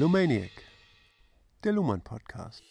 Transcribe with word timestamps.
Lumaniac, 0.00 0.50
der 1.62 1.72
Luhmann 1.72 2.00
Podcast. 2.00 2.62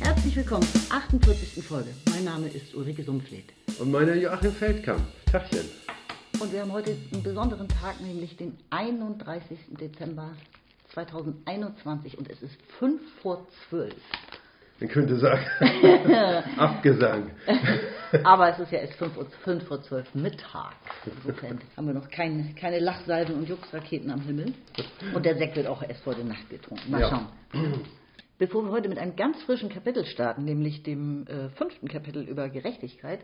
Herzlich 0.00 0.34
willkommen 0.34 0.66
zur 0.66 0.80
48. 0.90 1.62
Folge. 1.64 1.90
Mein 2.10 2.24
Name 2.24 2.48
ist 2.48 2.74
Ulrike 2.74 3.04
Sumpfleth. 3.04 3.52
Und 3.78 3.92
meiner 3.92 4.16
Joachim 4.16 4.50
Feldkamp. 4.50 5.04
Tachchen. 5.30 5.70
Und 6.40 6.52
wir 6.52 6.62
haben 6.62 6.72
heute 6.72 6.96
einen 7.12 7.22
besonderen 7.22 7.68
Tag, 7.68 8.00
nämlich 8.00 8.36
den 8.36 8.58
31. 8.70 9.56
Dezember 9.78 10.32
2021 10.92 12.18
und 12.18 12.28
es 12.28 12.42
ist 12.42 12.60
5 12.80 13.00
vor 13.22 13.46
12. 13.68 13.94
Man 14.80 14.88
könnte 14.88 15.16
sagen, 15.16 15.44
Abgesang. 16.58 17.30
Aber 18.24 18.50
es 18.50 18.58
ist 18.58 18.72
ja 18.72 18.78
erst 18.80 18.94
5, 18.94 19.16
Uhr, 19.16 19.26
5 19.44 19.64
vor 19.68 19.80
12 19.82 20.14
Mittag. 20.14 20.74
Insofern 21.06 21.60
haben 21.76 21.86
wir 21.86 21.94
noch 21.94 22.10
kein, 22.10 22.54
keine 22.56 22.78
Lachsalven 22.80 23.36
und 23.36 23.48
Juxraketen 23.48 24.10
am 24.10 24.20
Himmel. 24.22 24.52
Und 25.14 25.24
der 25.24 25.36
Sekt 25.36 25.56
wird 25.56 25.66
auch 25.68 25.82
erst 25.82 26.02
vor 26.02 26.14
der 26.14 26.24
Nacht 26.24 26.50
getrunken. 26.50 26.90
Mal 26.90 27.00
Ja. 27.00 27.08
schauen. 27.10 27.28
Bevor 28.38 28.64
wir 28.64 28.72
heute 28.72 28.88
mit 28.88 28.98
einem 28.98 29.14
ganz 29.14 29.40
frischen 29.44 29.68
Kapitel 29.68 30.04
starten, 30.04 30.44
nämlich 30.44 30.82
dem 30.82 31.26
äh, 31.28 31.48
fünften 31.50 31.86
Kapitel 31.86 32.22
über 32.24 32.48
Gerechtigkeit, 32.48 33.20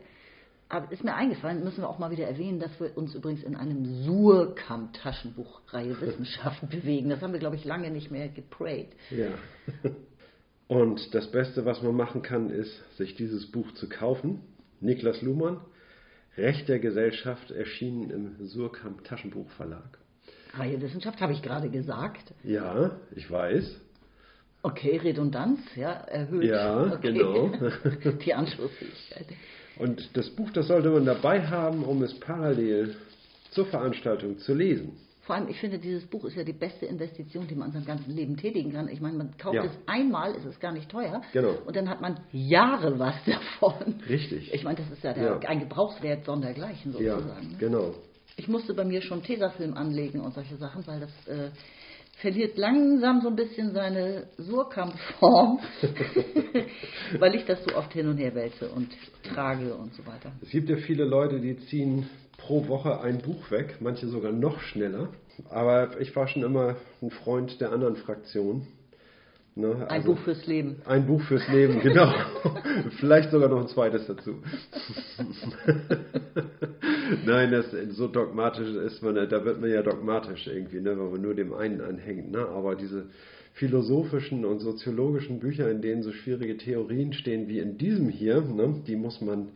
aber 0.68 0.92
ist 0.92 1.02
mir 1.02 1.14
eingefallen, 1.14 1.64
müssen 1.64 1.78
wir 1.82 1.88
auch 1.88 1.98
mal 1.98 2.10
wieder 2.12 2.26
erwähnen, 2.28 2.60
dass 2.60 2.78
wir 2.78 2.96
uns 2.96 3.14
übrigens 3.14 3.42
in 3.42 3.56
einem 3.56 3.84
Surkamp-Taschenbuchreihe 4.04 6.00
Wissenschaften 6.00 6.68
bewegen. 6.68 7.08
Das 7.08 7.20
haben 7.20 7.32
wir, 7.32 7.40
glaube 7.40 7.56
ich, 7.56 7.64
lange 7.64 7.90
nicht 7.90 8.10
mehr 8.12 8.28
geprayt. 8.28 8.90
Ja. 9.10 9.28
Und 10.68 11.14
das 11.14 11.30
Beste, 11.30 11.64
was 11.64 11.82
man 11.82 11.96
machen 11.96 12.22
kann, 12.22 12.50
ist, 12.50 12.72
sich 12.96 13.14
dieses 13.14 13.50
Buch 13.50 13.72
zu 13.72 13.88
kaufen. 13.88 14.40
Niklas 14.80 15.22
Luhmann, 15.22 15.60
Recht 16.36 16.68
der 16.68 16.78
Gesellschaft, 16.78 17.50
erschienen 17.50 18.10
im 18.10 18.46
Surkamp 18.46 19.02
Taschenbuchverlag. 19.04 19.98
Reihe 20.54 20.80
Wissenschaft 20.80 21.20
habe 21.20 21.32
ich 21.32 21.42
gerade 21.42 21.68
gesagt. 21.68 22.32
Ja, 22.44 22.92
ich 23.16 23.30
weiß. 23.30 23.80
Okay, 24.62 24.98
Redundanz, 24.98 25.60
ja, 25.74 25.92
erhöht. 25.92 26.44
Ja, 26.44 26.92
okay. 26.94 27.12
genau. 27.12 27.50
Die 28.24 28.34
Anschlussfähigkeit. 28.34 29.26
Und 29.78 30.16
das 30.16 30.28
Buch, 30.30 30.50
das 30.50 30.66
sollte 30.68 30.90
man 30.90 31.06
dabei 31.06 31.46
haben, 31.46 31.82
um 31.84 32.02
es 32.02 32.18
parallel 32.20 32.96
zur 33.50 33.66
Veranstaltung 33.66 34.38
zu 34.38 34.54
lesen. 34.54 34.96
Vor 35.28 35.36
allem, 35.36 35.48
ich 35.48 35.60
finde, 35.60 35.78
dieses 35.78 36.06
Buch 36.06 36.24
ist 36.24 36.36
ja 36.38 36.42
die 36.42 36.54
beste 36.54 36.86
Investition, 36.86 37.46
die 37.46 37.54
man 37.54 37.66
in 37.68 37.72
seinem 37.74 37.84
ganzen 37.84 38.10
Leben 38.16 38.38
tätigen 38.38 38.72
kann. 38.72 38.88
Ich 38.88 39.02
meine, 39.02 39.18
man 39.18 39.36
kauft 39.36 39.56
Ja. 39.56 39.64
es 39.64 39.72
einmal, 39.86 40.34
ist 40.34 40.46
es 40.46 40.58
gar 40.58 40.72
nicht 40.72 40.88
teuer. 40.90 41.20
Genau. 41.34 41.52
Und 41.66 41.76
dann 41.76 41.90
hat 41.90 42.00
man 42.00 42.18
Jahre 42.32 42.98
was 42.98 43.14
davon. 43.26 43.96
Richtig. 44.08 44.54
Ich 44.54 44.64
meine, 44.64 44.78
das 44.78 44.90
ist 44.90 45.04
ja, 45.04 45.12
der, 45.12 45.24
Ja. 45.24 45.38
ein 45.50 45.60
Gebrauchswert 45.60 46.24
sondergleichen 46.24 46.94
Ja, 46.98 47.16
sozusagen. 47.16 47.48
ne? 47.50 47.56
genau. 47.58 47.94
Ich 48.38 48.48
musste 48.48 48.72
bei 48.72 48.86
mir 48.86 49.02
schon 49.02 49.22
Tesafilm 49.22 49.74
anlegen 49.74 50.20
und 50.20 50.32
solche 50.32 50.56
Sachen, 50.56 50.86
weil 50.86 51.00
das 51.00 51.10
äh, 51.28 51.50
verliert 52.22 52.56
langsam 52.56 53.20
so 53.20 53.28
ein 53.28 53.36
bisschen 53.36 53.72
seine 53.74 54.28
Surkamp-Form, 54.38 55.58
weil 57.18 57.34
ich 57.34 57.44
das 57.44 57.62
so 57.64 57.76
oft 57.76 57.92
hin 57.92 58.08
und 58.08 58.16
her 58.16 58.34
wälze 58.34 58.70
und 58.70 58.88
trage 59.34 59.74
und 59.74 59.92
so 59.94 60.06
weiter. 60.06 60.32
Es 60.40 60.48
gibt 60.48 60.70
ja 60.70 60.76
viele 60.78 61.04
Leute, 61.04 61.38
die 61.38 61.58
ziehen 61.66 62.08
pro 62.38 62.66
Woche 62.68 63.02
ein 63.02 63.18
Buch 63.18 63.50
weg, 63.50 63.76
manche 63.80 64.08
sogar 64.08 64.32
noch 64.32 64.60
schneller. 64.60 65.10
Aber 65.50 66.00
ich 66.00 66.16
war 66.16 66.26
schon 66.28 66.42
immer 66.42 66.76
ein 67.02 67.10
Freund 67.10 67.60
der 67.60 67.70
anderen 67.72 67.96
Fraktion. 67.96 68.66
Ne? 69.54 69.74
Ein 69.74 70.00
also- 70.02 70.14
Buch 70.14 70.20
fürs 70.20 70.46
Leben. 70.46 70.76
Ein 70.86 71.06
Buch 71.06 71.20
fürs 71.22 71.46
Leben, 71.48 71.80
genau. 71.82 72.12
Vielleicht 73.00 73.30
sogar 73.30 73.48
noch 73.48 73.60
ein 73.60 73.68
zweites 73.68 74.06
dazu. 74.06 74.36
Nein, 77.26 77.50
das 77.50 77.66
so 77.90 78.06
dogmatisch 78.06 78.68
ist 78.68 79.02
man, 79.02 79.16
da 79.16 79.44
wird 79.44 79.60
man 79.60 79.70
ja 79.70 79.82
dogmatisch 79.82 80.46
irgendwie, 80.46 80.80
ne, 80.80 80.90
wenn 80.90 81.10
man 81.10 81.20
nur 81.20 81.34
dem 81.34 81.52
einen 81.52 81.80
anhängt. 81.80 82.30
Ne? 82.30 82.46
Aber 82.46 82.76
diese 82.76 83.06
philosophischen 83.54 84.44
und 84.44 84.60
soziologischen 84.60 85.40
Bücher, 85.40 85.68
in 85.70 85.82
denen 85.82 86.04
so 86.04 86.12
schwierige 86.12 86.56
Theorien 86.56 87.12
stehen 87.12 87.48
wie 87.48 87.58
in 87.58 87.78
diesem 87.78 88.08
hier, 88.08 88.40
ne, 88.40 88.82
die 88.86 88.94
muss 88.94 89.20
man 89.20 89.48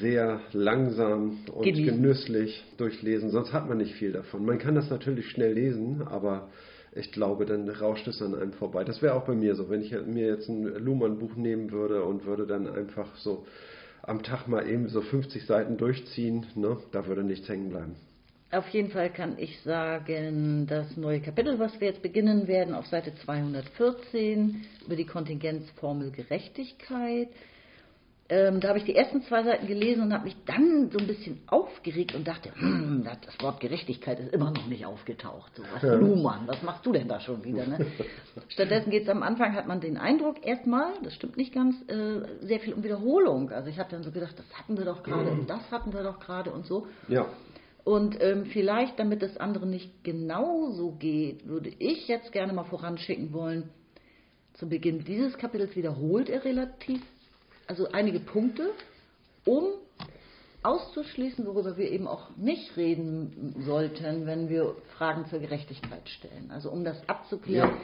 sehr 0.00 0.40
langsam 0.52 1.38
und 1.52 1.64
Genießen. 1.64 1.96
genüsslich 1.96 2.64
durchlesen, 2.76 3.30
sonst 3.30 3.52
hat 3.52 3.68
man 3.68 3.78
nicht 3.78 3.94
viel 3.94 4.12
davon. 4.12 4.44
Man 4.44 4.58
kann 4.58 4.74
das 4.74 4.90
natürlich 4.90 5.28
schnell 5.30 5.52
lesen, 5.52 6.02
aber 6.02 6.48
ich 6.94 7.10
glaube, 7.12 7.44
dann 7.44 7.68
rauscht 7.68 8.06
es 8.06 8.22
an 8.22 8.34
einem 8.34 8.52
vorbei. 8.52 8.84
Das 8.84 9.02
wäre 9.02 9.14
auch 9.14 9.24
bei 9.24 9.34
mir 9.34 9.54
so, 9.56 9.68
wenn 9.68 9.82
ich 9.82 9.92
mir 9.92 10.28
jetzt 10.28 10.48
ein 10.48 10.64
Luhmann-Buch 10.64 11.34
nehmen 11.36 11.72
würde 11.72 12.04
und 12.04 12.24
würde 12.24 12.46
dann 12.46 12.68
einfach 12.68 13.16
so 13.16 13.46
am 14.02 14.22
Tag 14.22 14.46
mal 14.48 14.68
eben 14.68 14.88
so 14.88 15.00
50 15.00 15.46
Seiten 15.46 15.76
durchziehen, 15.76 16.46
ne, 16.54 16.76
da 16.92 17.06
würde 17.06 17.24
nichts 17.24 17.48
hängen 17.48 17.70
bleiben. 17.70 17.96
Auf 18.52 18.68
jeden 18.68 18.90
Fall 18.90 19.10
kann 19.10 19.36
ich 19.38 19.58
sagen, 19.62 20.66
das 20.68 20.96
neue 20.96 21.20
Kapitel, 21.20 21.58
was 21.58 21.80
wir 21.80 21.88
jetzt 21.88 22.02
beginnen 22.02 22.46
werden, 22.46 22.74
auf 22.74 22.86
Seite 22.86 23.12
214 23.24 24.64
über 24.86 24.94
die 24.94 25.06
Kontingenzformel 25.06 26.12
Gerechtigkeit. 26.12 27.28
Ähm, 28.30 28.60
da 28.60 28.68
habe 28.68 28.78
ich 28.78 28.84
die 28.84 28.94
ersten 28.94 29.20
zwei 29.22 29.42
Seiten 29.42 29.66
gelesen 29.66 30.02
und 30.02 30.12
habe 30.14 30.24
mich 30.24 30.36
dann 30.46 30.90
so 30.90 30.98
ein 30.98 31.06
bisschen 31.06 31.42
aufgeregt 31.46 32.14
und 32.14 32.26
dachte, 32.26 32.50
hm, 32.54 33.02
das 33.04 33.18
das 33.20 33.38
Wort 33.42 33.60
Gerechtigkeit 33.60 34.18
ist 34.18 34.32
immer 34.32 34.50
noch 34.50 34.66
nicht 34.66 34.86
aufgetaucht. 34.86 35.52
So 35.54 35.62
was, 35.74 35.82
Luhmann, 35.82 36.46
was 36.46 36.62
machst 36.62 36.86
du 36.86 36.92
denn 36.92 37.06
da 37.06 37.20
schon 37.20 37.44
wieder? 37.44 37.66
Ne? 37.66 37.84
Stattdessen 38.48 38.90
geht 38.90 39.02
es 39.02 39.08
am 39.10 39.22
Anfang, 39.22 39.54
hat 39.54 39.66
man 39.66 39.80
den 39.82 39.98
Eindruck, 39.98 40.46
erstmal, 40.46 40.94
das 41.02 41.14
stimmt 41.14 41.36
nicht 41.36 41.52
ganz, 41.52 41.76
äh, 41.88 42.22
sehr 42.40 42.60
viel 42.60 42.72
um 42.72 42.82
Wiederholung. 42.82 43.50
Also 43.50 43.68
ich 43.68 43.78
habe 43.78 43.90
dann 43.90 44.02
so 44.02 44.10
gedacht, 44.10 44.38
das 44.38 44.46
hatten 44.58 44.78
wir 44.78 44.86
doch 44.86 45.02
gerade 45.02 45.30
und 45.30 45.50
das 45.50 45.70
hatten 45.70 45.92
wir 45.92 46.02
doch 46.02 46.18
gerade 46.18 46.50
und 46.50 46.64
so. 46.64 46.86
Ja, 47.08 47.26
Und 47.84 48.16
ähm, 48.22 48.46
vielleicht, 48.46 48.98
damit 48.98 49.22
es 49.22 49.36
anderen 49.36 49.68
nicht 49.68 50.02
genauso 50.02 50.92
geht, 50.92 51.46
würde 51.46 51.70
ich 51.78 52.08
jetzt 52.08 52.32
gerne 52.32 52.54
mal 52.54 52.64
voranschicken 52.64 53.34
wollen, 53.34 53.68
zu 54.54 54.68
Beginn 54.68 55.04
dieses 55.04 55.36
Kapitels 55.36 55.76
wiederholt 55.76 56.30
er 56.30 56.44
relativ, 56.44 57.02
also 57.66 57.88
einige 57.92 58.20
Punkte, 58.20 58.70
um 59.44 59.64
auszuschließen, 60.62 61.44
worüber 61.46 61.76
wir 61.76 61.90
eben 61.90 62.06
auch 62.08 62.30
nicht 62.36 62.76
reden 62.76 63.54
sollten, 63.66 64.26
wenn 64.26 64.48
wir 64.48 64.74
Fragen 64.96 65.26
zur 65.26 65.40
Gerechtigkeit 65.40 66.08
stellen. 66.08 66.50
Also 66.50 66.70
um 66.70 66.84
das 66.84 67.06
abzuklären, 67.08 67.70
Ja. 67.70 67.76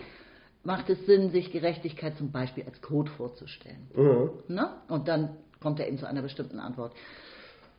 macht 0.64 0.88
es 0.88 1.04
Sinn, 1.06 1.30
sich 1.30 1.52
Gerechtigkeit 1.52 2.16
zum 2.16 2.30
Beispiel 2.32 2.64
als 2.64 2.80
Code 2.80 3.10
vorzustellen. 3.12 3.86
mhm. 3.94 4.30
Ne? 4.54 4.70
Und 4.88 5.08
dann 5.08 5.36
kommt 5.60 5.78
er 5.78 5.88
eben 5.88 5.98
zu 5.98 6.06
einer 6.06 6.22
bestimmten 6.22 6.58
Antwort. 6.58 6.92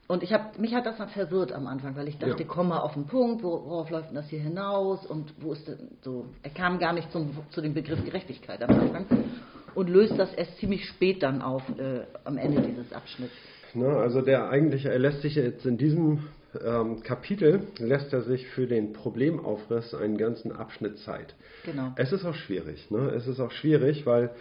Und 0.07 0.23
ich 0.23 0.33
hab, 0.33 0.59
mich 0.59 0.75
hat 0.75 0.85
das 0.85 0.97
dann 0.97 1.09
verwirrt 1.09 1.51
am 1.51 1.65
Anfang, 1.67 1.95
weil 1.95 2.07
ich 2.07 2.17
dachte, 2.19 2.43
Ja. 2.43 2.47
komm 2.49 2.67
mal 2.67 2.79
auf 2.79 2.93
den 2.93 3.07
Punkt, 3.07 3.43
wo- 3.43 3.63
worauf 3.65 3.89
läuft 3.89 4.09
denn 4.09 4.15
das 4.15 4.27
hier 4.29 4.41
hinaus 4.41 5.03
und 5.05 5.33
wo 5.41 5.53
ist 5.53 5.67
denn 5.67 5.97
so, 6.01 6.25
er 6.43 6.49
kam 6.51 6.77
gar 6.79 6.93
nicht 6.93 7.11
zum, 7.11 7.31
zu 7.49 7.61
dem 7.61 7.73
Begriff 7.73 8.03
Gerechtigkeit 8.03 8.61
am 8.61 8.69
Anfang 8.71 9.05
und 9.75 9.89
löst 9.89 10.17
das 10.17 10.33
erst 10.33 10.57
ziemlich 10.57 10.85
spät 10.87 11.23
dann 11.23 11.41
auf, 11.41 11.63
äh, 11.77 12.01
am 12.23 12.37
Ende 12.37 12.61
dieses 12.61 12.91
Abschnitts. 12.93 13.33
Ne, 13.73 13.87
also 13.87 14.21
der 14.21 14.49
eigentliche, 14.49 14.89
er 14.89 14.99
lässt 14.99 15.21
sich 15.21 15.35
jetzt 15.35 15.65
in 15.65 15.77
diesem 15.77 16.27
ähm, 16.63 17.01
Kapitel, 17.03 17.61
lässt 17.77 18.11
er 18.11 18.21
sich 18.21 18.47
für 18.49 18.67
den 18.67 18.93
Problemaufriss 18.93 19.93
einen 19.93 20.17
ganzen 20.17 20.51
Abschnitt 20.51 20.97
Zeit. 20.99 21.33
Genau. 21.65 21.93
Es 21.95 22.11
ist 22.11 22.25
auch 22.25 22.35
schwierig. 22.35 22.91
Ne? 22.91 23.11
Es 23.15 23.27
ist 23.27 23.39
auch 23.39 23.51
schwierig, 23.51 24.05
weil 24.05 24.31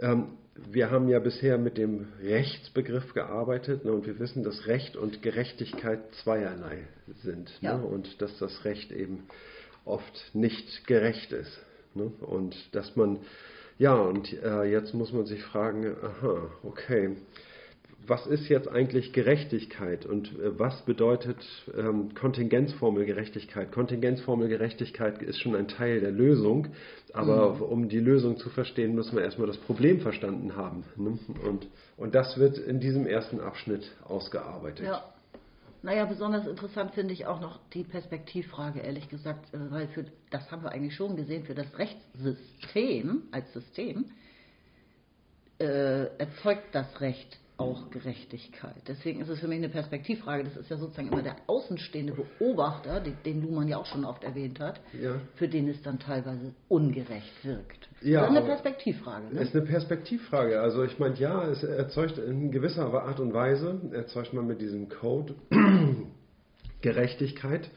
ähm, 0.00 0.28
wir 0.70 0.90
haben 0.90 1.08
ja 1.08 1.18
bisher 1.18 1.58
mit 1.58 1.78
dem 1.78 2.08
Rechtsbegriff 2.22 3.12
gearbeitet 3.14 3.84
ne? 3.84 3.92
und 3.92 4.06
wir 4.06 4.18
wissen, 4.18 4.42
dass 4.42 4.66
Recht 4.66 4.96
und 4.96 5.22
Gerechtigkeit 5.22 6.00
zweierlei 6.22 6.86
sind 7.22 7.50
Ja. 7.60 7.76
ne? 7.78 7.84
und 7.84 8.20
dass 8.20 8.36
das 8.38 8.64
Recht 8.64 8.92
eben 8.92 9.24
oft 9.84 10.30
nicht 10.34 10.86
gerecht 10.86 11.32
ist. 11.32 11.58
Ne? 11.94 12.10
Und 12.20 12.56
dass 12.74 12.96
man, 12.96 13.18
ja, 13.78 13.94
und 13.94 14.32
äh, 14.42 14.64
jetzt 14.64 14.94
muss 14.94 15.12
man 15.12 15.26
sich 15.26 15.42
fragen, 15.42 15.96
aha, 16.02 16.50
okay, 16.62 17.16
was 18.06 18.26
ist 18.26 18.48
jetzt 18.48 18.68
eigentlich 18.68 19.12
Gerechtigkeit 19.12 20.06
und 20.06 20.28
äh, 20.38 20.58
was 20.58 20.82
bedeutet 20.82 21.38
ähm, 21.76 22.14
Kontingenzformel 22.14 23.04
Gerechtigkeit? 23.04 23.72
Kontingenzformel 23.72 24.48
Gerechtigkeit 24.48 25.22
ist 25.22 25.40
schon 25.40 25.56
ein 25.56 25.68
Teil 25.68 26.00
der 26.00 26.10
Lösung, 26.10 26.68
aber 27.12 27.60
um 27.68 27.88
die 27.88 28.00
Lösung 28.00 28.38
zu 28.38 28.48
verstehen, 28.50 28.94
müssen 28.94 29.16
wir 29.16 29.24
erstmal 29.24 29.46
das 29.46 29.58
Problem 29.58 30.00
verstanden 30.00 30.56
haben. 30.56 30.84
Ne? 30.96 31.18
Und, 31.44 31.66
und 31.96 32.14
das 32.14 32.38
wird 32.38 32.58
in 32.58 32.80
diesem 32.80 33.06
ersten 33.06 33.40
Abschnitt 33.40 33.90
ausgearbeitet. 34.04 34.86
Ja. 34.86 35.04
Naja, 35.86 36.04
besonders 36.04 36.48
interessant 36.48 36.94
finde 36.94 37.14
ich 37.14 37.26
auch 37.26 37.40
noch 37.40 37.60
die 37.72 37.84
Perspektivfrage, 37.84 38.80
ehrlich 38.80 39.08
gesagt, 39.08 39.54
äh, 39.54 39.70
weil 39.70 39.86
für, 39.86 40.04
das 40.30 40.50
haben 40.50 40.64
wir 40.64 40.72
eigentlich 40.72 40.96
schon 40.96 41.14
gesehen, 41.14 41.44
für 41.44 41.54
das 41.54 41.78
Rechtssystem 41.78 43.22
als 43.30 43.52
System 43.52 44.06
äh, 45.60 46.06
erzeugt 46.18 46.74
das 46.74 47.00
Recht 47.00 47.38
auch 47.58 47.90
Gerechtigkeit? 47.90 48.74
Deswegen 48.86 49.20
ist 49.20 49.28
es 49.28 49.40
für 49.40 49.48
mich 49.48 49.58
eine 49.58 49.68
Perspektivfrage. 49.68 50.44
Das 50.44 50.56
ist 50.56 50.70
ja 50.70 50.76
sozusagen 50.76 51.08
immer 51.08 51.22
der 51.22 51.36
außenstehende 51.46 52.12
Beobachter, 52.14 53.00
den, 53.00 53.42
Luhmann 53.42 53.68
ja 53.68 53.78
auch 53.78 53.86
schon 53.86 54.04
oft 54.04 54.24
erwähnt 54.24 54.60
hat, 54.60 54.80
Ja. 55.00 55.20
für 55.36 55.48
den 55.48 55.68
es 55.68 55.80
dann 55.82 55.98
teilweise 55.98 56.54
ungerecht 56.68 57.44
wirkt. 57.44 57.88
Ja, 58.02 58.20
das 58.22 58.30
ist 58.30 58.36
eine 58.36 58.46
Perspektivfrage. 58.46 59.34
Ne? 59.34 59.40
Ist 59.40 59.54
eine 59.56 59.64
Perspektivfrage. 59.64 60.60
Also 60.60 60.84
ich 60.84 60.98
meine, 60.98 61.14
ja, 61.16 61.48
es 61.48 61.62
erzeugt 61.62 62.18
in 62.18 62.50
gewisser 62.50 62.92
Art 62.92 63.20
und 63.20 63.32
Weise, 63.32 63.80
erzeugt 63.92 64.32
man 64.34 64.46
mit 64.46 64.60
diesem 64.60 64.88
Code 64.88 65.34
Gerechtigkeit. 66.82 67.70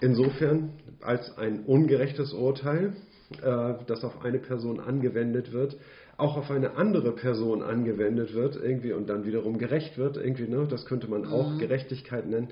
Insofern 0.00 0.70
als 1.02 1.36
ein 1.36 1.64
ungerechtes 1.64 2.32
Urteil, 2.32 2.94
äh, 3.42 3.74
das 3.86 4.04
auf 4.04 4.24
eine 4.24 4.38
Person 4.38 4.80
angewendet 4.80 5.52
wird, 5.52 5.76
auch 6.16 6.36
auf 6.36 6.50
eine 6.50 6.76
andere 6.76 7.12
Person 7.12 7.62
angewendet 7.62 8.34
wird 8.34 8.56
irgendwie 8.56 8.92
und 8.92 9.08
dann 9.08 9.24
wiederum 9.24 9.58
gerecht 9.58 9.96
wird 9.96 10.16
irgendwie, 10.16 10.48
ne? 10.48 10.66
Das 10.68 10.84
könnte 10.84 11.08
man 11.08 11.26
auch 11.26 11.58
Gerechtigkeit 11.58 12.26
nennen. 12.26 12.48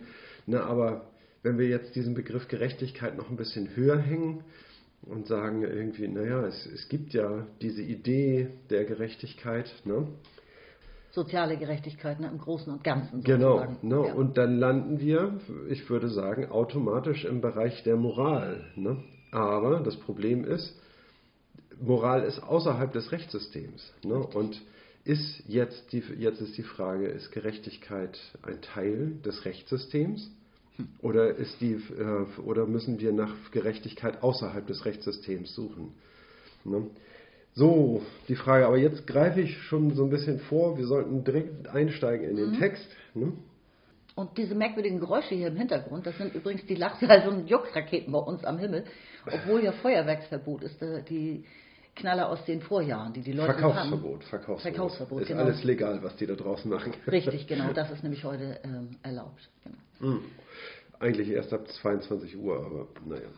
Ne? 0.47 0.63
Aber 0.63 1.07
wenn 1.43 1.59
wir 1.59 1.69
jetzt 1.69 1.95
diesen 1.95 2.15
Begriff 2.15 2.49
Gerechtigkeit 2.49 3.17
noch 3.17 3.29
ein 3.31 3.37
bisschen 3.37 3.77
höher 3.77 3.99
hängen, 3.99 4.43
und 5.03 5.27
sagen 5.27 5.63
irgendwie, 5.63 6.09
naja, 6.09 6.47
es, 6.47 6.67
es 6.67 6.89
gibt 6.89 7.13
ja 7.13 7.47
diese 7.63 7.83
Idee 7.83 8.49
der 8.71 8.85
Gerechtigkeit, 8.85 9.71
ne? 9.85 10.09
Soziale 11.11 11.57
Gerechtigkeit 11.57 12.21
ne, 12.21 12.29
im 12.29 12.39
Großen 12.39 12.73
und 12.73 12.85
Ganzen. 12.85 13.23
Genau, 13.23 13.59
sozusagen. 13.59 13.89
ne? 13.89 14.07
Ja. 14.09 14.15
und 14.15 14.37
dann 14.37 14.59
landen 14.59 15.01
wir, 15.01 15.41
ich 15.69 15.89
würde 15.89 16.09
sagen, 16.11 16.51
automatisch 16.51 17.25
im 17.25 17.41
Bereich 17.41 17.83
der 17.83 17.97
Moral. 17.97 18.67
Ne? 18.77 19.03
Aber 19.31 19.81
das 19.81 19.97
Problem 19.97 20.45
ist, 20.45 20.75
Moral 21.81 22.25
ist 22.25 22.43
außerhalb 22.43 22.93
des 22.93 23.13
Rechtssystems. 23.13 23.93
Ne? 24.03 24.15
Und 24.15 24.61
ist 25.05 25.43
jetzt, 25.47 25.93
die, 25.93 26.03
jetzt 26.19 26.41
ist 26.41 26.57
die 26.57 26.63
Frage, 26.63 27.07
ist 27.07 27.33
Gerechtigkeit 27.33 28.19
ein 28.43 28.61
Teil 28.61 29.13
des 29.25 29.45
Rechtssystems? 29.45 30.31
Oder, 31.01 31.35
ist 31.35 31.61
die, 31.61 31.73
äh, 31.73 32.41
oder 32.41 32.67
müssen 32.67 33.01
wir 33.01 33.13
nach 33.13 33.35
Gerechtigkeit 33.51 34.23
außerhalb 34.23 34.67
des 34.67 34.85
Rechtssystems 34.85 35.55
suchen? 35.55 35.93
Ne? 36.65 36.87
So, 37.55 38.03
die 38.29 38.37
Frage, 38.37 38.67
aber 38.67 38.77
jetzt 38.77 39.07
greife 39.07 39.41
ich 39.41 39.59
schon 39.63 39.95
so 39.97 40.05
ein 40.05 40.11
bisschen 40.11 40.39
vor, 40.39 40.79
wir 40.79 40.87
sollten 40.87 41.25
direkt 41.25 41.67
einsteigen 41.69 42.29
in 42.29 42.37
den 42.37 42.59
Text. 42.59 42.87
Ne? 43.15 43.33
Und 44.15 44.37
diese 44.37 44.55
merkwürdigen 44.55 45.01
Geräusche 45.01 45.35
hier 45.35 45.49
im 45.49 45.57
Hintergrund, 45.57 46.07
das 46.07 46.17
sind 46.19 46.35
übrigens 46.35 46.67
die 46.67 46.75
Lachsalven 46.75 47.41
und 47.41 47.51
Juckraketen 47.51 48.13
bei 48.13 48.19
uns 48.19 48.45
am 48.45 48.59
Himmel, 48.59 48.85
obwohl 49.33 49.65
ja 49.65 49.73
Feuerwerksverbot 49.73 50.63
ist, 50.63 50.81
äh, 50.83 51.03
die 51.03 51.45
Knaller 51.95 52.29
aus 52.29 52.45
den 52.45 52.61
Vorjahren, 52.61 53.13
die 53.13 53.23
die 53.23 53.33
Leute 53.33 53.55
Verkaufsverbot, 53.55 54.25
Verkaufsverbot. 54.25 54.63
Verkaufsverbot, 54.63 55.23
ist 55.23 55.29
genau. 55.29 55.43
alles 55.43 55.65
legal, 55.65 56.03
was 56.03 56.17
die 56.17 56.27
da 56.27 56.35
draußen 56.35 56.71
machen. 56.71 56.93
haben. 56.93 57.11
Richtig, 57.11 57.47
genau, 57.47 57.73
das 57.73 57.91
ist 57.91 58.03
nämlich 58.03 58.25
heute 58.25 58.61
ähm, 58.65 58.91
erlaubt. 59.03 59.49
Genau. 60.01 60.19
Eigentlich 61.01 61.29
erst 61.31 61.53
ab 61.53 61.69
22 61.69 62.37
Uhr, 62.37 62.57
aber 62.65 62.87
naja. 63.05 63.29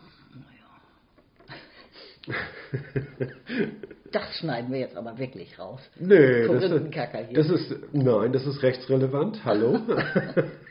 Das 4.11 4.37
schneiden 4.39 4.71
wir 4.71 4.79
jetzt 4.79 4.97
aber 4.97 5.17
wirklich 5.17 5.57
raus. 5.57 5.79
Nee, 5.97 6.45
das, 6.45 6.63
hier. 6.65 7.33
das 7.33 7.49
ist, 7.49 7.75
nein, 7.93 8.33
das 8.33 8.45
ist 8.45 8.61
rechtsrelevant. 8.61 9.43
Hallo? 9.45 9.79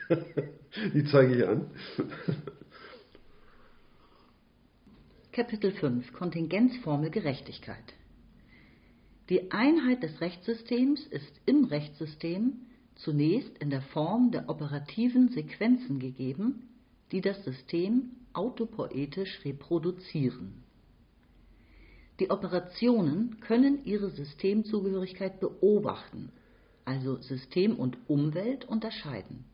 die 0.95 1.05
zeige 1.05 1.37
ich 1.37 1.49
an. 1.49 1.71
Kapitel 5.33 5.71
5 5.71 6.13
Kontingenzformel 6.13 7.09
Gerechtigkeit. 7.09 7.95
Die 9.29 9.53
Einheit 9.53 10.03
des 10.03 10.21
Rechtssystems 10.21 11.07
ist 11.07 11.41
im 11.47 11.67
Rechtssystem 11.67 12.67
zunächst 12.97 13.57
in 13.59 13.71
der 13.71 13.83
Form 13.83 14.33
der 14.33 14.49
operativen 14.49 15.29
Sequenzen 15.29 16.01
gegeben, 16.01 16.69
die 17.13 17.21
das 17.21 17.45
System 17.45 18.11
autopoetisch 18.33 19.45
reproduzieren. 19.45 20.65
Die 22.19 22.29
Operationen 22.29 23.39
können 23.39 23.85
ihre 23.85 24.11
Systemzugehörigkeit 24.11 25.39
beobachten, 25.39 26.33
also 26.85 27.23
System 27.23 27.77
und 27.77 27.97
Umwelt 28.09 28.65
unterscheiden. 28.65 29.45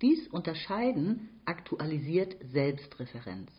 Dies 0.00 0.26
Unterscheiden 0.28 1.28
aktualisiert 1.44 2.36
Selbstreferenz, 2.52 3.50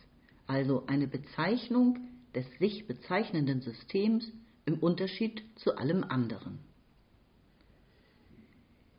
also 0.48 0.84
eine 0.86 1.06
Bezeichnung 1.06 1.98
des 2.34 2.46
sich 2.58 2.86
bezeichnenden 2.86 3.60
Systems 3.60 4.30
im 4.66 4.78
Unterschied 4.78 5.42
zu 5.56 5.76
allem 5.76 6.04
anderen. 6.04 6.58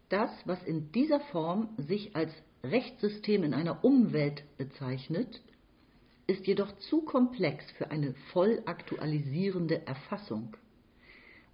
Das, 0.10 0.32
was 0.46 0.64
in 0.64 0.92
dieser 0.92 1.20
Form 1.20 1.70
sich 1.78 2.16
als 2.16 2.32
Rechtssystem 2.64 3.44
in 3.44 3.54
einer 3.54 3.84
Umwelt 3.84 4.44
bezeichnet, 4.58 5.42
ist 6.28 6.46
jedoch 6.48 6.76
zu 6.78 7.02
komplex 7.02 7.70
für 7.72 7.92
eine 7.92 8.14
voll 8.32 8.62
aktualisierende 8.66 9.86
Erfassung. 9.88 10.56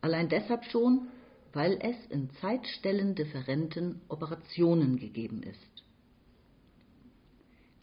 Allein 0.01 0.29
deshalb 0.29 0.65
schon, 0.65 1.07
weil 1.53 1.79
es 1.81 1.95
in 2.09 2.29
zeitstellendifferenten 2.41 4.01
Operationen 4.09 4.97
gegeben 4.97 5.43
ist. 5.43 5.74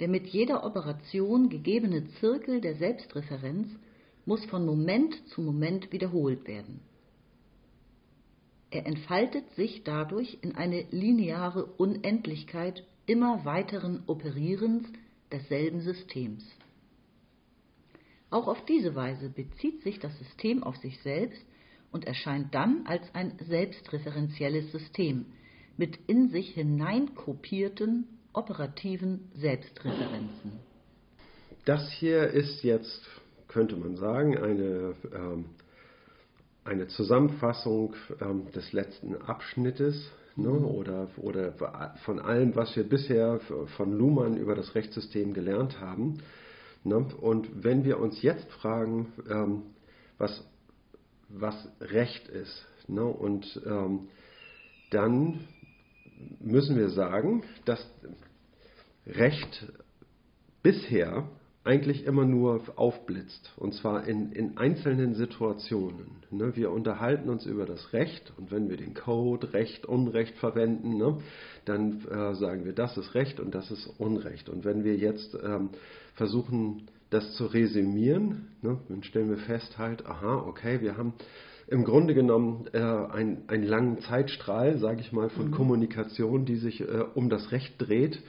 Der 0.02 0.08
mit 0.08 0.26
jeder 0.26 0.64
Operation 0.64 1.48
gegebene 1.48 2.08
Zirkel 2.18 2.60
der 2.60 2.74
Selbstreferenz 2.74 3.68
muss 4.26 4.44
von 4.46 4.66
Moment 4.66 5.14
zu 5.28 5.42
Moment 5.42 5.92
wiederholt 5.92 6.48
werden. 6.48 6.80
Er 8.72 8.84
entfaltet 8.84 9.48
sich 9.54 9.84
dadurch 9.84 10.38
in 10.42 10.56
eine 10.56 10.86
lineare 10.90 11.66
Unendlichkeit 11.66 12.84
immer 13.06 13.44
weiteren 13.44 14.02
Operierens 14.08 14.88
desselben 15.30 15.82
Systems. 15.82 16.44
Auch 18.28 18.48
auf 18.48 18.64
diese 18.64 18.96
Weise 18.96 19.28
bezieht 19.28 19.84
sich 19.84 20.00
das 20.00 20.18
System 20.18 20.64
auf 20.64 20.78
sich 20.78 21.00
selbst 21.02 21.46
und 21.92 22.06
erscheint 22.06 22.52
dann 22.52 22.86
als 22.86 23.04
ein 23.14 23.38
selbstreferenzielles 23.38 24.72
System 24.72 25.26
mit 25.76 25.96
in 26.08 26.30
sich 26.30 26.54
hineinkopierten 26.54 28.08
operativen 28.32 29.30
Selbstreferenzen. 29.34 30.60
Das 31.64 31.90
hier 31.92 32.28
ist 32.28 32.62
jetzt, 32.62 33.06
könnte 33.48 33.76
man 33.76 33.96
sagen, 33.96 34.36
eine, 34.36 34.94
ähm, 35.14 35.44
eine 36.64 36.88
Zusammenfassung 36.88 37.94
ähm, 38.20 38.50
des 38.52 38.72
letzten 38.72 39.16
Abschnittes 39.16 40.10
ne, 40.36 40.50
oder, 40.50 41.08
oder 41.18 41.52
von 42.04 42.18
allem, 42.18 42.56
was 42.56 42.74
wir 42.76 42.84
bisher 42.84 43.40
von 43.76 43.96
Luhmann 43.96 44.36
über 44.36 44.54
das 44.54 44.74
Rechtssystem 44.74 45.34
gelernt 45.34 45.80
haben. 45.80 46.18
Ne? 46.84 47.06
Und 47.20 47.62
wenn 47.62 47.84
wir 47.84 48.00
uns 48.00 48.22
jetzt 48.22 48.50
fragen, 48.52 49.12
ähm, 49.30 49.62
was, 50.18 50.44
was 51.28 51.68
Recht 51.80 52.28
ist, 52.28 52.66
ne? 52.88 53.04
und 53.04 53.60
ähm, 53.66 54.08
dann 54.90 55.40
müssen 56.40 56.76
wir 56.76 56.90
sagen, 56.90 57.42
dass 57.64 57.84
Recht 59.06 59.72
bisher 60.62 61.28
eigentlich 61.64 62.04
immer 62.06 62.24
nur 62.24 62.60
aufblitzt, 62.76 63.52
und 63.56 63.74
zwar 63.74 64.04
in, 64.08 64.32
in 64.32 64.56
einzelnen 64.58 65.14
Situationen. 65.14 66.22
Ne? 66.30 66.56
Wir 66.56 66.72
unterhalten 66.72 67.28
uns 67.28 67.46
über 67.46 67.66
das 67.66 67.92
Recht 67.92 68.32
und 68.36 68.50
wenn 68.50 68.68
wir 68.68 68.76
den 68.76 68.94
Code 68.94 69.52
Recht, 69.52 69.86
Unrecht 69.86 70.34
verwenden, 70.38 70.96
ne? 70.96 71.18
dann 71.64 72.04
äh, 72.06 72.34
sagen 72.34 72.64
wir, 72.64 72.72
das 72.72 72.96
ist 72.96 73.14
Recht 73.14 73.38
und 73.38 73.54
das 73.54 73.70
ist 73.70 73.86
Unrecht. 73.98 74.48
Und 74.48 74.64
wenn 74.64 74.82
wir 74.82 74.96
jetzt 74.96 75.36
ähm, 75.40 75.70
versuchen, 76.14 76.88
das 77.10 77.34
zu 77.34 77.46
resümieren, 77.46 78.48
ne? 78.62 78.78
dann 78.88 79.04
stellen 79.04 79.30
wir 79.30 79.38
fest 79.38 79.78
halt, 79.78 80.04
aha, 80.04 80.44
okay, 80.46 80.80
wir 80.80 80.96
haben 80.96 81.14
im 81.66 81.84
Grunde 81.84 82.14
genommen 82.14 82.68
äh, 82.72 82.78
einen, 82.78 83.48
einen 83.48 83.64
langen 83.64 84.00
Zeitstrahl, 84.00 84.78
sage 84.78 85.00
ich 85.00 85.12
mal, 85.12 85.30
von 85.30 85.50
Kommunikation, 85.50 86.44
die 86.44 86.56
sich 86.56 86.80
äh, 86.80 87.04
um 87.14 87.28
das 87.30 87.52
Recht 87.52 87.74
dreht. 87.78 88.22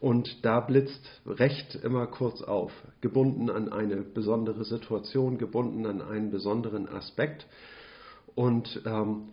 Und 0.00 0.44
da 0.44 0.60
blitzt 0.60 1.20
Recht 1.26 1.74
immer 1.82 2.06
kurz 2.06 2.40
auf, 2.40 2.70
gebunden 3.00 3.50
an 3.50 3.72
eine 3.72 3.96
besondere 3.96 4.64
Situation, 4.64 5.38
gebunden 5.38 5.86
an 5.86 6.02
einen 6.02 6.30
besonderen 6.30 6.88
Aspekt. 6.88 7.46
Und 8.36 8.80
ähm, 8.86 9.30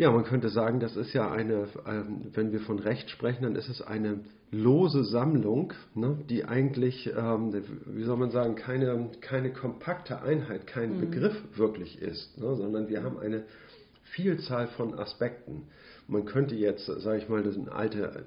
ja, 0.00 0.10
man 0.10 0.24
könnte 0.24 0.48
sagen, 0.48 0.80
das 0.80 0.96
ist 0.96 1.12
ja 1.12 1.30
eine, 1.30 1.68
ähm, 1.86 2.22
wenn 2.32 2.52
wir 2.52 2.60
von 2.60 2.78
Recht 2.78 3.10
sprechen, 3.10 3.42
dann 3.42 3.54
ist 3.54 3.68
es 3.68 3.82
eine 3.82 4.20
lose 4.50 5.04
Sammlung, 5.04 5.74
ne, 5.94 6.16
die 6.30 6.46
eigentlich, 6.46 7.12
ähm, 7.14 7.52
wie 7.84 8.04
soll 8.04 8.16
man 8.16 8.30
sagen, 8.30 8.54
keine, 8.54 9.10
keine 9.20 9.52
kompakte 9.52 10.22
Einheit, 10.22 10.66
kein 10.66 10.98
Begriff 11.00 11.36
wirklich 11.54 12.00
ist, 12.00 12.38
ne, 12.38 12.56
sondern 12.56 12.88
wir 12.88 13.02
haben 13.02 13.18
eine 13.18 13.44
Vielzahl 14.04 14.68
von 14.68 14.98
Aspekten. 14.98 15.64
Man 16.08 16.24
könnte 16.24 16.54
jetzt, 16.54 16.86
sage 16.86 17.18
ich 17.18 17.28
mal, 17.28 17.42
das 17.42 17.56
ist 17.56 17.60
eine 17.60 17.72
alte 17.72 18.24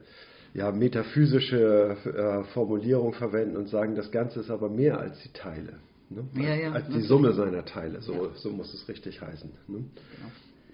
ja, 0.54 0.72
metaphysische 0.72 1.98
äh, 2.06 2.44
Formulierung 2.54 3.16
verwenden 3.16 3.58
und 3.58 3.68
sagen, 3.68 3.96
das 3.96 4.12
Ganze 4.12 4.42
ist 4.42 4.52
aber 4.52 4.70
mehr 4.70 5.00
als 5.00 5.20
die 5.24 5.34
Teile. 5.34 5.80
Ne? 6.12 6.24
Ja, 6.36 6.54
ja, 6.54 6.72
als 6.72 6.88
die. 6.90 7.02
Summe 7.02 7.34
seiner 7.34 7.66
Teile, 7.66 8.00
so, 8.02 8.30
so 8.36 8.52
muss 8.52 8.72
es 8.76 8.88
richtig 8.88 9.22
heißen. 9.22 9.50
Ne? 9.68 9.86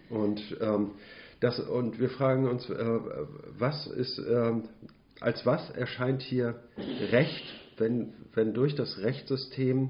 Und 0.09 0.41
ähm, 0.59 0.91
Das, 1.41 1.59
und 1.59 1.99
wir 1.99 2.09
fragen 2.09 2.47
uns, 2.49 2.69
äh, 2.69 2.99
was 3.57 3.87
ist, 3.87 4.19
äh, 4.19 4.53
als 5.21 5.45
was 5.45 5.69
erscheint 5.71 6.21
hier 6.21 6.55
Recht, 7.11 7.45
wenn, 7.77 8.13
wenn 8.33 8.53
durch 8.53 8.75
das 8.75 8.97
Rechtssystem 8.97 9.89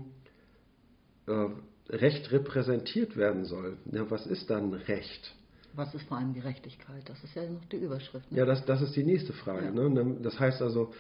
äh, 1.28 1.48
Recht 1.90 2.32
repräsentiert 2.32 3.18
werden 3.18 3.46
soll? 3.46 3.78
Ja, 3.92 4.10
was 4.12 4.28
ist 4.28 4.50
dann 4.50 4.74
Recht? 4.74 5.34
Was 5.74 5.94
ist 5.96 6.08
vor 6.08 6.18
allem 6.18 6.34
Gerechtigkeit? 6.34 7.02
Das 7.06 7.24
ist 7.24 7.36
ja 7.36 7.44
noch 7.50 7.66
die 7.66 7.78
Überschrift. 7.78 8.32
Ne? 8.32 8.40
Ja, 8.40 8.46
das, 8.46 8.64
das 8.66 8.82
ist 8.82 8.96
die 8.96 9.04
nächste 9.04 9.34
Frage. 9.34 9.66
Ja. 9.66 9.90
Ne? 9.90 10.18
Das 10.22 10.40
heißt 10.40 10.62
also, 10.62 10.94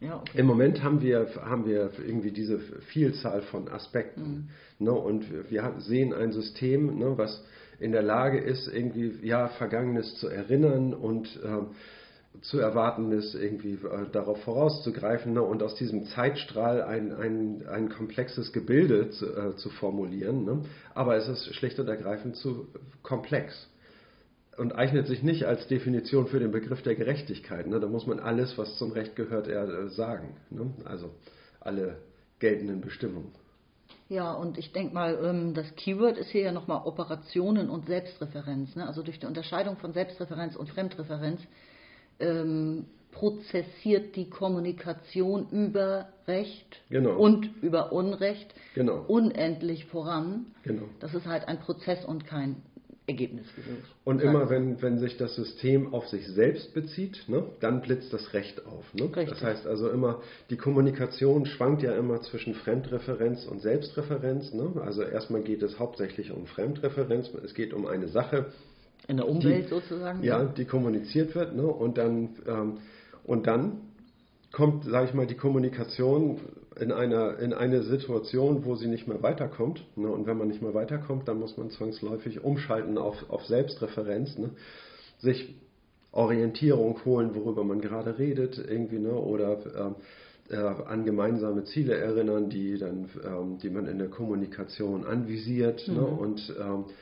ja, 0.00 0.16
okay. 0.16 0.38
Im 0.38 0.46
Moment 0.46 0.82
haben 0.82 1.02
wir, 1.02 1.28
haben 1.42 1.66
wir 1.66 1.90
irgendwie 1.98 2.30
diese 2.30 2.58
Vielzahl 2.92 3.42
von 3.42 3.68
Aspekten. 3.68 4.48
Mhm. 4.78 4.84
Ne? 4.86 4.92
Und 4.92 5.50
wir 5.50 5.74
sehen 5.78 6.14
ein 6.14 6.32
System, 6.32 6.98
ne, 6.98 7.18
was 7.18 7.44
in 7.80 7.92
der 7.92 8.02
Lage 8.02 8.38
ist, 8.38 8.68
irgendwie 8.68 9.18
ja, 9.26 9.48
Vergangenes 9.48 10.16
zu 10.16 10.28
erinnern 10.28 10.94
und 10.94 11.26
äh, 11.42 12.42
zu 12.42 12.58
Erwartendes 12.58 13.34
irgendwie 13.34 13.74
äh, 13.74 14.06
darauf 14.12 14.40
vorauszugreifen 14.42 15.32
ne? 15.32 15.42
und 15.42 15.62
aus 15.62 15.74
diesem 15.74 16.04
Zeitstrahl 16.06 16.82
ein, 16.82 17.12
ein, 17.12 17.66
ein 17.66 17.88
komplexes 17.88 18.52
Gebilde 18.52 19.10
zu, 19.10 19.26
äh, 19.26 19.56
zu 19.56 19.70
formulieren. 19.70 20.44
Ne? 20.44 20.62
Aber 20.94 21.16
es 21.16 21.26
ist 21.26 21.54
schlicht 21.54 21.80
und 21.80 21.88
ergreifend 21.88 22.36
zu 22.36 22.68
komplex 23.02 23.68
und 24.56 24.72
eignet 24.72 25.06
sich 25.06 25.22
nicht 25.22 25.46
als 25.46 25.66
Definition 25.66 26.28
für 26.28 26.38
den 26.38 26.52
Begriff 26.52 26.82
der 26.82 26.94
Gerechtigkeit. 26.94 27.66
Ne? 27.66 27.80
Da 27.80 27.88
muss 27.88 28.06
man 28.06 28.20
alles, 28.20 28.56
was 28.58 28.76
zum 28.76 28.92
Recht 28.92 29.16
gehört, 29.16 29.48
eher 29.48 29.68
äh, 29.68 29.88
sagen. 29.88 30.36
Ne? 30.50 30.70
Also 30.84 31.10
alle 31.60 31.96
geltenden 32.38 32.80
Bestimmungen. 32.80 33.32
Ja, 34.10 34.32
und 34.32 34.58
ich 34.58 34.72
denke 34.72 34.92
mal, 34.92 35.16
ähm, 35.22 35.54
das 35.54 35.72
Keyword 35.76 36.18
ist 36.18 36.30
hier 36.30 36.42
ja 36.42 36.52
nochmal 36.52 36.82
Operationen 36.84 37.70
und 37.70 37.86
Selbstreferenz. 37.86 38.74
Ne? 38.74 38.84
Also 38.84 39.04
durch 39.04 39.20
die 39.20 39.26
Unterscheidung 39.26 39.76
von 39.76 39.92
Selbstreferenz 39.92 40.56
und 40.56 40.68
Fremdreferenz 40.68 41.40
ähm, 42.18 42.86
prozessiert 43.12 44.16
die 44.16 44.28
Kommunikation 44.28 45.48
über 45.50 46.08
Recht 46.26 46.80
genau. 46.90 47.16
und 47.18 47.50
über 47.62 47.92
Unrecht 47.92 48.52
genau. 48.74 49.04
unendlich 49.06 49.84
voran. 49.86 50.46
Genau. 50.64 50.88
Das 50.98 51.14
ist 51.14 51.26
halt 51.26 51.46
ein 51.46 51.60
Prozess 51.60 52.04
und 52.04 52.26
kein 52.26 52.62
Ergebnis 53.10 53.46
Und 54.04 54.22
immer 54.22 54.48
wenn, 54.50 54.80
wenn 54.82 54.98
sich 54.98 55.16
das 55.16 55.34
System 55.34 55.92
auf 55.92 56.08
sich 56.08 56.26
selbst 56.28 56.72
bezieht, 56.74 57.24
ne, 57.28 57.44
dann 57.60 57.82
blitzt 57.82 58.12
das 58.12 58.32
Recht 58.32 58.66
auf. 58.66 58.94
Ne? 58.94 59.10
Das 59.14 59.42
heißt 59.42 59.66
also 59.66 59.90
immer, 59.90 60.22
die 60.48 60.56
Kommunikation 60.56 61.46
schwankt 61.46 61.82
ja 61.82 61.92
immer 61.92 62.20
zwischen 62.22 62.54
Fremdreferenz 62.54 63.44
und 63.46 63.60
Selbstreferenz. 63.60 64.52
Ne? 64.52 64.80
Also 64.84 65.02
erstmal 65.02 65.42
geht 65.42 65.62
es 65.62 65.78
hauptsächlich 65.78 66.32
um 66.32 66.46
Fremdreferenz, 66.46 67.30
es 67.44 67.54
geht 67.54 67.74
um 67.74 67.86
eine 67.86 68.08
Sache. 68.08 68.46
In 69.08 69.16
der 69.16 69.28
Umwelt 69.28 69.64
die, 69.66 69.68
sozusagen? 69.68 70.22
Ja, 70.22 70.44
die 70.44 70.64
kommuniziert 70.64 71.34
wird. 71.34 71.54
Ne? 71.56 71.66
Und, 71.66 71.98
dann, 71.98 72.30
ähm, 72.46 72.78
und 73.24 73.46
dann 73.46 73.80
kommt, 74.52 74.84
sage 74.84 75.08
ich 75.08 75.14
mal, 75.14 75.26
die 75.26 75.36
Kommunikation 75.36 76.40
in, 76.78 76.92
einer, 76.92 77.38
in 77.38 77.52
eine 77.52 77.82
Situation, 77.82 78.64
wo 78.64 78.76
sie 78.76 78.86
nicht 78.86 79.08
mehr 79.08 79.22
weiterkommt. 79.22 79.84
Ne? 79.96 80.08
Und 80.08 80.26
wenn 80.26 80.38
man 80.38 80.48
nicht 80.48 80.62
mehr 80.62 80.74
weiterkommt, 80.74 81.26
dann 81.26 81.38
muss 81.38 81.56
man 81.56 81.70
zwangsläufig 81.70 82.44
umschalten 82.44 82.98
auf, 82.98 83.28
auf 83.28 83.44
Selbstreferenz, 83.46 84.38
ne? 84.38 84.50
sich 85.18 85.54
Orientierung 86.12 87.04
holen, 87.04 87.34
worüber 87.34 87.64
man 87.64 87.80
gerade 87.80 88.18
redet, 88.18 88.58
irgendwie, 88.58 88.98
ne? 88.98 89.12
oder 89.12 89.94
äh, 90.48 90.54
äh, 90.54 90.56
an 90.56 91.04
gemeinsame 91.04 91.64
Ziele 91.64 91.96
erinnern, 91.96 92.50
die, 92.50 92.78
dann, 92.78 93.08
ähm, 93.24 93.58
die 93.58 93.70
man 93.70 93.86
in 93.86 93.98
der 93.98 94.08
Kommunikation 94.08 95.04
anvisiert. 95.04 95.86
Ne? 95.88 95.94
Mhm. 95.94 96.00
Ne? 96.00 96.06
Und 96.06 96.54
ähm, 96.60 96.84
äh, 96.86 96.92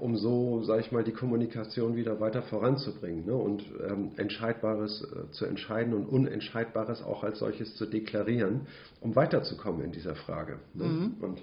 um 0.00 0.16
so, 0.16 0.62
sage 0.62 0.80
ich 0.80 0.92
mal, 0.92 1.04
die 1.04 1.12
Kommunikation 1.12 1.96
wieder 1.96 2.20
weiter 2.20 2.42
voranzubringen 2.42 3.26
ne? 3.26 3.34
und 3.34 3.64
ähm, 3.88 4.12
Entscheidbares 4.16 5.02
äh, 5.02 5.30
zu 5.32 5.46
entscheiden 5.46 5.94
und 5.94 6.06
Unentscheidbares 6.06 7.02
auch 7.02 7.24
als 7.24 7.38
solches 7.38 7.74
zu 7.76 7.86
deklarieren, 7.86 8.66
um 9.00 9.16
weiterzukommen 9.16 9.82
in 9.82 9.92
dieser 9.92 10.14
Frage. 10.14 10.58
Ne? 10.74 10.84
Mhm. 10.84 11.14
Und 11.20 11.42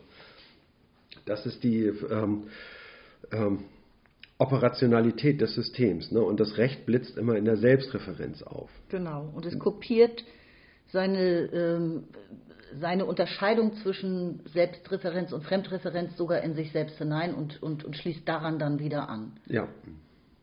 das 1.25 1.45
ist 1.45 1.63
die 1.63 1.85
ähm, 1.85 2.43
ähm, 3.31 3.59
Operationalität 4.37 5.39
des 5.41 5.55
Systems. 5.55 6.11
Ne? 6.11 6.21
Und 6.21 6.39
das 6.39 6.57
Recht 6.57 6.85
blitzt 6.85 7.17
immer 7.17 7.35
in 7.35 7.45
der 7.45 7.57
Selbstreferenz 7.57 8.43
auf. 8.43 8.69
Genau. 8.89 9.31
Und 9.33 9.45
es 9.45 9.57
kopiert 9.57 10.23
seine 10.91 11.45
ähm, 11.53 12.03
seine 12.79 13.05
Unterscheidung 13.05 13.75
zwischen 13.77 14.41
Selbstreferenz 14.45 15.31
und 15.31 15.43
Fremdreferenz 15.43 16.17
sogar 16.17 16.41
in 16.41 16.53
sich 16.55 16.71
selbst 16.71 16.97
hinein 16.97 17.33
und, 17.33 17.61
und, 17.61 17.83
und 17.83 17.95
schließt 17.95 18.27
daran 18.27 18.59
dann 18.59 18.79
wieder 18.79 19.09
an. 19.09 19.33
Ja. 19.47 19.67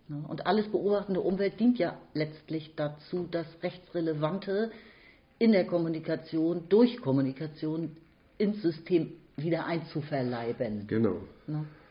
Und 0.09 0.47
alles 0.47 0.67
beobachtende 0.69 1.21
Umwelt 1.21 1.61
dient 1.61 1.79
ja 1.79 1.97
letztlich 2.15 2.75
dazu, 2.75 3.29
das 3.31 3.47
Rechtsrelevante 3.63 4.73
in 5.39 5.53
der 5.53 5.67
Kommunikation, 5.67 6.69
durch 6.69 7.01
Kommunikation 7.01 7.97
ins 8.39 8.61
System 8.61 9.13
wieder 9.37 9.67
einzuverleiben. 9.67 10.87
Genau. 10.89 11.23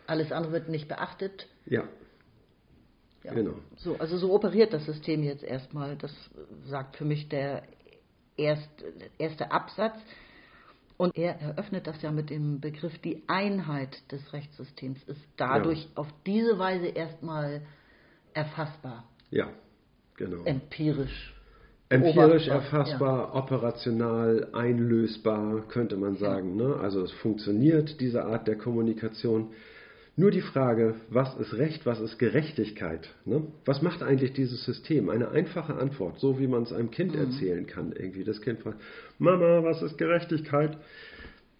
Alles 0.05 0.31
andere 0.31 0.51
wird 0.53 0.69
nicht 0.69 0.87
beachtet. 0.87 1.47
Ja. 1.65 1.83
ja. 3.23 3.33
Genau. 3.33 3.53
So, 3.77 3.95
also 3.97 4.17
so 4.17 4.33
operiert 4.33 4.73
das 4.73 4.85
System 4.85 5.23
jetzt 5.23 5.43
erstmal. 5.43 5.95
Das 5.95 6.11
sagt 6.65 6.97
für 6.97 7.05
mich 7.05 7.29
der 7.29 7.63
erst, 8.35 8.69
erste 9.17 9.51
Absatz. 9.51 9.97
Und 10.99 11.17
er 11.17 11.39
eröffnet 11.39 11.87
das 11.87 12.01
ja 12.01 12.11
mit 12.11 12.29
dem 12.29 12.59
Begriff, 12.59 12.99
die 12.99 13.23
Einheit 13.27 14.11
des 14.11 14.33
Rechtssystems 14.33 15.01
ist 15.03 15.21
dadurch 15.37 15.81
ja. 15.83 15.89
auf 15.95 16.07
diese 16.25 16.59
Weise 16.59 16.87
erstmal 16.87 17.61
erfassbar. 18.33 19.05
Ja, 19.31 19.47
genau. 20.17 20.43
Empirisch. 20.43 21.33
Empirisch 21.87 22.49
erfassbar, 22.49 23.29
ja. 23.29 23.33
operational 23.33 24.49
einlösbar, 24.51 25.61
könnte 25.69 25.95
man 25.95 26.17
sagen. 26.17 26.59
Ja. 26.59 26.67
Ne? 26.67 26.75
Also 26.81 27.01
es 27.01 27.13
funktioniert, 27.13 28.01
diese 28.01 28.25
Art 28.25 28.49
der 28.49 28.57
Kommunikation. 28.57 29.53
Nur 30.19 30.31
die 30.31 30.41
Frage, 30.41 30.95
was 31.09 31.33
ist 31.37 31.53
Recht, 31.53 31.85
was 31.85 32.01
ist 32.01 32.19
Gerechtigkeit? 32.19 33.07
Ne? 33.23 33.43
Was 33.63 33.81
macht 33.81 34.03
eigentlich 34.03 34.33
dieses 34.33 34.65
System? 34.65 35.09
Eine 35.09 35.29
einfache 35.29 35.75
Antwort, 35.75 36.19
so 36.19 36.37
wie 36.39 36.47
man 36.47 36.63
es 36.63 36.73
einem 36.73 36.91
Kind 36.91 37.15
mhm. 37.15 37.21
erzählen 37.21 37.65
kann. 37.65 37.93
Irgendwie 37.93 38.25
das 38.25 38.41
Kind 38.41 38.59
fragt, 38.59 38.81
Mama, 39.17 39.63
was 39.63 39.81
ist 39.81 39.97
Gerechtigkeit? 39.97 40.75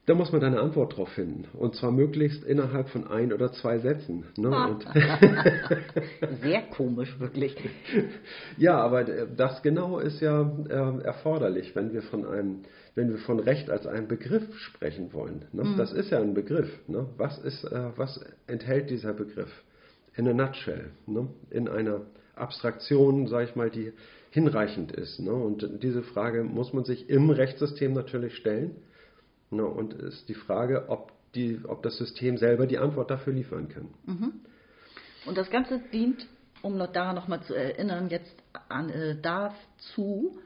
Da 0.08 0.14
muss 0.14 0.34
man 0.34 0.44
eine 0.44 0.60
Antwort 0.60 0.98
drauf 0.98 1.08
finden. 1.08 1.46
Und 1.58 1.76
zwar 1.76 1.94
möglichst 1.94 2.44
innerhalb 2.44 2.90
von 2.90 3.08
ein 3.08 3.32
oder 3.32 3.54
zwei 3.54 3.80
Sätzen. 3.80 4.26
Ne? 4.36 4.78
Sehr 6.42 6.64
komisch, 6.64 7.18
wirklich. 7.18 7.56
Ja, 8.58 8.78
aber 8.78 9.06
das 9.06 9.62
genau 9.62 10.00
ist 10.00 10.20
ja 10.20 10.52
äh, 10.68 11.02
erforderlich, 11.06 11.78
wenn 11.78 11.94
wir 11.94 12.02
von 12.02 12.26
einem 12.26 12.64
wenn 13.00 13.12
wir 13.12 13.20
von 13.20 13.40
Recht 13.40 13.70
als 13.70 13.88
einen 13.88 14.10
Begriff 14.10 14.44
sprechen 14.60 15.14
wollen. 15.14 15.46
Ne? 15.54 15.64
Mhm. 15.64 15.78
Das 15.78 15.94
ist 15.94 16.12
ja 16.12 16.20
ein 16.20 16.34
Begriff. 16.34 16.70
Ne? 16.88 17.08
Was, 17.16 17.38
ist, 17.40 17.64
äh, 17.64 17.92
was 17.96 18.20
enthält 18.46 18.90
dieser 18.90 19.14
Begriff? 19.14 19.50
In 20.18 20.28
a 20.28 20.34
nutshell. 20.34 20.92
Ne? 21.08 21.30
In 21.50 21.70
einer 21.70 22.02
Abstraktion, 22.36 23.28
sage 23.28 23.46
ich 23.46 23.56
mal, 23.56 23.70
die 23.70 23.94
hinreichend 24.32 24.92
ist. 24.92 25.22
Ne? 25.22 25.32
Und 25.32 25.82
diese 25.82 26.04
Frage 26.04 26.44
muss 26.44 26.74
man 26.74 26.84
sich 26.84 27.10
im 27.10 27.30
Rechtssystem 27.30 27.94
natürlich 27.94 28.36
stellen. 28.36 28.76
Ne? 29.50 29.66
Und 29.66 29.94
ist 29.94 30.28
die 30.28 30.34
Frage, 30.34 30.90
ob, 30.90 31.14
die, 31.36 31.58
ob 31.66 31.82
das 31.84 31.98
System 31.98 32.38
selber 32.38 32.68
die 32.68 32.80
Antwort 32.80 33.10
dafür 33.12 33.32
liefern 33.32 33.70
kann. 33.70 33.88
Mhm. 34.06 34.34
Und 35.26 35.38
das 35.38 35.50
Ganze 35.50 35.80
dient, 35.94 36.28
um 36.62 36.78
noch 36.78 36.92
daran 36.92 37.16
nochmal 37.16 37.44
zu 37.44 37.54
erinnern, 37.54 38.10
jetzt 38.10 38.36
an, 38.68 38.90
äh, 38.90 39.16
dazu, 39.22 40.38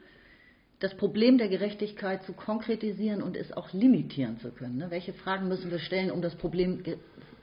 das 0.80 0.94
Problem 0.96 1.38
der 1.38 1.48
Gerechtigkeit 1.48 2.24
zu 2.24 2.32
konkretisieren 2.32 3.22
und 3.22 3.36
es 3.36 3.52
auch 3.52 3.72
limitieren 3.72 4.38
zu 4.38 4.50
können. 4.50 4.76
Ne? 4.76 4.90
Welche 4.90 5.12
Fragen 5.12 5.48
müssen 5.48 5.70
wir 5.70 5.78
stellen, 5.78 6.10
um 6.10 6.20
das 6.20 6.34
Problem, 6.34 6.82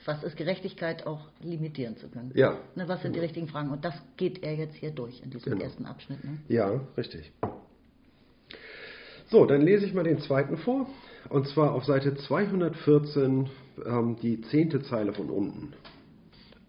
was 0.06 0.24
ist 0.24 0.36
Gerechtigkeit, 0.36 1.08
auch 1.08 1.28
limitieren 1.42 1.98
zu 1.98 2.08
können? 2.10 2.32
Ja. 2.36 2.58
Ne, 2.76 2.88
was 2.88 3.02
sind 3.02 3.16
die 3.16 3.20
richtigen 3.20 3.48
Fragen? 3.48 3.70
Und 3.70 3.86
das 3.86 3.96
geht 4.18 4.44
er 4.44 4.56
jetzt 4.56 4.76
hier 4.76 4.92
durch 4.92 5.22
in 5.24 5.30
diesem 5.30 5.54
genau. 5.54 5.64
ersten 5.64 5.86
Abschnitt. 5.86 6.24
Ne? 6.24 6.38
Ja, 6.50 6.82
richtig. 6.98 7.32
So, 9.28 9.46
dann 9.46 9.62
lese 9.62 9.86
ich 9.86 9.94
mal 9.94 10.04
den 10.04 10.20
zweiten 10.20 10.58
vor. 10.58 10.90
Und 11.30 11.48
zwar 11.48 11.74
auf 11.74 11.86
Seite 11.86 12.16
214, 12.16 13.50
ähm, 13.86 14.18
die 14.22 14.42
zehnte 14.42 14.82
Zeile 14.82 15.14
von 15.14 15.30
unten. 15.30 15.74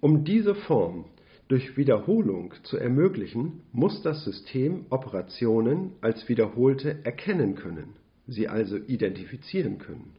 Um 0.00 0.24
diese 0.24 0.54
Form 0.54 1.06
durch 1.52 1.76
Wiederholung 1.76 2.54
zu 2.62 2.78
ermöglichen, 2.78 3.60
muss 3.72 4.00
das 4.00 4.24
System 4.24 4.86
Operationen 4.88 5.92
als 6.00 6.26
wiederholte 6.26 7.04
erkennen 7.04 7.56
können, 7.56 7.92
sie 8.26 8.48
also 8.48 8.78
identifizieren 8.78 9.76
können. 9.76 10.14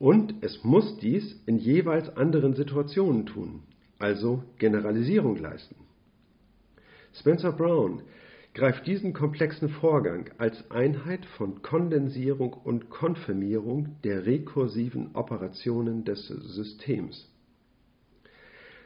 Und 0.00 0.34
es 0.40 0.64
muss 0.64 0.98
dies 0.98 1.40
in 1.46 1.58
jeweils 1.58 2.08
anderen 2.16 2.54
Situationen 2.54 3.26
tun, 3.26 3.62
also 4.00 4.42
Generalisierung 4.58 5.36
leisten. 5.36 5.76
Spencer 7.12 7.52
Brown 7.52 8.02
greift 8.52 8.88
diesen 8.88 9.12
komplexen 9.12 9.68
Vorgang 9.68 10.28
als 10.38 10.72
Einheit 10.72 11.24
von 11.24 11.62
Kondensierung 11.62 12.52
und 12.52 12.90
Konfirmierung 12.90 13.94
der 14.02 14.26
rekursiven 14.26 15.14
Operationen 15.14 16.04
des 16.04 16.26
Systems 16.26 17.28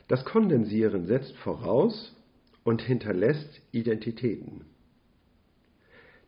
Das 0.09 0.25
Kondensieren 0.25 1.05
setzt 1.05 1.37
voraus 1.37 2.17
und 2.65 2.81
hinterlässt 2.83 3.61
Identitäten. 3.73 4.65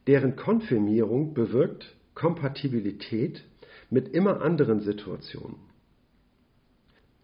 Deren 0.06 0.36
Konfirmierung 0.36 1.34
bewirkt 1.34 1.96
Kompatibilität 2.14 3.44
mit 3.88 4.08
immer 4.08 4.42
anderen 4.42 4.80
Situationen. 4.80 5.56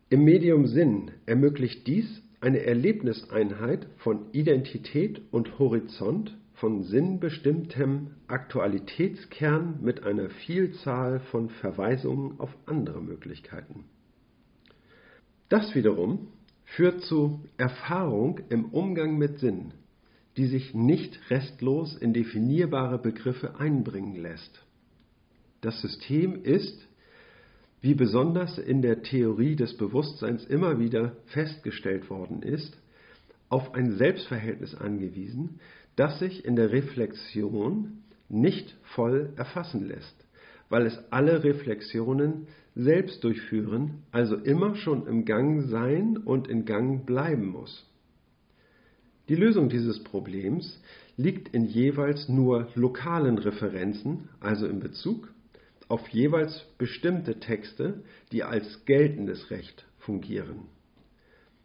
Im 0.08 0.24
Medium 0.24 0.66
Sinn 0.66 1.10
ermöglicht 1.26 1.86
dies 1.86 2.22
eine 2.40 2.62
Erlebniseinheit 2.64 3.86
von 3.98 4.32
Identität 4.32 5.20
und 5.32 5.58
Horizont, 5.58 6.36
von 6.54 6.84
sinnbestimmtem 6.84 8.12
Aktualitätskern 8.28 9.78
mit 9.82 10.04
einer 10.04 10.30
Vielzahl 10.30 11.20
von 11.20 11.50
Verweisungen 11.50 12.40
auf 12.40 12.56
andere 12.64 13.02
Möglichkeiten. 13.02 13.84
Das 15.50 15.74
wiederum 15.74 16.28
führt 16.66 17.02
zu 17.02 17.44
Erfahrung 17.56 18.40
im 18.48 18.66
Umgang 18.66 19.16
mit 19.16 19.38
Sinn, 19.38 19.72
die 20.36 20.46
sich 20.46 20.74
nicht 20.74 21.18
restlos 21.30 21.96
in 21.96 22.12
definierbare 22.12 22.98
Begriffe 22.98 23.58
einbringen 23.58 24.16
lässt. 24.16 24.62
Das 25.62 25.80
System 25.80 26.44
ist, 26.44 26.86
wie 27.80 27.94
besonders 27.94 28.58
in 28.58 28.82
der 28.82 29.02
Theorie 29.02 29.56
des 29.56 29.76
Bewusstseins 29.76 30.44
immer 30.44 30.78
wieder 30.78 31.16
festgestellt 31.26 32.10
worden 32.10 32.42
ist, 32.42 32.76
auf 33.48 33.74
ein 33.74 33.92
Selbstverhältnis 33.92 34.74
angewiesen, 34.74 35.60
das 35.94 36.18
sich 36.18 36.44
in 36.44 36.56
der 36.56 36.72
Reflexion 36.72 38.02
nicht 38.28 38.76
voll 38.82 39.32
erfassen 39.36 39.86
lässt, 39.86 40.16
weil 40.68 40.84
es 40.84 40.98
alle 41.10 41.44
Reflexionen 41.44 42.48
selbst 42.76 43.24
durchführen, 43.24 44.02
also 44.12 44.36
immer 44.36 44.76
schon 44.76 45.06
im 45.06 45.24
Gang 45.24 45.62
sein 45.68 46.18
und 46.18 46.46
in 46.46 46.66
Gang 46.66 47.06
bleiben 47.06 47.46
muss. 47.46 47.86
Die 49.28 49.34
Lösung 49.34 49.70
dieses 49.70 50.04
Problems 50.04 50.80
liegt 51.16 51.48
in 51.48 51.64
jeweils 51.64 52.28
nur 52.28 52.68
lokalen 52.74 53.38
Referenzen, 53.38 54.28
also 54.38 54.66
in 54.66 54.78
Bezug 54.78 55.32
auf 55.88 56.06
jeweils 56.08 56.64
bestimmte 56.78 57.40
Texte, 57.40 58.02
die 58.30 58.44
als 58.44 58.84
geltendes 58.84 59.50
Recht 59.50 59.86
fungieren. 59.98 60.66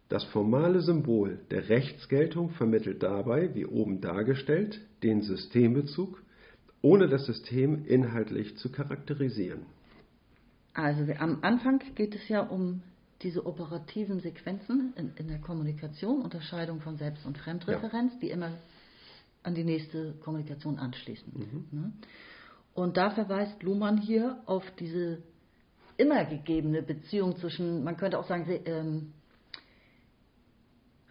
Das 0.08 0.24
formale 0.24 0.80
Symbol 0.80 1.38
der 1.50 1.68
Rechtsgeltung 1.68 2.50
vermittelt 2.50 3.02
dabei, 3.02 3.54
wie 3.54 3.66
oben 3.66 4.00
dargestellt, 4.00 4.80
den 5.02 5.22
Systembezug, 5.22 6.22
ohne 6.80 7.08
das 7.08 7.26
System 7.26 7.84
inhaltlich 7.86 8.56
zu 8.56 8.70
charakterisieren. 8.70 9.66
Also 10.74 11.10
am 11.18 11.38
Anfang 11.42 11.80
geht 11.94 12.14
es 12.14 12.28
ja 12.28 12.40
um 12.40 12.82
diese 13.22 13.46
operativen 13.46 14.20
Sequenzen 14.20 14.94
in, 14.96 15.12
in 15.16 15.28
der 15.28 15.38
Kommunikation, 15.38 16.22
Unterscheidung 16.22 16.80
von 16.80 16.96
Selbst- 16.96 17.24
und 17.26 17.38
Fremdreferenz, 17.38 18.14
ja. 18.14 18.18
die 18.20 18.30
immer 18.30 18.52
an 19.42 19.54
die 19.54 19.64
nächste 19.64 20.14
Kommunikation 20.24 20.78
anschließen. 20.78 21.32
Mhm. 21.34 21.66
Ne? 21.70 21.92
Und 22.74 22.96
da 22.96 23.10
verweist 23.10 23.62
Luhmann 23.62 23.98
hier 23.98 24.40
auf 24.46 24.64
diese 24.78 25.22
immer 25.96 26.24
gegebene 26.24 26.82
Beziehung 26.82 27.36
zwischen, 27.36 27.84
man 27.84 27.96
könnte 27.96 28.18
auch 28.18 28.26
sagen, 28.26 28.46
ähm, 28.64 29.12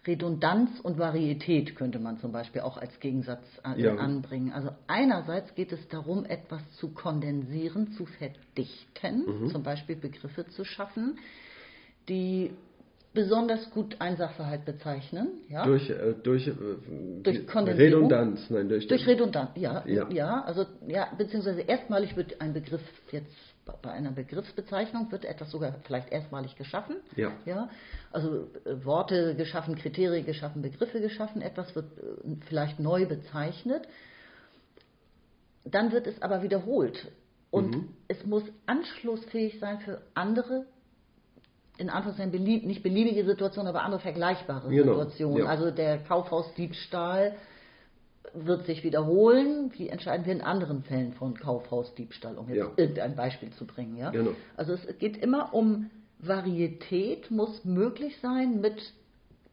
Redundanz 0.06 0.80
und 0.80 0.98
Varietät 0.98 1.76
könnte 1.76 2.00
man 2.00 2.18
zum 2.18 2.32
Beispiel 2.32 2.62
auch 2.62 2.76
als 2.76 2.98
Gegensatz 2.98 3.44
an, 3.62 3.78
ja. 3.78 3.94
anbringen. 3.94 4.52
Also 4.52 4.70
einerseits 4.88 5.54
geht 5.54 5.72
es 5.72 5.86
darum, 5.88 6.24
etwas 6.24 6.60
zu 6.72 6.88
kondensieren, 6.88 7.92
zu 7.92 8.06
verdichten, 8.06 9.24
mhm. 9.26 9.48
zum 9.50 9.62
Beispiel 9.62 9.94
Begriffe 9.94 10.46
zu 10.48 10.64
schaffen, 10.64 11.18
die 12.08 12.50
besonders 13.14 13.70
gut 13.70 13.96
ein 14.00 14.16
Sachverhalt 14.16 14.64
bezeichnen. 14.64 15.28
Ja? 15.48 15.64
Durch, 15.64 15.88
äh, 15.88 16.14
durch, 16.20 16.48
äh, 16.48 16.52
durch 17.22 17.54
Redundanz, 17.54 18.50
nein, 18.50 18.68
durch, 18.68 18.88
durch 18.88 19.06
Redundanz, 19.06 19.50
ja, 19.54 19.84
ja, 19.86 20.08
ja. 20.10 20.42
also 20.42 20.66
ja, 20.88 21.08
beziehungsweise 21.16 21.60
erstmalig 21.60 22.16
wird 22.16 22.40
ein 22.40 22.52
Begriff 22.54 22.82
jetzt 23.12 23.51
bei 23.64 23.90
einer 23.90 24.10
Begriffsbezeichnung 24.10 25.10
wird 25.12 25.24
etwas 25.24 25.50
sogar 25.50 25.74
vielleicht 25.84 26.10
erstmalig 26.10 26.56
geschaffen. 26.56 26.96
Ja. 27.16 27.32
ja? 27.44 27.68
Also 28.10 28.48
äh, 28.64 28.84
Worte 28.84 29.34
geschaffen, 29.36 29.76
Kriterien 29.76 30.26
geschaffen, 30.26 30.62
Begriffe 30.62 31.00
geschaffen, 31.00 31.42
etwas 31.42 31.74
wird 31.74 31.86
äh, 31.98 32.36
vielleicht 32.46 32.80
neu 32.80 33.06
bezeichnet. 33.06 33.86
Dann 35.64 35.92
wird 35.92 36.06
es 36.06 36.20
aber 36.22 36.42
wiederholt. 36.42 37.12
Und 37.50 37.76
mhm. 37.76 37.88
es 38.08 38.24
muss 38.24 38.42
anschlussfähig 38.66 39.60
sein 39.60 39.80
für 39.80 40.00
andere 40.14 40.66
in 41.78 41.90
Anführungszeichen 41.90 42.32
belieb, 42.32 42.64
nicht 42.64 42.82
beliebige 42.82 43.24
Situationen, 43.24 43.68
aber 43.68 43.82
andere 43.82 44.00
vergleichbare 44.00 44.68
genau. 44.68 44.92
Situationen. 44.92 45.38
Ja. 45.38 45.46
Also 45.46 45.70
der 45.70 45.98
Kaufhausdiebstahl 45.98 47.34
wird 48.34 48.66
sich 48.66 48.84
wiederholen. 48.84 49.70
Wie 49.76 49.88
entscheiden 49.88 50.26
wir 50.26 50.32
in 50.32 50.40
anderen 50.40 50.82
Fällen 50.82 51.12
von 51.12 51.34
Kaufhausdiebstahl, 51.34 52.36
um 52.38 52.48
jetzt 52.48 52.58
ja. 52.58 52.70
irgendein 52.76 53.16
Beispiel 53.16 53.50
zu 53.50 53.66
bringen. 53.66 53.96
Ja? 53.96 54.10
Genau. 54.10 54.32
Also 54.56 54.74
es 54.74 54.98
geht 54.98 55.16
immer 55.16 55.54
um 55.54 55.90
Varietät, 56.18 57.30
muss 57.30 57.64
möglich 57.64 58.16
sein 58.20 58.60
mit 58.60 58.80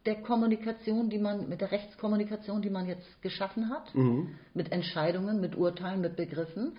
der 0.06 0.16
Kommunikation, 0.22 1.10
die 1.10 1.18
man, 1.18 1.48
mit 1.48 1.60
der 1.60 1.72
Rechtskommunikation, 1.72 2.62
die 2.62 2.70
man 2.70 2.86
jetzt 2.86 3.20
geschaffen 3.22 3.68
hat, 3.68 3.94
mhm. 3.94 4.36
mit 4.54 4.72
Entscheidungen, 4.72 5.40
mit 5.40 5.56
Urteilen, 5.56 6.00
mit 6.00 6.16
Begriffen. 6.16 6.78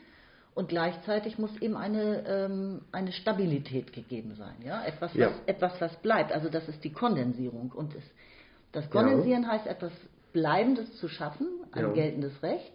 Und 0.53 0.69
gleichzeitig 0.69 1.37
muss 1.37 1.55
eben 1.61 1.77
eine, 1.77 2.25
ähm, 2.27 2.81
eine 2.91 3.11
Stabilität 3.11 3.93
gegeben 3.93 4.35
sein. 4.35 4.55
Ja? 4.65 4.83
Etwas, 4.83 5.13
ja. 5.13 5.27
Was, 5.27 5.35
etwas, 5.45 5.79
was 5.79 5.95
bleibt. 5.97 6.31
Also 6.31 6.49
das 6.49 6.67
ist 6.67 6.83
die 6.83 6.91
Kondensierung. 6.91 7.71
Und 7.71 7.95
es, 7.95 8.03
das 8.71 8.89
Kondensieren 8.89 9.43
ja. 9.43 9.49
heißt, 9.49 9.67
etwas 9.67 9.91
Bleibendes 10.33 10.97
zu 10.97 11.07
schaffen, 11.07 11.47
ein 11.71 11.83
ja. 11.83 11.91
geltendes 11.93 12.41
Recht. 12.43 12.71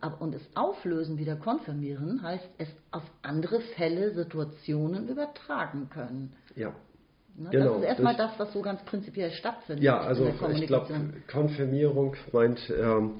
Aber, 0.00 0.20
und 0.20 0.34
es 0.34 0.42
Auflösen, 0.54 1.18
wieder 1.18 1.36
konfirmieren, 1.36 2.22
heißt 2.22 2.48
es 2.58 2.68
auf 2.90 3.02
andere 3.22 3.60
Fälle, 3.76 4.14
Situationen 4.14 5.08
übertragen 5.08 5.88
können. 5.90 6.32
Ja. 6.54 6.72
Ne? 7.36 7.50
Genau, 7.50 7.74
das 7.74 7.78
ist 7.78 7.88
erstmal 7.88 8.16
das, 8.16 8.38
was 8.38 8.52
so 8.52 8.62
ganz 8.62 8.82
prinzipiell 8.84 9.30
stattfindet. 9.30 9.84
Ja, 9.84 10.00
also 10.00 10.26
ich 10.54 10.66
glaube, 10.66 10.88
Konfirmierung 11.30 12.14
meint, 12.32 12.60
ähm, 12.70 13.16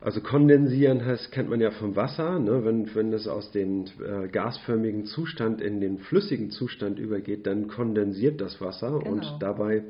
also 0.00 0.20
kondensieren 0.20 1.04
heißt, 1.04 1.30
kennt 1.30 1.48
man 1.48 1.60
ja 1.60 1.70
vom 1.70 1.96
Wasser, 1.96 2.38
ne? 2.38 2.64
wenn, 2.64 2.94
wenn 2.94 3.12
es 3.12 3.28
aus 3.28 3.52
dem 3.52 3.84
äh, 3.84 4.28
gasförmigen 4.28 5.06
Zustand 5.06 5.60
in 5.60 5.80
den 5.80 5.98
flüssigen 5.98 6.50
Zustand 6.50 6.98
übergeht, 6.98 7.46
dann 7.46 7.68
kondensiert 7.68 8.40
das 8.40 8.60
Wasser 8.60 8.98
genau. 8.98 9.12
und 9.12 9.36
dabei, 9.40 9.84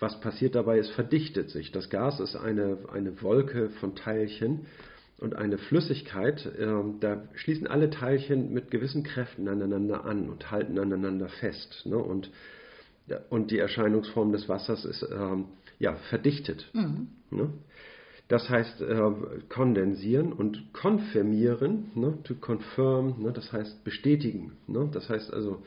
was 0.00 0.20
passiert 0.20 0.54
dabei, 0.54 0.78
es 0.78 0.90
verdichtet 0.90 1.50
sich. 1.50 1.72
Das 1.72 1.90
Gas 1.90 2.20
ist 2.20 2.36
eine, 2.36 2.78
eine 2.92 3.22
Wolke 3.22 3.70
von 3.80 3.94
Teilchen 3.94 4.66
und 5.18 5.36
eine 5.36 5.58
Flüssigkeit, 5.58 6.44
äh, 6.58 6.66
da 7.00 7.22
schließen 7.34 7.66
alle 7.66 7.90
Teilchen 7.90 8.52
mit 8.52 8.70
gewissen 8.70 9.04
Kräften 9.04 9.48
aneinander 9.48 10.04
an 10.04 10.28
und 10.28 10.50
halten 10.50 10.78
aneinander 10.78 11.28
fest. 11.28 11.82
Ne? 11.84 11.96
Und, 11.96 12.30
und 13.30 13.50
die 13.50 13.58
Erscheinungsform 13.58 14.32
des 14.32 14.48
Wassers 14.48 14.84
ist 14.84 15.06
ähm, 15.12 15.46
ja, 15.78 15.94
verdichtet. 16.10 16.68
Mhm. 16.72 17.08
Ne? 17.30 17.50
Das 18.28 18.48
heißt 18.48 18.80
äh, 18.80 19.10
kondensieren 19.48 20.32
und 20.32 20.72
konfirmieren, 20.72 21.90
ne, 21.94 22.18
to 22.24 22.34
confirm, 22.34 23.22
ne, 23.22 23.30
das 23.32 23.52
heißt 23.52 23.84
bestätigen. 23.84 24.52
Ne, 24.66 24.88
das 24.92 25.08
heißt 25.08 25.32
also. 25.32 25.62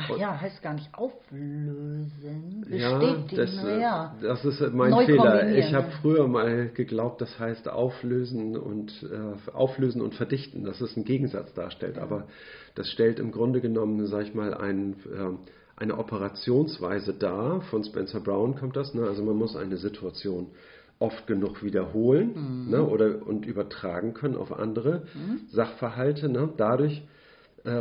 Ach 0.00 0.16
ja, 0.16 0.40
heißt 0.40 0.62
gar 0.62 0.74
nicht 0.74 0.88
auflösen, 0.94 2.64
bestätigen. 2.68 3.26
Ja, 3.28 3.36
das, 3.36 3.54
ja. 3.64 4.16
das 4.22 4.44
ist 4.44 4.72
mein 4.72 4.90
Neu 4.90 5.06
Fehler. 5.06 5.48
Ich 5.50 5.74
habe 5.74 5.90
früher 6.00 6.28
mal 6.28 6.68
geglaubt, 6.68 7.20
das 7.20 7.38
heißt 7.38 7.68
auflösen 7.68 8.56
und 8.56 8.92
äh, 9.02 9.50
auflösen 9.50 10.00
und 10.00 10.14
verdichten, 10.14 10.64
dass 10.64 10.80
es 10.80 10.96
einen 10.96 11.04
Gegensatz 11.04 11.52
darstellt. 11.54 11.96
Ja. 11.96 12.02
Aber 12.02 12.28
das 12.76 12.88
stellt 12.90 13.18
im 13.18 13.32
Grunde 13.32 13.60
genommen, 13.60 14.06
sage 14.06 14.24
ich 14.24 14.34
mal, 14.34 14.54
ein, 14.54 14.94
äh, 15.06 15.36
eine 15.76 15.98
Operationsweise 15.98 17.14
dar. 17.14 17.62
Von 17.62 17.82
Spencer 17.82 18.20
Brown 18.20 18.54
kommt 18.54 18.76
das. 18.76 18.94
Ne? 18.94 19.02
Also 19.02 19.24
man 19.24 19.36
muss 19.36 19.56
eine 19.56 19.78
Situation 19.78 20.46
oft 21.00 21.26
genug 21.26 21.62
wiederholen 21.62 22.66
mhm. 22.66 22.70
ne, 22.70 22.82
oder, 22.84 23.26
und 23.26 23.46
übertragen 23.46 24.14
können 24.14 24.36
auf 24.36 24.52
andere 24.52 25.02
mhm. 25.14 25.40
Sachverhalte. 25.50 26.28
Ne, 26.28 26.48
dadurch, 26.56 27.02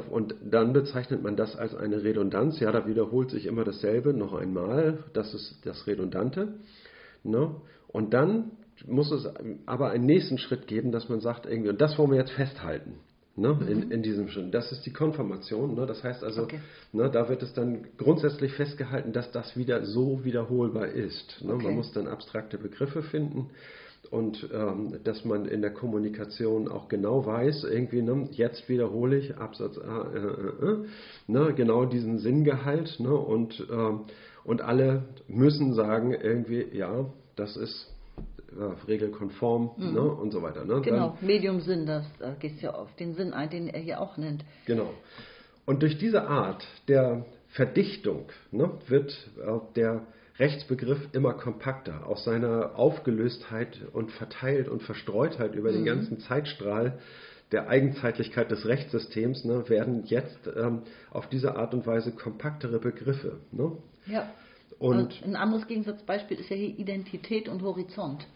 und 0.10 0.36
dann 0.43 0.73
bezeichnet 0.73 1.23
man 1.23 1.36
das 1.36 1.56
als 1.56 1.76
eine 1.76 2.04
Redundanz. 2.04 2.60
Ja, 2.60 2.71
da 2.71 2.88
wiederholt 2.88 3.30
sich 3.30 3.45
immer 3.45 3.63
dasselbe 3.63 4.13
noch 4.13 4.34
einmal. 4.34 5.04
Das 5.13 5.34
ist 5.34 5.60
das 5.65 5.88
Redundante. 5.88 6.56
Ne, 7.23 7.56
und 7.88 8.13
dann 8.13 8.52
muss 8.86 9.12
es 9.12 9.28
aber 9.65 9.89
einen 9.89 10.06
nächsten 10.06 10.38
Schritt 10.38 10.67
geben, 10.67 10.91
dass 10.91 11.10
man 11.10 11.19
sagt, 11.19 11.45
irgendwie, 11.45 11.69
und 11.69 11.82
das 11.82 11.97
wollen 11.97 12.12
wir 12.12 12.17
jetzt 12.17 12.32
festhalten. 12.32 12.95
Ne, 13.36 13.54
mhm. 13.54 13.67
in, 13.67 13.91
in 13.91 14.02
diesem 14.02 14.30
Schritt. 14.30 14.52
Das 14.52 14.71
ist 14.71 14.84
die 14.88 14.93
Konfirmation. 14.93 15.76
Ne, 15.76 15.86
das 15.86 16.04
heißt 16.04 16.23
also, 16.23 16.43
okay. 16.43 16.60
ne, 16.91 17.10
da 17.12 17.30
wird 17.30 17.43
es 17.43 17.54
dann 17.54 17.86
grundsätzlich 17.97 18.54
festgehalten, 18.54 19.13
dass 19.13 19.32
das 19.32 19.56
wieder 19.56 19.86
so 19.86 20.26
wiederholbar 20.26 20.88
ist. 20.88 21.43
Ne. 21.43 21.54
Okay. 21.54 21.65
Man 21.65 21.76
muss 21.76 21.91
dann 21.93 22.08
abstrakte 22.08 22.58
Begriffe 22.58 23.04
finden 23.04 23.52
und 24.12 24.50
ähm, 24.54 25.00
dass 25.04 25.26
man 25.26 25.46
in 25.46 25.62
der 25.62 25.72
Kommunikation 25.74 26.67
auch 26.67 26.88
genau 26.88 27.26
weiß, 27.26 27.63
irgendwie, 27.65 28.02
ne, 28.02 28.28
jetzt 28.32 28.67
wiederhole 28.70 29.17
ich 29.17 29.36
Absatz 29.38 29.78
A, 29.78 30.08
äh, 30.13 30.17
äh, 30.17 30.72
äh, 30.72 30.86
ne, 31.28 31.54
genau 31.54 31.86
diesen 31.86 32.20
Sinngehalt 32.20 33.00
ne, 33.00 33.13
und, 33.15 33.60
äh, 33.70 34.13
Und 34.43 34.62
alle 34.62 35.04
müssen 35.28 35.74
sagen 35.74 36.13
irgendwie, 36.13 36.65
ja, 36.72 37.06
das 37.36 37.58
ist 37.58 37.93
ja, 38.58 38.74
regelkonform 38.88 39.72
Mhm. 39.78 39.93
ne, 39.93 40.02
und 40.02 40.32
so 40.32 40.41
weiter. 40.41 40.63
Ne? 40.63 40.80
Genau, 40.82 41.17
Medium 41.20 41.60
Sinn, 41.60 41.86
das 41.86 42.06
da 42.17 42.34
gehst 42.39 42.62
ja 42.62 42.74
auf 42.74 42.96
den 42.96 43.13
Sinn 43.13 43.34
ein, 43.34 43.50
den 43.50 43.67
er 43.67 43.82
hier 43.82 44.00
auch 44.00 44.15
nennt. 44.15 44.46
Genau. 44.65 44.93
Und 45.65 45.82
durch 45.82 45.98
diese 45.98 46.30
Art 46.30 46.65
der 46.88 47.26
Verdichtung 47.50 48.30
ne, 48.52 48.72
wird 48.88 49.12
äh, 49.38 49.60
der 49.76 50.04
Rechtsbegriff 50.39 51.00
immer 51.13 51.34
kompakter. 51.34 52.06
Aus 52.08 52.23
seiner 52.23 52.76
Aufgelöstheit 52.76 53.80
und 53.93 54.12
verteilt 54.12 54.67
und 54.67 54.84
Verstreutheit 54.84 55.56
über 55.56 55.71
den 55.71 55.86
ganzen 55.86 56.19
Zeitstrahl 56.19 57.00
der 57.52 57.69
Eigenzeitlichkeit 57.69 58.52
des 58.52 58.65
Rechtssystems 58.65 59.45
ne, 59.45 59.67
werden 59.69 60.04
jetzt 60.06 60.38
ähm, 60.56 60.84
auf 61.12 61.28
diese 61.30 61.56
Art 61.56 61.73
und 61.73 61.88
Weise 61.88 62.12
kompaktere 62.12 62.80
Begriffe. 62.80 63.39
Ne? 63.52 63.71
Ja. 64.06 64.30
Und 64.80 64.97
Und 65.00 65.23
ein 65.23 65.36
anderes 65.36 65.65
Gegensatzbeispiel 65.67 66.39
ist 66.39 66.50
ja 66.50 66.56
hier 66.56 66.78
Identität 66.78 67.47
und 67.50 67.63
Horizont. 67.63 68.28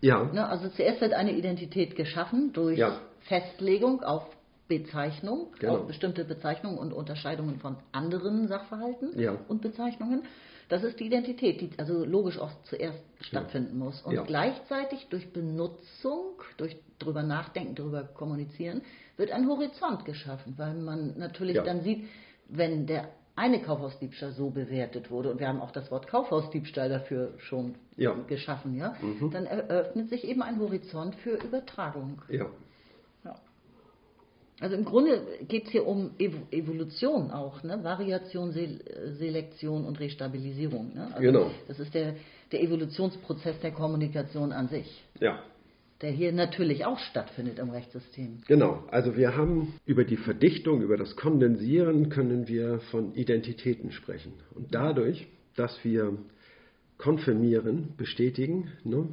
ja, 0.00 0.24
Ne, 0.32 0.46
also 0.48 0.68
zuerst 0.68 1.00
wird 1.00 1.12
eine 1.12 1.32
Identität 1.32 1.96
geschaffen 1.96 2.52
durch 2.52 2.78
Ja. 2.78 3.00
Festlegung 3.20 4.02
auf 4.02 4.24
Bezeichnung, 4.68 5.48
Genau. 5.58 5.78
auf 5.78 5.86
bestimmte 5.86 6.24
Bezeichnungen 6.24 6.78
und 6.78 6.92
Unterscheidungen 6.92 7.58
von 7.58 7.76
anderen 7.92 8.48
Sachverhalten 8.48 9.18
Ja. 9.18 9.36
und 9.48 9.60
Bezeichnungen. 9.60 10.22
Das 10.68 10.82
ist 10.82 10.98
die 10.98 11.06
Identität, 11.06 11.60
die 11.60 11.70
also 11.78 12.04
logisch 12.04 12.38
auch 12.38 12.50
zuerst 12.64 12.98
stattfinden 13.20 13.78
muss. 13.78 14.02
Und 14.02 14.14
Ja. 14.14 14.22
gleichzeitig 14.22 15.06
durch 15.10 15.32
Benutzung, 15.32 16.42
durch 16.56 16.76
drüber 16.98 17.22
nachdenken, 17.22 17.74
drüber 17.74 18.02
kommunizieren, 18.02 18.82
wird 19.16 19.30
ein 19.30 19.48
Horizont 19.48 20.04
geschaffen, 20.04 20.54
weil 20.56 20.74
man 20.74 21.16
natürlich 21.18 21.56
Ja. 21.56 21.62
dann 21.62 21.82
sieht, 21.82 22.04
wenn 22.48 22.86
der 22.86 23.08
eine 23.36 23.60
Kaufhausdiebstahl 23.60 24.32
so 24.32 24.48
bewertet 24.50 25.10
wurde, 25.10 25.30
und 25.30 25.40
wir 25.40 25.48
haben 25.48 25.60
auch 25.60 25.70
das 25.70 25.90
Wort 25.90 26.06
Kaufhausdiebstahl 26.08 26.88
dafür 26.88 27.34
schon 27.38 27.74
Ja. 27.96 28.14
Mhm. 28.14 28.26
geschaffen, 28.26 28.74
ja, 28.76 28.96
dann 29.30 29.44
eröffnet 29.46 30.08
sich 30.08 30.24
eben 30.26 30.42
ein 30.42 30.58
Horizont 30.58 31.14
für 31.16 31.36
Übertragung. 31.36 32.22
Ja. 32.28 32.46
Also 34.60 34.74
im 34.74 34.84
Grunde 34.84 35.20
geht 35.48 35.66
es 35.66 35.70
hier 35.70 35.86
um 35.86 36.12
Evo 36.18 36.38
Evolution 36.50 37.30
auch, 37.30 37.62
ne? 37.62 37.82
Variation, 37.84 38.52
Se 38.52 38.68
Selektion 39.18 39.84
und 39.84 40.00
Restabilisierung. 40.00 40.94
Ne? 40.94 41.08
Also 41.12 41.20
Genau. 41.20 41.50
Das 41.68 41.78
ist 41.78 41.92
der, 41.92 42.14
der 42.52 42.62
Evolutionsprozess 42.62 43.60
der 43.60 43.72
Kommunikation 43.72 44.52
an 44.52 44.68
sich, 44.68 45.04
ja. 45.20 45.42
der 46.00 46.10
hier 46.10 46.32
natürlich 46.32 46.86
auch 46.86 46.98
stattfindet 46.98 47.58
im 47.58 47.68
Rechtssystem. 47.68 48.38
Genau, 48.46 48.84
also 48.90 49.16
wir 49.16 49.36
haben 49.36 49.74
über 49.84 50.04
die 50.04 50.16
Verdichtung, 50.16 50.80
über 50.80 50.96
das 50.96 51.16
Kondensieren 51.16 52.08
können 52.08 52.48
wir 52.48 52.80
von 52.90 53.14
Identitäten 53.14 53.92
sprechen. 53.92 54.32
Und 54.54 54.74
dadurch, 54.74 55.26
dass 55.54 55.84
wir 55.84 56.16
konfirmieren, 56.96 57.94
bestätigen, 57.98 58.72
ne, 58.84 59.08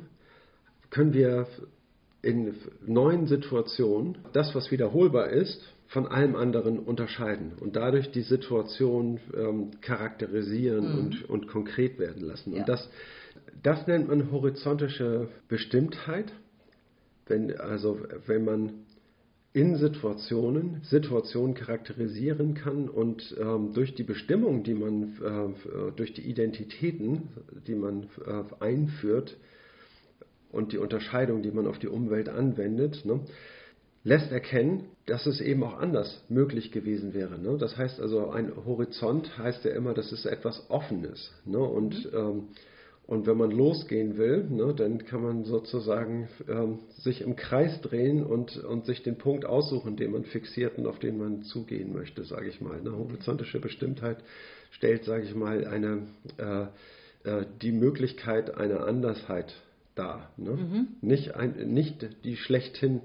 können 0.89 1.13
wir 1.13 1.47
in 2.23 2.55
neuen 2.86 3.27
Situationen 3.27 4.17
das, 4.33 4.55
was 4.55 4.71
wiederholbar 4.71 5.29
ist, 5.29 5.62
von 5.88 6.07
allem 6.07 6.36
anderen 6.36 6.79
unterscheiden 6.79 7.51
und 7.59 7.75
dadurch 7.75 8.09
die 8.12 8.21
Situation 8.21 9.19
ähm, 9.38 9.69
charakterisieren 9.81 10.97
und, 10.97 11.29
und 11.29 11.47
konkret 11.47 11.99
werden 11.99 12.23
lassen. 12.23 12.53
Ja. 12.53 12.62
Und 12.62 12.69
das, 12.69 12.89
das 13.62 13.86
nennt 13.86 14.07
man 14.07 14.31
horizontische 14.31 15.27
Bestimmtheit 15.47 16.33
wenn, 17.27 17.57
also 17.59 17.99
wenn 18.25 18.43
man 18.43 18.73
in 19.53 19.75
Situationen 19.77 20.81
Situationen 20.83 21.53
charakterisieren 21.53 22.55
kann 22.55 22.89
und 22.89 23.36
ähm, 23.39 23.73
durch 23.73 23.93
die 23.93 24.03
Bestimmung, 24.03 24.63
die 24.63 24.73
man, 24.73 25.13
äh, 25.21 25.91
durch 25.95 26.13
die 26.13 26.23
Identitäten, 26.23 27.29
die 27.67 27.75
man 27.75 28.07
äh, 28.25 28.63
einführt 28.63 29.38
und 30.53 30.71
die 30.71 30.77
Unterscheidung, 30.77 31.41
die 31.41 31.51
man 31.51 31.67
auf 31.67 31.79
die 31.79 31.87
Umwelt 31.87 32.29
anwendet, 32.29 33.03
ne, 33.03 33.19
lässt 34.03 34.31
erkennen, 34.31 34.85
dass 35.05 35.25
es 35.25 35.41
eben 35.41 35.63
auch 35.63 35.79
anders 35.79 36.23
möglich 36.29 36.71
gewesen 36.71 37.13
wäre. 37.13 37.39
Ne? 37.39 37.57
Das 37.57 37.77
heißt 37.77 37.99
also, 37.99 38.29
ein 38.29 38.53
Horizont 38.65 39.37
heißt 39.37 39.65
ja 39.65 39.71
immer, 39.71 39.93
dass 39.93 40.11
es 40.11 40.25
etwas 40.25 40.69
Offenes. 40.69 41.31
Ne? 41.45 41.57
Und, 41.57 42.09
ähm, 42.13 42.49
und 43.05 43.27
wenn 43.27 43.37
man 43.37 43.51
losgehen 43.51 44.17
will, 44.17 44.45
ne, 44.49 44.73
dann 44.73 45.05
kann 45.05 45.21
man 45.21 45.43
sozusagen 45.43 46.29
ähm, 46.47 46.79
sich 46.99 47.21
im 47.21 47.35
Kreis 47.35 47.81
drehen 47.81 48.23
und, 48.23 48.57
und 48.63 48.85
sich 48.85 49.03
den 49.03 49.17
Punkt 49.17 49.45
aussuchen, 49.45 49.97
den 49.97 50.11
man 50.11 50.23
fixiert 50.23 50.77
und 50.77 50.87
auf 50.87 50.99
den 50.99 51.17
man 51.17 51.43
zugehen 51.43 51.91
möchte, 51.93 52.23
sage 52.23 52.47
ich 52.47 52.61
mal. 52.61 52.81
Ne? 52.81 52.91
Horizontische 52.91 53.59
Bestimmtheit 53.59 54.17
stellt, 54.71 55.03
sage 55.03 55.23
ich 55.23 55.35
mal, 55.35 55.65
eine, 55.65 56.07
äh, 56.37 56.63
äh, 57.29 57.45
die 57.61 57.73
Möglichkeit 57.73 58.55
einer 58.55 58.85
Andersheit 58.85 59.53
dar. 59.95 60.32
Ne? 60.38 60.88
Nicht, 61.01 61.36
ein, 61.36 61.73
nicht 61.73 62.23
die 62.23 62.36
schlechthin 62.36 63.01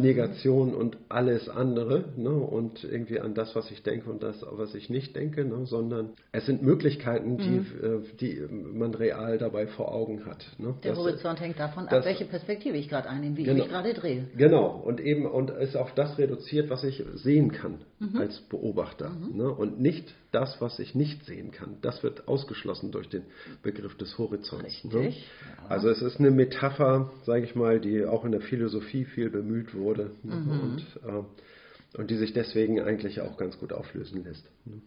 Negation 0.00 0.74
und 0.74 0.96
alles 1.08 1.48
andere 1.48 2.04
ne? 2.16 2.30
und 2.30 2.84
irgendwie 2.84 3.20
an 3.20 3.34
das, 3.34 3.54
was 3.56 3.70
ich 3.70 3.82
denke 3.82 4.10
und 4.10 4.22
das, 4.22 4.44
was 4.50 4.74
ich 4.74 4.90
nicht 4.90 5.16
denke, 5.16 5.44
ne? 5.44 5.66
sondern 5.66 6.10
es 6.32 6.46
sind 6.46 6.62
Möglichkeiten, 6.62 7.38
die, 7.38 7.86
äh, 7.86 8.00
die 8.20 8.40
man 8.50 8.94
real 8.94 9.38
dabei 9.38 9.66
vor 9.66 9.92
Augen 9.94 10.24
hat. 10.26 10.44
Ne? 10.58 10.74
Der 10.84 10.92
Das- 10.92 10.98
Horizont 10.98 11.40
hängt 11.40 11.58
davon 11.58 11.88
ab, 11.88 12.04
welche 12.04 12.24
Perspektive 12.24 12.76
ich 12.76 12.88
gerade 12.88 13.08
einnehme, 13.08 13.36
wie 13.36 13.44
Genau. 13.44 13.56
ich 13.58 13.62
mich 13.64 13.72
gerade 13.72 13.94
drehe. 13.94 14.24
Genau, 14.36 14.68
und 14.84 15.00
eben 15.00 15.26
und 15.26 15.50
ist 15.50 15.76
auf 15.76 15.94
das 15.94 16.18
reduziert, 16.18 16.70
was 16.70 16.84
ich 16.84 17.02
sehen 17.14 17.52
kann 17.52 17.78
Mhm. 17.98 18.16
als 18.18 18.40
Beobachter. 18.42 19.10
Ne? 19.32 19.50
Und 19.50 19.80
nicht 19.80 20.14
das, 20.32 20.60
was 20.60 20.78
ich 20.78 20.94
nicht 20.94 21.24
sehen 21.24 21.50
kann. 21.50 21.76
Das 21.80 22.02
wird 22.02 22.28
ausgeschlossen 22.28 22.90
durch 22.92 23.08
den 23.08 23.22
Begriff 23.62 23.96
des 23.96 24.18
Horizonts. 24.18 24.84
Ne? 24.84 24.94
Richtig, 25.00 25.26
ja. 25.62 25.68
Also 25.70 25.88
es 25.88 26.02
ist 26.02 26.20
eine 26.20 26.30
Metapher, 26.30 27.10
sage 27.24 27.44
ich 27.44 27.54
mal, 27.54 27.80
die 27.80 28.04
auch 28.04 28.26
in 28.26 28.32
der 28.32 28.42
Philosophie 28.42 29.04
viel 29.06 29.30
bemüht 29.30 29.74
wurde 29.74 29.85
ne? 29.94 30.10
Mhm. 30.22 30.60
und, 30.60 30.86
äh, 31.06 31.98
und 31.98 32.10
die 32.10 32.16
sich 32.16 32.32
deswegen 32.32 32.80
eigentlich 32.80 33.20
auch 33.20 33.36
ganz 33.36 33.58
gut 33.58 33.72
auflösen 33.72 34.24
lässt. 34.24 34.44
Ne? 34.64 34.80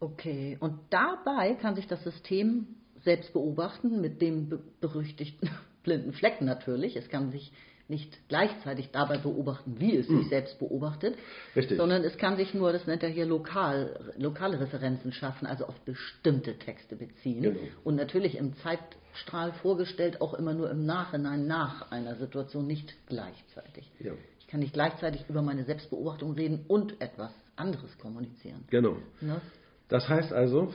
Okay, 0.00 0.56
und 0.60 0.78
dabei 0.90 1.54
kann 1.54 1.76
sich 1.76 1.86
das 1.86 2.02
System 2.04 2.66
selbst 3.04 3.32
beobachten, 3.32 4.00
mit 4.00 4.20
dem 4.20 4.48
be 4.48 4.60
berüchtigten 4.80 5.50
blinden 5.82 6.12
Fleck 6.12 6.40
natürlich. 6.40 6.96
Es 6.96 7.08
kann 7.08 7.30
sich 7.30 7.52
nicht 7.88 8.16
gleichzeitig 8.28 8.90
dabei 8.92 9.18
beobachten, 9.18 9.76
wie 9.78 9.96
es 9.96 10.06
sich 10.08 10.28
selbst 10.28 10.58
beobachtet, 10.58 11.14
Hm. 11.16 11.20
Richtig. 11.56 11.76
sondern 11.76 12.02
es 12.04 12.16
kann 12.16 12.36
sich 12.36 12.54
nur, 12.54 12.72
das 12.72 12.86
nennt 12.86 13.02
er 13.02 13.10
hier 13.10 13.26
lokal, 13.26 14.12
lokale 14.16 14.58
Referenzen 14.60 15.12
schaffen, 15.12 15.46
also 15.46 15.66
auf 15.66 15.78
bestimmte 15.80 16.58
Texte 16.58 16.96
beziehen 16.96 17.42
Genau. 17.42 17.60
und 17.84 17.96
natürlich 17.96 18.36
im 18.36 18.54
Zeitstrahl 18.56 19.52
vorgestellt 19.54 20.20
auch 20.20 20.34
immer 20.34 20.54
nur 20.54 20.70
im 20.70 20.86
Nachhinein 20.86 21.46
nach 21.46 21.90
einer 21.90 22.16
Situation, 22.16 22.66
nicht 22.66 22.94
gleichzeitig. 23.06 23.90
Ja. 24.00 24.12
Ich 24.40 24.46
kann 24.46 24.60
nicht 24.60 24.72
gleichzeitig 24.74 25.24
über 25.28 25.42
meine 25.42 25.64
Selbstbeobachtung 25.64 26.32
reden 26.32 26.64
und 26.68 27.00
etwas 27.00 27.32
anderes 27.56 27.96
kommunizieren. 27.98 28.64
Genau. 28.70 28.96
Ne? 29.20 29.40
Das 29.88 30.08
heißt 30.08 30.32
also, 30.32 30.72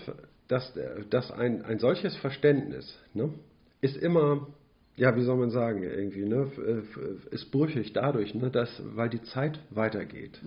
dass, 0.48 0.74
dass 1.10 1.32
ein, 1.32 1.64
ein 1.64 1.80
solches 1.80 2.16
Verständnis 2.18 2.98
ne, 3.14 3.32
ist 3.82 3.98
immer, 3.98 4.48
ja, 5.00 5.16
wie 5.16 5.24
soll 5.24 5.38
man 5.38 5.50
sagen, 5.50 5.84
irgendwie, 5.84 6.26
ne, 6.26 6.52
ist 7.32 7.52
brüchig 7.52 7.94
dadurch, 7.94 8.36
ne, 8.36 8.52
dass, 8.52 8.82
weil 8.96 9.10
die 9.10 9.22
Zeit 9.22 9.60
weitergeht. 9.70 10.40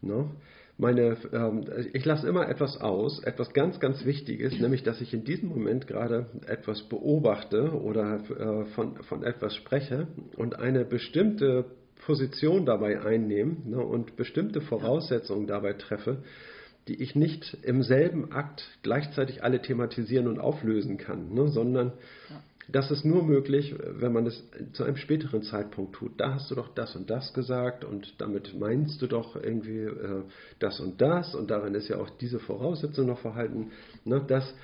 Ne? 0.00 0.30
Meine, 0.76 1.16
ähm, 1.32 1.64
ich 1.92 2.04
lasse 2.04 2.28
immer 2.28 2.48
etwas 2.48 2.80
aus, 2.80 3.22
etwas 3.22 3.52
ganz, 3.52 3.80
ganz 3.80 4.04
Wichtiges, 4.04 4.58
nämlich, 4.60 4.82
dass 4.82 5.00
ich 5.00 5.12
in 5.12 5.24
diesem 5.24 5.48
Moment 5.48 5.86
gerade 5.86 6.26
etwas 6.46 6.82
beobachte 6.88 7.72
oder 7.72 8.20
äh, 8.30 8.64
von, 8.74 9.02
von 9.02 9.24
etwas 9.24 9.54
spreche 9.56 10.06
und 10.36 10.58
eine 10.58 10.84
bestimmte 10.84 11.64
Position 12.06 12.66
dabei 12.66 13.00
einnehme 13.00 13.56
ne, 13.64 13.78
und 13.78 14.16
bestimmte 14.16 14.60
Voraussetzungen 14.60 15.46
dabei 15.46 15.72
treffe, 15.72 16.22
die 16.86 17.02
ich 17.02 17.14
nicht 17.14 17.56
im 17.62 17.82
selben 17.82 18.30
Akt 18.32 18.78
gleichzeitig 18.82 19.42
alle 19.42 19.62
thematisieren 19.62 20.28
und 20.28 20.38
auflösen 20.38 20.96
kann, 20.96 21.32
ne, 21.32 21.48
sondern 21.48 21.92
das 22.68 22.90
ist 22.90 23.04
nur 23.04 23.22
möglich, 23.22 23.74
wenn 23.78 24.12
man 24.12 24.26
es 24.26 24.42
zu 24.72 24.84
einem 24.84 24.96
späteren 24.96 25.42
Zeitpunkt 25.42 25.94
tut. 25.94 26.12
Da 26.18 26.34
hast 26.34 26.50
du 26.50 26.54
doch 26.54 26.74
das 26.74 26.96
und 26.96 27.10
das 27.10 27.32
gesagt 27.34 27.84
und 27.84 28.14
damit 28.18 28.58
meinst 28.58 29.00
du 29.02 29.06
doch 29.06 29.36
irgendwie 29.36 29.80
äh, 29.80 30.22
das 30.58 30.80
und 30.80 31.00
das 31.00 31.34
und 31.34 31.50
darin 31.50 31.74
ist 31.74 31.88
ja 31.88 31.98
auch 31.98 32.10
diese 32.10 32.38
Voraussetzung 32.40 33.06
noch 33.06 33.18
verhalten. 33.18 33.70
Ne, 34.04 34.24
das, 34.26 34.54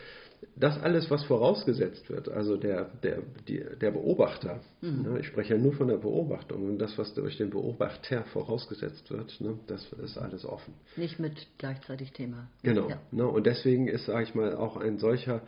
das 0.57 0.81
alles, 0.81 1.11
was 1.11 1.25
vorausgesetzt 1.25 2.09
wird, 2.09 2.29
also 2.31 2.57
der, 2.57 2.91
der, 3.03 3.23
die, 3.47 3.63
der 3.81 3.91
Beobachter, 3.91 4.61
ne, 4.81 5.19
ich 5.21 5.27
spreche 5.27 5.55
ja 5.55 5.61
nur 5.61 5.75
von 5.75 5.89
der 5.89 5.99
Beobachtung 5.99 6.67
und 6.67 6.79
das, 6.79 6.97
was 6.97 7.13
durch 7.15 7.37
den 7.37 7.51
Beobachter 7.51 8.25
vorausgesetzt 8.33 9.11
wird, 9.11 9.39
ne, 9.41 9.59
das 9.67 9.93
ist 10.03 10.17
alles 10.17 10.47
offen. 10.47 10.75
Nicht 10.97 11.19
mit 11.19 11.35
gleichzeitig 11.59 12.13
Thema. 12.13 12.49
Genau. 12.63 12.89
Ja. 12.89 13.01
Ne, 13.11 13.27
und 13.27 13.47
deswegen 13.47 13.89
ist, 13.89 14.07
sage 14.07 14.25
ich 14.25 14.35
mal, 14.35 14.55
auch 14.55 14.79
ein 14.79 14.99
solcher 14.99 15.43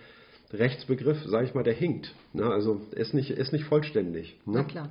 Rechtsbegriff, 0.52 1.22
sage 1.24 1.46
ich 1.46 1.54
mal, 1.54 1.64
der 1.64 1.74
hinkt. 1.74 2.14
Ne, 2.32 2.44
also 2.44 2.82
ist 2.92 3.14
nicht, 3.14 3.30
ist 3.30 3.52
nicht 3.52 3.64
vollständig. 3.64 4.36
Ne? 4.46 4.58
Na 4.58 4.64
klar. 4.64 4.90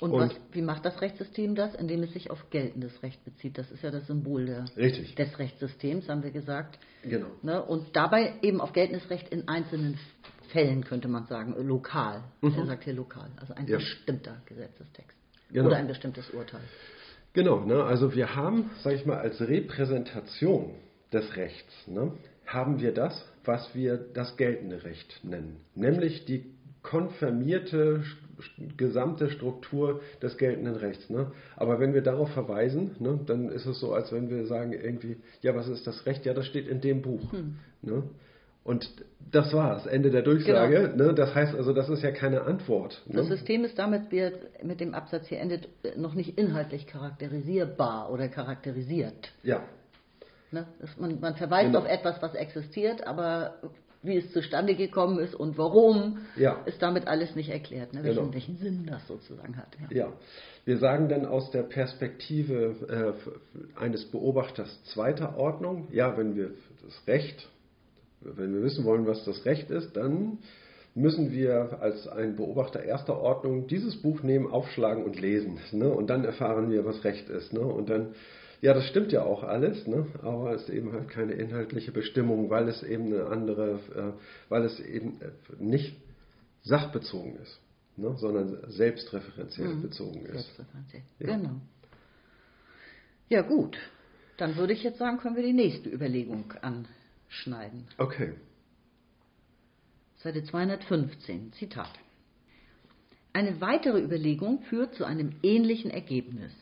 Und, 0.00 0.12
was, 0.12 0.34
wie 0.52 0.62
macht 0.62 0.84
das 0.84 1.00
Rechtssystem 1.00 1.54
das? 1.54 1.74
Indem 1.74 2.02
es 2.02 2.12
sich 2.12 2.30
auf 2.30 2.50
geltendes 2.50 3.02
Recht 3.02 3.24
bezieht. 3.24 3.56
Das 3.56 3.70
ist 3.70 3.82
ja 3.82 3.90
das 3.90 4.06
Symbol 4.08 4.44
der, 4.46 4.64
des 4.76 5.38
Rechtssystems, 5.38 6.08
haben 6.08 6.22
wir 6.24 6.32
gesagt. 6.32 6.78
Genau. 7.04 7.28
Ne? 7.42 7.62
Und 7.62 7.94
dabei 7.94 8.34
eben 8.42 8.60
auf 8.60 8.72
geltendes 8.72 9.08
Recht 9.08 9.28
in 9.28 9.46
einzelnen 9.46 9.98
Fällen, 10.50 10.84
könnte 10.84 11.08
man 11.08 11.26
sagen, 11.26 11.54
lokal. 11.66 12.22
Er 12.42 12.66
sagt 12.66 12.84
hier 12.84 12.92
lokal, 12.94 13.30
also 13.36 13.54
ein 13.54 13.64
Mhm. 13.64 13.70
Ja. 13.70 13.76
bestimmter 13.78 14.36
Gesetzestext. 14.46 15.16
Genau. 15.52 15.68
Oder 15.68 15.76
ein 15.76 15.86
bestimmtes 15.86 16.28
Urteil. 16.30 16.60
Genau, 17.32 17.64
ne? 17.64 17.82
also 17.84 18.14
wir 18.14 18.34
haben, 18.34 18.70
sage 18.82 18.96
ich 18.96 19.06
mal, 19.06 19.18
als 19.18 19.40
Repräsentation 19.40 20.74
des 21.12 21.36
Rechts, 21.36 21.72
ne, 21.86 22.12
haben 22.46 22.80
wir 22.80 22.92
das, 22.92 23.24
was 23.44 23.74
wir 23.74 23.98
das 23.98 24.36
geltende 24.36 24.84
Recht 24.84 25.20
nennen, 25.22 25.56
nämlich 25.74 26.24
die 26.24 26.44
konfirmierte 26.82 28.02
gesamte 28.76 29.30
Struktur 29.30 30.00
des 30.22 30.36
geltenden 30.36 30.76
Rechts. 30.76 31.08
Ne? 31.10 31.32
Aber 31.56 31.80
wenn 31.80 31.94
wir 31.94 32.02
darauf 32.02 32.30
verweisen, 32.30 32.96
ne, 32.98 33.18
dann 33.26 33.48
ist 33.48 33.66
es 33.66 33.80
so, 33.80 33.92
als 33.92 34.12
wenn 34.12 34.28
wir 34.28 34.46
sagen 34.46 34.72
irgendwie, 34.72 35.16
ja, 35.40 35.54
was 35.54 35.68
ist 35.68 35.86
das 35.86 36.04
Recht? 36.06 36.24
Ja, 36.26 36.34
das 36.34 36.46
steht 36.46 36.68
in 36.68 36.80
dem 36.80 37.02
Buch. 37.02 37.32
Ne? 37.82 38.02
Und 38.64 38.90
das 39.30 39.52
war 39.52 39.74
das 39.74 39.86
Ende 39.86 40.10
der 40.10 40.22
Durchsage. 40.22 40.94
Ne? 40.96 41.12
Das 41.14 41.34
heißt 41.34 41.54
also, 41.54 41.74
das 41.74 41.90
ist 41.90 42.02
ja 42.02 42.12
keine 42.12 42.42
Antwort. 42.42 43.02
Das 43.06 43.28
Ne? 43.28 43.36
System 43.36 43.64
ist 43.64 43.78
damit, 43.78 44.10
wie 44.10 44.30
mit 44.62 44.80
dem 44.80 44.94
Absatz 44.94 45.28
hier 45.28 45.38
endet, 45.38 45.68
noch 45.96 46.14
nicht 46.14 46.38
inhaltlich 46.38 46.86
charakterisierbar 46.86 48.10
oder 48.10 48.28
charakterisiert. 48.28 49.32
Ja, 49.42 49.62
Ne? 50.54 50.66
Man, 50.98 51.20
man 51.20 51.34
verweist 51.36 51.66
Genau. 51.66 51.80
auf 51.80 51.86
etwas, 51.86 52.20
was 52.22 52.34
existiert, 52.34 53.06
aber 53.06 53.56
wie 54.02 54.16
es 54.16 54.32
zustande 54.32 54.74
gekommen 54.74 55.18
ist 55.18 55.34
und 55.34 55.56
warum, 55.58 56.18
Ja. 56.36 56.60
ist 56.66 56.80
damit 56.82 57.06
alles 57.06 57.34
nicht 57.36 57.50
erklärt, 57.50 57.92
ne? 57.94 58.02
welchen, 58.04 58.20
Genau. 58.20 58.34
welchen 58.34 58.56
Sinn 58.58 58.86
das 58.86 59.06
sozusagen 59.08 59.56
hat. 59.56 59.68
Ja. 59.90 59.96
Ja, 60.06 60.12
wir 60.64 60.78
sagen 60.78 61.08
dann 61.08 61.24
aus 61.26 61.50
der 61.50 61.62
Perspektive 61.62 63.14
äh, 63.78 63.80
eines 63.82 64.04
Beobachters 64.06 64.82
zweiter 64.84 65.36
Ordnung, 65.38 65.88
ja, 65.90 66.16
wenn 66.16 66.36
wir 66.36 66.50
das 66.84 67.06
Recht, 67.06 67.48
wenn 68.20 68.54
wir 68.54 68.62
wissen 68.62 68.84
wollen, 68.84 69.06
was 69.06 69.24
das 69.24 69.44
Recht 69.44 69.70
ist, 69.70 69.96
dann 69.96 70.38
müssen 70.94 71.32
wir 71.32 71.78
als 71.80 72.06
ein 72.06 72.36
Beobachter 72.36 72.82
erster 72.82 73.18
Ordnung 73.18 73.66
dieses 73.66 73.96
Buch 74.00 74.22
nehmen, 74.22 74.46
aufschlagen 74.46 75.02
und 75.04 75.20
lesen. 75.20 75.58
Ne? 75.72 75.88
Und 75.90 76.08
dann 76.08 76.24
erfahren 76.24 76.70
wir, 76.70 76.84
was 76.84 77.02
Recht 77.04 77.28
ist. 77.28 77.52
Ne? 77.52 77.60
Und 77.60 77.90
dann, 77.90 78.14
ja, 78.60 78.74
das 78.74 78.86
stimmt 78.86 79.12
ja 79.12 79.22
auch 79.22 79.42
alles, 79.42 79.86
ne? 79.86 80.06
aber 80.22 80.54
es 80.54 80.62
ist 80.62 80.70
eben 80.70 80.92
halt 80.92 81.08
keine 81.08 81.32
inhaltliche 81.32 81.92
Bestimmung, 81.92 82.50
weil 82.50 82.68
es 82.68 82.82
eben 82.82 83.06
eine 83.06 83.26
andere, 83.26 83.80
äh, 83.94 84.12
weil 84.48 84.64
es 84.64 84.80
eben 84.80 85.20
äh, 85.20 85.30
nicht 85.58 85.96
sachbezogen 86.62 87.36
ist, 87.36 87.60
ne? 87.96 88.14
sondern 88.16 88.70
selbstreferenziell 88.70 89.76
bezogen 89.76 90.24
ist. 90.26 90.32
Selbstreferenziell. 90.32 91.02
Ja. 91.18 91.36
Genau. 91.36 91.60
Ja 93.28 93.42
gut, 93.42 93.78
dann 94.36 94.56
würde 94.56 94.72
ich 94.72 94.82
jetzt 94.82 94.98
sagen, 94.98 95.18
können 95.18 95.36
wir 95.36 95.42
die 95.42 95.52
nächste 95.52 95.88
Überlegung 95.88 96.52
anschneiden. 96.62 97.86
Okay. 97.98 98.34
Seite 100.16 100.42
215, 100.42 101.52
Zitat. 101.52 101.90
Eine 103.34 103.60
weitere 103.60 104.00
Überlegung 104.00 104.62
führt 104.62 104.94
zu 104.94 105.04
einem 105.04 105.32
ähnlichen 105.42 105.90
Ergebnis. 105.90 106.52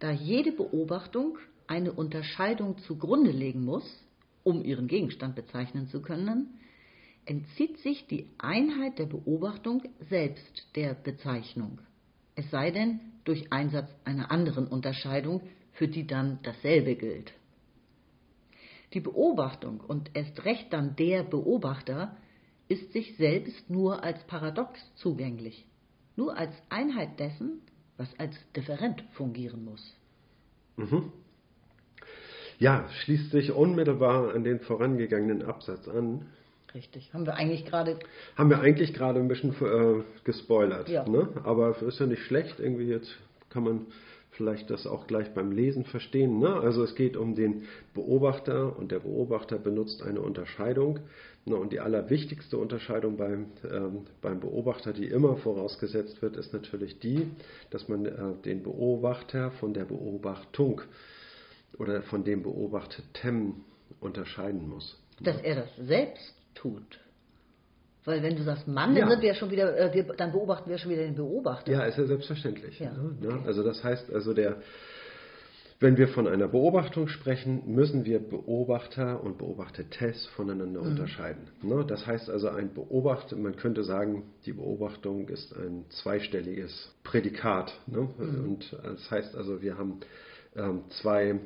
Da 0.00 0.10
jede 0.10 0.50
Beobachtung 0.52 1.38
eine 1.66 1.92
Unterscheidung 1.92 2.78
zugrunde 2.78 3.30
legen 3.30 3.64
muss, 3.64 3.84
um 4.42 4.64
ihren 4.64 4.88
Gegenstand 4.88 5.36
bezeichnen 5.36 5.88
zu 5.88 6.00
können, 6.00 6.58
entzieht 7.26 7.78
sich 7.78 8.06
die 8.06 8.26
Einheit 8.38 8.98
der 8.98 9.06
Beobachtung 9.06 9.82
selbst 10.08 10.66
der 10.74 10.94
Bezeichnung. 10.94 11.78
Es 12.34 12.50
sei 12.50 12.70
denn 12.70 13.00
durch 13.24 13.52
Einsatz 13.52 13.90
einer 14.04 14.30
anderen 14.30 14.66
Unterscheidung, 14.66 15.42
für 15.72 15.86
die 15.86 16.06
dann 16.06 16.38
dasselbe 16.42 16.96
gilt. 16.96 17.32
Die 18.94 19.00
Beobachtung 19.00 19.80
und 19.80 20.10
erst 20.14 20.44
recht 20.44 20.72
dann 20.72 20.96
der 20.96 21.22
Beobachter 21.22 22.16
ist 22.68 22.92
sich 22.92 23.16
selbst 23.16 23.68
nur 23.68 24.02
als 24.02 24.26
Paradox 24.26 24.80
zugänglich, 24.96 25.66
nur 26.16 26.36
als 26.36 26.54
Einheit 26.70 27.20
dessen, 27.20 27.60
was 28.00 28.08
als 28.18 28.34
Different 28.56 29.04
fungieren 29.12 29.62
muss. 29.62 29.94
Mhm. 30.76 31.12
Ja, 32.58 32.88
schließt 33.02 33.30
sich 33.30 33.52
unmittelbar 33.52 34.34
an 34.34 34.42
den 34.42 34.60
vorangegangenen 34.60 35.42
Absatz 35.42 35.86
an. 35.86 36.26
Richtig. 36.74 37.12
Haben 37.12 37.26
wir 37.26 37.34
eigentlich 37.34 37.66
gerade. 37.66 37.98
Haben 38.36 38.48
wir 38.48 38.60
eigentlich 38.60 38.94
gerade 38.94 39.20
ein 39.20 39.28
bisschen 39.28 39.50
äh, 39.50 40.02
gespoilert. 40.24 40.88
Ja. 40.88 41.06
Ne? 41.06 41.28
Aber 41.44 41.80
ist 41.82 42.00
ja 42.00 42.06
nicht 42.06 42.22
schlecht. 42.22 42.58
Irgendwie 42.58 42.86
jetzt 42.86 43.14
kann 43.50 43.64
man 43.64 43.86
vielleicht 44.30 44.70
das 44.70 44.86
auch 44.86 45.06
gleich 45.06 45.34
beim 45.34 45.52
Lesen 45.52 45.84
verstehen. 45.84 46.38
Ne? 46.38 46.54
Also 46.54 46.82
es 46.82 46.94
geht 46.94 47.16
um 47.16 47.34
den 47.34 47.64
Beobachter 47.92 48.78
und 48.78 48.92
der 48.92 49.00
Beobachter 49.00 49.58
benutzt 49.58 50.02
eine 50.02 50.20
Unterscheidung. 50.22 51.00
Ne? 51.46 51.56
Und 51.56 51.72
die 51.72 51.80
allerwichtigste 51.80 52.58
Unterscheidung 52.58 53.16
beim, 53.16 53.46
ähm, 53.70 54.06
beim 54.20 54.40
Beobachter, 54.40 54.92
die 54.92 55.06
immer 55.06 55.36
vorausgesetzt 55.36 56.20
wird, 56.22 56.36
ist 56.36 56.52
natürlich 56.52 56.98
die, 56.98 57.30
dass 57.70 57.88
man 57.88 58.06
äh, 58.06 58.12
den 58.44 58.62
Beobachter 58.62 59.50
von 59.52 59.72
der 59.72 59.84
Beobachtung 59.84 60.82
oder 61.78 62.02
von 62.02 62.24
dem 62.24 62.42
Beobachteten 62.42 63.64
unterscheiden 64.00 64.68
muss. 64.68 64.96
dass 65.22 65.40
er 65.42 65.54
das 65.56 65.68
selbst 65.76 66.34
tut. 66.54 66.98
Weil 68.04 68.22
wenn 68.22 68.34
du 68.36 68.42
sagst 68.42 68.66
Mann, 68.66 68.94
Ja. 68.94 69.00
dann 69.02 69.10
sind 69.10 69.20
wir 69.22 69.28
ja 69.28 69.34
schon 69.34 69.50
wieder, 69.50 69.76
äh, 69.76 69.92
wir, 69.92 70.04
dann 70.04 70.32
beobachten 70.32 70.70
wir 70.70 70.78
schon 70.78 70.90
wieder 70.90 71.02
den 71.02 71.14
Beobachter. 71.14 71.70
Ja, 71.70 71.82
ist 71.84 71.98
ja 71.98 72.06
selbstverständlich. 72.06 72.78
Ja, 72.80 72.92
ne? 72.92 73.14
Ne? 73.20 73.28
okay. 73.34 73.42
Also 73.46 73.62
das 73.62 73.84
heißt, 73.84 74.10
also 74.12 74.32
der, 74.32 74.56
wenn 75.80 75.96
wir 75.96 76.08
von 76.08 76.28
einer 76.28 76.46
Beobachtung 76.46 77.08
sprechen, 77.08 77.62
müssen 77.66 78.04
wir 78.04 78.18
Beobachter 78.18 79.24
und 79.24 79.38
Beobachtetes 79.38 80.26
Mhm. 80.26 80.30
voneinander 80.36 80.82
unterscheiden. 80.82 81.48
Ne? 81.62 81.84
Das 81.88 82.06
heißt 82.06 82.28
also 82.28 82.50
ein 82.50 82.74
Beobachter, 82.74 83.34
man 83.36 83.56
könnte 83.56 83.82
sagen, 83.82 84.24
die 84.44 84.52
Beobachtung 84.52 85.28
ist 85.30 85.56
ein 85.56 85.86
zweistelliges 85.88 86.94
Prädikat. 87.02 87.72
Ne? 87.86 88.08
Mhm. 88.18 88.44
Und 88.44 88.76
das 88.82 89.10
heißt 89.10 89.34
also, 89.34 89.62
wir 89.62 89.78
haben 89.78 90.00
ähm, 90.54 90.82
zwei 91.00 91.40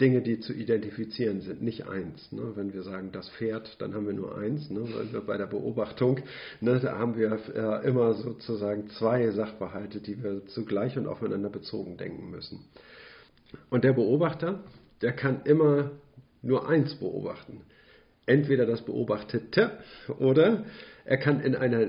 Dinge, 0.00 0.22
die 0.22 0.40
zu 0.40 0.54
identifizieren 0.54 1.42
sind, 1.42 1.62
nicht 1.62 1.86
eins. 1.86 2.32
Ne? 2.32 2.52
Wenn 2.54 2.72
wir 2.72 2.82
sagen, 2.82 3.10
das 3.12 3.28
Pferd, 3.28 3.76
dann 3.80 3.92
haben 3.94 4.06
wir 4.06 4.14
nur 4.14 4.36
eins. 4.38 4.70
Ne? 4.70 4.80
Wenn 4.80 5.12
wir 5.12 5.20
bei 5.20 5.36
der 5.36 5.46
Beobachtung, 5.46 6.20
ne, 6.62 6.80
da 6.80 6.98
haben 6.98 7.16
wir 7.16 7.38
äh, 7.54 7.86
immer 7.86 8.14
sozusagen 8.14 8.88
zwei 8.98 9.30
Sachverhalte, 9.30 10.00
die 10.00 10.22
wir 10.22 10.46
zugleich 10.46 10.96
und 10.96 11.06
aufeinander 11.06 11.50
bezogen 11.50 11.98
denken 11.98 12.30
müssen. 12.30 12.64
Und 13.70 13.84
der 13.84 13.92
Beobachter, 13.92 14.60
der 15.00 15.12
kann 15.12 15.42
immer 15.44 15.92
nur 16.42 16.68
eins 16.68 16.94
beobachten. 16.94 17.62
Entweder 18.26 18.66
das 18.66 18.82
Beobachtete 18.82 19.78
oder 20.18 20.64
er 21.04 21.16
kann 21.16 21.40
in 21.40 21.56
einer, 21.56 21.86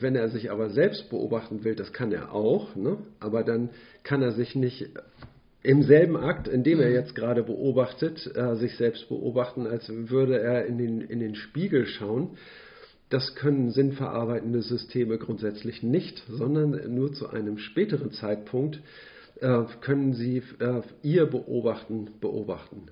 wenn 0.00 0.16
er 0.16 0.28
sich 0.28 0.50
aber 0.50 0.70
selbst 0.70 1.10
beobachten 1.10 1.62
will, 1.62 1.76
das 1.76 1.92
kann 1.92 2.10
er 2.10 2.32
auch, 2.32 2.74
ne? 2.74 2.98
aber 3.20 3.44
dann 3.44 3.70
kann 4.02 4.22
er 4.22 4.32
sich 4.32 4.56
nicht 4.56 4.88
im 5.62 5.82
selben 5.82 6.16
Akt, 6.16 6.48
in 6.48 6.62
dem 6.62 6.80
er 6.80 6.90
jetzt 6.90 7.14
gerade 7.14 7.42
beobachtet, 7.42 8.30
äh, 8.34 8.56
sich 8.56 8.76
selbst 8.76 9.08
beobachten, 9.08 9.66
als 9.66 9.88
würde 9.88 10.40
er 10.40 10.66
in 10.66 10.78
den, 10.78 11.00
in 11.00 11.20
den 11.20 11.34
Spiegel 11.34 11.86
schauen. 11.86 12.36
Das 13.08 13.34
können 13.36 13.70
sinnverarbeitende 13.70 14.62
Systeme 14.62 15.18
grundsätzlich 15.18 15.82
nicht, 15.82 16.22
sondern 16.28 16.94
nur 16.94 17.12
zu 17.12 17.28
einem 17.30 17.58
späteren 17.58 18.10
Zeitpunkt 18.12 18.80
äh, 19.40 19.64
können 19.80 20.14
sie 20.14 20.42
äh, 20.58 20.82
ihr 21.02 21.26
Beobachten 21.26 22.10
beobachten. 22.20 22.90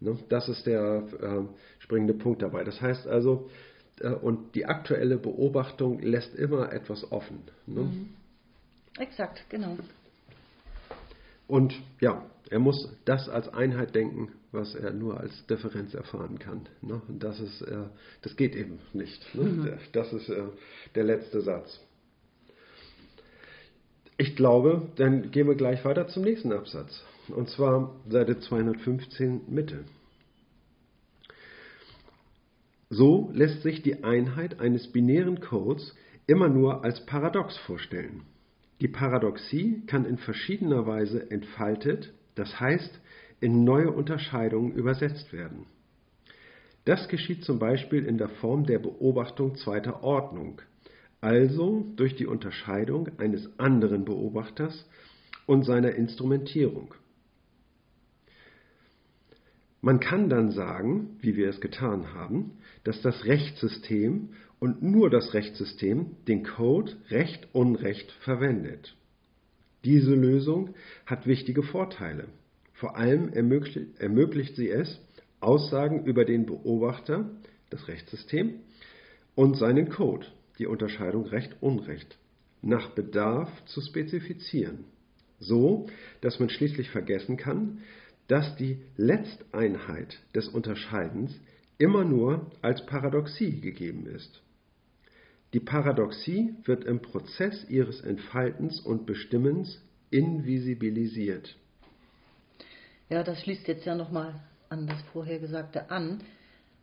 Ne? 0.00 0.18
Das 0.28 0.48
ist 0.48 0.66
der 0.66 1.04
äh, 1.20 1.82
springende 1.82 2.14
Punkt 2.14 2.42
dabei. 2.42 2.64
Das 2.64 2.80
heißt 2.80 3.06
also, 3.06 3.48
äh, 4.00 4.08
und 4.08 4.54
die 4.54 4.66
aktuelle 4.66 5.16
Beobachtung 5.16 6.00
lässt 6.00 6.34
immer 6.34 6.72
etwas 6.72 7.10
offen. 7.10 7.42
Ne? 7.66 7.90
Exakt, 8.98 9.44
genau. 9.48 9.76
Und 11.46 11.74
ja, 12.00 12.24
er 12.50 12.58
muss 12.58 12.88
das 13.04 13.28
als 13.28 13.48
Einheit 13.48 13.94
denken, 13.94 14.32
was 14.52 14.74
er 14.74 14.92
nur 14.92 15.20
als 15.20 15.46
Differenz 15.46 15.94
erfahren 15.94 16.38
kann. 16.38 16.68
Ne? 16.80 17.00
Und 17.08 17.22
das, 17.22 17.40
ist, 17.40 17.62
äh, 17.62 17.84
das 18.22 18.36
geht 18.36 18.54
eben 18.54 18.78
nicht. 18.92 19.34
Ne? 19.34 19.78
Das 19.92 20.12
ist 20.12 20.28
äh, 20.28 20.44
der 20.94 21.04
letzte 21.04 21.40
Satz. 21.40 21.80
Ich 24.16 24.36
glaube, 24.36 24.90
dann 24.96 25.30
gehen 25.32 25.48
wir 25.48 25.56
gleich 25.56 25.84
weiter 25.84 26.06
zum 26.06 26.22
nächsten 26.22 26.52
Absatz. 26.52 27.04
Und 27.28 27.48
zwar 27.48 27.96
Seite 28.08 28.38
215 28.38 29.42
Mitte. 29.48 29.84
So 32.90 33.30
lässt 33.32 33.62
sich 33.62 33.82
die 33.82 34.04
Einheit 34.04 34.60
eines 34.60 34.92
binären 34.92 35.40
Codes 35.40 35.96
immer 36.26 36.48
nur 36.48 36.84
als 36.84 37.04
Paradox 37.06 37.56
vorstellen. 37.58 38.22
Die 38.80 38.88
Paradoxie 38.88 39.82
kann 39.86 40.04
in 40.04 40.18
verschiedener 40.18 40.86
Weise 40.86 41.30
entfaltet, 41.30 42.12
das 42.34 42.60
heißt 42.60 43.00
in 43.40 43.64
neue 43.64 43.90
Unterscheidungen 43.90 44.72
übersetzt 44.72 45.32
werden. 45.32 45.66
Das 46.84 47.08
geschieht 47.08 47.44
zum 47.44 47.58
Beispiel 47.58 48.04
in 48.04 48.18
der 48.18 48.28
Form 48.28 48.64
der 48.64 48.78
Beobachtung 48.78 49.56
zweiter 49.56 50.02
Ordnung, 50.02 50.60
also 51.24 51.86
durch 51.96 52.16
die 52.16 52.26
Unterscheidung 52.26 53.08
eines 53.16 53.58
anderen 53.58 54.04
Beobachters 54.04 54.86
und 55.46 55.64
seiner 55.64 55.94
Instrumentierung. 55.94 56.92
Man 59.80 60.00
kann 60.00 60.28
dann 60.28 60.50
sagen, 60.50 61.16
wie 61.22 61.34
wir 61.34 61.48
es 61.48 61.62
getan 61.62 62.12
haben, 62.12 62.58
dass 62.84 63.00
das 63.00 63.24
Rechtssystem 63.24 64.34
und 64.60 64.82
nur 64.82 65.08
das 65.08 65.32
Rechtssystem 65.32 66.16
den 66.28 66.44
Code 66.44 66.92
Recht-Unrecht 67.08 68.12
verwendet. 68.20 68.94
Diese 69.82 70.14
Lösung 70.14 70.74
hat 71.06 71.26
wichtige 71.26 71.62
Vorteile. 71.62 72.28
Vor 72.74 72.98
allem 72.98 73.30
ermöglicht, 73.30 73.98
ermöglicht 73.98 74.56
sie 74.56 74.68
es, 74.68 75.00
Aussagen 75.40 76.04
über 76.04 76.26
den 76.26 76.44
Beobachter, 76.44 77.30
das 77.70 77.88
Rechtssystem, 77.88 78.56
und 79.34 79.56
seinen 79.56 79.88
Code, 79.88 80.26
die 80.58 80.66
Unterscheidung 80.66 81.26
Recht-Unrecht, 81.26 82.18
nach 82.62 82.90
Bedarf 82.90 83.50
zu 83.66 83.80
spezifizieren. 83.80 84.84
So, 85.38 85.86
dass 86.20 86.38
man 86.40 86.48
schließlich 86.48 86.90
vergessen 86.90 87.36
kann, 87.36 87.82
dass 88.28 88.56
die 88.56 88.78
Letzteinheit 88.96 90.18
des 90.34 90.48
Unterscheidens 90.48 91.38
immer 91.78 92.04
nur 92.04 92.50
als 92.62 92.86
Paradoxie 92.86 93.60
gegeben 93.60 94.06
ist. 94.06 94.40
Die 95.52 95.60
Paradoxie 95.60 96.54
wird 96.64 96.84
im 96.84 97.00
Prozess 97.00 97.68
ihres 97.68 98.00
Entfaltens 98.00 98.80
und 98.80 99.06
Bestimmens 99.06 99.80
invisibilisiert. 100.10 101.56
Ja, 103.08 103.22
das 103.22 103.40
schließt 103.42 103.68
jetzt 103.68 103.84
ja 103.84 103.94
nochmal 103.94 104.40
an 104.68 104.86
das 104.86 105.00
vorher 105.12 105.38
Gesagte 105.38 105.90
an. 105.90 106.22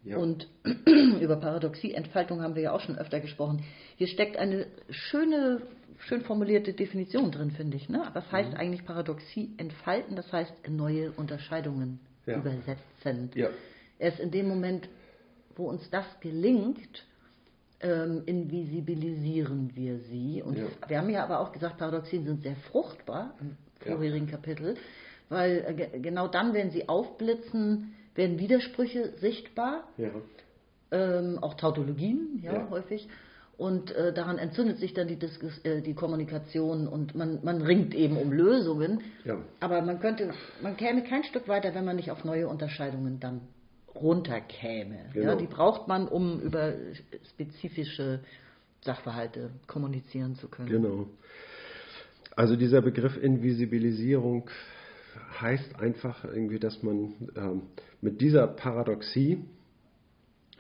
Ja. 0.04 0.18
Und 0.18 0.48
über 1.22 1.36
Paradoxie-Entfaltung 1.38 2.42
haben 2.42 2.56
wir 2.56 2.64
ja 2.64 2.72
auch 2.72 2.82
schon 2.82 2.98
öfter 2.98 3.20
gesprochen. 3.20 3.64
Hier 3.98 4.08
steckt 4.08 4.36
eine 4.38 4.66
schöne, 4.90 5.62
schön 6.00 6.22
formulierte 6.22 6.74
Definition 6.74 7.32
drin, 7.32 7.52
finde 7.52 7.78
ich. 7.78 7.88
Ne? 7.88 8.04
Was 8.14 8.32
heißt 8.32 8.56
eigentlich 8.56 8.84
Paradoxie 8.86 9.54
entfalten? 9.58 10.16
Das 10.16 10.32
heißt 10.34 10.54
neue 10.70 11.12
Unterscheidungen 11.12 12.00
Ja. 12.26 12.38
übersetzen. 12.38 13.30
Ja. 13.36 13.50
Erst 14.00 14.20
in 14.20 14.32
dem 14.32 14.48
Moment, 14.48 14.90
wo 15.56 15.66
uns 15.70 15.88
das 15.92 16.06
gelingt, 16.20 17.06
ähm, 17.82 18.24
invisibilisieren 18.26 19.72
wir 19.76 20.00
sie. 20.00 20.42
Und 20.42 20.58
Ja. 20.58 20.66
wir 20.88 20.98
haben 20.98 21.10
ja 21.10 21.24
aber 21.24 21.40
auch 21.40 21.52
gesagt, 21.52 21.78
Paradoxien 21.78 22.26
sind 22.26 22.42
sehr 22.42 22.56
fruchtbar 22.56 23.36
im 23.40 23.58
vorherigen 23.80 24.28
Kapitel, 24.28 24.76
weil 25.30 25.64
äh, 25.68 25.74
ge- 25.74 26.00
genau 26.00 26.28
dann, 26.28 26.54
wenn 26.54 26.72
sie 26.72 26.88
aufblitzen, 26.90 27.94
werden 28.16 28.40
Widersprüche 28.40 29.14
sichtbar, 29.20 29.88
Ja. 29.98 30.10
ähm, 30.92 31.40
auch 31.42 31.54
Tautologien, 31.56 32.40
ja, 32.44 32.54
Ja. 32.54 32.70
häufig. 32.70 33.08
Und 33.58 33.92
äh, 33.92 34.12
daran 34.12 34.40
entzündet 34.40 34.80
sich 34.80 34.94
dann 34.96 35.08
die, 35.08 35.18
Diskus 35.18 35.60
äh, 35.64 35.82
die 35.82 35.94
Kommunikation 35.94 36.88
und 36.88 37.14
man, 37.14 37.40
man 37.44 37.62
ringt 37.62 37.94
eben 37.94 38.18
um 38.18 38.32
Lösungen. 38.32 39.02
Ja. 39.24 39.38
Aber 39.60 39.82
man 39.84 40.00
könnte, 40.00 40.32
man 40.64 40.78
käme 40.78 41.04
kein 41.04 41.24
Stück 41.26 41.48
weiter, 41.48 41.76
wenn 41.76 41.86
man 41.86 41.96
nicht 41.96 42.10
auf 42.10 42.24
neue 42.24 42.48
Unterscheidungen 42.48 43.20
dann 43.20 43.42
runterkäme. 43.94 44.96
Ja, 45.14 45.22
Genau. 45.22 45.36
die 45.36 45.46
braucht 45.48 45.88
man, 45.88 46.08
um 46.08 46.40
über 46.42 46.74
spezifische 47.30 48.22
Sachverhalte 48.84 49.52
kommunizieren 49.68 50.36
zu 50.36 50.48
können. 50.48 50.70
Genau. 50.70 51.08
Also 52.36 52.56
dieser 52.56 52.82
Begriff 52.82 53.16
Invisibilisierung 53.22 54.50
heißt 55.40 55.80
einfach 55.80 56.24
irgendwie, 56.26 56.60
dass 56.60 56.82
man 56.84 57.14
ähm, 57.36 57.62
mit 58.02 58.22
dieser 58.22 58.48
Paradoxie, 58.48 59.40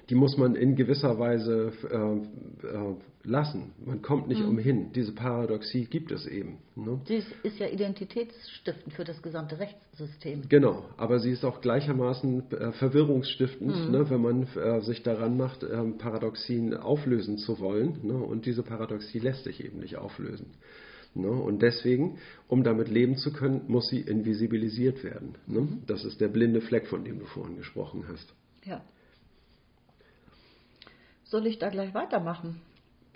die 0.10 0.16
muss 0.16 0.38
man 0.38 0.56
in 0.56 0.76
gewisser 0.76 1.18
Weise 1.20 1.72
äh, 1.90 2.68
äh, 2.68 2.96
lassen. 3.24 3.72
Man 3.86 4.02
kommt 4.02 4.28
nicht 4.28 4.42
umhin. 4.42 4.92
Diese 4.94 5.14
Paradoxie 5.14 5.86
gibt 5.86 6.12
es 6.12 6.26
eben. 6.26 6.58
Ne? 6.76 7.00
Sie 7.06 7.16
ist, 7.16 7.32
ist 7.44 7.60
ja 7.60 7.68
identitätsstiftend 7.68 8.94
für 8.94 9.04
das 9.04 9.22
gesamte 9.22 9.60
Rechtssystem. 9.60 10.50
Genau, 10.50 10.86
aber 10.98 11.20
sie 11.20 11.32
ist 11.32 11.46
auch 11.46 11.62
gleichermaßen 11.62 12.52
äh, 12.52 12.72
verwirrungsstiftend, 12.74 13.86
Mhm. 13.86 13.92
ne, 13.92 14.10
wenn 14.10 14.22
man 14.22 14.48
äh, 14.56 14.82
sich 14.82 15.04
daran 15.04 15.38
macht, 15.38 15.64
ähm, 15.64 15.98
Paradoxien 15.98 16.76
auflösen 16.76 17.38
zu 17.38 17.60
wollen. 17.60 18.00
Ne, 18.04 18.16
und 18.16 18.46
diese 18.46 18.64
Paradoxie 18.64 19.20
lässt 19.20 19.44
sich 19.44 19.64
eben 19.64 19.80
nicht 19.80 19.98
auflösen. 19.98 20.48
Ne, 21.13 21.30
und 21.30 21.62
deswegen, 21.62 22.19
um 22.47 22.63
damit 22.63 22.88
leben 22.88 23.17
zu 23.17 23.34
können, 23.34 23.65
muss 23.67 23.89
sie 23.89 24.00
invisibilisiert 24.00 25.04
werden. 25.04 25.36
Ne? 25.45 25.62
Mhm. 25.62 25.84
Das 25.86 26.06
ist 26.06 26.21
der 26.21 26.30
blinde 26.30 26.62
Fleck, 26.62 26.88
von 26.88 27.04
dem 27.04 27.19
du 27.19 27.26
vorhin 27.26 27.58
gesprochen 27.58 28.06
hast. 28.08 28.34
Ja. 28.63 28.82
Soll 31.26 31.47
ich 31.47 31.60
da 31.60 31.69
gleich 31.69 31.93
weitermachen? 31.93 32.62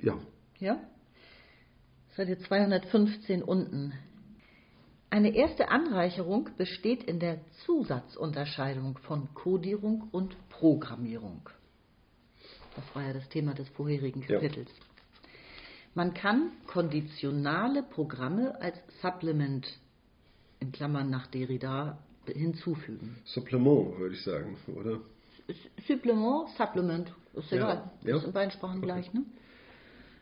Ja, 0.01 0.17
Ja? 0.59 0.79
Seite 2.15 2.37
215 2.39 3.43
unten. 3.43 3.93
Eine 5.09 5.35
erste 5.35 5.69
Anreicherung 5.69 6.49
besteht 6.57 7.03
in 7.03 7.19
der 7.19 7.39
Zusatzunterscheidung 7.65 8.97
von 8.99 9.33
Codierung 9.33 10.09
und 10.11 10.35
Programmierung. 10.49 11.49
Das 12.75 12.83
war 12.93 13.03
ja 13.03 13.13
das 13.13 13.27
Thema 13.29 13.53
des 13.53 13.69
vorherigen 13.69 14.23
Ja. 14.27 14.39
Man 15.95 16.13
kann 16.13 16.51
konditionale 16.67 17.81
Programme 17.81 18.59
als 18.59 18.77
Supplement 19.01 19.65
in 20.59 20.73
Klammern 20.73 21.09
nach 21.09 21.27
Derrida 21.27 21.97
hinzufügen. 22.25 23.17
Supplement 23.23 23.97
würde 23.97 24.15
ich 24.15 24.21
sagen, 24.23 24.57
oder? 24.75 24.99
Supplement, 25.87 26.49
Supplement, 26.57 27.13
ist 27.33 27.49
Ja, 27.51 27.57
egal. 27.57 27.91
ja. 28.03 28.17
Ist 28.17 28.25
in 28.25 28.33
beiden 28.33 28.51
Sprachen 28.51 28.81
gleich, 28.81 29.13
ne? 29.13 29.23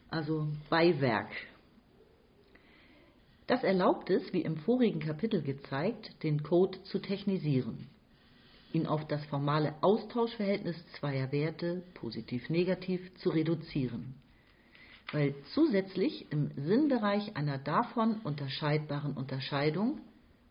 Also 0.09 0.47
Beiwerk. 0.69 1.31
Das 3.47 3.63
erlaubt 3.63 4.11
es, 4.11 4.31
wie 4.31 4.41
im 4.41 4.57
vorigen 4.57 4.99
Kapitel 4.99 5.41
gezeigt, 5.41 6.21
den 6.21 6.43
Code 6.43 6.83
zu 6.83 6.99
technisieren, 6.99 7.87
ihn 8.73 8.85
auf 8.85 9.07
das 9.07 9.25
formale 9.25 9.73
Austauschverhältnis 9.81 10.75
zweier 10.99 11.31
Werte, 11.31 11.81
positiv-negativ, 11.95 13.01
zu 13.15 13.31
reduzieren, 13.31 14.13
weil 15.13 15.35
zusätzlich 15.53 16.25
im 16.31 16.51
Sinnbereich 16.57 17.35
einer 17.35 17.59
davon 17.59 18.19
unterscheidbaren 18.23 19.13
Unterscheidung 19.13 19.99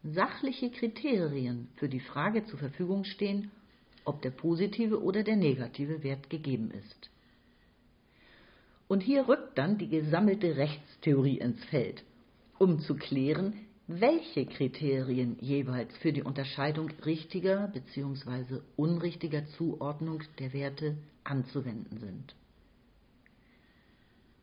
sachliche 0.05 0.71
Kriterien 0.71 1.69
für 1.77 1.89
die 1.89 2.01
Frage 2.01 2.45
zur 2.45 2.59
Verfügung 2.59 3.05
stehen, 3.05 3.51
ob 4.05 4.23
der 4.23 4.31
positive 4.31 5.03
oder 5.03 5.23
der 5.23 5.37
negative 5.37 6.03
Wert 6.03 6.31
gegeben 6.31 6.71
ist. 6.71 7.11
Und 8.89 9.01
hier 9.01 9.29
rückt 9.29 9.59
dann 9.59 9.79
die 9.79 9.89
gesammelte 9.89 10.57
Rechtstheorie 10.57 11.39
ins 11.39 11.63
Feld, 11.65 12.05
um 12.59 12.81
zu 12.81 12.95
klären, 12.95 13.55
welche 13.87 14.47
Kriterien 14.47 15.37
jeweils 15.41 15.97
für 15.99 16.13
die 16.13 16.23
Unterscheidung 16.23 16.91
richtiger 17.05 17.69
bzw. 17.69 18.61
unrichtiger 18.77 19.47
Zuordnung 19.57 20.23
der 20.39 20.53
Werte 20.53 20.97
anzuwenden 21.25 21.99
sind. 21.99 22.35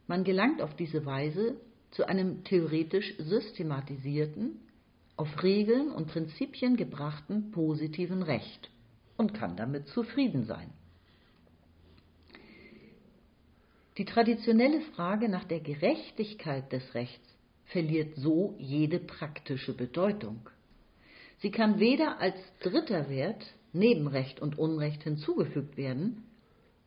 Man 0.09 0.23
gelangt 0.23 0.59
auf 0.63 0.75
diese 0.75 1.05
Weise 1.05 1.61
zu 1.91 2.07
einem 2.07 2.43
theoretisch 2.43 3.15
systematisierten, 3.19 4.59
auf 5.15 5.43
Regeln 5.43 5.91
und 5.91 6.07
Prinzipien 6.07 6.77
gebrachten 6.77 7.51
positiven 7.51 8.23
Recht 8.23 8.71
und 9.17 9.35
kann 9.35 9.55
damit 9.55 9.87
zufrieden 9.89 10.45
sein. 10.45 10.71
Die 13.99 14.05
traditionelle 14.05 14.81
Frage 14.95 15.29
nach 15.29 15.43
der 15.43 15.59
Gerechtigkeit 15.59 16.71
des 16.71 16.95
Rechts 16.95 17.27
verliert 17.65 18.15
so 18.15 18.55
jede 18.57 18.97
praktische 18.97 19.75
Bedeutung. 19.75 20.49
Sie 21.37 21.51
kann 21.51 21.79
weder 21.79 22.19
als 22.19 22.35
dritter 22.61 23.09
Wert 23.09 23.45
neben 23.73 24.07
Recht 24.07 24.39
und 24.39 24.57
Unrecht 24.57 25.03
hinzugefügt 25.03 25.77
werden, 25.77 26.23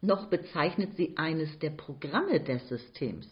noch 0.02 0.26
bezeichnet 0.26 0.96
sie 0.96 1.16
eines 1.16 1.58
der 1.60 1.70
Programme 1.70 2.40
des 2.40 2.68
Systems, 2.68 3.26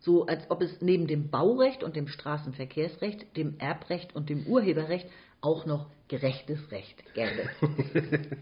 so 0.00 0.26
als 0.26 0.50
ob 0.50 0.60
es 0.60 0.82
neben 0.82 1.06
dem 1.06 1.30
Baurecht 1.30 1.82
und 1.82 1.96
dem 1.96 2.08
Straßenverkehrsrecht, 2.08 3.36
dem 3.36 3.58
Erbrecht 3.58 4.14
und 4.14 4.28
dem 4.28 4.46
Urheberrecht 4.46 5.08
auch 5.40 5.64
noch 5.64 5.88
gerechtes 6.08 6.70
Recht 6.70 7.02
gäbe. 7.14 7.48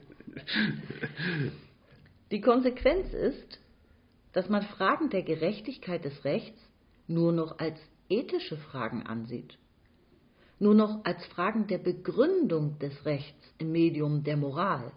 Die 2.30 2.41
Konsequenz 2.41 3.12
ist, 3.12 3.61
dass 4.32 4.49
man 4.49 4.62
Fragen 4.62 5.11
der 5.11 5.22
Gerechtigkeit 5.22 6.05
des 6.05 6.24
Rechts 6.24 6.59
nur 7.07 7.32
noch 7.32 7.59
als 7.59 7.78
ethische 8.09 8.57
Fragen 8.57 9.07
ansieht, 9.07 9.59
nur 10.59 10.74
noch 10.74 11.05
als 11.05 11.24
Fragen 11.26 11.66
der 11.66 11.78
Begründung 11.78 12.78
des 12.78 13.05
Rechts 13.05 13.55
im 13.59 13.72
Medium 13.72 14.24
der 14.24 14.37
Moral. 14.37 14.93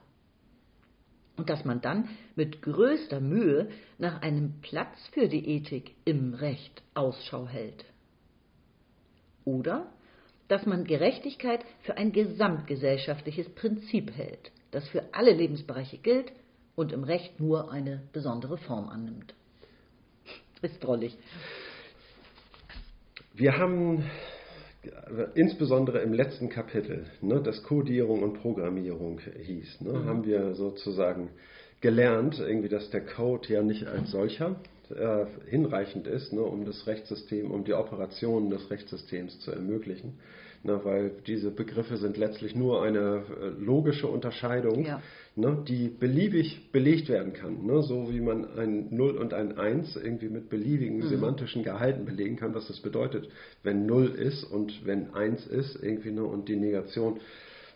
Und 1.39 1.49
dass 1.49 1.63
man 1.63 1.79
dann 1.79 2.09
mit 2.35 2.61
größter 2.61 3.21
Mühe 3.21 3.69
nach 3.97 4.21
einem 4.21 4.59
Platz 4.59 5.07
für 5.13 5.29
die 5.29 5.47
Ethik 5.55 5.95
im 6.03 6.33
Recht 6.33 6.83
Ausschau 6.95 7.47
hält. 7.47 7.85
Oder 9.45 9.89
dass 10.49 10.65
man 10.65 10.83
Gerechtigkeit 10.83 11.63
für 11.83 11.95
ein 11.95 12.11
gesamtgesellschaftliches 12.11 13.47
Prinzip 13.55 14.11
hält, 14.17 14.51
das 14.71 14.85
für 14.89 15.13
alle 15.13 15.31
Lebensbereiche 15.31 15.99
gilt 15.99 16.33
und 16.75 16.91
im 16.91 17.05
Recht 17.05 17.39
nur 17.39 17.71
eine 17.71 18.03
besondere 18.11 18.57
Form 18.57 18.89
annimmt. 18.89 19.33
ist 20.61 20.83
drollig. 20.83 21.17
Wir 23.33 23.57
haben 23.57 24.03
insbesondere 25.35 25.99
im 25.99 26.13
letzten 26.13 26.49
Kapitel, 26.49 27.05
ne, 27.21 27.41
das 27.41 27.63
Codierung 27.63 28.23
und 28.23 28.33
Programmierung 28.33 29.19
hieß, 29.19 29.81
ne, 29.81 29.93
mhm. 29.93 30.05
haben 30.05 30.25
wir 30.25 30.55
sozusagen 30.55 31.29
gelernt, 31.81 32.39
irgendwie, 32.39 32.69
dass 32.69 32.89
der 32.89 33.05
Code 33.05 33.53
ja 33.53 33.61
nicht 33.61 33.87
als 33.87 34.11
solcher 34.11 34.55
äh, 34.89 35.25
hinreichend 35.47 36.07
ist, 36.07 36.33
ne, 36.33 36.41
um 36.41 36.65
das 36.65 36.87
Rechtssystem, 36.87 37.51
um 37.51 37.63
die 37.63 37.73
Operationen 37.73 38.49
des 38.49 38.69
Rechtssystems 38.69 39.39
zu 39.39 39.51
ermöglichen. 39.51 40.19
Ne, 40.61 40.81
weil 40.83 41.11
diese 41.25 41.51
Begriffe 41.51 41.95
sind 41.95 42.17
letztlich 42.17 42.53
nur 42.53 42.83
eine 42.83 43.23
äh, 43.41 43.63
logische 43.63 44.07
Unterscheidung, 44.07 44.83
ja. 44.83 45.01
ne, 45.37 45.63
die 45.65 45.87
beliebig 45.87 46.73
belegt 46.73 47.07
werden 47.07 47.31
kann. 47.31 47.65
Ne, 47.65 47.81
so 47.81 48.11
wie 48.11 48.19
man 48.19 48.57
ein 48.57 48.93
0 48.93 49.17
und 49.17 49.33
ein 49.33 49.57
1 49.57 49.95
irgendwie 49.95 50.27
mit 50.27 50.49
beliebigen 50.49 50.97
mhm. 50.97 51.07
semantischen 51.07 51.63
Gehalten 51.63 52.03
belegen 52.03 52.35
kann, 52.35 52.53
was 52.53 52.67
das 52.67 52.81
bedeutet, 52.81 53.29
wenn 53.63 53.85
0 53.85 54.07
ist 54.07 54.43
und 54.43 54.85
wenn 54.85 55.13
1 55.13 55.47
ist, 55.47 55.81
irgendwie, 55.81 56.11
ne, 56.11 56.25
und 56.25 56.49
die 56.49 56.57
Negation 56.57 57.21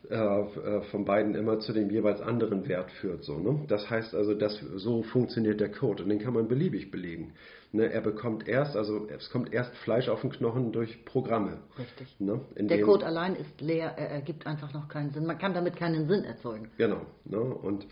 äh, 0.10 0.16
äh, 0.16 0.82
von 0.92 1.06
beiden 1.06 1.34
immer 1.34 1.60
zu 1.60 1.72
dem 1.72 1.90
jeweils 1.90 2.20
anderen 2.20 2.68
Wert 2.68 2.92
führt. 2.92 3.24
So, 3.24 3.38
ne? 3.38 3.64
Das 3.68 3.90
heißt 3.90 4.14
also, 4.14 4.34
dass, 4.34 4.60
so 4.76 5.02
funktioniert 5.04 5.62
der 5.62 5.72
Code 5.72 6.04
und 6.04 6.10
den 6.10 6.20
kann 6.20 6.34
man 6.34 6.50
beliebig 6.50 6.92
belegen. 6.92 7.34
Ne? 7.72 7.90
Er 7.92 8.02
bekommt 8.02 8.46
erst, 8.48 8.76
also 8.76 9.08
es 9.08 9.30
kommt 9.30 9.54
erst 9.54 9.74
Fleisch 9.78 10.10
auf 10.10 10.20
den 10.20 10.32
Knochen 10.32 10.74
durch 10.74 11.06
Programme. 11.06 11.60
Richtig. 11.80 12.16
Ne? 12.20 12.42
der 12.56 12.82
Code 12.82 13.06
allein 13.06 13.36
ist 13.36 13.62
leer, 13.62 13.94
er 13.98 14.10
ergibt 14.10 14.46
einfach 14.46 14.74
noch 14.74 14.90
keinen 14.90 15.12
Sinn. 15.12 15.26
Man 15.26 15.38
kann 15.38 15.54
damit 15.54 15.78
keinen 15.78 16.08
Sinn 16.08 16.26
erzeugen. 16.26 16.70
Genau. 16.78 17.02
Ne? 17.24 17.40
Und 17.40 17.88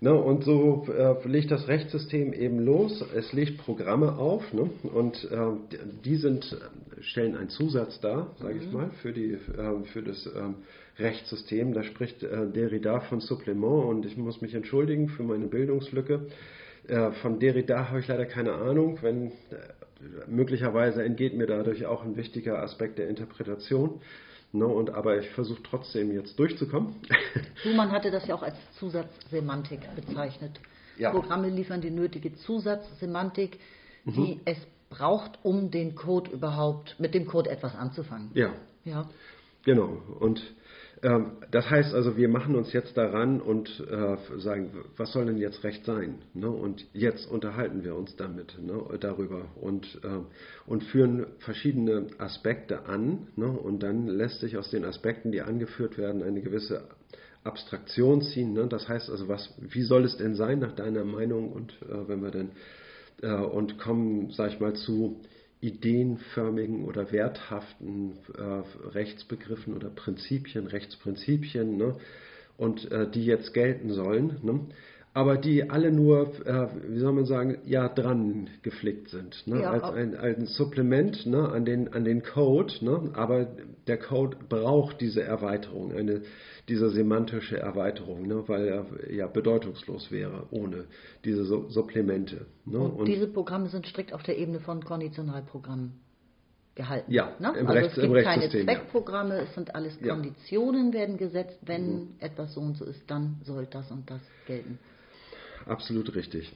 Ne, 0.00 0.14
und 0.14 0.44
so 0.44 0.86
äh, 0.92 1.26
legt 1.26 1.50
das 1.50 1.68
Rechtssystem 1.68 2.34
eben 2.34 2.58
los. 2.58 3.02
Es 3.14 3.32
legt 3.32 3.58
Programme 3.58 4.18
auf 4.18 4.52
ne, 4.52 4.68
und 4.82 5.24
äh, 5.30 5.76
die 6.04 6.16
sind, 6.16 6.54
stellen 7.00 7.34
einen 7.34 7.48
Zusatz 7.48 7.98
dar, 8.00 8.34
sage 8.38 8.58
ich 8.58 8.66
mhm. 8.66 8.72
mal, 8.72 8.90
für, 9.00 9.12
die, 9.12 9.32
äh, 9.32 9.84
für 9.92 10.02
das 10.02 10.26
ähm, 10.26 10.56
Rechtssystem. 10.98 11.72
Da 11.72 11.82
spricht 11.82 12.22
äh, 12.22 12.46
Derrida 12.46 13.00
von 13.00 13.20
Supplement 13.20 13.86
und 13.86 14.04
ich 14.04 14.18
muss 14.18 14.42
mich 14.42 14.54
entschuldigen 14.54 15.08
für 15.08 15.22
meine 15.22 15.46
Bildungslücke. 15.46 16.26
Äh, 16.88 17.12
von 17.22 17.38
Derrida 17.38 17.88
habe 17.88 18.00
ich 18.00 18.08
leider 18.08 18.26
keine 18.26 18.52
Ahnung, 18.52 18.98
wenn 19.00 19.28
äh, 19.28 19.30
möglicherweise 20.28 21.02
entgeht 21.04 21.34
mir 21.34 21.46
dadurch 21.46 21.86
auch 21.86 22.04
ein 22.04 22.16
wichtiger 22.16 22.62
Aspekt 22.62 22.98
der 22.98 23.08
Interpretation. 23.08 24.00
No, 24.56 24.68
und, 24.68 24.90
aber 24.90 25.18
ich 25.18 25.28
versuche 25.30 25.62
trotzdem 25.62 26.12
jetzt 26.12 26.38
durchzukommen. 26.38 26.94
Schumann 27.62 27.92
hatte 27.92 28.10
das 28.10 28.26
ja 28.26 28.34
auch 28.34 28.42
als 28.42 28.56
Zusatzsemantik 28.78 29.80
bezeichnet. 29.94 30.58
Ja. 30.96 31.10
Programme 31.10 31.50
liefern 31.50 31.82
die 31.82 31.90
nötige 31.90 32.34
Zusatzsemantik, 32.34 33.58
die 34.06 34.36
mhm. 34.36 34.40
es 34.46 34.56
braucht, 34.88 35.38
um 35.42 35.70
den 35.70 35.94
Code 35.94 36.30
überhaupt, 36.30 36.96
mit 36.98 37.12
dem 37.12 37.26
Code 37.26 37.50
etwas 37.50 37.74
anzufangen. 37.74 38.30
Ja. 38.32 38.54
Ja. 38.84 39.08
Genau. 39.64 40.00
Und 40.20 40.42
das 41.02 41.70
heißt 41.70 41.94
also, 41.94 42.16
wir 42.16 42.28
machen 42.28 42.56
uns 42.56 42.72
jetzt 42.72 42.96
daran 42.96 43.40
und 43.40 43.68
äh, 43.90 44.16
sagen, 44.38 44.70
was 44.96 45.12
soll 45.12 45.26
denn 45.26 45.36
jetzt 45.36 45.62
Recht 45.62 45.84
sein? 45.84 46.22
Ne? 46.32 46.48
Und 46.48 46.86
jetzt 46.94 47.30
unterhalten 47.30 47.84
wir 47.84 47.94
uns 47.94 48.16
damit, 48.16 48.56
ne, 48.58 48.82
darüber 48.98 49.44
und, 49.60 50.00
äh, 50.02 50.20
und 50.66 50.84
führen 50.84 51.26
verschiedene 51.38 52.06
Aspekte 52.18 52.86
an. 52.86 53.28
Ne? 53.36 53.46
Und 53.46 53.82
dann 53.82 54.06
lässt 54.06 54.40
sich 54.40 54.56
aus 54.56 54.70
den 54.70 54.86
Aspekten, 54.86 55.32
die 55.32 55.42
angeführt 55.42 55.98
werden, 55.98 56.22
eine 56.22 56.40
gewisse 56.40 56.84
Abstraktion 57.44 58.22
ziehen. 58.22 58.56
Das 58.70 58.88
heißt 58.88 59.10
also, 59.10 59.28
was, 59.28 59.54
wie 59.60 59.82
soll 59.82 60.04
es 60.04 60.16
denn 60.16 60.34
sein 60.34 60.60
nach 60.60 60.72
deiner 60.72 61.04
Meinung? 61.04 61.52
Und 61.52 61.72
äh, 61.82 62.08
wenn 62.08 62.22
wir 62.22 62.30
dann 62.30 62.50
und 63.22 63.78
kommen, 63.78 64.30
sag 64.32 64.52
ich 64.52 64.60
mal, 64.60 64.74
zu 64.74 65.22
ideenförmigen 65.60 66.84
oder 66.84 67.12
werthaften 67.12 68.12
äh, 68.36 68.88
Rechtsbegriffen 68.88 69.74
oder 69.74 69.88
Prinzipien, 69.88 70.66
Rechtsprinzipien, 70.66 71.76
ne? 71.76 71.96
und 72.56 72.90
äh, 72.90 73.10
die 73.10 73.24
jetzt 73.24 73.54
gelten 73.54 73.92
sollen, 73.92 74.38
ne? 74.42 74.60
Aber 75.16 75.38
die 75.38 75.70
alle 75.70 75.90
nur, 75.92 76.28
äh, 76.44 76.68
wie 76.88 76.98
soll 76.98 77.14
man 77.14 77.24
sagen, 77.24 77.56
ja 77.64 77.88
dran 77.88 78.50
geflickt 78.60 79.08
sind, 79.08 79.46
ne? 79.46 79.62
ja, 79.62 79.70
als 79.70 79.94
ein, 79.94 80.14
ein 80.14 80.44
Supplement 80.44 81.24
ne? 81.24 81.48
an, 81.48 81.64
den, 81.64 81.90
an 81.94 82.04
den 82.04 82.22
Code, 82.22 82.74
ne? 82.82 83.12
aber 83.14 83.46
der 83.86 83.96
Code 83.96 84.36
braucht 84.46 85.00
diese 85.00 85.22
Erweiterung, 85.22 85.96
eine 85.96 86.20
diese 86.68 86.90
semantische 86.90 87.58
Erweiterung, 87.58 88.26
ne, 88.26 88.42
weil 88.46 88.66
er 88.66 88.86
ja 89.10 89.26
bedeutungslos 89.26 90.10
wäre 90.10 90.48
ohne 90.50 90.84
diese 91.24 91.44
Su 91.44 91.70
Supplemente. 91.70 92.44
Ne? 92.66 92.78
Und, 92.78 92.90
und, 92.90 93.06
diese 93.06 93.28
Programme 93.28 93.68
sind 93.68 93.86
strikt 93.86 94.12
auf 94.12 94.22
der 94.22 94.36
Ebene 94.36 94.60
von 94.60 94.84
Konditionalprogrammen 94.84 95.92
gehalten. 96.74 97.10
Ja, 97.10 97.32
ne? 97.38 97.54
im 97.56 97.68
also 97.68 97.72
Rechts, 97.72 97.96
es 97.96 98.02
gibt 98.02 98.22
keine 98.22 98.50
Zweckprogramme, 98.50 99.36
ja. 99.36 99.42
es 99.44 99.54
sind 99.54 99.74
alles 99.74 99.98
Konditionen 99.98 100.88
ja. 100.88 100.98
werden 100.98 101.16
gesetzt, 101.16 101.58
wenn 101.62 101.86
mhm. 101.86 102.08
etwas 102.18 102.52
so 102.52 102.60
und 102.60 102.76
so 102.76 102.84
ist, 102.84 103.02
dann 103.06 103.40
soll 103.44 103.66
das 103.70 103.90
und 103.90 104.10
das 104.10 104.20
gelten. 104.46 104.78
Absolut 105.66 106.14
richtig. 106.14 106.52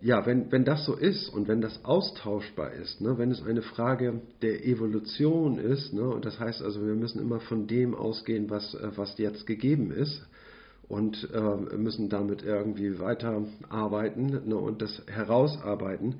Ja, 0.00 0.26
wenn, 0.26 0.52
wenn 0.52 0.64
das 0.64 0.84
so 0.84 0.94
ist 0.94 1.28
und 1.30 1.48
wenn 1.48 1.60
das 1.60 1.84
austauschbar 1.84 2.72
ist, 2.72 3.00
ne, 3.00 3.16
wenn 3.16 3.30
es 3.30 3.42
eine 3.42 3.62
Frage 3.62 4.20
der 4.42 4.66
Evolution 4.66 5.58
ist, 5.58 5.94
ne, 5.94 6.02
und 6.02 6.24
das 6.24 6.38
heißt 6.38 6.62
also, 6.62 6.84
wir 6.86 6.94
müssen 6.94 7.20
immer 7.20 7.40
von 7.40 7.66
dem 7.66 7.94
ausgehen, 7.94 8.50
was, 8.50 8.74
äh, 8.74 8.90
was 8.96 9.16
jetzt 9.18 9.46
gegeben 9.46 9.90
ist 9.90 10.26
und 10.88 11.28
äh, 11.32 11.76
müssen 11.76 12.10
damit 12.10 12.42
irgendwie 12.42 12.98
weiterarbeiten 12.98 14.42
ne, 14.46 14.56
und 14.56 14.82
das 14.82 15.02
herausarbeiten, 15.06 16.16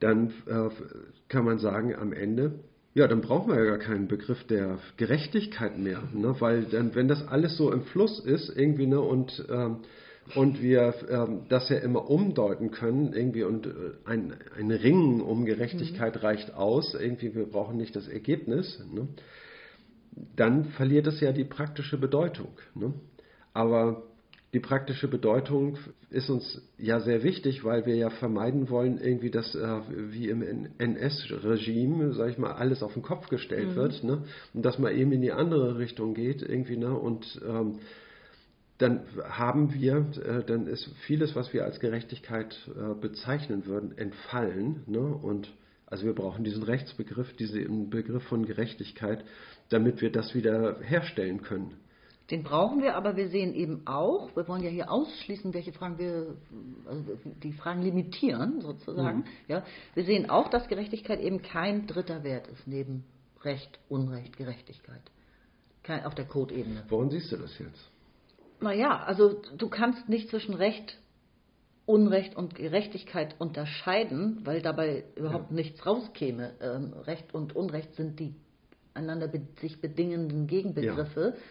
dann 0.00 0.28
äh, 0.46 0.68
kann 1.28 1.46
man 1.46 1.58
sagen, 1.58 1.94
am 1.94 2.12
Ende, 2.12 2.60
ja, 2.92 3.08
dann 3.08 3.22
brauchen 3.22 3.50
wir 3.50 3.58
ja 3.64 3.70
gar 3.70 3.78
keinen 3.78 4.08
Begriff 4.08 4.44
der 4.44 4.78
Gerechtigkeit 4.98 5.78
mehr, 5.78 6.02
ne, 6.12 6.36
weil 6.38 6.64
dann, 6.64 6.94
wenn 6.94 7.08
das 7.08 7.26
alles 7.26 7.56
so 7.56 7.72
im 7.72 7.82
Fluss 7.84 8.20
ist, 8.20 8.50
irgendwie, 8.54 8.86
ne, 8.86 9.00
und 9.00 9.42
äh, 9.48 9.70
und 10.34 10.60
wir 10.60 10.94
ähm, 11.08 11.42
das 11.48 11.68
ja 11.68 11.78
immer 11.78 12.10
umdeuten 12.10 12.70
können, 12.70 13.12
irgendwie 13.12 13.44
und 13.44 13.66
äh, 13.66 13.70
ein, 14.04 14.34
ein 14.58 14.70
Ringen 14.70 15.20
um 15.20 15.44
Gerechtigkeit 15.44 16.16
mhm. 16.16 16.20
reicht 16.20 16.54
aus, 16.54 16.94
irgendwie 16.94 17.34
wir 17.34 17.46
brauchen 17.46 17.76
nicht 17.76 17.94
das 17.94 18.08
Ergebnis, 18.08 18.82
ne? 18.92 19.08
dann 20.34 20.64
verliert 20.64 21.06
es 21.06 21.20
ja 21.20 21.32
die 21.32 21.44
praktische 21.44 21.98
Bedeutung. 21.98 22.58
Ne? 22.74 22.94
Aber 23.52 24.02
die 24.54 24.60
praktische 24.60 25.08
Bedeutung 25.08 25.76
ist 26.08 26.30
uns 26.30 26.62
ja 26.78 27.00
sehr 27.00 27.22
wichtig, 27.22 27.64
weil 27.64 27.84
wir 27.84 27.94
ja 27.94 28.10
vermeiden 28.10 28.70
wollen, 28.70 28.98
irgendwie, 28.98 29.30
dass 29.30 29.54
äh, 29.54 29.80
wie 30.10 30.28
im 30.28 30.68
NS-Regime, 30.78 32.14
sage 32.14 32.30
ich 32.30 32.38
mal, 32.38 32.52
alles 32.52 32.82
auf 32.82 32.94
den 32.94 33.02
Kopf 33.02 33.28
gestellt 33.28 33.70
mhm. 33.70 33.76
wird 33.76 34.04
ne? 34.04 34.24
und 34.54 34.64
dass 34.64 34.78
man 34.78 34.96
eben 34.96 35.12
in 35.12 35.20
die 35.20 35.32
andere 35.32 35.78
Richtung 35.78 36.14
geht 36.14 36.42
irgendwie 36.42 36.76
ne? 36.76 36.96
und 36.96 37.40
ähm, 37.46 37.80
dann 38.78 39.00
haben 39.24 39.72
wir, 39.72 40.06
äh, 40.22 40.44
dann 40.44 40.66
ist 40.66 40.84
vieles, 41.06 41.34
was 41.34 41.52
wir 41.52 41.64
als 41.64 41.80
Gerechtigkeit 41.80 42.56
äh, 42.68 42.94
bezeichnen 42.94 43.66
würden, 43.66 43.96
entfallen. 43.96 44.82
Ne? 44.86 45.00
Und 45.00 45.52
also 45.86 46.04
wir 46.04 46.14
brauchen 46.14 46.44
diesen 46.44 46.62
Rechtsbegriff, 46.62 47.34
diesen 47.36 47.90
Begriff 47.90 48.24
von 48.24 48.44
Gerechtigkeit, 48.44 49.24
damit 49.68 50.00
wir 50.00 50.12
das 50.12 50.34
wieder 50.34 50.80
herstellen 50.80 51.42
können. 51.42 51.74
Den 52.30 52.42
brauchen 52.42 52.82
wir, 52.82 52.96
aber 52.96 53.16
wir 53.16 53.28
sehen 53.28 53.54
eben 53.54 53.86
auch, 53.86 54.34
wir 54.34 54.48
wollen 54.48 54.64
ja 54.64 54.68
hier 54.68 54.90
ausschließen, 54.90 55.54
welche 55.54 55.72
Fragen 55.72 55.96
wir, 55.98 56.34
also 56.84 57.16
die 57.40 57.52
Fragen 57.52 57.82
limitieren 57.82 58.60
sozusagen. 58.60 59.18
Mhm. 59.18 59.24
Ja, 59.46 59.64
wir 59.94 60.04
sehen 60.04 60.28
auch, 60.28 60.50
dass 60.50 60.66
Gerechtigkeit 60.66 61.20
eben 61.20 61.42
kein 61.42 61.86
dritter 61.86 62.24
Wert 62.24 62.48
ist 62.48 62.66
neben 62.66 63.04
Recht, 63.42 63.78
Unrecht, 63.88 64.36
Gerechtigkeit. 64.36 65.02
Kein, 65.84 66.04
auf 66.04 66.16
der 66.16 66.24
Code-Ebene. 66.24 66.82
Woran 66.88 67.10
siehst 67.10 67.30
du 67.30 67.36
das 67.36 67.56
jetzt? 67.60 67.92
Naja, 68.60 69.02
also 69.04 69.42
du 69.56 69.68
kannst 69.68 70.08
nicht 70.08 70.30
zwischen 70.30 70.54
Recht, 70.54 70.98
Unrecht 71.84 72.36
und 72.36 72.54
Gerechtigkeit 72.54 73.36
unterscheiden, 73.38 74.40
weil 74.44 74.60
dabei 74.60 75.04
überhaupt 75.14 75.50
ja. 75.50 75.56
nichts 75.56 75.86
rauskäme. 75.86 76.52
Ähm, 76.60 76.92
Recht 76.92 77.32
und 77.32 77.54
Unrecht 77.54 77.94
sind 77.94 78.18
die 78.18 78.34
einander 78.94 79.28
be 79.28 79.42
sich 79.60 79.80
bedingenden 79.80 80.46
Gegenbegriffe. 80.46 81.34
Ja. 81.36 81.42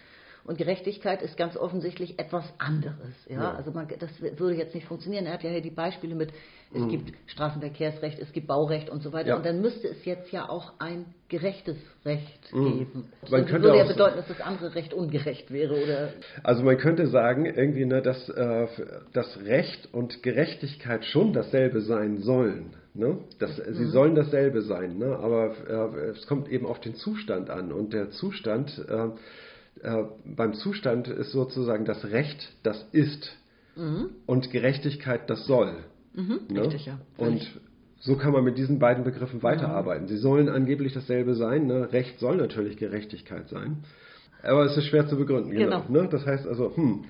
Und 0.45 0.59
Gerechtigkeit 0.59 1.23
ist 1.23 1.37
ganz 1.37 1.57
offensichtlich 1.57 2.19
etwas 2.19 2.45
anderes. 2.59 3.15
Ja? 3.27 3.35
ja. 3.35 3.51
Also 3.53 3.71
man, 3.71 3.87
das 3.99 4.09
würde 4.21 4.55
jetzt 4.55 4.75
nicht 4.75 4.85
funktionieren. 4.85 5.25
Er 5.25 5.33
hat 5.33 5.43
ja 5.43 5.49
hier 5.49 5.61
die 5.61 5.71
Beispiele 5.71 6.13
mit, 6.13 6.31
es 6.71 6.81
mhm. 6.81 6.89
gibt 6.89 7.13
Straßenverkehrsrecht, 7.25 8.19
es 8.19 8.31
gibt 8.31 8.45
Baurecht 8.45 8.89
und 8.91 9.01
so 9.01 9.11
weiter. 9.11 9.29
Ja. 9.29 9.35
Und 9.37 9.45
dann 9.45 9.59
müsste 9.61 9.87
es 9.87 10.05
jetzt 10.05 10.31
ja 10.31 10.47
auch 10.47 10.73
ein 10.77 11.05
gerechtes 11.29 11.77
Recht 12.05 12.53
mhm. 12.53 12.77
geben. 12.77 13.11
Das 13.21 13.31
man 13.31 13.45
könnte 13.47 13.69
würde 13.69 13.79
ja 13.79 13.85
bedeuten, 13.85 14.17
dass 14.17 14.27
das 14.27 14.41
andere 14.41 14.75
Recht 14.75 14.93
ungerecht 14.93 15.51
wäre. 15.51 15.81
Oder 15.81 16.09
also 16.43 16.63
man 16.63 16.77
könnte 16.77 17.07
sagen, 17.07 17.45
irgendwie, 17.45 17.85
ne, 17.85 18.03
dass 18.03 18.29
äh, 18.29 18.67
das 19.13 19.39
Recht 19.45 19.89
und 19.93 20.21
Gerechtigkeit 20.21 21.05
schon 21.05 21.33
dasselbe 21.33 21.81
sein 21.81 22.19
sollen. 22.19 22.75
Ne? 22.93 23.17
Das, 23.39 23.57
mhm. 23.57 23.73
Sie 23.73 23.85
sollen 23.85 24.13
dasselbe 24.13 24.61
sein, 24.61 24.99
ne? 24.99 25.17
aber 25.17 25.55
äh, 25.67 26.09
es 26.09 26.27
kommt 26.27 26.49
eben 26.49 26.67
auf 26.67 26.79
den 26.79 26.93
Zustand 26.93 27.49
an. 27.49 27.71
Und 27.71 27.93
der 27.93 28.11
Zustand 28.11 28.77
äh, 28.87 29.09
äh, 29.81 30.03
beim 30.25 30.53
Zustand 30.53 31.07
ist 31.07 31.31
sozusagen 31.31 31.85
das 31.85 32.05
Recht, 32.05 32.53
das 32.63 32.85
ist, 32.91 33.35
mhm. 33.75 34.09
und 34.25 34.51
Gerechtigkeit, 34.51 35.29
das 35.29 35.45
soll. 35.45 35.75
Mhm, 36.13 36.39
ne? 36.49 36.61
Richtig, 36.61 36.85
ja. 36.85 36.99
Und 37.17 37.41
So 37.99 38.15
kann 38.17 38.33
man 38.33 38.43
mit 38.43 38.57
diesen 38.57 38.77
beiden 38.77 39.03
Begriffen 39.03 39.41
weiterarbeiten. 39.41 40.07
Sie 40.07 40.17
sollen 40.17 40.47
angeblich 40.47 40.93
dasselbe 40.93 41.33
sein. 41.33 41.65
Ne? 41.65 41.91
Recht 41.91 42.19
soll 42.19 42.37
natürlich 42.37 42.77
Gerechtigkeit 42.77 43.49
sein. 43.49 43.83
Aber 44.43 44.63
es 44.65 44.77
ist 44.77 44.85
schwer 44.85 45.07
zu 45.07 45.17
begründen. 45.17 45.49
Genau. 45.51 45.81
genau. 45.81 46.01
Ne? 46.03 46.07
Das 46.09 46.25
heißt 46.25 46.45
also, 46.45 46.75
hm, 46.75 47.05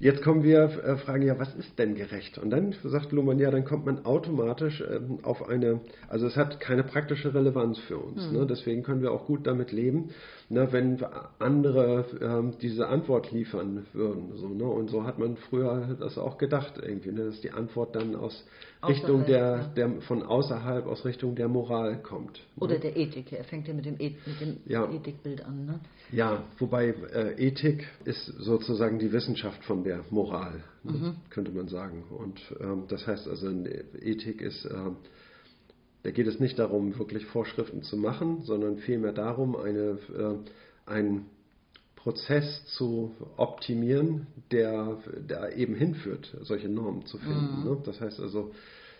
Jetzt 0.00 0.22
kommen 0.22 0.42
wir, 0.42 0.62
äh, 0.62 0.96
fragen 0.96 1.26
ja, 1.26 1.38
was 1.38 1.54
ist 1.56 1.78
denn 1.78 1.94
gerecht? 1.94 2.38
Und 2.38 2.48
dann 2.48 2.74
sagt 2.82 3.12
Luhmann, 3.12 3.38
ja, 3.38 3.50
dann 3.50 3.66
kommt 3.66 3.84
man 3.84 4.06
automatisch 4.06 4.82
ähm, 4.90 5.18
auf 5.22 5.46
eine, 5.46 5.80
also 6.08 6.26
es 6.26 6.36
hat 6.36 6.58
keine 6.58 6.84
praktische 6.84 7.34
Relevanz 7.34 7.78
für 7.80 7.98
uns. 7.98 8.26
Mhm. 8.26 8.38
Ne? 8.38 8.46
Deswegen 8.46 8.82
können 8.82 9.02
wir 9.02 9.12
auch 9.12 9.26
gut 9.26 9.46
damit 9.46 9.72
leben, 9.72 10.08
ne, 10.48 10.72
wenn 10.72 11.04
andere 11.38 12.06
ähm, 12.18 12.54
diese 12.62 12.88
Antwort 12.88 13.30
liefern 13.30 13.84
würden. 13.92 14.32
So, 14.36 14.48
ne? 14.48 14.64
Und 14.64 14.88
so 14.88 15.04
hat 15.04 15.18
man 15.18 15.36
früher 15.36 15.94
das 16.00 16.16
auch 16.16 16.38
gedacht, 16.38 16.80
irgendwie, 16.82 17.12
ne? 17.12 17.26
dass 17.26 17.42
die 17.42 17.50
Antwort 17.50 17.94
dann 17.94 18.16
aus 18.16 18.46
Richtung 18.86 19.26
der, 19.26 19.68
der, 19.76 20.00
von 20.02 20.22
außerhalb, 20.22 20.86
aus 20.86 21.04
Richtung 21.04 21.34
der 21.34 21.48
Moral 21.48 22.00
kommt. 22.02 22.38
Ne? 22.56 22.64
Oder 22.64 22.78
der 22.78 22.96
Ethik. 22.96 23.32
Er 23.32 23.44
fängt 23.44 23.68
ja 23.68 23.74
mit 23.74 23.84
dem, 23.84 23.96
e 23.98 24.16
mit 24.24 24.40
dem 24.40 24.56
ja. 24.66 24.90
Ethikbild 24.90 25.44
an. 25.44 25.66
Ne? 25.66 25.80
Ja, 26.12 26.44
wobei 26.58 26.88
äh, 26.88 27.34
Ethik 27.34 27.86
ist 28.04 28.24
sozusagen 28.26 28.98
die 28.98 29.12
Wissenschaft 29.12 29.62
von 29.64 29.84
der 29.84 30.04
Moral, 30.10 30.62
ne? 30.82 30.92
mhm. 30.92 31.16
könnte 31.28 31.50
man 31.50 31.68
sagen. 31.68 32.04
Und 32.08 32.40
ähm, 32.60 32.84
das 32.88 33.06
heißt 33.06 33.28
also, 33.28 33.48
Ethik 33.48 34.40
ist, 34.40 34.64
äh, 34.64 34.74
da 36.02 36.10
geht 36.10 36.26
es 36.26 36.40
nicht 36.40 36.58
darum, 36.58 36.98
wirklich 36.98 37.26
Vorschriften 37.26 37.82
zu 37.82 37.96
machen, 37.96 38.42
sondern 38.44 38.78
vielmehr 38.78 39.12
darum, 39.12 39.56
eine, 39.56 39.98
äh, 40.16 40.90
einen 40.90 41.26
Prozess 42.02 42.64
zu 42.76 43.14
optimieren, 43.36 44.26
der, 44.50 44.98
der 45.28 45.56
eben 45.56 45.74
hinführt, 45.74 46.34
solche 46.40 46.68
Normen 46.68 47.04
zu 47.04 47.18
finden. 47.18 47.60
Mhm. 47.60 47.64
Ne? 47.64 47.82
Das 47.84 48.00
heißt 48.00 48.20
also, 48.20 48.52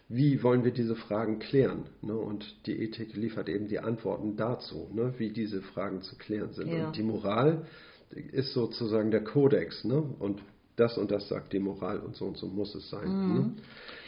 wie 0.09 0.43
wollen 0.43 0.65
wir 0.65 0.73
diese 0.73 0.97
Fragen 0.97 1.39
klären? 1.39 1.85
Ne? 2.03 2.15
Und 2.15 2.67
die 2.67 2.83
Ethik 2.83 3.15
liefert 3.15 3.49
eben 3.49 3.69
die 3.69 3.79
Antworten 3.79 4.37
dazu, 4.37 4.89
ne? 4.93 5.15
wie 5.19 5.31
diese 5.31 5.63
Fragen 5.63 6.03
zu 6.03 6.17
klären 6.17 6.53
sind. 6.53 6.69
Ja. 6.69 6.89
Und 6.89 6.97
die 6.97 7.03
Moral 7.03 7.65
ist 8.11 8.53
sozusagen 8.53 9.11
der 9.11 9.25
Kodex. 9.25 9.85
Ne? 9.85 10.03
Und 10.19 10.43
das 10.77 10.99
und 10.99 11.11
das 11.11 11.29
sagt 11.29 11.53
die 11.53 11.59
Moral 11.59 12.01
und 12.01 12.17
so 12.17 12.27
und 12.27 12.37
so 12.37 12.47
muss 12.47 12.75
es 12.75 12.91
sein. 12.91 13.09
Mhm. 13.09 13.55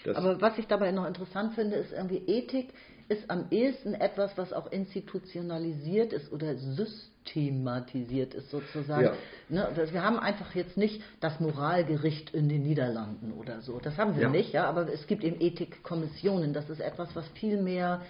Ne? 0.05 0.17
Aber 0.17 0.41
was 0.41 0.59
ich 0.59 0.67
dabei 0.67 0.91
noch 0.91 1.07
interessant 1.07 1.55
finde, 1.55 1.77
ist 1.77 1.93
irgendwie 1.93 2.23
Ethik 2.27 2.69
ist 3.09 3.31
am 3.31 3.47
ehesten 3.51 3.95
etwas, 3.95 4.37
was 4.37 4.53
auch 4.53 4.71
institutionalisiert 4.71 6.13
ist 6.13 6.33
oder 6.33 6.57
systematisiert 6.57 8.35
ist 8.35 8.51
sozusagen. 8.51 9.05
Ja. 9.05 9.15
Ne, 9.49 9.89
wir 9.91 10.03
haben 10.03 10.19
einfach 10.19 10.55
jetzt 10.55 10.77
nicht 10.77 11.03
das 11.21 11.41
Moralgericht 11.41 12.31
in 12.31 12.49
den 12.49 12.63
Niederlanden 12.63 13.33
oder 13.33 13.61
so. 13.61 13.79
Das 13.79 13.97
haben 13.99 14.17
wir 14.17 14.25
ja. 14.25 14.31
nicht, 14.31 14.53
ja, 14.53 14.65
aber 14.65 14.93
es 14.93 15.07
gibt 15.07 15.25
eben 15.25 15.41
Ethikkommissionen. 15.41 16.53
Das 16.53 16.71
ist 16.71 16.81
etwas, 16.81 17.15
was 17.15 17.27
viel 17.29 17.61
mehr 17.61 18.03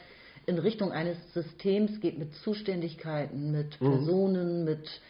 in 0.46 0.58
Richtung 0.58 0.92
eines 0.92 1.16
Systems 1.34 2.00
geht 2.00 2.18
mit 2.18 2.34
Zuständigkeiten, 2.36 3.52
mit 3.52 3.80
mhm. 3.80 3.90
Personen, 3.90 4.64
mit 4.64 5.00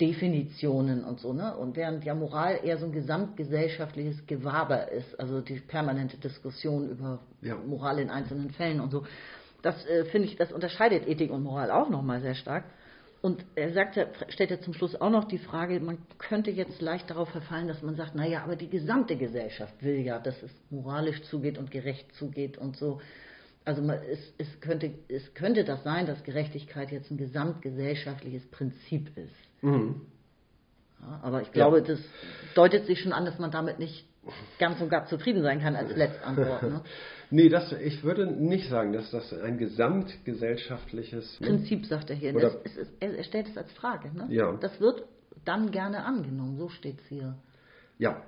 Definitionen 0.00 1.04
und 1.04 1.20
so, 1.20 1.32
ne? 1.32 1.56
Und 1.56 1.76
während 1.76 2.04
ja 2.04 2.14
Moral 2.14 2.60
eher 2.62 2.76
so 2.76 2.84
ein 2.84 2.92
gesamtgesellschaftliches 2.92 4.26
Gewaber 4.26 4.90
ist, 4.92 5.18
also 5.18 5.40
die 5.40 5.60
permanente 5.60 6.18
Diskussion 6.18 6.90
über 6.90 7.20
ja. 7.40 7.56
Moral 7.56 7.98
in 7.98 8.10
einzelnen 8.10 8.50
Fällen 8.50 8.80
und 8.80 8.90
so, 8.90 9.04
das 9.62 9.86
äh, 9.86 10.04
finde 10.06 10.28
ich, 10.28 10.36
das 10.36 10.52
unterscheidet 10.52 11.08
Ethik 11.08 11.30
und 11.30 11.42
Moral 11.42 11.70
auch 11.70 11.88
nochmal 11.88 12.20
sehr 12.20 12.34
stark. 12.34 12.64
Und 13.22 13.44
er 13.54 13.72
sagt, 13.72 13.98
stellt 14.28 14.50
ja 14.50 14.60
zum 14.60 14.74
Schluss 14.74 14.94
auch 15.00 15.10
noch 15.10 15.24
die 15.24 15.38
Frage, 15.38 15.80
man 15.80 15.98
könnte 16.18 16.50
jetzt 16.50 16.80
leicht 16.80 17.10
darauf 17.10 17.30
verfallen, 17.30 17.66
dass 17.66 17.82
man 17.82 17.96
sagt, 17.96 18.14
naja, 18.14 18.42
aber 18.44 18.54
die 18.54 18.68
gesamte 18.68 19.16
Gesellschaft 19.16 19.74
will 19.82 20.00
ja, 20.00 20.18
dass 20.18 20.40
es 20.42 20.50
moralisch 20.70 21.22
zugeht 21.22 21.58
und 21.58 21.70
gerecht 21.70 22.14
zugeht 22.14 22.58
und 22.58 22.76
so. 22.76 23.00
Also 23.64 23.82
man, 23.82 23.98
es, 24.08 24.20
es, 24.38 24.60
könnte, 24.60 24.92
es 25.08 25.34
könnte 25.34 25.64
das 25.64 25.82
sein, 25.82 26.06
dass 26.06 26.22
Gerechtigkeit 26.22 26.92
jetzt 26.92 27.10
ein 27.10 27.16
gesamtgesellschaftliches 27.16 28.46
Prinzip 28.50 29.16
ist. 29.16 29.45
Mhm. 29.62 30.02
Ja, 31.00 31.20
aber 31.22 31.42
ich 31.42 31.52
glaube, 31.52 31.78
ja. 31.78 31.84
das 31.84 32.00
deutet 32.54 32.86
sich 32.86 33.00
schon 33.00 33.12
an, 33.12 33.24
dass 33.24 33.38
man 33.38 33.50
damit 33.50 33.78
nicht 33.78 34.06
ganz 34.58 34.80
und 34.80 34.88
gar 34.88 35.06
zufrieden 35.06 35.42
sein 35.42 35.60
kann 35.60 35.76
als 35.76 35.90
Letztantwort. 35.96 36.62
Ne? 36.62 36.80
nee, 37.30 37.48
das, 37.48 37.72
ich 37.72 38.02
würde 38.02 38.26
nicht 38.26 38.68
sagen, 38.68 38.92
dass 38.92 39.10
das 39.10 39.32
ein 39.32 39.58
gesamtgesellschaftliches 39.58 41.40
ne? 41.40 41.46
Prinzip, 41.46 41.86
sagt 41.86 42.10
er 42.10 42.16
hier. 42.16 42.32
Das 42.32 42.54
ist, 42.54 42.92
er 43.00 43.22
stellt 43.24 43.48
es 43.48 43.56
als 43.56 43.72
Frage. 43.72 44.10
Ne? 44.12 44.26
Ja. 44.30 44.52
Das 44.60 44.80
wird 44.80 45.04
dann 45.44 45.70
gerne 45.70 46.04
angenommen, 46.04 46.56
so 46.58 46.68
steht 46.68 46.98
es 47.00 47.06
hier. 47.06 47.36
Ja. 47.98 48.22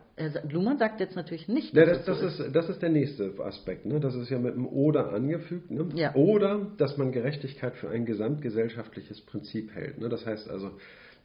Luhmann 0.51 0.79
sagt 0.79 0.99
jetzt 0.99 1.15
natürlich 1.15 1.47
nicht. 1.47 1.75
Ja, 1.75 1.87
das, 1.87 2.05
das, 2.05 2.21
ist, 2.23 2.43
das 2.53 2.69
ist 2.69 2.83
der 2.83 2.89
nächste 2.89 3.35
Aspekt. 3.39 3.87
Ne? 3.87 4.01
Das 4.01 4.15
ist 4.17 4.31
ja 4.31 4.39
mit 4.39 4.55
dem 4.55 4.67
Oder 4.67 5.13
angefügt. 5.13 5.71
Ne? 5.71 5.89
Ja. 5.95 6.15
Oder, 6.15 6.67
dass 6.77 6.97
man 6.97 7.13
Gerechtigkeit 7.13 7.77
für 7.77 7.89
ein 7.91 8.05
gesamtgesellschaftliches 8.05 9.21
Prinzip 9.21 9.73
hält. 9.75 9.99
Ne? 9.99 10.09
Das 10.09 10.27
heißt 10.27 10.51
also, 10.51 10.73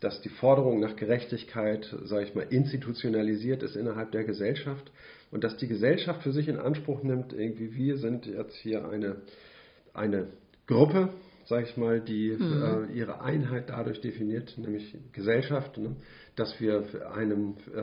dass 0.03 0.21
die 0.21 0.29
Forderung 0.29 0.79
nach 0.79 0.95
Gerechtigkeit, 0.95 1.95
sage 2.03 2.25
ich 2.25 2.35
mal, 2.35 2.45
institutionalisiert 2.49 3.63
ist 3.63 3.75
innerhalb 3.75 4.11
der 4.11 4.25
Gesellschaft 4.25 4.91
und 5.31 5.43
dass 5.43 5.57
die 5.57 5.67
Gesellschaft 5.67 6.23
für 6.23 6.31
sich 6.31 6.47
in 6.47 6.57
Anspruch 6.57 7.03
nimmt, 7.03 7.31
irgendwie 7.33 7.73
wir 7.73 7.97
sind 7.97 8.25
jetzt 8.25 8.55
hier 8.57 8.87
eine, 8.87 9.21
eine 9.93 10.27
Gruppe, 10.67 11.09
sage 11.45 11.65
ich 11.69 11.77
mal, 11.77 12.01
die 12.01 12.35
mhm. 12.37 12.89
äh, 12.91 12.93
ihre 12.93 13.21
Einheit 13.21 13.69
dadurch 13.69 14.01
definiert, 14.01 14.57
nämlich 14.57 14.95
Gesellschaft, 15.13 15.77
ne, 15.77 15.95
dass 16.35 16.59
wir 16.59 17.11
einem 17.13 17.55
äh, 17.73 17.81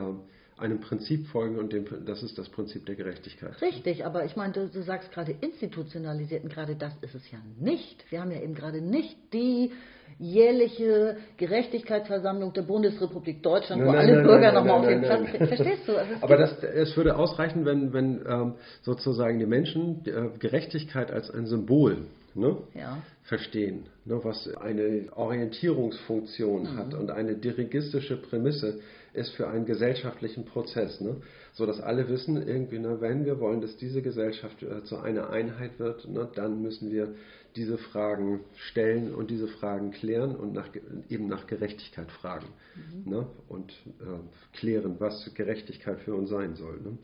einem 0.60 0.80
Prinzip 0.80 1.26
folgen 1.28 1.58
und 1.58 1.72
dem, 1.72 1.84
das 2.06 2.22
ist 2.22 2.38
das 2.38 2.48
Prinzip 2.48 2.86
der 2.86 2.94
Gerechtigkeit. 2.94 3.60
Richtig, 3.60 4.04
aber 4.04 4.24
ich 4.24 4.36
meine, 4.36 4.52
du, 4.52 4.68
du 4.68 4.82
sagst 4.82 5.12
gerade 5.12 5.34
institutionalisiert 5.40 6.44
und 6.44 6.52
gerade 6.52 6.76
das 6.76 6.92
ist 7.00 7.14
es 7.14 7.30
ja 7.30 7.38
nicht. 7.58 8.04
Wir 8.10 8.20
haben 8.20 8.30
ja 8.30 8.40
eben 8.40 8.54
gerade 8.54 8.80
nicht 8.80 9.16
die 9.32 9.72
jährliche 10.18 11.16
Gerechtigkeitsversammlung 11.38 12.52
der 12.52 12.62
Bundesrepublik 12.62 13.42
Deutschland, 13.42 13.82
nein, 13.82 13.88
wo 13.88 13.92
nein, 13.92 14.06
alle 14.06 14.16
nein, 14.16 14.26
Bürger 14.26 14.52
nochmal 14.52 14.78
auf 14.80 14.86
den 14.86 15.00
Platz 15.00 15.26
kriegen. 15.30 15.46
Verstehst 15.46 15.88
du? 15.88 15.96
Also 15.96 16.12
aber 16.20 16.36
das, 16.36 16.62
es 16.62 16.96
würde 16.96 17.16
ausreichen, 17.16 17.64
wenn, 17.64 17.92
wenn 17.92 18.20
ähm, 18.28 18.54
sozusagen 18.82 19.38
die 19.38 19.46
Menschen 19.46 20.02
äh, 20.04 20.38
Gerechtigkeit 20.38 21.10
als 21.10 21.30
ein 21.30 21.46
Symbol 21.46 22.04
ne, 22.34 22.56
ja. 22.74 22.98
verstehen, 23.22 23.86
ne, 24.04 24.20
was 24.22 24.48
eine 24.56 25.06
Orientierungsfunktion 25.14 26.62
mhm. 26.62 26.76
hat 26.76 26.94
und 26.94 27.10
eine 27.10 27.36
dirigistische 27.36 28.16
Prämisse 28.16 28.80
ist 29.12 29.30
für 29.34 29.48
einen 29.48 29.66
gesellschaftlichen 29.66 30.44
Prozess, 30.44 31.00
ne? 31.00 31.16
so 31.52 31.66
dass 31.66 31.80
alle 31.80 32.08
wissen, 32.08 32.36
irgendwie, 32.36 32.78
ne, 32.78 33.00
wenn 33.00 33.24
wir 33.24 33.40
wollen, 33.40 33.60
dass 33.60 33.76
diese 33.76 34.02
Gesellschaft 34.02 34.62
äh, 34.62 34.84
zu 34.84 34.98
einer 34.98 35.30
Einheit 35.30 35.78
wird, 35.78 36.08
ne, 36.08 36.28
dann 36.34 36.62
müssen 36.62 36.90
wir 36.90 37.14
diese 37.56 37.78
Fragen 37.78 38.40
stellen 38.68 39.14
und 39.14 39.30
diese 39.30 39.48
Fragen 39.48 39.90
klären 39.90 40.36
und 40.36 40.52
nach, 40.52 40.68
eben 41.08 41.26
nach 41.28 41.46
Gerechtigkeit 41.46 42.10
fragen 42.10 42.46
mhm. 42.76 43.10
ne? 43.10 43.26
und 43.48 43.72
äh, 44.00 44.56
klären, 44.56 44.96
was 44.98 45.32
Gerechtigkeit 45.34 46.00
für 46.00 46.14
uns 46.14 46.30
sein 46.30 46.54
soll. 46.54 46.80
Ne? 46.80 46.98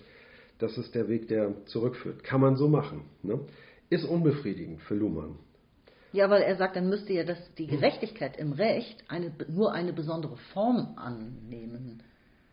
Das 0.58 0.78
ist 0.78 0.94
der 0.94 1.08
Weg, 1.08 1.28
der 1.28 1.52
zurückführt. 1.66 2.22
Kann 2.24 2.40
man 2.40 2.56
so 2.56 2.68
machen. 2.68 3.02
Ne? 3.22 3.40
Ist 3.90 4.04
unbefriedigend 4.04 4.80
für 4.82 4.94
Luhmann. 4.94 5.36
Ja, 6.12 6.30
weil 6.30 6.42
er 6.42 6.56
sagt, 6.56 6.76
dann 6.76 6.88
müsste 6.88 7.12
ja 7.12 7.24
das, 7.24 7.38
die 7.58 7.66
Gerechtigkeit 7.66 8.36
im 8.36 8.52
Recht 8.52 9.04
eine, 9.08 9.32
nur 9.48 9.72
eine 9.72 9.92
besondere 9.92 10.36
Form 10.52 10.94
annehmen. 10.96 12.02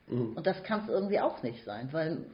Mhm. 0.08 0.34
Und 0.36 0.48
das 0.48 0.64
kann 0.64 0.82
es 0.82 0.90
irgendwie 0.90 1.20
auch 1.20 1.44
nicht 1.44 1.64
sein, 1.64 1.90
weil 1.92 2.26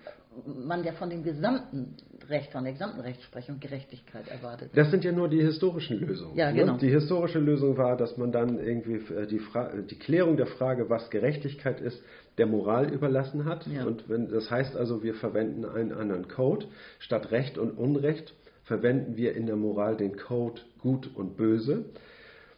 man 0.45 0.84
ja 0.84 0.93
von 0.93 1.09
dem 1.09 1.24
gesamten 1.24 1.95
Recht, 2.30 2.51
von 2.51 2.63
der 2.63 2.74
gesamten 2.74 2.99
Rechtsprechung 2.99 3.59
Gerechtigkeit 3.59 4.28
erwartet. 4.28 4.72
Das 4.76 4.91
sind 4.91 5.03
ja 5.03 5.11
nur 5.11 5.28
die 5.28 5.41
historischen 5.41 5.99
Lösungen. 5.99 6.36
Ja, 6.36 6.51
ne? 6.51 6.59
genau. 6.59 6.78
Die 6.78 6.89
historische 6.89 7.39
Lösung 7.39 7.78
war, 7.78 7.97
dass 7.97 8.17
man 8.17 8.32
dann 8.32 8.59
irgendwie 8.59 9.13
äh, 9.13 9.26
die, 9.26 9.41
die 9.89 9.95
Klärung 9.97 10.38
der 10.38 10.45
Frage, 10.45 10.89
was 10.89 11.09
Gerechtigkeit 11.09 11.82
ist, 11.82 12.01
der 12.38 12.45
Moral 12.45 12.91
überlassen 12.91 13.45
hat. 13.45 13.65
Ja. 13.67 13.86
Und 13.86 14.07
wenn, 14.07 14.30
das 14.30 14.49
heißt 14.51 14.76
also, 14.76 15.03
wir 15.03 15.15
verwenden 15.15 15.65
einen 15.65 15.91
anderen 15.91 16.28
Code. 16.28 16.67
Statt 16.99 17.32
Recht 17.32 17.57
und 17.57 17.78
Unrecht 17.78 18.34
verwenden 18.70 19.17
wir 19.17 19.36
in 19.36 19.47
der 19.47 19.55
Moral 19.55 19.97
den 19.97 20.15
Code 20.15 20.61
Gut 20.80 21.09
und 21.15 21.36
Böse. 21.36 21.86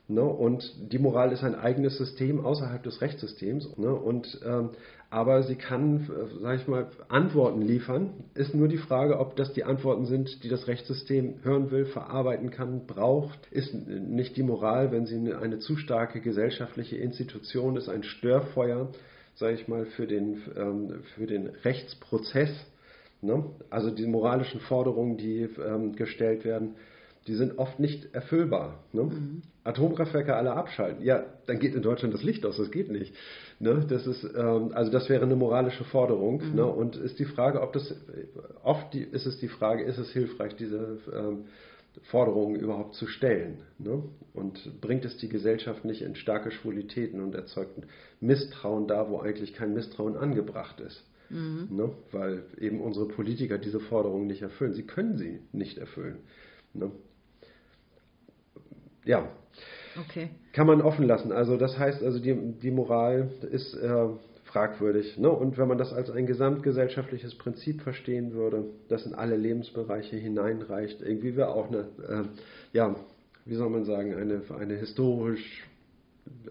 Ne? 0.09 0.23
Und 0.23 0.91
die 0.91 0.99
Moral 0.99 1.31
ist 1.31 1.41
ein 1.41 1.55
eigenes 1.55 1.97
System 1.97 2.45
außerhalb 2.45 2.83
des 2.83 2.99
Rechtssystems. 2.99 3.77
Ne? 3.77 3.95
Und, 3.95 4.41
ähm, 4.45 4.71
aber 5.09 5.43
sie 5.43 5.55
kann, 5.55 6.09
sage 6.41 6.57
ich 6.57 6.67
mal, 6.67 6.87
Antworten 7.07 7.61
liefern. 7.61 8.11
Ist 8.33 8.53
nur 8.53 8.67
die 8.67 8.77
Frage, 8.77 9.19
ob 9.19 9.37
das 9.37 9.53
die 9.53 9.63
Antworten 9.63 10.05
sind, 10.05 10.43
die 10.43 10.49
das 10.49 10.67
Rechtssystem 10.67 11.35
hören 11.43 11.71
will, 11.71 11.85
verarbeiten 11.85 12.51
kann, 12.51 12.87
braucht. 12.87 13.39
Ist 13.49 13.73
nicht 13.73 14.35
die 14.35 14.43
Moral, 14.43 14.91
wenn 14.91 15.05
sie 15.05 15.15
eine, 15.15 15.39
eine 15.39 15.59
zu 15.59 15.77
starke 15.77 16.19
gesellschaftliche 16.19 16.97
Institution 16.97 17.77
ist, 17.77 17.87
ein 17.87 18.03
Störfeuer, 18.03 18.89
sage 19.35 19.53
ich 19.53 19.69
mal, 19.69 19.85
für 19.85 20.07
den, 20.07 20.41
ähm, 20.57 21.03
für 21.15 21.25
den 21.25 21.47
Rechtsprozess. 21.63 22.51
Ne? 23.21 23.45
Also 23.69 23.91
die 23.91 24.07
moralischen 24.07 24.59
Forderungen, 24.61 25.17
die 25.17 25.47
ähm, 25.63 25.95
gestellt 25.95 26.43
werden, 26.43 26.75
die 27.27 27.35
sind 27.35 27.59
oft 27.59 27.79
nicht 27.79 28.15
erfüllbar. 28.15 28.83
Ne? 28.93 29.03
Mhm. 29.03 29.41
Atomkraftwerke 29.63 30.35
alle 30.35 30.53
abschalten. 30.53 31.03
Ja, 31.03 31.25
dann 31.45 31.59
geht 31.59 31.75
in 31.75 31.83
Deutschland 31.83 32.13
das 32.15 32.23
Licht 32.23 32.45
aus, 32.45 32.57
das 32.57 32.71
geht 32.71 32.89
nicht. 32.89 33.13
Ne? 33.59 33.85
Das 33.87 34.07
ist, 34.07 34.23
ähm, 34.23 34.71
also 34.73 34.91
das 34.91 35.07
wäre 35.07 35.23
eine 35.23 35.35
moralische 35.35 35.83
Forderung. 35.83 36.41
Mhm. 36.43 36.55
Ne? 36.55 36.65
Und 36.65 36.95
ist 36.95 37.19
die 37.19 37.25
Frage, 37.25 37.61
ob 37.61 37.73
das, 37.73 37.93
oft 38.63 38.91
die, 38.93 39.03
ist 39.03 39.27
es 39.27 39.37
die 39.37 39.49
Frage, 39.49 39.83
ist 39.83 39.99
es 39.99 40.11
hilfreich, 40.11 40.55
diese 40.55 40.97
ähm, 41.13 41.45
Forderungen 42.09 42.55
überhaupt 42.55 42.95
zu 42.95 43.05
stellen? 43.05 43.61
Ne? 43.77 44.01
Und 44.33 44.81
bringt 44.81 45.05
es 45.05 45.17
die 45.17 45.29
Gesellschaft 45.29 45.85
nicht 45.85 46.01
in 46.01 46.15
starke 46.15 46.49
Schwulitäten 46.49 47.21
und 47.21 47.35
erzeugt 47.35 47.73
Misstrauen 48.19 48.87
da, 48.87 49.11
wo 49.11 49.19
eigentlich 49.19 49.53
kein 49.53 49.75
Misstrauen 49.75 50.17
angebracht 50.17 50.79
ist? 50.79 51.03
Mhm. 51.31 51.67
Ne? 51.75 51.89
Weil 52.11 52.43
eben 52.59 52.81
unsere 52.81 53.07
Politiker 53.07 53.57
diese 53.57 53.79
Forderungen 53.79 54.27
nicht 54.27 54.41
erfüllen. 54.41 54.73
Sie 54.73 54.83
können 54.83 55.17
sie 55.17 55.39
nicht 55.51 55.77
erfüllen. 55.77 56.17
Ne? 56.73 56.91
Ja. 59.05 59.29
Okay. 59.99 60.29
Kann 60.53 60.67
man 60.67 60.81
offen 60.81 61.05
lassen. 61.05 61.31
Also 61.31 61.57
das 61.57 61.77
heißt, 61.77 62.03
also 62.03 62.19
die, 62.19 62.35
die 62.61 62.71
Moral 62.71 63.31
ist 63.51 63.73
äh, 63.73 64.07
fragwürdig. 64.45 65.17
Ne? 65.17 65.29
Und 65.29 65.57
wenn 65.57 65.67
man 65.67 65.77
das 65.77 65.93
als 65.93 66.09
ein 66.09 66.25
gesamtgesellschaftliches 66.25 67.35
Prinzip 67.35 67.81
verstehen 67.81 68.33
würde, 68.33 68.65
das 68.89 69.05
in 69.05 69.13
alle 69.13 69.37
Lebensbereiche 69.37 70.17
hineinreicht, 70.17 71.01
irgendwie 71.01 71.35
wäre 71.35 71.49
auch 71.49 71.67
eine, 71.67 71.79
äh, 72.07 72.23
ja, 72.73 72.95
wie 73.45 73.55
soll 73.55 73.69
man 73.69 73.85
sagen, 73.85 74.13
eine, 74.15 74.41
eine 74.57 74.75
historisch 74.75 75.67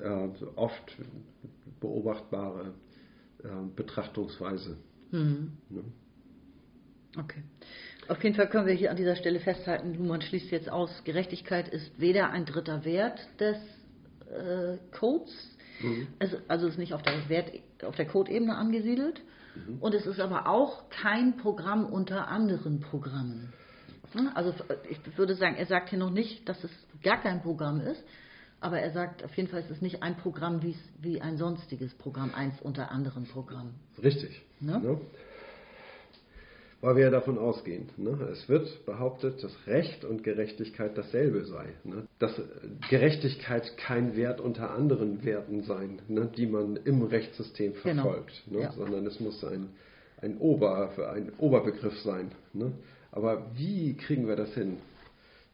äh, 0.01 0.29
oft 0.57 0.97
beobachtbare 1.81 2.73
Betrachtungsweise. 3.77 4.77
Mhm. 5.11 5.53
Ne? 5.69 5.85
Okay. 7.19 7.43
Auf 8.09 8.23
jeden 8.25 8.35
Fall 8.35 8.49
können 8.49 8.67
wir 8.67 8.75
hier 8.75 8.91
an 8.91 8.97
dieser 8.97 9.17
Stelle 9.17 9.41
festhalten, 9.41 9.95
Luhmann 9.95 10.21
schließt 10.21 10.51
jetzt 10.51 10.71
aus, 10.71 10.91
Gerechtigkeit 11.05 11.69
ist 11.69 12.01
weder 12.01 12.31
ein 12.31 12.45
dritter 12.45 12.85
Wert 12.85 13.21
des 13.39 13.57
äh, 14.31 14.79
Codes, 14.91 15.33
mhm. 15.81 16.09
also, 16.19 16.39
also 16.49 16.67
ist 16.67 16.79
nicht 16.79 16.93
auf 16.93 17.03
der, 17.03 17.29
Wert, 17.29 17.53
auf 17.85 17.97
der 17.97 18.07
Code-Ebene 18.07 18.57
angesiedelt, 18.57 19.21
mhm. 19.55 19.79
und 19.79 19.95
es 19.95 20.07
ist 20.07 20.21
aber 20.21 20.49
auch 20.49 20.89
kein 20.91 21.37
Programm 21.37 21.87
unter 21.87 22.29
anderen 22.29 22.81
Programmen. 22.81 23.53
Also 24.35 24.53
ich 24.89 24.99
würde 25.17 25.37
sagen, 25.37 25.55
er 25.55 25.67
sagt 25.67 25.91
hier 25.91 25.99
noch 25.99 26.11
nicht, 26.11 26.49
dass 26.49 26.65
es 26.65 26.71
gar 27.05 27.23
kein 27.23 27.43
Programm 27.43 27.81
ist, 27.81 28.03
aber 28.61 28.81
er 28.81 28.93
sagt 28.93 29.25
auf 29.25 29.35
jeden 29.37 29.49
Fall, 29.49 29.61
es 29.61 29.71
ist 29.71 29.83
nicht 29.83 30.03
ein 30.03 30.17
Programm 30.17 30.63
wie, 30.63 30.77
wie 31.01 31.21
ein 31.21 31.37
sonstiges 31.37 31.95
Programm, 31.95 32.35
eins 32.35 32.61
unter 32.61 32.91
anderen 32.91 33.25
Programmen. 33.25 33.75
Richtig. 34.03 34.43
Ne? 34.61 34.79
Ne? 34.79 35.01
weil 36.81 36.97
wir 36.97 37.05
ja 37.05 37.11
davon 37.11 37.39
ausgehen. 37.39 37.91
Ne? 37.97 38.11
Es 38.33 38.49
wird 38.49 38.87
behauptet, 38.87 39.43
dass 39.43 39.53
Recht 39.67 40.05
und 40.05 40.23
Gerechtigkeit 40.23 40.97
dasselbe 40.97 41.45
sei. 41.45 41.67
Ne? 41.85 42.07
Dass 42.19 42.41
Gerechtigkeit 42.89 43.77
kein 43.77 44.17
Wert 44.17 44.41
unter 44.41 44.71
anderen 44.71 45.25
Werten 45.25 45.63
sein, 45.63 46.01
ne? 46.09 46.31
die 46.35 46.47
man 46.47 46.77
im 46.77 47.03
Rechtssystem 47.03 47.75
genau. 47.83 48.03
verfolgt, 48.03 48.43
genau. 48.47 48.61
ja. 48.61 48.73
sondern 48.73 49.07
es 49.07 49.21
muss 49.21 49.45
ein, 49.45 49.71
ein, 50.23 50.39
Ober, 50.39 50.91
ein 51.13 51.33
Oberbegriff 51.39 51.99
sein. 52.01 52.31
Aber 53.13 53.47
wie 53.55 53.95
kriegen 53.97 54.27
wir 54.27 54.37
das 54.37 54.55
hin? 54.55 54.79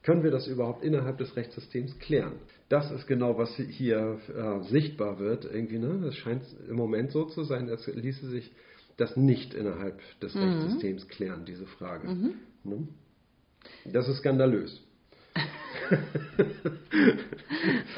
Können 0.04 0.22
wir 0.22 0.30
das 0.30 0.46
überhaupt 0.46 0.84
innerhalb 0.84 1.18
des 1.18 1.34
Rechtssystems 1.34 1.98
klären? 1.98 2.34
Das 2.68 2.90
ist 2.90 3.06
genau, 3.06 3.38
was 3.38 3.54
hier 3.56 4.18
äh, 4.28 4.60
sichtbar 4.68 5.18
wird. 5.20 5.44
Irgendwie, 5.44 5.78
ne? 5.78 6.06
Es 6.08 6.16
scheint 6.16 6.42
im 6.68 6.76
Moment 6.76 7.12
so 7.12 7.24
zu 7.26 7.44
sein, 7.44 7.70
als 7.70 7.86
ließe 7.86 8.28
sich 8.28 8.50
das 8.96 9.16
nicht 9.16 9.54
innerhalb 9.54 10.00
des 10.20 10.34
mhm. 10.34 10.42
Rechtssystems 10.42 11.08
klären, 11.08 11.44
diese 11.44 11.66
Frage. 11.66 12.08
Mhm. 12.08 12.34
Ne? 12.64 12.88
Das 13.84 14.08
ist 14.08 14.18
skandalös. 14.18 14.82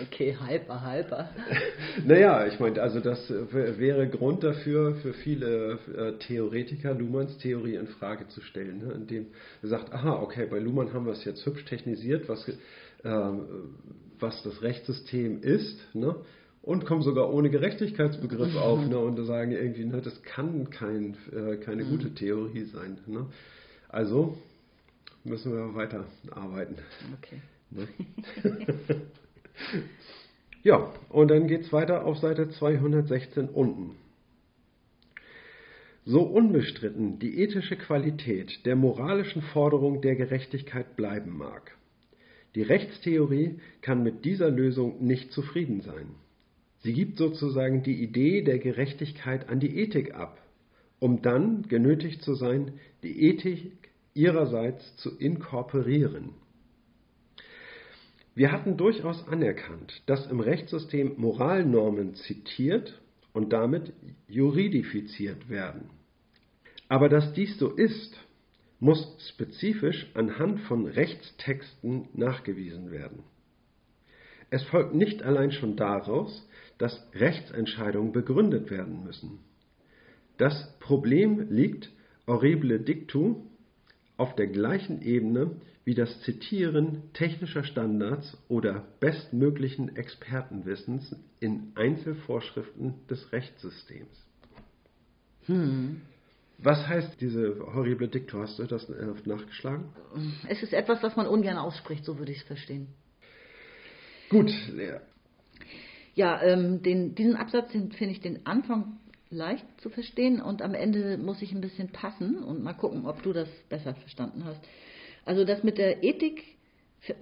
okay, 0.02 0.36
halber, 0.36 0.82
halber. 0.82 1.30
Naja, 2.04 2.46
ich 2.46 2.60
meine, 2.60 2.80
also 2.80 3.00
das 3.00 3.28
wäre 3.50 4.08
Grund 4.08 4.44
dafür, 4.44 4.94
für 4.96 5.12
viele 5.12 5.78
äh, 5.96 6.12
Theoretiker 6.18 6.94
Luhmanns 6.94 7.38
Theorie 7.38 7.74
in 7.74 7.88
Frage 7.88 8.28
zu 8.28 8.40
stellen, 8.40 8.86
ne? 8.86 8.92
indem 8.92 9.26
er 9.62 9.68
sagt, 9.68 9.92
aha, 9.92 10.20
okay, 10.22 10.46
bei 10.46 10.58
Luhmann 10.58 10.92
haben 10.92 11.06
wir 11.06 11.12
es 11.12 11.24
jetzt 11.24 11.44
hübsch 11.44 11.64
technisiert, 11.64 12.28
was, 12.28 12.46
äh, 12.48 12.54
was 14.20 14.42
das 14.42 14.62
Rechtssystem 14.62 15.42
ist, 15.42 15.78
ne? 15.94 16.16
und 16.62 16.84
kommen 16.84 17.02
sogar 17.02 17.32
ohne 17.32 17.50
Gerechtigkeitsbegriff 17.50 18.52
mhm. 18.52 18.58
auf 18.62 18.86
ne, 18.86 18.98
und 18.98 19.24
sagen 19.24 19.52
irgendwie, 19.52 19.84
ne, 19.84 20.02
das 20.02 20.22
kann 20.22 20.70
kein, 20.70 21.16
äh, 21.32 21.56
keine 21.56 21.84
mhm. 21.84 21.90
gute 21.90 22.14
Theorie 22.14 22.64
sein. 22.64 22.98
Ne? 23.06 23.26
Also 23.88 24.36
müssen 25.24 25.52
wir 25.52 25.74
weiter 25.74 26.04
arbeiten. 26.30 26.76
Okay. 27.18 27.40
Ne? 27.70 27.88
ja, 30.62 30.92
und 31.08 31.30
dann 31.30 31.48
geht 31.48 31.62
es 31.62 31.72
weiter 31.72 32.04
auf 32.04 32.18
Seite 32.18 32.50
216 32.50 33.48
unten. 33.48 33.96
So 36.04 36.22
unbestritten 36.22 37.18
die 37.18 37.40
ethische 37.40 37.76
Qualität 37.76 38.64
der 38.64 38.76
moralischen 38.76 39.42
Forderung 39.42 40.00
der 40.00 40.16
Gerechtigkeit 40.16 40.96
bleiben 40.96 41.36
mag. 41.36 41.77
Die 42.54 42.62
Rechtstheorie 42.62 43.58
kann 43.82 44.02
mit 44.02 44.24
dieser 44.24 44.50
Lösung 44.50 45.04
nicht 45.04 45.32
zufrieden 45.32 45.80
sein. 45.80 46.14
Sie 46.80 46.92
gibt 46.92 47.18
sozusagen 47.18 47.82
die 47.82 48.02
Idee 48.02 48.42
der 48.42 48.58
Gerechtigkeit 48.58 49.48
an 49.48 49.60
die 49.60 49.78
Ethik 49.78 50.14
ab, 50.14 50.40
um 51.00 51.22
dann 51.22 51.62
genötigt 51.62 52.22
zu 52.22 52.34
sein, 52.34 52.72
die 53.02 53.22
Ethik 53.22 53.72
ihrerseits 54.14 54.96
zu 54.96 55.16
inkorporieren. 55.18 56.30
Wir 58.34 58.52
hatten 58.52 58.76
durchaus 58.76 59.26
anerkannt, 59.26 60.02
dass 60.06 60.30
im 60.30 60.38
Rechtssystem 60.38 61.14
Moralnormen 61.16 62.14
zitiert 62.14 63.00
und 63.32 63.52
damit 63.52 63.92
juridifiziert 64.28 65.48
werden. 65.48 65.90
Aber 66.88 67.08
dass 67.08 67.32
dies 67.32 67.58
so 67.58 67.70
ist, 67.70 68.16
muss 68.80 69.16
spezifisch 69.28 70.06
anhand 70.14 70.60
von 70.60 70.86
Rechtstexten 70.86 72.08
nachgewiesen 72.14 72.90
werden. 72.90 73.24
Es 74.50 74.62
folgt 74.64 74.94
nicht 74.94 75.22
allein 75.22 75.52
schon 75.52 75.76
daraus, 75.76 76.48
dass 76.78 77.06
Rechtsentscheidungen 77.14 78.12
begründet 78.12 78.70
werden 78.70 79.04
müssen. 79.04 79.40
Das 80.38 80.78
Problem 80.78 81.48
liegt 81.50 81.90
horrible 82.26 82.78
dictu 82.78 83.42
auf 84.16 84.34
der 84.36 84.46
gleichen 84.46 85.02
Ebene 85.02 85.50
wie 85.84 85.94
das 85.94 86.20
Zitieren 86.20 87.02
technischer 87.14 87.64
Standards 87.64 88.36
oder 88.48 88.86
bestmöglichen 89.00 89.96
Expertenwissens 89.96 91.16
in 91.40 91.72
Einzelvorschriften 91.76 92.94
des 93.08 93.32
Rechtssystems. 93.32 94.26
Hm. 95.46 96.02
Was 96.58 96.86
heißt 96.88 97.20
diese 97.20 97.56
horrible 97.72 98.08
Diktur? 98.08 98.42
Hast 98.42 98.58
du 98.58 98.64
das 98.64 98.88
äh, 98.90 99.06
nachgeschlagen? 99.24 99.90
Es 100.48 100.62
ist 100.62 100.72
etwas, 100.72 101.02
was 101.02 101.14
man 101.16 101.26
ungern 101.26 101.56
ausspricht, 101.56 102.04
so 102.04 102.18
würde 102.18 102.32
ich 102.32 102.38
es 102.38 102.44
verstehen. 102.44 102.88
Gut, 104.28 104.50
ja, 106.18 106.42
ähm, 106.42 106.82
den, 106.82 107.14
diesen 107.14 107.36
Absatz 107.36 107.70
finde 107.70 108.10
ich 108.10 108.20
den 108.20 108.44
Anfang 108.44 108.98
leicht 109.30 109.64
zu 109.80 109.88
verstehen 109.88 110.40
und 110.40 110.62
am 110.62 110.74
Ende 110.74 111.16
muss 111.16 111.40
ich 111.42 111.52
ein 111.52 111.60
bisschen 111.60 111.90
passen 111.90 112.42
und 112.42 112.60
mal 112.60 112.72
gucken, 112.72 113.06
ob 113.06 113.22
du 113.22 113.32
das 113.32 113.48
besser 113.68 113.94
verstanden 113.94 114.44
hast. 114.44 114.60
Also 115.24 115.44
das 115.44 115.62
mit 115.62 115.78
der 115.78 116.02
Ethik, 116.02 116.42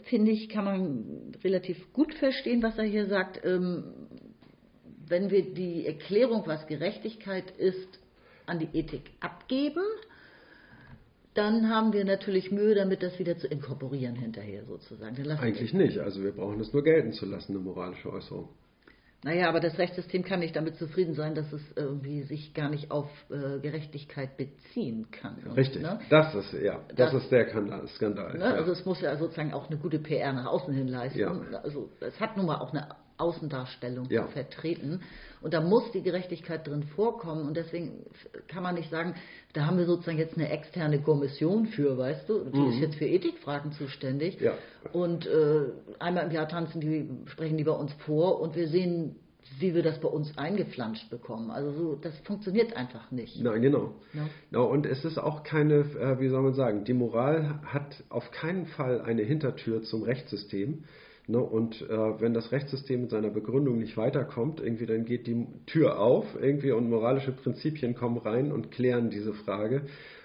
finde 0.04 0.30
ich, 0.30 0.48
kann 0.48 0.64
man 0.64 1.32
relativ 1.44 1.92
gut 1.92 2.14
verstehen, 2.14 2.62
was 2.62 2.78
er 2.78 2.84
hier 2.84 3.06
sagt. 3.06 3.44
Ähm, 3.44 3.84
wenn 5.08 5.30
wir 5.30 5.52
die 5.52 5.86
Erklärung, 5.86 6.44
was 6.46 6.66
Gerechtigkeit 6.66 7.50
ist, 7.58 8.00
an 8.46 8.58
die 8.58 8.68
Ethik 8.72 9.10
abgeben, 9.20 9.82
dann 11.34 11.68
haben 11.68 11.92
wir 11.92 12.04
natürlich 12.04 12.50
Mühe 12.50 12.74
damit, 12.74 13.02
das 13.02 13.18
wieder 13.18 13.36
zu 13.36 13.46
inkorporieren 13.46 14.16
hinterher 14.16 14.64
sozusagen. 14.64 15.16
Eigentlich 15.30 15.74
nicht. 15.74 15.98
Also 15.98 16.22
wir 16.22 16.32
brauchen 16.32 16.58
es 16.60 16.72
nur 16.72 16.82
gelten 16.82 17.12
zu 17.12 17.26
lassen, 17.26 17.52
eine 17.52 17.60
moralische 17.60 18.10
Äußerung. 18.10 18.48
Naja, 19.22 19.48
aber 19.48 19.60
das 19.60 19.76
Rechtssystem 19.78 20.24
kann 20.24 20.40
nicht 20.40 20.54
damit 20.54 20.76
zufrieden 20.76 21.14
sein, 21.14 21.34
dass 21.34 21.52
es 21.52 21.62
irgendwie 21.74 22.22
sich 22.22 22.54
gar 22.54 22.68
nicht 22.68 22.90
auf 22.90 23.08
äh, 23.28 23.58
Gerechtigkeit 23.58 24.36
beziehen 24.36 25.10
kann. 25.10 25.36
Richtig, 25.56 25.82
ne? 25.82 25.98
das 26.10 26.34
ist 26.34 26.52
ja, 26.52 26.80
das, 26.94 27.12
das 27.12 27.24
ist 27.24 27.32
der 27.32 27.48
Skandal. 27.88 28.34
Ne? 28.34 28.44
Ja. 28.44 28.54
Also 28.54 28.72
es 28.72 28.84
muss 28.84 29.00
ja 29.00 29.16
sozusagen 29.16 29.52
auch 29.52 29.68
eine 29.68 29.78
gute 29.78 29.98
PR 29.98 30.32
nach 30.32 30.46
außen 30.46 30.72
hin 30.72 30.86
leisten. 30.86 31.18
Ja. 31.18 31.32
Also 31.62 31.90
es 32.00 32.20
hat 32.20 32.36
nun 32.36 32.46
mal 32.46 32.58
auch 32.58 32.72
eine 32.72 32.94
Außendarstellung 33.18 34.06
ja. 34.10 34.26
zu 34.26 34.32
vertreten. 34.32 35.00
Und 35.40 35.54
da 35.54 35.60
muss 35.60 35.90
die 35.92 36.02
Gerechtigkeit 36.02 36.66
drin 36.66 36.82
vorkommen. 36.82 37.46
Und 37.46 37.56
deswegen 37.56 38.04
kann 38.48 38.62
man 38.62 38.74
nicht 38.74 38.90
sagen, 38.90 39.14
da 39.52 39.66
haben 39.66 39.78
wir 39.78 39.86
sozusagen 39.86 40.18
jetzt 40.18 40.36
eine 40.36 40.50
externe 40.50 41.00
Kommission 41.00 41.66
für, 41.66 41.96
weißt 41.96 42.28
du, 42.28 42.44
die 42.44 42.58
mhm. 42.58 42.70
ist 42.72 42.80
jetzt 42.80 42.96
für 42.96 43.06
Ethikfragen 43.06 43.72
zuständig. 43.72 44.40
Ja. 44.40 44.54
Und 44.92 45.26
äh, 45.26 45.66
einmal 45.98 46.26
im 46.26 46.32
Jahr 46.32 46.48
tanzen 46.48 46.80
die, 46.80 47.08
sprechen 47.26 47.56
die 47.56 47.64
bei 47.64 47.72
uns 47.72 47.92
vor 48.04 48.40
und 48.40 48.56
wir 48.56 48.68
sehen, 48.68 49.16
wie 49.58 49.74
wir 49.74 49.82
das 49.82 50.00
bei 50.00 50.08
uns 50.08 50.36
eingeflanscht 50.36 51.08
bekommen. 51.10 51.50
Also 51.50 51.72
so, 51.72 51.94
das 51.96 52.18
funktioniert 52.20 52.76
einfach 52.76 53.10
nicht. 53.10 53.40
Nein, 53.40 53.62
genau. 53.62 53.94
Ja. 54.12 54.28
No, 54.50 54.66
und 54.66 54.86
es 54.86 55.04
ist 55.04 55.18
auch 55.18 55.44
keine, 55.44 55.74
äh, 55.74 56.20
wie 56.20 56.28
soll 56.28 56.42
man 56.42 56.54
sagen, 56.54 56.84
die 56.84 56.94
Moral 56.94 57.60
hat 57.64 58.04
auf 58.08 58.30
keinen 58.30 58.66
Fall 58.66 59.00
eine 59.00 59.22
Hintertür 59.22 59.82
zum 59.82 60.02
Rechtssystem 60.02 60.84
Ne? 61.28 61.38
Und 61.38 61.82
äh, 61.82 62.20
wenn 62.20 62.34
das 62.34 62.52
Rechtssystem 62.52 63.02
mit 63.02 63.10
seiner 63.10 63.30
Begründung 63.30 63.78
nicht 63.78 63.96
weiterkommt, 63.96 64.60
irgendwie 64.60 64.86
dann 64.86 65.04
geht 65.04 65.26
die 65.26 65.46
Tür 65.66 65.98
auf 65.98 66.24
irgendwie 66.40 66.70
und 66.70 66.88
moralische 66.88 67.32
Prinzipien 67.32 67.94
kommen 67.94 68.18
rein 68.18 68.52
und 68.52 68.70
klären 68.70 69.10
diese 69.10 69.34
Frage. 69.34 69.82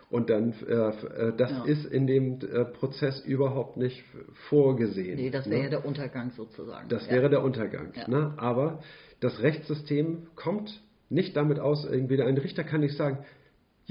Und 0.09 0.29
dann, 0.29 0.53
äh, 0.67 0.73
äh 0.73 1.33
das 1.35 1.51
ja. 1.51 1.63
ist 1.63 1.85
in 1.85 2.05
dem 2.05 2.39
äh, 2.41 2.65
Prozess 2.65 3.21
überhaupt 3.21 3.77
nicht 3.77 4.03
vorgesehen. 4.49 5.15
Nee, 5.15 5.29
das 5.29 5.49
wäre 5.49 5.63
ne? 5.63 5.69
der 5.69 5.85
Untergang 5.85 6.31
sozusagen. 6.31 6.89
Das 6.89 7.07
ja. 7.07 7.13
wäre 7.13 7.29
der 7.29 7.43
Untergang. 7.43 7.93
Ja. 7.95 8.07
Ne? 8.07 8.33
Aber 8.37 8.81
das 9.21 9.41
Rechtssystem 9.41 10.27
kommt 10.35 10.81
nicht 11.09 11.35
damit 11.35 11.59
aus, 11.59 11.85
irgendwie 11.85 12.21
ein 12.21 12.37
Richter 12.37 12.63
kann 12.63 12.81
nicht 12.81 12.95
sagen, 12.95 13.19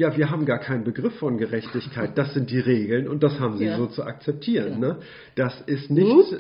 ja, 0.01 0.17
wir 0.17 0.31
haben 0.31 0.47
gar 0.47 0.61
keinen 0.61 0.83
Begriff 0.83 1.15
von 1.19 1.37
Gerechtigkeit. 1.37 2.17
Das 2.17 2.33
sind 2.33 2.51
die 2.51 2.59
Regeln 2.59 3.07
und 3.07 3.23
das 3.23 3.39
haben 3.39 3.59
sie 3.59 3.67
ja. 3.67 3.77
so 3.77 3.87
zu 3.87 4.03
akzeptieren. 4.03 4.73
Ja. 4.73 4.79
Ne? 4.79 4.99
Das 5.35 5.61
ist 5.67 5.91
nicht. 5.91 6.39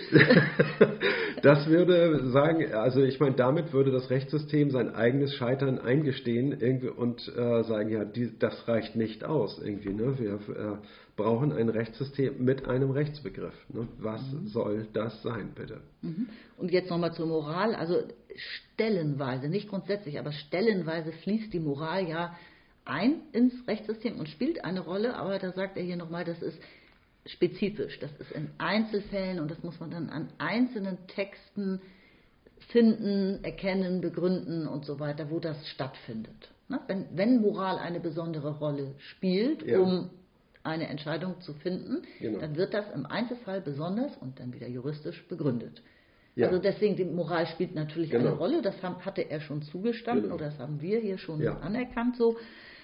das 1.42 1.68
würde 1.68 2.30
sagen, 2.30 2.72
also 2.72 3.02
ich 3.02 3.20
meine, 3.20 3.36
damit 3.36 3.74
würde 3.74 3.90
das 3.90 4.08
Rechtssystem 4.08 4.70
sein 4.70 4.94
eigenes 4.94 5.34
Scheitern 5.34 5.78
eingestehen 5.78 6.58
irgendwie 6.58 6.88
und 6.88 7.20
äh, 7.36 7.62
sagen, 7.64 7.90
ja, 7.90 8.06
die, 8.06 8.32
das 8.38 8.66
reicht 8.66 8.96
nicht 8.96 9.24
aus 9.24 9.60
irgendwie. 9.62 9.92
Ne? 9.92 10.18
Wir 10.18 10.32
äh, 10.36 10.76
brauchen 11.16 11.52
ein 11.52 11.68
Rechtssystem 11.68 12.42
mit 12.42 12.66
einem 12.66 12.92
Rechtsbegriff. 12.92 13.52
Ne? 13.68 13.88
Was 13.98 14.22
mhm. 14.32 14.46
soll 14.46 14.86
das 14.94 15.22
sein, 15.22 15.50
bitte? 15.54 15.82
Mhm. 16.00 16.28
Und 16.56 16.70
jetzt 16.70 16.88
nochmal 16.88 17.12
zur 17.12 17.26
Moral. 17.26 17.74
Also 17.74 18.04
stellenweise, 18.72 19.50
nicht 19.50 19.68
grundsätzlich, 19.68 20.18
aber 20.18 20.32
stellenweise 20.32 21.12
fließt 21.12 21.52
die 21.52 21.60
Moral 21.60 22.08
ja 22.08 22.34
ein 22.84 23.22
ins 23.32 23.54
Rechtssystem 23.66 24.18
und 24.18 24.28
spielt 24.28 24.64
eine 24.64 24.80
Rolle, 24.80 25.16
aber 25.16 25.38
da 25.38 25.52
sagt 25.52 25.76
er 25.76 25.82
hier 25.82 25.96
nochmal, 25.96 26.24
das 26.24 26.42
ist 26.42 26.58
spezifisch, 27.26 27.98
das 28.00 28.10
ist 28.18 28.32
in 28.32 28.50
Einzelfällen 28.58 29.40
und 29.40 29.50
das 29.50 29.62
muss 29.62 29.78
man 29.80 29.90
dann 29.90 30.10
an 30.10 30.28
einzelnen 30.38 30.98
Texten 31.06 31.80
finden, 32.68 33.42
erkennen, 33.44 34.00
begründen 34.00 34.66
und 34.66 34.84
so 34.84 35.00
weiter, 35.00 35.30
wo 35.30 35.38
das 35.38 35.68
stattfindet. 35.68 36.50
Ne? 36.68 36.80
Wenn, 36.86 37.06
wenn 37.14 37.40
Moral 37.40 37.78
eine 37.78 38.00
besondere 38.00 38.58
Rolle 38.58 38.94
spielt, 38.98 39.66
ja. 39.66 39.78
um 39.78 40.10
eine 40.62 40.88
Entscheidung 40.88 41.40
zu 41.40 41.54
finden, 41.54 42.02
genau. 42.18 42.38
dann 42.38 42.56
wird 42.56 42.74
das 42.74 42.84
im 42.94 43.06
Einzelfall 43.06 43.60
besonders 43.60 44.16
und 44.18 44.38
dann 44.38 44.52
wieder 44.52 44.68
juristisch 44.68 45.26
begründet. 45.28 45.82
Ja. 46.36 46.46
Also 46.46 46.58
deswegen, 46.58 46.96
die 46.96 47.04
Moral 47.04 47.46
spielt 47.46 47.74
natürlich 47.74 48.10
genau. 48.10 48.28
eine 48.28 48.36
Rolle, 48.36 48.62
das 48.62 48.80
hatte 48.82 49.22
er 49.22 49.40
schon 49.40 49.62
zugestanden 49.62 50.24
genau. 50.24 50.36
oder 50.36 50.46
das 50.46 50.58
haben 50.58 50.80
wir 50.80 51.00
hier 51.00 51.18
schon 51.18 51.40
ja. 51.40 51.58
anerkannt 51.58 52.16
so. 52.16 52.36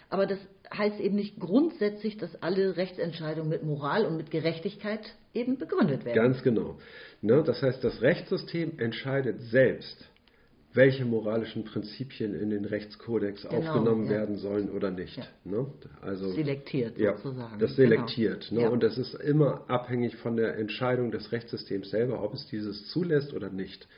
Aber 0.09 0.27
das 0.27 0.39
heißt 0.73 1.01
eben 1.01 1.17
nicht 1.17 1.39
grundsätzlich, 1.39 2.17
dass 2.17 2.43
alle 2.43 2.77
Rechtsentscheidungen 2.77 3.49
mit 3.49 3.63
Moral 3.63 4.05
und 4.05 4.17
mit 4.17 4.31
Gerechtigkeit 4.31 5.01
eben 5.35 5.59
begründet 5.59 6.05
werden. 6.05 6.17
Ganz 6.17 6.43
genau. 6.43 6.79
Ne, 7.23 7.43
das 7.45 7.63
heißt, 7.63 7.83
das 7.83 8.03
Rechtssystem 8.03 8.79
entscheidet 8.79 9.41
selbst, 9.43 10.05
welche 10.77 11.05
moralischen 11.05 11.65
Prinzipien 11.65 12.35
in 12.35 12.51
den 12.51 12.67
Rechtskodex 12.67 13.43
genau, 13.43 13.57
aufgenommen 13.57 14.05
ja. 14.05 14.11
werden 14.11 14.37
sollen 14.37 14.71
oder 14.71 14.91
nicht. 14.91 15.17
Ja. 15.17 15.25
Ne? 15.45 15.67
Also, 16.03 16.31
selektiert 16.33 16.99
sozusagen. 16.99 17.59
Das 17.59 17.75
selektiert. 17.77 18.47
Genau. 18.51 18.61
Ne? 18.61 18.67
Ja. 18.67 18.73
Und 18.73 18.83
das 18.83 18.99
ist 18.99 19.15
immer 19.15 19.65
abhängig 19.69 20.17
von 20.17 20.37
der 20.37 20.59
Entscheidung 20.59 21.11
des 21.11 21.33
Rechtssystems 21.33 21.91
selber, 21.91 22.23
ob 22.23 22.35
es 22.35 22.47
dieses 22.49 22.89
zulässt 22.89 23.33
oder 23.33 23.49
nicht. 23.49 23.89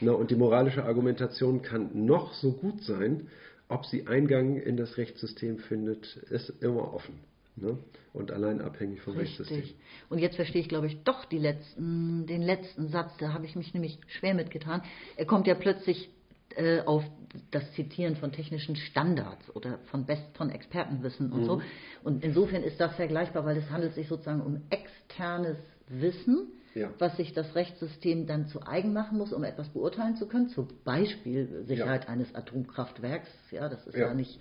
Ne? 0.00 0.16
Und 0.16 0.30
die 0.30 0.36
moralische 0.36 0.84
Argumentation 0.84 1.62
kann 1.62 1.90
noch 2.06 2.32
so 2.34 2.52
gut 2.52 2.82
sein, 2.82 3.28
ob 3.74 3.86
sie 3.86 4.06
Eingang 4.06 4.56
in 4.56 4.76
das 4.76 4.96
Rechtssystem 4.96 5.58
findet, 5.58 6.16
ist 6.30 6.50
immer 6.62 6.94
offen. 6.94 7.20
Ne? 7.56 7.78
Und 8.12 8.30
allein 8.30 8.60
abhängig 8.60 9.00
vom 9.02 9.16
Richtig. 9.16 9.40
Rechtssystem. 9.40 9.76
Und 10.08 10.18
jetzt 10.18 10.36
verstehe 10.36 10.60
ich, 10.60 10.68
glaube 10.68 10.86
ich, 10.86 11.02
doch 11.02 11.30
letzten, 11.30 12.26
den 12.26 12.42
letzten 12.42 12.88
Satz, 12.88 13.12
da 13.18 13.32
habe 13.32 13.44
ich 13.44 13.56
mich 13.56 13.74
nämlich 13.74 13.98
schwer 14.06 14.34
mitgetan. 14.34 14.82
Er 15.16 15.26
kommt 15.26 15.46
ja 15.46 15.54
plötzlich 15.54 16.08
äh, 16.56 16.80
auf 16.80 17.04
das 17.50 17.72
Zitieren 17.72 18.16
von 18.16 18.30
technischen 18.30 18.76
Standards 18.76 19.54
oder 19.56 19.78
von, 19.90 20.06
Best, 20.06 20.36
von 20.36 20.50
Expertenwissen 20.50 21.32
und 21.32 21.40
mhm. 21.40 21.46
so. 21.46 21.62
Und 22.04 22.24
insofern 22.24 22.62
ist 22.62 22.80
das 22.80 22.94
vergleichbar, 22.94 23.44
weil 23.44 23.56
es 23.56 23.68
handelt 23.70 23.94
sich 23.94 24.06
sozusagen 24.06 24.40
um 24.40 24.62
externes 24.70 25.58
Wissen 25.88 26.52
ja. 26.74 26.90
was 26.98 27.16
sich 27.16 27.32
das 27.32 27.54
Rechtssystem 27.54 28.26
dann 28.26 28.46
zu 28.46 28.62
eigen 28.66 28.92
machen 28.92 29.18
muss, 29.18 29.32
um 29.32 29.44
etwas 29.44 29.68
beurteilen 29.68 30.16
zu 30.16 30.26
können. 30.26 30.48
Zum 30.48 30.68
Beispiel 30.84 31.64
Sicherheit 31.66 32.04
ja. 32.04 32.10
eines 32.10 32.34
Atomkraftwerks. 32.34 33.28
Ja, 33.50 33.68
das 33.68 33.86
ist 33.86 33.96
ja, 33.96 34.08
ja 34.08 34.14
nicht 34.14 34.40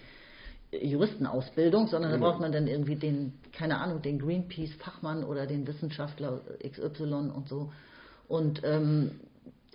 Juristenausbildung, 0.71 1.87
sondern 1.87 2.11
da 2.11 2.17
braucht 2.17 2.39
man 2.39 2.51
dann 2.51 2.67
irgendwie 2.67 2.95
den, 2.95 3.33
keine 3.51 3.77
Ahnung, 3.77 4.01
den 4.01 4.19
Greenpeace-Fachmann 4.19 5.23
oder 5.23 5.45
den 5.45 5.67
Wissenschaftler 5.67 6.41
XY 6.67 7.31
und 7.35 7.47
so. 7.47 7.71
Und 8.27 8.61
ähm, 8.63 9.11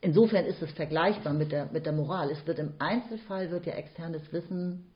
insofern 0.01 0.45
ist 0.45 0.61
es 0.63 0.71
vergleichbar 0.73 1.35
mit 1.35 1.53
der, 1.53 1.69
mit 1.73 1.87
der 1.87 1.93
Moral. 1.93 2.31
Es 2.31 2.47
wird 2.47 2.59
im 2.59 2.73
Einzelfall 2.79 3.51
wird 3.51 3.67
ja 3.67 3.75
externes 3.75 4.33
Wissen 4.33 4.87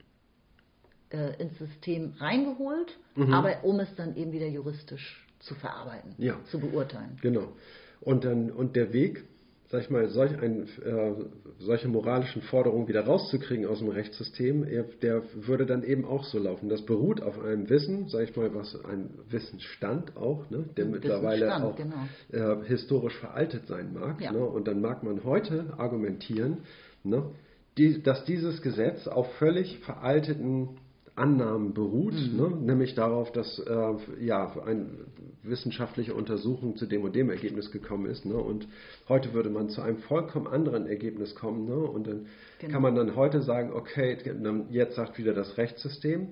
äh, 1.11 1.41
ins 1.41 1.57
System 1.59 2.15
reingeholt, 2.19 2.99
mhm. 3.15 3.33
aber 3.33 3.63
um 3.63 3.79
es 3.81 3.95
dann 3.95 4.17
eben 4.17 4.33
wieder 4.33 4.49
juristisch 4.49 5.27
zu 5.43 5.55
verarbeiten, 5.55 6.15
ja. 6.19 6.39
zu 6.51 6.59
beurteilen. 6.59 7.19
Genau. 7.21 7.53
Und, 8.01 8.25
dann, 8.25 8.51
und 8.51 8.75
der 8.77 8.93
Weg, 8.93 9.25
sag 9.69 9.83
ich 9.83 9.91
mal, 9.91 10.09
solch 10.09 10.37
ein, 10.41 10.69
äh, 10.85 11.15
solche 11.59 11.89
moralischen 11.89 12.43
Forderungen 12.43 12.89
wieder 12.89 13.05
rauszukriegen 13.05 13.67
aus 13.67 13.79
dem 13.79 13.89
Rechtssystem, 13.89 14.67
der 15.03 15.23
würde 15.35 15.67
dann 15.67 15.83
eben 15.83 16.05
auch 16.05 16.25
so 16.25 16.39
laufen. 16.39 16.69
Das 16.69 16.83
beruht 16.83 17.23
auf 17.23 17.41
einem 17.41 17.69
Wissen, 17.69 18.09
sag 18.09 18.29
ich 18.29 18.37
mal, 18.37 18.55
was 18.55 18.77
ein 18.85 19.11
Wissensstand 19.29 20.17
auch, 20.17 20.49
ne, 20.51 20.65
der 20.77 20.87
mittlerweile 20.87 21.63
auch 21.63 21.77
genau. 21.77 21.97
äh, 22.31 22.65
historisch 22.65 23.17
veraltet 23.19 23.67
sein 23.67 23.93
mag. 23.93 24.21
Ja. 24.21 24.33
Ne, 24.33 24.45
und 24.45 24.69
dann 24.69 24.81
mag 24.81 25.03
man 25.03 25.25
heute 25.25 25.75
argumentieren, 25.77 26.59
ne, 27.03 27.31
die, 27.79 28.03
dass 28.03 28.25
dieses 28.25 28.63
Gesetz 28.63 29.07
auf 29.07 29.33
völlig 29.35 29.79
veralteten 29.81 30.77
Annahmen 31.15 31.75
beruht, 31.75 32.15
mhm. 32.15 32.37
ne? 32.37 32.49
nämlich 32.63 32.95
darauf, 32.95 33.33
dass 33.33 33.59
äh, 33.59 34.25
ja, 34.25 34.57
eine 34.65 34.87
wissenschaftliche 35.43 36.15
Untersuchung 36.15 36.77
zu 36.77 36.87
dem 36.87 37.03
und 37.03 37.15
dem 37.15 37.29
Ergebnis 37.29 37.71
gekommen 37.71 38.07
ist. 38.07 38.25
Ne? 38.25 38.35
Und 38.35 38.67
heute 39.09 39.35
würde 39.35 39.51
man 39.51 39.69
zu 39.69 39.83
einem 39.83 39.99
vollkommen 39.99 40.47
anderen 40.47 40.87
Ergebnis 40.87 41.35
kommen. 41.35 41.67
Ne? 41.67 41.77
Und 41.77 42.07
dann 42.07 42.27
genau. 42.59 42.73
kann 42.73 42.83
man 42.83 42.95
dann 42.95 43.15
heute 43.15 43.43
sagen, 43.43 43.73
okay, 43.73 44.17
jetzt 44.71 44.97
sagt 44.97 45.19
wieder 45.19 45.35
das 45.35 45.59
Rechtssystem, 45.59 46.29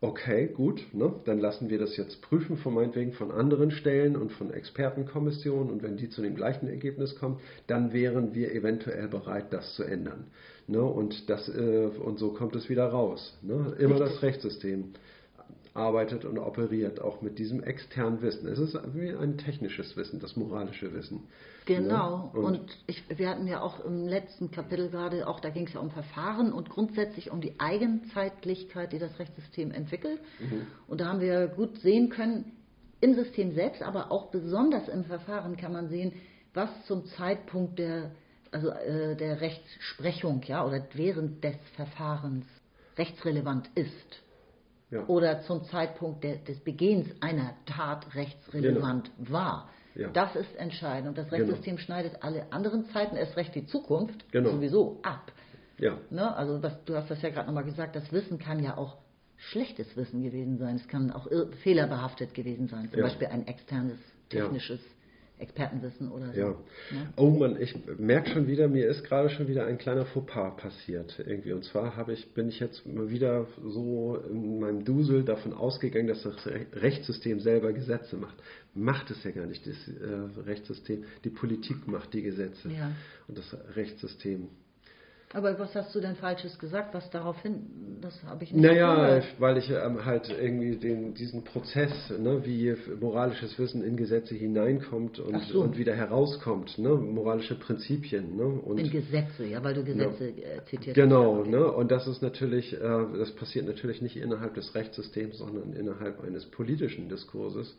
okay, 0.00 0.46
gut, 0.46 0.86
ne? 0.92 1.12
dann 1.24 1.38
lassen 1.38 1.70
wir 1.70 1.78
das 1.78 1.96
jetzt 1.96 2.22
prüfen, 2.22 2.56
von 2.56 2.74
meinetwegen 2.74 3.12
von 3.12 3.30
anderen 3.30 3.70
Stellen 3.70 4.16
und 4.16 4.32
von 4.32 4.52
Expertenkommissionen. 4.52 5.70
Und 5.70 5.82
wenn 5.82 5.96
die 5.96 6.08
zu 6.08 6.22
dem 6.22 6.36
gleichen 6.36 6.68
Ergebnis 6.68 7.16
kommen, 7.16 7.40
dann 7.66 7.92
wären 7.92 8.34
wir 8.34 8.52
eventuell 8.52 9.08
bereit, 9.08 9.52
das 9.52 9.74
zu 9.74 9.84
ändern. 9.84 10.26
Ne? 10.66 10.82
Und, 10.82 11.28
das, 11.28 11.48
äh, 11.48 11.90
und 11.98 12.18
so 12.18 12.32
kommt 12.32 12.54
es 12.54 12.68
wieder 12.68 12.86
raus. 12.86 13.36
Ne? 13.42 13.74
Immer 13.78 13.98
das 13.98 14.22
Rechtssystem 14.22 14.92
arbeitet 15.78 16.24
und 16.24 16.38
operiert, 16.38 17.00
auch 17.00 17.22
mit 17.22 17.38
diesem 17.38 17.62
externen 17.62 18.20
Wissen. 18.20 18.48
Es 18.48 18.58
ist 18.58 18.78
wie 18.94 19.10
ein 19.10 19.38
technisches 19.38 19.96
Wissen, 19.96 20.20
das 20.20 20.36
moralische 20.36 20.92
Wissen. 20.92 21.24
Genau. 21.64 22.30
Ne? 22.34 22.40
Und, 22.40 22.44
und 22.44 22.78
ich, 22.86 23.02
wir 23.16 23.28
hatten 23.30 23.46
ja 23.46 23.60
auch 23.60 23.84
im 23.84 24.06
letzten 24.06 24.50
Kapitel 24.50 24.90
gerade, 24.90 25.26
auch 25.26 25.40
da 25.40 25.50
ging 25.50 25.66
es 25.66 25.72
ja 25.72 25.80
um 25.80 25.90
Verfahren 25.90 26.52
und 26.52 26.68
grundsätzlich 26.68 27.30
um 27.30 27.40
die 27.40 27.58
Eigenzeitlichkeit, 27.58 28.92
die 28.92 28.98
das 28.98 29.18
Rechtssystem 29.18 29.70
entwickelt. 29.70 30.20
Mhm. 30.40 30.66
Und 30.86 31.00
da 31.00 31.06
haben 31.06 31.20
wir 31.20 31.46
gut 31.48 31.78
sehen 31.80 32.10
können, 32.10 32.52
im 33.00 33.14
System 33.14 33.54
selbst, 33.54 33.82
aber 33.82 34.10
auch 34.10 34.30
besonders 34.30 34.88
im 34.88 35.04
Verfahren 35.04 35.56
kann 35.56 35.72
man 35.72 35.88
sehen, 35.88 36.12
was 36.52 36.68
zum 36.86 37.06
Zeitpunkt 37.06 37.78
der 37.78 38.10
also 38.52 38.70
äh, 38.70 39.16
der 39.16 39.40
Rechtsprechung, 39.40 40.42
ja, 40.46 40.64
oder 40.64 40.82
während 40.94 41.42
des 41.44 41.56
Verfahrens 41.76 42.46
rechtsrelevant 42.96 43.70
ist. 43.74 44.22
Ja. 44.90 45.06
Oder 45.06 45.42
zum 45.42 45.64
Zeitpunkt 45.64 46.24
der, 46.24 46.36
des 46.36 46.60
Begehens 46.60 47.08
einer 47.20 47.54
Tat 47.66 48.14
rechtsrelevant 48.14 49.10
genau. 49.16 49.30
war. 49.30 49.70
Ja. 49.94 50.08
Das 50.08 50.34
ist 50.36 50.54
entscheidend. 50.56 51.08
Und 51.08 51.18
das 51.18 51.28
genau. 51.28 51.44
Rechtssystem 51.44 51.76
genau. 51.76 51.84
schneidet 51.84 52.22
alle 52.22 52.50
anderen 52.52 52.86
Zeiten, 52.86 53.16
erst 53.16 53.36
recht 53.36 53.54
die 53.54 53.66
Zukunft, 53.66 54.30
genau. 54.32 54.50
sowieso 54.50 55.00
ab. 55.02 55.32
Ja. 55.78 55.98
Ne? 56.10 56.34
Also 56.36 56.58
das, 56.58 56.84
du 56.84 56.94
hast 56.96 57.10
das 57.10 57.20
ja 57.22 57.30
gerade 57.30 57.46
nochmal 57.46 57.64
gesagt, 57.64 57.96
das 57.96 58.10
Wissen 58.12 58.38
kann 58.38 58.62
ja 58.62 58.76
auch 58.76 58.96
schlechtes 59.36 59.96
Wissen 59.96 60.22
gewesen 60.22 60.58
sein. 60.58 60.76
Es 60.76 60.88
kann 60.88 61.12
auch 61.12 61.28
fehlerbehaftet 61.62 62.34
gewesen 62.34 62.68
sein. 62.68 62.90
Zum 62.90 63.00
ja. 63.00 63.06
Beispiel 63.06 63.28
ein 63.28 63.46
externes 63.46 63.98
technisches 64.28 64.80
Expertenwissen 65.38 66.10
oder 66.10 66.32
so. 66.32 66.40
Ja. 66.40 66.48
Ne? 66.48 67.12
Oh 67.16 67.30
Mann, 67.30 67.60
ich 67.60 67.74
merke 67.98 68.30
schon 68.30 68.46
wieder, 68.46 68.68
mir 68.68 68.86
ist 68.88 69.04
gerade 69.04 69.30
schon 69.30 69.48
wieder 69.48 69.66
ein 69.66 69.78
kleiner 69.78 70.04
Fauxpas 70.06 70.56
passiert 70.56 71.22
irgendwie. 71.24 71.52
Und 71.52 71.64
zwar 71.64 71.96
habe 71.96 72.12
ich, 72.12 72.34
bin 72.34 72.48
ich 72.48 72.60
jetzt 72.60 72.86
mal 72.86 73.10
wieder 73.10 73.46
so 73.64 74.18
in 74.30 74.60
meinem 74.60 74.84
Dusel 74.84 75.24
davon 75.24 75.52
ausgegangen, 75.52 76.08
dass 76.08 76.22
das 76.22 76.36
Rechtssystem 76.72 77.40
selber 77.40 77.72
Gesetze 77.72 78.16
macht. 78.16 78.36
Macht 78.74 79.10
es 79.10 79.22
ja 79.24 79.30
gar 79.30 79.46
nicht, 79.46 79.66
das 79.66 79.76
äh, 79.88 80.40
Rechtssystem. 80.40 81.04
Die 81.24 81.30
Politik 81.30 81.86
macht 81.86 82.12
die 82.14 82.22
Gesetze. 82.22 82.70
Ja. 82.70 82.92
Und 83.26 83.38
das 83.38 83.56
Rechtssystem 83.74 84.48
Aber 85.34 85.58
was 85.58 85.74
hast 85.74 85.94
du 85.94 86.00
denn 86.00 86.16
Falsches 86.16 86.58
gesagt? 86.58 86.94
Was 86.94 87.10
daraufhin, 87.10 87.98
das 88.00 88.22
habe 88.24 88.44
ich 88.44 88.52
nicht 88.52 88.62
Naja, 88.64 88.94
gehört. 88.94 89.24
weil 89.38 89.58
ich 89.58 89.68
ähm, 89.68 90.02
halt 90.04 90.30
irgendwie 90.30 90.76
den, 90.76 91.12
diesen 91.12 91.44
Prozess, 91.44 91.90
ne, 92.18 92.40
wie 92.46 92.74
moralisches 92.98 93.58
Wissen 93.58 93.84
in 93.84 93.96
Gesetze 93.98 94.34
hineinkommt 94.34 95.18
und, 95.18 95.38
so. 95.44 95.60
und 95.60 95.76
wieder 95.76 95.94
herauskommt, 95.94 96.78
ne, 96.78 96.88
moralische 96.88 97.56
Prinzipien. 97.56 98.36
Ne, 98.36 98.44
und 98.46 98.78
In 98.78 98.90
Gesetze, 98.90 99.44
ja, 99.44 99.62
weil 99.62 99.74
du 99.74 99.84
Gesetze 99.84 100.28
äh, 100.30 100.64
zitiert 100.64 100.94
Genau, 100.96 101.40
hast. 101.40 101.50
Ja, 101.52 101.58
ne? 101.58 101.72
und 101.72 101.90
das 101.90 102.06
ist 102.06 102.22
natürlich, 102.22 102.72
äh, 102.72 102.78
das 103.18 103.30
passiert 103.32 103.66
natürlich 103.66 104.00
nicht 104.00 104.16
innerhalb 104.16 104.54
des 104.54 104.74
Rechtssystems, 104.74 105.36
sondern 105.38 105.74
innerhalb 105.74 106.24
eines 106.24 106.46
politischen 106.46 107.10
Diskurses, 107.10 107.76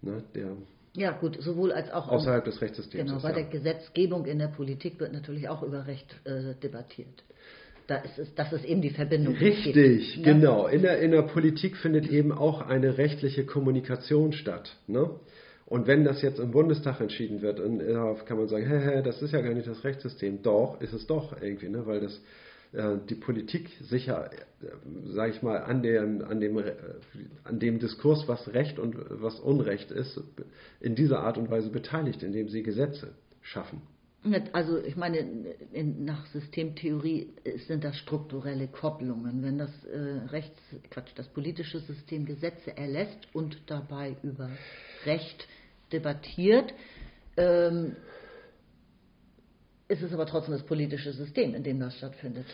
ne? 0.00 0.22
der 0.34 0.56
Ja, 0.94 1.12
gut, 1.12 1.38
sowohl 1.40 1.72
als 1.72 1.90
auch 1.90 2.08
außerhalb 2.08 2.44
des 2.44 2.60
Rechtssystems 2.60 3.04
Genau, 3.04 3.16
ist. 3.16 3.22
bei 3.22 3.30
ja. 3.30 3.34
der 3.36 3.44
Gesetzgebung 3.44 4.26
in 4.26 4.38
der 4.38 4.48
Politik 4.48 5.00
wird 5.00 5.12
natürlich 5.12 5.48
auch 5.48 5.62
über 5.62 5.86
Recht 5.86 6.14
äh, 6.24 6.54
debattiert. 6.62 7.24
Da 7.86 7.96
ist 7.96 8.18
es, 8.18 8.34
das 8.34 8.52
ist 8.52 8.64
eben 8.64 8.82
die 8.82 8.90
Verbindung. 8.90 9.34
die 9.34 9.44
Richtig, 9.44 10.14
gibt, 10.14 10.26
ne? 10.26 10.34
genau. 10.34 10.66
In 10.66 10.82
der, 10.82 10.98
in 11.00 11.10
der 11.10 11.22
Politik 11.22 11.76
findet 11.76 12.08
eben 12.08 12.30
auch 12.30 12.60
eine 12.60 12.98
rechtliche 12.98 13.44
Kommunikation 13.44 14.32
statt. 14.32 14.76
Ne? 14.86 15.10
Und 15.66 15.86
wenn 15.86 16.04
das 16.04 16.20
jetzt 16.20 16.38
im 16.38 16.50
Bundestag 16.50 17.00
entschieden 17.00 17.40
wird, 17.40 17.58
dann 17.58 17.80
äh, 17.80 18.14
kann 18.26 18.36
man 18.36 18.48
sagen, 18.48 18.66
hä, 18.66 18.78
hä, 18.78 19.02
das 19.02 19.22
ist 19.22 19.32
ja 19.32 19.40
gar 19.40 19.54
nicht 19.54 19.66
das 19.66 19.84
Rechtssystem. 19.84 20.42
Doch, 20.42 20.80
ist 20.80 20.92
es 20.92 21.06
doch 21.06 21.40
irgendwie, 21.40 21.70
ne? 21.70 21.86
weil 21.86 22.00
das 22.00 22.20
die 22.72 23.14
Politik 23.14 23.68
sicher, 23.82 24.30
äh, 24.32 24.66
sage 25.12 25.32
ich 25.32 25.42
mal, 25.42 25.58
an 25.58 25.82
dem, 25.82 26.24
an, 26.24 26.40
dem, 26.40 26.58
äh, 26.58 26.72
an 27.44 27.58
dem 27.58 27.78
Diskurs, 27.78 28.26
was 28.28 28.52
Recht 28.54 28.78
und 28.78 28.96
was 29.10 29.40
Unrecht 29.40 29.90
ist, 29.90 30.20
in 30.80 30.94
dieser 30.94 31.20
Art 31.20 31.36
und 31.36 31.50
Weise 31.50 31.70
beteiligt, 31.70 32.22
indem 32.22 32.48
sie 32.48 32.62
Gesetze 32.62 33.14
schaffen. 33.42 33.82
Also 34.52 34.78
ich 34.78 34.96
meine, 34.96 35.18
in, 35.72 36.04
nach 36.04 36.24
Systemtheorie 36.26 37.30
sind 37.66 37.82
das 37.82 37.96
strukturelle 37.96 38.68
Kopplungen. 38.68 39.42
Wenn 39.42 39.58
das 39.58 39.84
äh, 39.84 39.98
Rechts, 40.28 40.60
Quatsch, 40.90 41.10
das 41.16 41.26
politische 41.28 41.80
System 41.80 42.24
Gesetze 42.24 42.76
erlässt 42.76 43.18
und 43.32 43.60
dabei 43.66 44.16
über 44.22 44.48
Recht 45.04 45.48
debattiert, 45.92 46.72
ähm, 47.36 47.96
ist 49.92 50.02
es 50.02 50.12
aber 50.12 50.26
trotzdem 50.26 50.52
das 50.54 50.62
politische 50.62 51.12
System, 51.12 51.54
in 51.54 51.62
dem 51.62 51.78
das 51.78 51.94
stattfindet. 51.96 52.46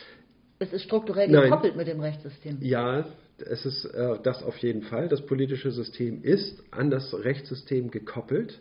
Es 0.59 0.73
ist 0.73 0.83
strukturell 0.83 1.29
Nein. 1.29 1.43
gekoppelt 1.43 1.75
mit 1.77 1.87
dem 1.87 2.01
Rechtssystem. 2.01 2.57
Ja, 2.61 3.05
es 3.37 3.65
ist 3.65 3.85
äh, 3.85 4.17
das 4.21 4.43
auf 4.43 4.57
jeden 4.57 4.81
Fall. 4.81 5.07
Das 5.07 5.25
politische 5.25 5.71
System 5.71 6.21
ist 6.21 6.61
an 6.71 6.89
das 6.89 7.13
Rechtssystem 7.13 7.91
gekoppelt, 7.91 8.59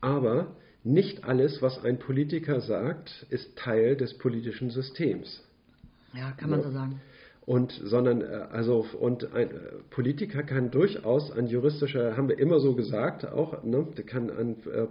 aber 0.00 0.56
nicht 0.82 1.22
alles, 1.24 1.62
was 1.62 1.84
ein 1.84 1.98
Politiker 1.98 2.60
sagt, 2.60 3.26
ist 3.30 3.56
Teil 3.56 3.96
des 3.96 4.14
politischen 4.18 4.70
Systems. 4.70 5.40
Ja, 6.12 6.32
kann 6.32 6.50
man 6.50 6.60
Ja. 6.60 6.66
so 6.66 6.72
sagen. 6.72 7.00
Und 7.48 7.72
sondern 7.82 8.20
äh, 8.20 8.26
also 8.52 8.84
und 9.00 9.32
ein 9.32 9.50
äh, 9.50 9.54
Politiker 9.88 10.42
kann 10.42 10.70
durchaus 10.70 11.32
an 11.32 11.46
juristischer, 11.46 12.14
haben 12.14 12.28
wir 12.28 12.38
immer 12.38 12.60
so 12.60 12.74
gesagt, 12.74 13.24
auch 13.24 13.64
ne, 13.64 13.86
kann 14.04 14.28
an, 14.28 14.56
äh, 14.70 14.86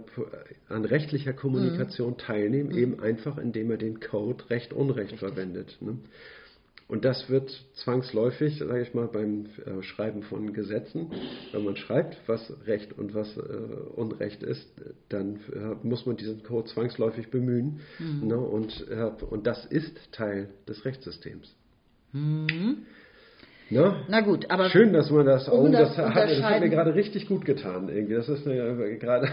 an 0.68 0.84
rechtlicher 0.84 1.32
Kommunikation 1.34 2.18
teilnehmen, 2.18 2.72
eben 2.72 2.98
einfach 2.98 3.38
indem 3.38 3.70
er 3.70 3.76
den 3.76 4.00
Code 4.00 4.50
Recht 4.50 4.72
Unrecht 4.72 5.20
verwendet. 5.20 5.78
Ne? 5.80 5.98
Und 6.88 7.04
das 7.04 7.30
wird 7.30 7.48
zwangsläufig, 7.74 8.58
sage 8.58 8.82
ich 8.82 8.92
mal, 8.92 9.06
beim 9.06 9.46
Schreiben 9.82 10.24
von 10.24 10.52
Gesetzen, 10.52 11.12
wenn 11.52 11.62
man 11.62 11.76
schreibt, 11.76 12.16
was 12.26 12.52
Recht 12.66 12.98
und 12.98 13.14
was 13.14 13.36
äh, 13.36 13.40
Unrecht 13.94 14.42
ist, 14.42 14.66
dann 15.10 15.36
äh, 15.52 15.86
muss 15.86 16.06
man 16.06 16.16
diesen 16.16 16.42
Code 16.42 16.66
zwangsläufig 16.66 17.30
bemühen. 17.30 17.82
Ne? 18.20 18.36
Und, 18.36 18.84
äh, 18.90 19.12
und 19.30 19.46
das 19.46 19.64
ist 19.66 19.96
Teil 20.10 20.48
des 20.66 20.84
Rechtssystems. 20.84 21.54
Ne? 23.70 23.96
Na 24.08 24.22
gut, 24.22 24.50
aber 24.50 24.70
Schön, 24.70 24.94
dass 24.94 25.10
man 25.10 25.26
das, 25.26 25.46
um 25.46 25.66
oh, 25.66 25.68
das 25.68 25.94
das, 25.94 26.14
hat, 26.14 26.30
das 26.30 26.42
hat 26.42 26.60
mir 26.60 26.70
gerade 26.70 26.94
richtig 26.94 27.28
gut 27.28 27.44
getan. 27.44 27.90
Irgendwie. 27.90 28.14
Das 28.14 28.28
ist 28.28 28.46
eine, 28.46 28.96
gerade 28.98 29.28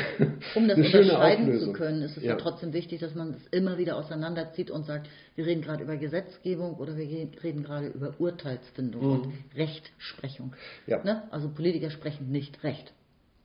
Um 0.54 0.68
das 0.68 0.76
eine 0.78 0.86
schöne 0.86 1.04
unterscheiden 1.04 1.44
zu 1.46 1.50
Auflösung. 1.52 1.72
können, 1.74 2.02
ist 2.02 2.16
es 2.16 2.22
ja. 2.22 2.30
Ja. 2.30 2.36
trotzdem 2.36 2.72
wichtig, 2.72 3.00
dass 3.00 3.14
man 3.14 3.34
es 3.34 3.46
immer 3.50 3.76
wieder 3.76 3.96
auseinanderzieht 3.96 4.70
und 4.70 4.86
sagt, 4.86 5.08
wir 5.36 5.44
reden 5.44 5.60
gerade 5.60 5.84
über 5.84 5.96
Gesetzgebung 5.96 6.76
oder 6.76 6.96
wir 6.96 7.06
reden 7.42 7.62
gerade 7.62 7.88
über 7.88 8.14
Urteilsfindung 8.18 9.02
und 9.02 9.32
Rechtsprechung. 9.54 10.46
Mhm. 10.46 10.90
Ja. 10.90 11.04
Ne? 11.04 11.22
Also 11.30 11.50
Politiker 11.50 11.90
sprechen 11.90 12.30
nicht 12.30 12.64
Recht. 12.64 12.92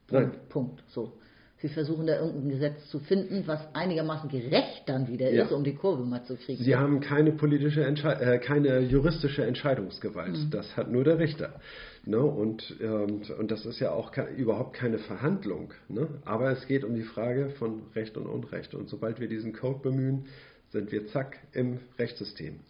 Punkt. 0.08 0.50
Punkt. 0.50 0.84
So. 0.88 1.14
Sie 1.62 1.68
versuchen 1.68 2.08
da 2.08 2.18
irgendein 2.20 2.50
Gesetz 2.52 2.88
zu 2.90 3.00
finden, 3.00 3.44
was 3.46 3.60
einigermaßen 3.76 4.30
gerecht 4.30 4.84
dann 4.86 5.10
wieder 5.10 5.30
Ja. 5.30 5.44
ist, 5.44 5.52
um 5.52 5.64
die 5.66 5.76
Kurve 5.76 6.06
mal 6.06 6.24
zu 6.24 6.38
kriegen. 6.38 6.64
Sie 6.64 6.76
haben 6.76 7.02
keine 7.02 7.34
politische, 7.34 7.84
Entschei 7.84 8.14
äh, 8.14 8.40
keine 8.40 8.80
juristische 8.80 9.46
Entscheidungsgewalt. 9.46 10.38
Mhm. 10.38 10.52
Das 10.52 10.78
hat 10.78 10.90
nur 10.90 11.04
der 11.04 11.20
Richter. 11.20 11.60
Ne? 12.06 12.20
Und, 12.22 12.76
ähm, 12.82 13.24
und 13.38 13.52
das 13.52 13.66
ist 13.66 13.80
ja 13.80 13.92
auch 13.92 14.12
ke 14.14 14.30
überhaupt 14.38 14.74
keine 14.74 15.00
Verhandlung. 15.00 15.74
Ne? 15.90 16.08
Aber 16.24 16.50
es 16.52 16.66
geht 16.66 16.86
um 16.86 16.96
die 16.96 17.04
Frage 17.04 17.50
von 17.60 17.82
Recht 17.94 18.16
und 18.16 18.28
Unrecht. 18.28 18.74
Und 18.74 18.88
sobald 18.88 19.20
wir 19.20 19.28
diesen 19.28 19.52
Code 19.52 19.80
bemühen, 19.84 20.28
sind 20.70 20.94
wir 20.94 21.08
zack 21.08 21.38
im 21.52 21.80
Rechtssystem. 21.98 22.62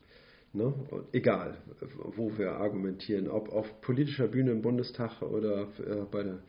Ne? 0.52 0.74
Egal, 1.12 1.58
wo 2.16 2.36
wir 2.40 2.54
argumentieren, 2.54 3.28
ob 3.28 3.50
auf 3.50 3.82
politischer 3.82 4.28
Bühne 4.28 4.50
im 4.50 4.64
Bundestag 4.64 5.22
oder 5.22 5.68
äh, 5.78 6.06
bei 6.10 6.24
der, 6.24 6.40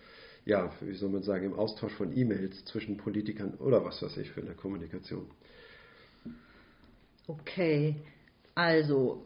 ja, 0.51 0.73
wie 0.81 0.95
soll 0.95 1.11
man 1.11 1.23
sagen, 1.23 1.45
im 1.45 1.55
Austausch 1.55 1.93
von 1.93 2.17
E-Mails 2.17 2.65
zwischen 2.65 2.97
Politikern 2.97 3.55
oder 3.55 3.85
was 3.85 4.03
weiß 4.03 4.17
ich 4.17 4.31
für 4.33 4.41
eine 4.41 4.55
Kommunikation. 4.55 5.31
Okay, 7.29 7.95
also 8.57 9.25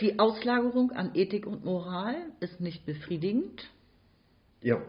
die 0.00 0.18
Auslagerung 0.18 0.92
an 0.92 1.10
Ethik 1.14 1.46
und 1.46 1.62
Moral 1.62 2.16
ist 2.40 2.60
nicht 2.60 2.86
befriedigend. 2.86 3.68
Ja, 4.62 4.80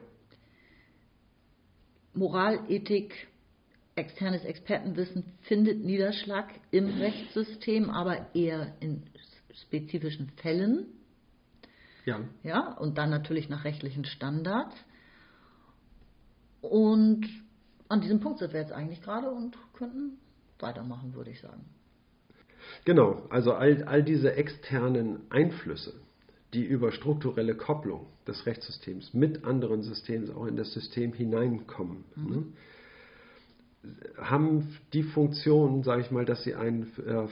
Moral, 2.14 2.60
Ethik, 2.70 3.28
externes 3.96 4.46
Expertenwissen 4.46 5.26
findet 5.42 5.84
Niederschlag 5.84 6.48
im 6.72 6.88
Rechtssystem, 6.88 7.90
aber 7.90 8.34
eher 8.34 8.74
in 8.80 9.04
spezifischen 9.52 10.30
Fällen. 10.38 10.86
Ja. 12.06 12.20
Ja, 12.44 12.74
und 12.74 12.98
dann 12.98 13.10
natürlich 13.10 13.50
nach 13.50 13.64
rechtlichen 13.64 14.06
Standards. 14.06 14.76
Und 16.62 17.28
an 17.90 18.02
diesem 18.02 18.20
Punkt 18.20 18.40
sind 18.40 18.54
wir 18.54 18.62
jetzt 18.62 18.72
eigentlich 18.72 19.02
gerade 19.02 19.30
und 19.30 19.58
könnten 19.74 20.18
weitermachen, 20.60 21.14
würde 21.14 21.32
ich 21.32 21.42
sagen. 21.42 21.66
Genau, 22.86 23.24
also 23.30 23.54
all, 23.54 23.84
all 23.84 24.04
diese 24.04 24.36
externen 24.36 25.20
Einflüsse, 25.30 25.94
die 26.54 26.64
über 26.64 26.92
strukturelle 26.92 27.56
Kopplung 27.56 28.08
des 28.28 28.46
Rechtssystems 28.46 29.14
mit 29.14 29.44
anderen 29.44 29.82
Systemen 29.82 30.34
auch 30.34 30.46
in 30.46 30.56
das 30.56 30.72
System 30.72 31.14
hineinkommen, 31.14 32.06
ne, 32.16 32.46
haben 34.18 34.78
die 34.94 35.04
Funktion, 35.04 35.84
sage 35.84 36.02
ich 36.02 36.12
mal, 36.12 36.26
dass 36.26 36.44
sie 36.44 36.56
ein, 36.56 36.88
äh, 37.06 37.28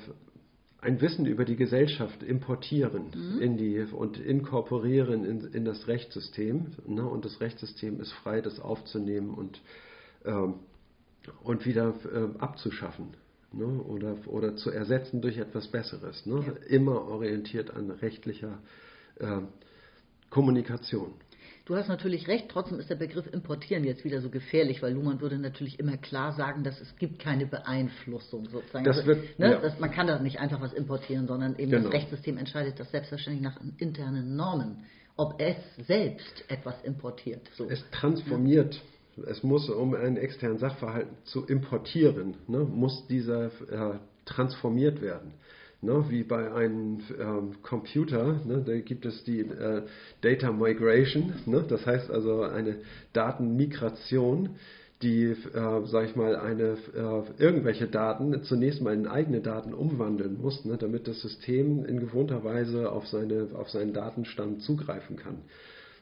ein 0.82 1.00
Wissen 1.00 1.28
über 1.28 1.46
die 1.46 1.56
Gesellschaft 1.56 2.24
importieren 2.24 3.40
in 3.40 3.56
die, 3.56 3.80
und 3.82 4.20
inkorporieren 4.20 5.24
in, 5.24 5.54
in 5.54 5.64
das 5.64 5.88
Rechtssystem. 5.88 6.72
Ne, 6.88 7.06
und 7.06 7.24
das 7.24 7.40
Rechtssystem 7.40 8.02
ist 8.02 8.12
frei, 8.12 8.42
das 8.42 8.60
aufzunehmen 8.60 9.30
und, 9.30 9.62
ähm, 10.26 10.56
und 11.44 11.66
wieder 11.68 11.94
äh, 12.12 12.40
abzuschaffen. 12.40 13.14
Ne, 13.54 13.66
oder, 13.66 14.18
oder 14.26 14.56
zu 14.56 14.72
ersetzen 14.72 15.22
durch 15.22 15.38
etwas 15.38 15.68
Besseres. 15.68 16.26
Ne? 16.26 16.58
Immer 16.68 17.04
orientiert 17.04 17.70
an 17.72 17.92
rechtlicher 17.92 18.58
äh, 19.20 19.42
Kommunikation. 20.32 21.14
Du 21.66 21.76
hast 21.76 21.88
natürlich 21.90 22.28
recht, 22.28 22.50
trotzdem 22.50 22.80
ist 22.80 22.90
der 22.90 22.96
Begriff 22.96 23.32
importieren 23.32 23.84
jetzt 23.84 24.04
wieder 24.04 24.20
so 24.22 24.30
gefährlich, 24.30 24.82
weil 24.82 24.94
Luhmann 24.94 25.22
würde 25.22 25.38
natürlich 25.38 25.80
immer 25.80 25.96
klar 25.98 26.34
sagen, 26.34 26.64
dass 26.64 26.82
es 26.82 26.96
gibt 26.98 27.20
keine 27.20 27.46
Beeinflussung 27.46 28.50
sozusagen. 28.50 28.84
Das 28.84 28.98
also, 28.98 29.10
wird- 29.10 29.40
ne, 29.40 29.52
ja. 29.52 29.60
das, 29.60 29.80
man 29.80 29.92
kann 29.92 30.08
da 30.08 30.18
nicht 30.20 30.40
einfach 30.40 30.60
was 30.60 30.74
importieren, 30.74 31.28
sondern 31.28 31.56
eben 31.58 31.72
Genau. 31.72 31.84
das 31.86 31.94
Rechtssystem 31.94 32.38
entscheidet 32.38 32.80
das 32.80 32.90
selbstverständlich 32.92 33.44
nach 33.44 33.60
internen 33.78 34.36
Normen, 34.36 34.86
ob 35.18 35.40
es 35.40 35.56
selbst 35.86 36.44
etwas 36.48 36.82
importiert. 36.84 37.48
So. 37.56 37.70
Es 37.70 37.84
transformiert. 37.92 38.82
Es 39.28 39.44
muss, 39.44 39.70
um 39.70 39.94
einen 39.94 40.18
externen 40.18 40.58
Sachverhalt 40.58 41.08
zu 41.26 41.46
importieren, 41.46 42.36
ne, 42.48 42.60
muss 42.60 43.06
dieser 43.08 43.46
äh, 43.70 44.00
transformiert 44.26 45.02
werden. 45.02 45.34
Ne, 45.84 46.06
wie 46.10 46.24
bei 46.24 46.54
einem 46.54 47.00
ähm, 47.20 47.56
Computer, 47.64 48.40
ne, 48.46 48.62
da 48.64 48.78
gibt 48.78 49.04
es 49.08 49.24
die 49.24 49.40
äh, 49.40 49.82
Data 50.22 50.52
Migration, 50.52 51.34
ne, 51.48 51.66
das 51.68 51.88
heißt 51.88 52.12
also 52.12 52.44
eine 52.44 52.76
Datenmigration, 53.14 54.50
die, 55.02 55.24
äh, 55.24 55.86
sag 55.86 56.06
ich 56.06 56.16
mal, 56.16 56.36
eine, 56.36 56.78
äh, 56.96 57.44
irgendwelche 57.44 57.88
Daten 57.88 58.44
zunächst 58.44 58.82
mal 58.82 58.94
in 58.94 59.08
eigene 59.08 59.42
Daten 59.42 59.74
umwandeln 59.74 60.40
muss, 60.40 60.66
ne, 60.66 60.78
damit 60.78 61.08
das 61.08 61.20
System 61.22 61.84
in 61.86 62.00
gewohnter 62.00 62.44
Weise 62.44 62.92
auf, 62.92 63.08
seine, 63.08 63.48
auf 63.54 63.72
seinen 63.72 63.94
Datenstamm 63.94 64.60
zugreifen 64.60 65.16
kann. 65.16 65.40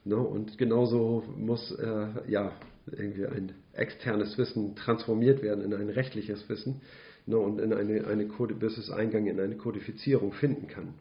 Ne, 0.04 0.18
und 0.18 0.58
genauso 0.58 1.24
muss 1.38 1.72
äh, 1.72 2.08
ja 2.28 2.52
irgendwie 2.92 3.28
ein 3.28 3.54
externes 3.74 4.38
Wissen 4.38 4.76
transformiert 4.76 5.42
werden 5.42 5.64
in 5.64 5.74
ein 5.74 5.90
rechtliches 5.90 6.50
Wissen, 6.50 6.82
ne, 7.26 7.38
und 7.38 7.60
in 7.60 7.74
eine, 7.74 8.06
eine 8.08 8.28
Code, 8.28 8.56
bis 8.56 8.78
es 8.78 8.90
Eingang 8.90 9.28
in 9.28 9.40
eine 9.40 9.56
Kodifizierung 9.56 10.34
finden 10.34 10.68
kann. 10.68 10.94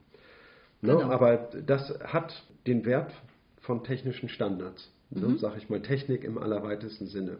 Ne? 0.81 0.93
Genau. 0.97 1.11
Aber 1.11 1.37
das 1.67 1.89
hat 2.05 2.43
den 2.67 2.85
Wert 2.85 3.13
von 3.61 3.83
technischen 3.85 4.29
Standards, 4.29 4.91
ne, 5.11 5.29
Mhm. 5.29 5.39
sag 5.39 5.57
ich 5.57 5.69
mal, 5.69 5.83
Technik 5.83 6.25
im 6.25 6.39
allerweitesten 6.39 7.07
Sinne, 7.07 7.39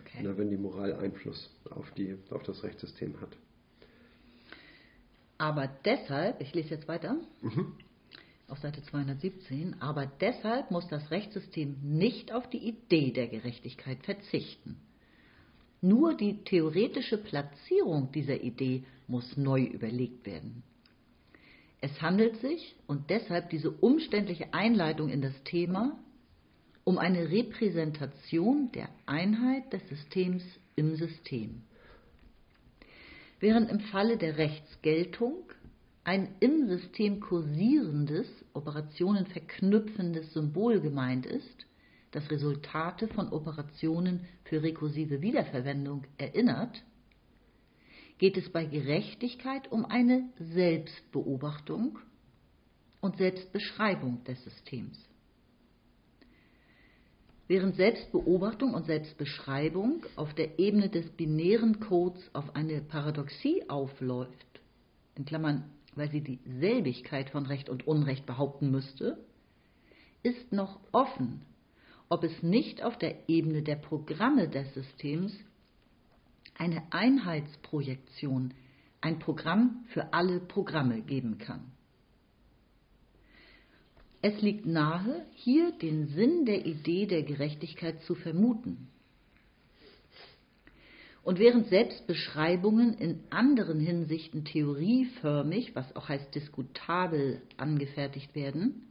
Okay. 0.00 0.22
ne, 0.22 0.36
wenn 0.36 0.50
die 0.50 0.56
Moral 0.56 0.94
Einfluss 0.94 1.50
auf, 1.70 1.90
die, 1.92 2.16
auf 2.30 2.42
das 2.42 2.62
Rechtssystem 2.62 3.20
hat. 3.20 3.30
Aber 5.38 5.68
deshalb, 5.84 6.40
ich 6.40 6.54
lese 6.54 6.70
jetzt 6.70 6.88
weiter, 6.88 7.16
auf 8.48 8.58
Seite 8.58 8.82
217, 8.82 9.76
aber 9.80 10.06
deshalb 10.20 10.70
muss 10.70 10.88
das 10.88 11.10
Rechtssystem 11.10 11.76
nicht 11.82 12.32
auf 12.32 12.48
die 12.48 12.66
Idee 12.68 13.10
der 13.12 13.28
Gerechtigkeit 13.28 13.98
verzichten. 14.02 14.76
Nur 15.80 16.14
die 16.14 16.42
theoretische 16.44 17.18
Platzierung 17.18 18.10
dieser 18.12 18.40
Idee 18.40 18.84
muss 19.06 19.36
neu 19.36 19.62
überlegt 19.62 20.26
werden. 20.26 20.62
Es 21.80 22.00
handelt 22.00 22.40
sich, 22.40 22.74
und 22.86 23.10
deshalb 23.10 23.50
diese 23.50 23.70
umständliche 23.70 24.52
Einleitung 24.54 25.08
in 25.08 25.20
das 25.20 25.34
Thema, 25.44 25.98
um 26.84 26.98
eine 26.98 27.30
Repräsentation 27.30 28.70
der 28.72 28.88
Einheit 29.06 29.72
des 29.72 29.86
Systems 29.88 30.42
im 30.76 30.96
System. 30.96 31.62
Während 33.40 33.70
im 33.70 33.80
Falle 33.80 34.16
der 34.16 34.38
Rechtsgeltung 34.38 35.34
ein 36.04 36.36
im 36.40 36.68
System 36.68 37.20
kursierendes, 37.20 38.28
Operationen 38.54 39.26
verknüpfendes 39.26 40.32
Symbol 40.32 40.80
gemeint 40.80 41.26
ist, 41.26 41.65
das 42.16 42.30
Resultate 42.30 43.08
von 43.08 43.28
Operationen 43.28 44.26
für 44.44 44.62
rekursive 44.62 45.20
Wiederverwendung 45.20 46.04
erinnert, 46.16 46.82
geht 48.16 48.38
es 48.38 48.50
bei 48.50 48.64
Gerechtigkeit 48.64 49.70
um 49.70 49.84
eine 49.84 50.30
Selbstbeobachtung 50.38 51.98
und 53.02 53.18
Selbstbeschreibung 53.18 54.24
des 54.24 54.42
Systems. 54.44 54.98
Während 57.48 57.76
Selbstbeobachtung 57.76 58.72
und 58.72 58.86
Selbstbeschreibung 58.86 60.02
auf 60.16 60.32
der 60.32 60.58
Ebene 60.58 60.88
des 60.88 61.10
binären 61.10 61.80
Codes 61.80 62.30
auf 62.32 62.56
eine 62.56 62.80
Paradoxie 62.80 63.68
aufläuft, 63.68 64.62
in 65.16 65.26
Klammern, 65.26 65.70
weil 65.94 66.10
sie 66.10 66.22
die 66.22 66.40
Selbigkeit 66.60 67.28
von 67.28 67.44
Recht 67.44 67.68
und 67.68 67.86
Unrecht 67.86 68.24
behaupten 68.24 68.70
müsste, 68.70 69.18
ist 70.22 70.50
noch 70.50 70.80
offen, 70.92 71.42
ob 72.08 72.24
es 72.24 72.42
nicht 72.42 72.82
auf 72.82 72.96
der 72.98 73.28
Ebene 73.28 73.62
der 73.62 73.76
Programme 73.76 74.48
des 74.48 74.72
Systems 74.74 75.32
eine 76.56 76.82
Einheitsprojektion, 76.90 78.54
ein 79.00 79.18
Programm 79.18 79.84
für 79.88 80.12
alle 80.12 80.40
Programme 80.40 81.02
geben 81.02 81.38
kann. 81.38 81.72
Es 84.22 84.40
liegt 84.40 84.66
nahe, 84.66 85.26
hier 85.34 85.72
den 85.72 86.08
Sinn 86.08 86.46
der 86.46 86.66
Idee 86.66 87.06
der 87.06 87.22
Gerechtigkeit 87.22 88.00
zu 88.02 88.14
vermuten. 88.14 88.88
Und 91.22 91.38
während 91.38 91.68
Selbstbeschreibungen 91.68 92.94
in 92.94 93.20
anderen 93.30 93.80
Hinsichten 93.80 94.44
theorieförmig, 94.44 95.74
was 95.74 95.94
auch 95.96 96.08
heißt 96.08 96.34
diskutabel, 96.34 97.42
angefertigt 97.56 98.34
werden, 98.34 98.86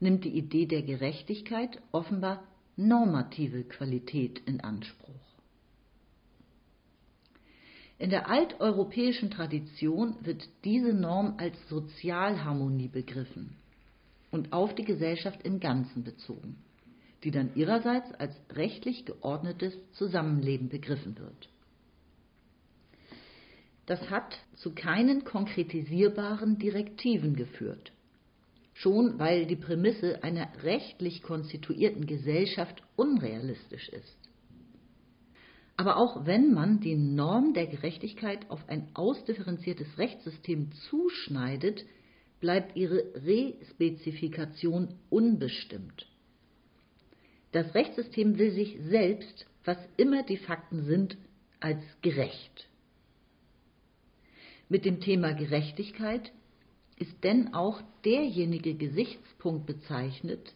nimmt 0.00 0.24
die 0.24 0.36
Idee 0.36 0.66
der 0.66 0.82
Gerechtigkeit 0.82 1.80
offenbar 1.92 2.42
normative 2.76 3.64
Qualität 3.64 4.40
in 4.46 4.60
Anspruch. 4.60 5.14
In 7.98 8.08
der 8.08 8.30
alteuropäischen 8.30 9.30
Tradition 9.30 10.16
wird 10.22 10.48
diese 10.64 10.94
Norm 10.94 11.34
als 11.36 11.54
Sozialharmonie 11.68 12.88
begriffen 12.88 13.56
und 14.30 14.54
auf 14.54 14.74
die 14.74 14.84
Gesellschaft 14.84 15.42
im 15.42 15.60
Ganzen 15.60 16.02
bezogen, 16.02 16.56
die 17.24 17.30
dann 17.30 17.54
ihrerseits 17.54 18.10
als 18.14 18.34
rechtlich 18.52 19.04
geordnetes 19.04 19.74
Zusammenleben 19.92 20.70
begriffen 20.70 21.18
wird. 21.18 21.50
Das 23.84 24.08
hat 24.08 24.38
zu 24.54 24.72
keinen 24.74 25.24
konkretisierbaren 25.24 26.58
Direktiven 26.58 27.36
geführt, 27.36 27.92
schon 28.80 29.18
weil 29.18 29.46
die 29.46 29.56
Prämisse 29.56 30.22
einer 30.22 30.48
rechtlich 30.62 31.22
konstituierten 31.22 32.06
Gesellschaft 32.06 32.82
unrealistisch 32.96 33.88
ist. 33.90 34.18
Aber 35.76 35.96
auch 35.96 36.26
wenn 36.26 36.52
man 36.52 36.80
die 36.80 36.96
Norm 36.96 37.54
der 37.54 37.66
Gerechtigkeit 37.66 38.50
auf 38.50 38.68
ein 38.68 38.88
ausdifferenziertes 38.94 39.98
Rechtssystem 39.98 40.72
zuschneidet, 40.90 41.84
bleibt 42.40 42.76
ihre 42.76 43.04
Respezifikation 43.14 44.94
unbestimmt. 45.08 46.06
Das 47.52 47.74
Rechtssystem 47.74 48.38
will 48.38 48.52
sich 48.52 48.78
selbst, 48.88 49.46
was 49.64 49.78
immer 49.96 50.22
die 50.22 50.36
Fakten 50.36 50.84
sind, 50.84 51.16
als 51.60 51.82
gerecht. 52.00 52.68
Mit 54.68 54.84
dem 54.84 55.00
Thema 55.00 55.32
Gerechtigkeit 55.32 56.32
ist 57.00 57.24
denn 57.24 57.54
auch 57.54 57.80
derjenige 58.04 58.74
Gesichtspunkt 58.74 59.66
bezeichnet, 59.66 60.54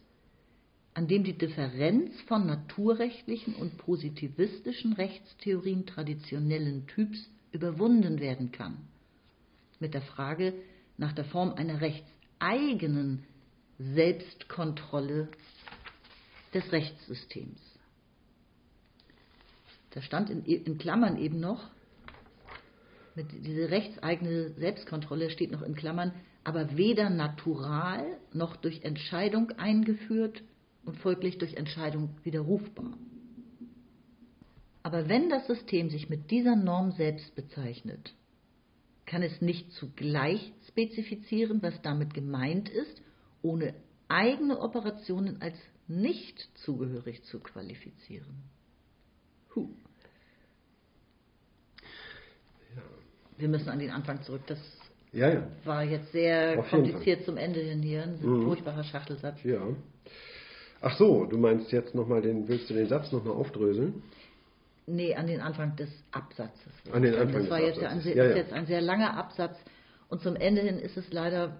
an 0.93 1.07
dem 1.07 1.23
die 1.23 1.37
Differenz 1.37 2.13
von 2.27 2.45
naturrechtlichen 2.45 3.55
und 3.55 3.77
positivistischen 3.77 4.93
Rechtstheorien 4.93 5.87
traditionellen 5.87 6.85
Typs 6.87 7.17
überwunden 7.51 8.19
werden 8.19 8.51
kann. 8.51 8.77
Mit 9.79 9.95
der 9.95 10.03
Frage 10.03 10.53
nach 10.97 11.13
der 11.13 11.25
Form 11.25 11.53
einer 11.53 11.81
rechtseigenen 11.81 13.23
Selbstkontrolle 13.79 15.29
des 16.53 16.71
Rechtssystems. 16.71 17.59
Da 19.89 20.01
stand 20.01 20.29
in, 20.29 20.45
in 20.45 20.77
Klammern 20.77 21.17
eben 21.17 21.39
noch, 21.39 21.71
mit 23.15 23.31
diese 23.31 23.71
rechtseigene 23.71 24.51
Selbstkontrolle 24.51 25.29
steht 25.29 25.51
noch 25.51 25.61
in 25.61 25.73
Klammern, 25.73 26.13
aber 26.45 26.77
weder 26.77 27.09
natural 27.09 28.05
noch 28.31 28.55
durch 28.55 28.83
Entscheidung 28.83 29.49
eingeführt 29.57 30.43
und 30.85 30.95
folglich 30.97 31.39
durch 31.39 31.55
Entscheidung 31.55 32.15
widerrufbar. 32.23 32.93
Aber 34.83 35.09
wenn 35.09 35.29
das 35.29 35.47
System 35.47 35.89
sich 35.89 36.07
mit 36.07 36.29
dieser 36.29 36.55
Norm 36.55 36.91
selbst 36.91 37.35
bezeichnet, 37.35 38.13
kann 39.07 39.23
es 39.23 39.41
nicht 39.41 39.71
zugleich 39.73 40.53
spezifizieren, 40.67 41.63
was 41.63 41.81
damit 41.81 42.13
gemeint 42.13 42.69
ist, 42.69 43.01
ohne 43.41 43.73
eigene 44.07 44.59
Operationen 44.59 45.41
als 45.41 45.57
nicht 45.87 46.47
zugehörig 46.59 47.23
zu 47.23 47.39
qualifizieren. 47.39 48.43
Huh. 49.55 49.69
Wir 53.37 53.47
müssen 53.47 53.69
an 53.69 53.79
den 53.79 53.89
Anfang 53.89 54.21
zurück. 54.21 54.43
Das 54.45 54.59
Ja, 55.15 55.29
ja. 55.29 55.47
war 55.63 55.83
jetzt 55.83 56.11
sehr 56.11 56.59
Auf 56.59 56.69
kompliziert 56.69 57.23
zum 57.25 57.37
Ende 57.37 57.61
hin 57.61 57.81
hier. 57.81 58.03
Ein 58.03 58.19
Mhm. 58.21 58.43
furchtbarer 58.43 58.83
Schachtelsatz. 58.83 59.41
Ja. 59.43 59.61
Ach 60.81 60.97
so, 60.97 61.25
du 61.25 61.37
meinst 61.37 61.71
jetzt 61.71 61.95
nochmal 61.95 62.21
den, 62.21 62.47
willst 62.47 62.69
du 62.69 62.73
den 62.73 62.87
Satz 62.87 63.11
nochmal 63.11 63.33
aufdröseln? 63.33 64.03
Nee, 64.87 65.15
an 65.15 65.25
den 65.25 65.41
Anfang 65.41 65.75
des 65.77 65.89
Absatzes. 66.11 66.71
An 66.91 67.01
den 67.01 67.15
Anfang 67.15 67.41
das 67.41 67.49
war 67.49 67.59
des 67.59 67.69
jetzt, 67.69 67.79
ein, 67.79 67.85
Absatzes. 67.85 68.03
sehr, 68.03 68.15
Ja, 68.15 68.23
ist 68.25 68.29
ja. 68.31 68.37
jetzt 68.43 68.53
ein 68.53 68.65
sehr 68.67 68.81
langer 68.81 69.17
Absatz 69.17 69.57
und 70.09 70.21
zum 70.21 70.35
Ende 70.35 70.61
hin 70.61 70.77
ist 70.77 70.95
es 70.97 71.11
leider 71.11 71.57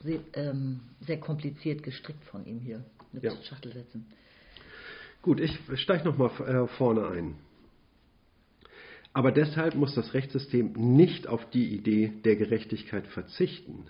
sehr, 0.00 0.20
ähm, 0.34 0.80
sehr 1.06 1.18
kompliziert 1.18 1.82
gestrickt 1.82 2.24
von 2.24 2.46
ihm 2.46 2.60
hier 2.60 2.82
mit 3.12 3.24
Ja. 3.24 3.32
Schachtelsätzen. 3.42 4.06
Gut, 5.20 5.38
ich 5.38 5.58
steige 5.74 6.04
nochmal 6.04 6.30
äh, 6.46 6.66
vorne 6.78 7.08
ein. 7.08 7.34
Aber 9.14 9.30
deshalb 9.30 9.74
muss 9.74 9.94
das 9.94 10.14
Rechtssystem 10.14 10.72
nicht 10.72 11.26
auf 11.26 11.48
die 11.50 11.74
Idee 11.74 12.12
der 12.24 12.36
Gerechtigkeit 12.36 13.06
verzichten. 13.06 13.86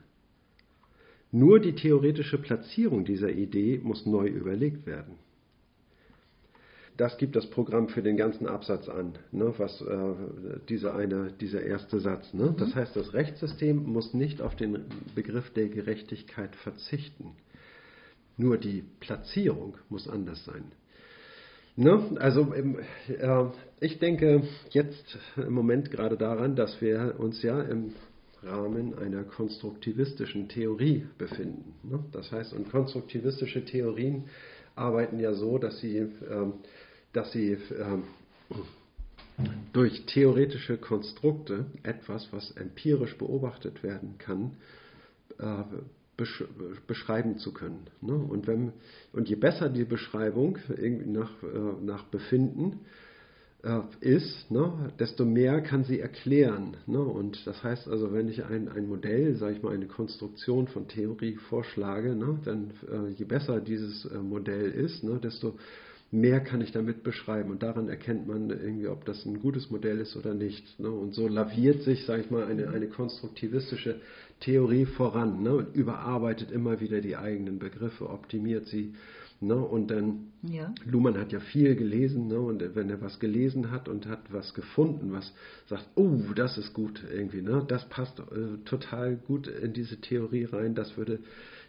Nur 1.31 1.61
die 1.61 1.75
theoretische 1.75 2.39
Platzierung 2.39 3.05
dieser 3.05 3.31
Idee 3.31 3.81
muss 3.83 4.05
neu 4.05 4.27
überlegt 4.27 4.87
werden. 4.87 5.15
Das 6.97 7.17
gibt 7.17 7.37
das 7.37 7.49
Programm 7.49 7.89
für 7.89 8.03
den 8.03 8.19
ganzen 8.19 8.47
Absatz 8.47 8.89
an, 8.89 9.15
ne, 9.31 9.55
was 9.57 9.81
äh, 9.81 10.15
dieser 10.69 10.95
eine, 10.95 11.33
dieser 11.33 11.63
erste 11.63 12.01
Satz. 12.01 12.35
Ne? 12.35 12.55
Das 12.59 12.75
heißt, 12.75 12.95
das 12.95 13.15
Rechtssystem 13.15 13.83
muss 13.85 14.13
nicht 14.13 14.43
auf 14.43 14.57
den 14.57 14.85
Begriff 15.15 15.51
der 15.55 15.69
Gerechtigkeit 15.69 16.55
verzichten. 16.57 17.31
Nur 18.37 18.59
die 18.59 18.85
Platzierung 19.01 19.79
muss 19.89 20.07
anders 20.07 20.45
sein. 20.45 20.65
Ne? 21.77 22.17
Also 22.19 22.53
im, 22.53 22.79
äh, 23.09 23.45
ich 23.81 23.99
denke 23.99 24.43
jetzt 24.71 25.19
im 25.37 25.53
Moment 25.53 25.91
gerade 25.91 26.17
daran, 26.17 26.55
dass 26.55 26.81
wir 26.81 27.15
uns 27.19 27.43
ja 27.43 27.61
im 27.63 27.95
Rahmen 28.43 28.99
einer 28.99 29.23
konstruktivistischen 29.23 30.49
Theorie 30.49 31.07
befinden. 31.17 31.75
Ne? 31.83 32.05
Das 32.13 32.31
heißt, 32.31 32.53
und 32.53 32.71
konstruktivistische 32.71 33.65
Theorien 33.65 34.25
arbeiten 34.75 35.19
ja 35.19 35.33
so, 35.33 35.59
dass 35.59 35.81
sie, 35.81 35.97
ähm, 35.97 36.55
dass 37.13 37.33
sie 37.33 37.57
ähm, 37.79 38.05
durch 39.73 40.05
theoretische 40.07 40.77
Konstrukte 40.77 41.67
etwas, 41.83 42.29
was 42.33 42.51
empirisch 42.53 43.17
beobachtet 43.17 43.83
werden 43.83 44.17
kann, 44.19 44.57
äh, 45.39 45.63
besch 46.17 46.45
beschreiben 46.87 47.39
zu 47.39 47.53
können. 47.53 47.87
Ne? 48.01 48.15
Und, 48.15 48.47
wenn, 48.47 48.73
und 49.13 49.29
je 49.29 49.37
besser 49.37 49.69
die 49.69 49.85
Beschreibung 49.85 50.59
nach, 51.07 51.43
äh, 51.43 51.85
nach 51.85 52.05
Befinden 52.05 52.81
äh, 53.63 53.81
ist, 54.01 54.51
ne, 54.51 54.93
desto 54.99 55.25
mehr 55.25 55.61
kann 55.63 55.85
sie 55.85 56.01
erklären. 56.01 56.77
Ne? 56.87 57.01
Und 57.01 57.47
das 57.47 57.63
heißt 57.63 57.89
also, 57.89 58.13
wenn 58.13 58.29
ich 58.29 58.45
ein, 58.45 58.69
ein 58.69 58.89
Modell, 58.89 59.37
sage 59.37 59.57
ich 59.57 59.63
mal, 59.63 59.75
eine 59.75 59.87
Konstruktion 59.87 60.69
von 60.69 60.89
Theorie 60.89 61.37
vorschlage, 61.49 62.15
ne, 62.15 62.39
dann 62.45 62.73
äh, 62.91 63.11
je 63.11 63.25
besser 63.25 63.61
dieses 63.61 64.09
Modell 64.23 64.71
ist, 64.71 65.05
ne, 65.05 65.19
desto 65.23 65.57
mehr 66.13 66.41
kann 66.41 66.61
ich 66.61 66.73
damit 66.73 67.03
beschreiben. 67.03 67.51
Und 67.51 67.63
daran 67.63 67.89
erkennt 67.89 68.29
man 68.29 68.51
irgendwie, 68.51 68.87
ob 68.87 69.07
das 69.07 69.25
ein 69.25 69.41
gutes 69.41 69.71
Modell 69.71 69.99
ist 69.99 70.15
oder 70.15 70.35
nicht. 70.35 70.79
Ne? 70.79 70.91
Und 70.91 71.15
so 71.15 71.27
laviert 71.27 71.83
sich, 71.83 72.05
sage 72.05 72.23
ich 72.23 72.31
mal, 72.31 72.45
eine, 72.45 72.69
eine 72.69 72.87
konstruktivistische 72.89 74.01
Theorie 74.43 74.87
voran 74.87 75.43
ne? 75.43 75.55
und 75.55 75.75
überarbeitet 75.75 76.51
immer 76.51 76.81
wieder 76.81 77.01
die 77.01 77.17
eigenen 77.17 77.59
Begriffe, 77.59 78.09
optimiert 78.09 78.67
sie. 78.67 78.95
Ne? 79.41 79.57
Und 79.57 79.91
dann, 79.91 80.33
ja. 80.43 80.73
Luhmann 80.85 81.19
hat 81.19 81.33
ja 81.33 81.41
viel 81.41 81.75
gelesen, 81.75 82.29
ne? 82.29 82.39
und 82.39 82.63
wenn 82.77 82.91
er 82.91 83.01
was 83.01 83.19
gelesen 83.19 83.71
hat 83.73 83.89
und 83.89 84.07
hat 84.07 84.33
was 84.33 84.55
gefunden, 84.55 85.13
was 85.13 85.33
sagt, 85.69 85.89
oh, 85.97 86.21
das 86.35 86.59
ist 86.59 86.75
gut 86.75 87.03
irgendwie, 87.13 87.43
ne? 87.43 87.65
das 87.67 87.89
passt 87.89 88.21
äh, 88.21 88.59
total 88.65 89.17
gut 89.17 89.49
in 89.49 89.73
diese 89.73 90.01
Theorie 90.01 90.45
rein, 90.45 90.75
das 90.75 90.97
würde 90.97 91.19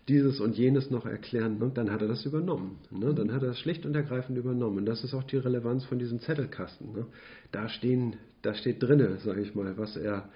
dieses 0.07 0.39
und 0.39 0.57
jenes 0.57 0.91
noch 0.91 1.05
erklären, 1.05 1.59
ne? 1.59 1.71
dann 1.73 1.91
hat 1.91 2.01
er 2.01 2.07
das 2.07 2.25
übernommen. 2.25 2.77
Ne? 2.91 3.13
Dann 3.13 3.31
hat 3.31 3.41
er 3.41 3.49
das 3.49 3.59
schlicht 3.59 3.85
und 3.85 3.95
ergreifend 3.95 4.37
übernommen. 4.37 4.79
Und 4.79 4.85
das 4.85 5.03
ist 5.03 5.13
auch 5.13 5.23
die 5.23 5.37
Relevanz 5.37 5.85
von 5.85 5.97
diesem 5.97 6.19
Zettelkasten. 6.19 6.91
Ne? 6.91 7.05
Da, 7.51 7.69
stehen, 7.69 8.17
da 8.41 8.53
steht 8.53 8.83
drinne, 8.83 9.17
sage 9.23 9.41
ich 9.41 9.55
mal, 9.55 9.77
was 9.77 9.95
er, 9.95 10.29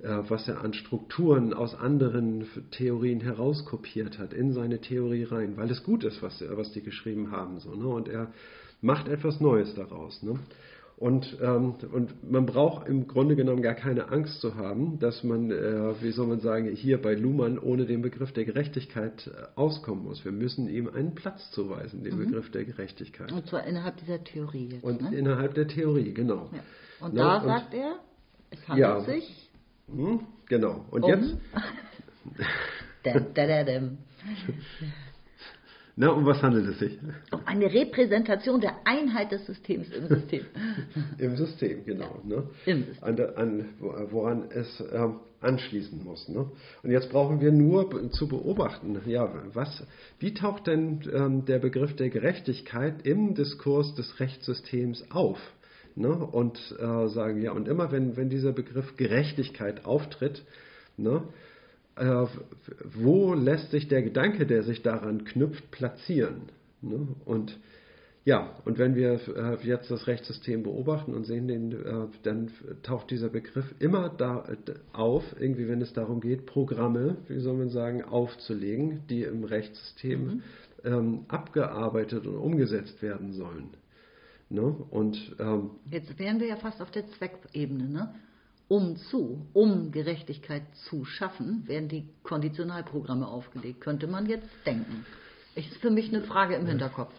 was 0.00 0.46
er 0.46 0.62
an 0.62 0.74
Strukturen 0.74 1.52
aus 1.52 1.74
anderen 1.74 2.46
Theorien 2.70 3.20
herauskopiert 3.20 4.18
hat, 4.18 4.32
in 4.32 4.52
seine 4.52 4.80
Theorie 4.80 5.24
rein, 5.24 5.56
weil 5.56 5.70
es 5.70 5.82
gut 5.82 6.04
ist, 6.04 6.22
was, 6.22 6.42
was 6.50 6.72
die 6.72 6.82
geschrieben 6.82 7.32
haben. 7.32 7.58
So, 7.58 7.74
ne? 7.74 7.88
Und 7.88 8.08
er 8.08 8.32
macht 8.80 9.08
etwas 9.08 9.40
Neues 9.40 9.74
daraus. 9.74 10.22
Ne? 10.22 10.38
Und, 10.96 11.38
ähm, 11.40 11.74
und 11.92 12.28
man 12.28 12.44
braucht 12.44 12.88
im 12.88 13.06
Grunde 13.06 13.36
genommen 13.36 13.62
gar 13.62 13.74
keine 13.74 14.08
Angst 14.08 14.40
zu 14.40 14.56
haben, 14.56 14.98
dass 14.98 15.22
man, 15.22 15.52
äh, 15.52 16.02
wie 16.02 16.10
soll 16.10 16.26
man 16.26 16.40
sagen, 16.40 16.68
hier 16.74 17.00
bei 17.00 17.14
Luhmann 17.14 17.56
ohne 17.56 17.86
den 17.86 18.02
Begriff 18.02 18.32
der 18.32 18.44
Gerechtigkeit 18.44 19.28
äh, 19.28 19.46
auskommen 19.54 20.02
muss. 20.02 20.24
Wir 20.24 20.32
müssen 20.32 20.68
ihm 20.68 20.88
einen 20.88 21.14
Platz 21.14 21.52
zuweisen, 21.52 22.02
den 22.02 22.16
mhm. 22.16 22.24
Begriff 22.24 22.50
der 22.50 22.64
Gerechtigkeit. 22.64 23.30
Und 23.30 23.46
zwar 23.46 23.64
innerhalb 23.64 23.96
dieser 23.98 24.24
Theorie 24.24 24.70
jetzt. 24.72 24.82
Und 24.82 25.02
ne? 25.02 25.16
innerhalb 25.16 25.54
der 25.54 25.68
Theorie, 25.68 26.12
genau. 26.12 26.50
Ja. 26.52 27.06
Und 27.06 27.14
ja, 27.14 27.22
da 27.22 27.36
und, 27.36 27.44
sagt 27.44 27.74
er, 27.74 27.94
es 28.50 28.68
handelt 28.68 28.80
ja, 28.80 29.00
sich. 29.04 29.47
Mh, 29.88 30.20
genau. 30.46 30.84
Und 30.90 31.04
um. 31.04 31.10
jetzt. 31.10 31.36
da, 33.02 33.20
da, 33.20 33.46
da, 33.46 33.64
da. 33.64 33.80
Na, 36.00 36.10
um 36.10 36.24
was 36.24 36.40
handelt 36.42 36.68
es 36.68 36.78
sich? 36.78 36.96
Um 37.32 37.40
eine 37.44 37.72
Repräsentation 37.72 38.60
der 38.60 38.76
Einheit 38.84 39.32
des 39.32 39.44
Systems 39.46 39.88
im 39.90 40.06
System. 40.06 40.46
Im 41.18 41.36
System, 41.36 41.84
genau. 41.84 42.20
Ne? 42.22 42.48
Im 42.66 42.84
System. 42.84 43.04
An, 43.04 43.20
an, 43.34 43.68
woran 43.80 44.48
es 44.50 44.80
äh, 44.80 45.08
anschließen 45.40 46.04
muss. 46.04 46.28
Ne? 46.28 46.48
Und 46.84 46.90
jetzt 46.92 47.10
brauchen 47.10 47.40
wir 47.40 47.50
nur 47.50 48.12
zu 48.12 48.28
beobachten, 48.28 49.00
ja, 49.06 49.28
was, 49.52 49.84
wie 50.20 50.34
taucht 50.34 50.68
denn 50.68 51.00
ähm, 51.12 51.44
der 51.46 51.58
Begriff 51.58 51.96
der 51.96 52.10
Gerechtigkeit 52.10 53.04
im 53.04 53.34
Diskurs 53.34 53.92
des 53.96 54.20
Rechtssystems 54.20 55.04
auf? 55.10 55.38
Ne? 55.98 56.10
Und 56.10 56.58
äh, 56.78 57.08
sagen, 57.08 57.42
ja, 57.42 57.50
und 57.50 57.66
immer 57.66 57.90
wenn, 57.90 58.16
wenn 58.16 58.30
dieser 58.30 58.52
Begriff 58.52 58.96
Gerechtigkeit 58.96 59.84
auftritt, 59.84 60.44
ne, 60.96 61.24
äh, 61.96 62.26
wo 62.84 63.34
lässt 63.34 63.72
sich 63.72 63.88
der 63.88 64.02
Gedanke, 64.02 64.46
der 64.46 64.62
sich 64.62 64.82
daran 64.82 65.24
knüpft, 65.24 65.72
platzieren? 65.72 66.42
Ne? 66.82 67.08
Und 67.24 67.58
ja, 68.24 68.54
und 68.64 68.78
wenn 68.78 68.94
wir 68.94 69.18
äh, 69.34 69.56
jetzt 69.66 69.90
das 69.90 70.06
Rechtssystem 70.06 70.62
beobachten 70.62 71.14
und 71.14 71.24
sehen 71.24 71.48
den, 71.48 71.72
äh, 71.72 72.06
dann 72.22 72.50
taucht 72.84 73.10
dieser 73.10 73.30
Begriff 73.30 73.74
immer 73.80 74.08
da 74.08 74.44
auf, 74.92 75.24
irgendwie 75.40 75.66
wenn 75.66 75.80
es 75.80 75.94
darum 75.94 76.20
geht, 76.20 76.46
Programme, 76.46 77.16
wie 77.26 77.40
soll 77.40 77.56
man 77.56 77.70
sagen, 77.70 78.04
aufzulegen, 78.04 79.00
die 79.08 79.24
im 79.24 79.42
Rechtssystem 79.42 80.24
mhm. 80.24 80.42
ähm, 80.84 81.24
abgearbeitet 81.26 82.24
und 82.26 82.36
umgesetzt 82.36 83.02
werden 83.02 83.32
sollen. 83.32 83.70
Ne? 84.50 84.62
Und, 84.62 85.36
ähm, 85.38 85.70
Jetzt 85.90 86.18
wären 86.18 86.40
wir 86.40 86.46
ja 86.46 86.56
fast 86.56 86.80
auf 86.80 86.90
der 86.90 87.06
Zweckebene. 87.08 87.88
Ne? 87.88 88.14
um 88.68 88.96
zu, 88.96 89.46
um 89.54 89.90
Gerechtigkeit 89.90 90.62
zu 90.88 91.04
schaffen, 91.04 91.66
werden 91.66 91.88
die 91.88 92.08
Konditionalprogramme 92.22 93.26
aufgelegt, 93.26 93.80
könnte 93.80 94.06
man 94.06 94.26
jetzt 94.26 94.48
denken. 94.66 95.06
Ist 95.54 95.74
für 95.78 95.90
mich 95.90 96.08
eine 96.14 96.22
Frage 96.22 96.54
im 96.54 96.66
Hinterkopf. 96.66 97.12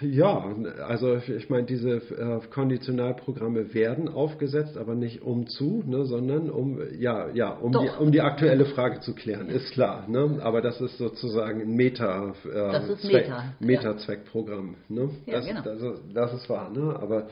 Ja, 0.00 0.54
also 0.86 1.16
ich 1.16 1.48
meine, 1.48 1.66
diese 1.66 1.96
äh, 1.96 2.40
Konditionalprogramme 2.50 3.72
werden 3.74 4.08
aufgesetzt, 4.08 4.76
aber 4.76 4.94
nicht 4.94 5.22
um 5.22 5.46
zu, 5.46 5.82
ne, 5.86 6.04
sondern 6.04 6.50
um, 6.50 6.80
ja, 6.98 7.28
ja, 7.30 7.50
um, 7.50 7.72
die, 7.72 7.88
um 7.98 8.12
die 8.12 8.20
aktuelle 8.20 8.66
Frage 8.66 9.00
zu 9.00 9.14
klären, 9.14 9.48
ist 9.48 9.70
klar. 9.72 10.06
Ne? 10.08 10.38
Aber 10.42 10.60
das 10.60 10.80
ist 10.80 10.98
sozusagen 10.98 11.62
ein 11.62 11.74
Meta, 11.74 12.34
äh, 12.44 12.52
das 12.52 12.88
ist 12.88 13.02
Zweck, 13.02 13.28
Meta, 13.28 13.54
Meta-Zweckprogramm. 13.60 14.74
Ne? 14.88 15.10
Ja, 15.26 15.34
das, 15.34 15.46
genau. 15.46 15.62
das, 15.62 16.00
das, 16.12 16.34
ist 16.34 16.50
wahr. 16.50 16.70
Ne? 16.70 16.96
Aber 17.00 17.28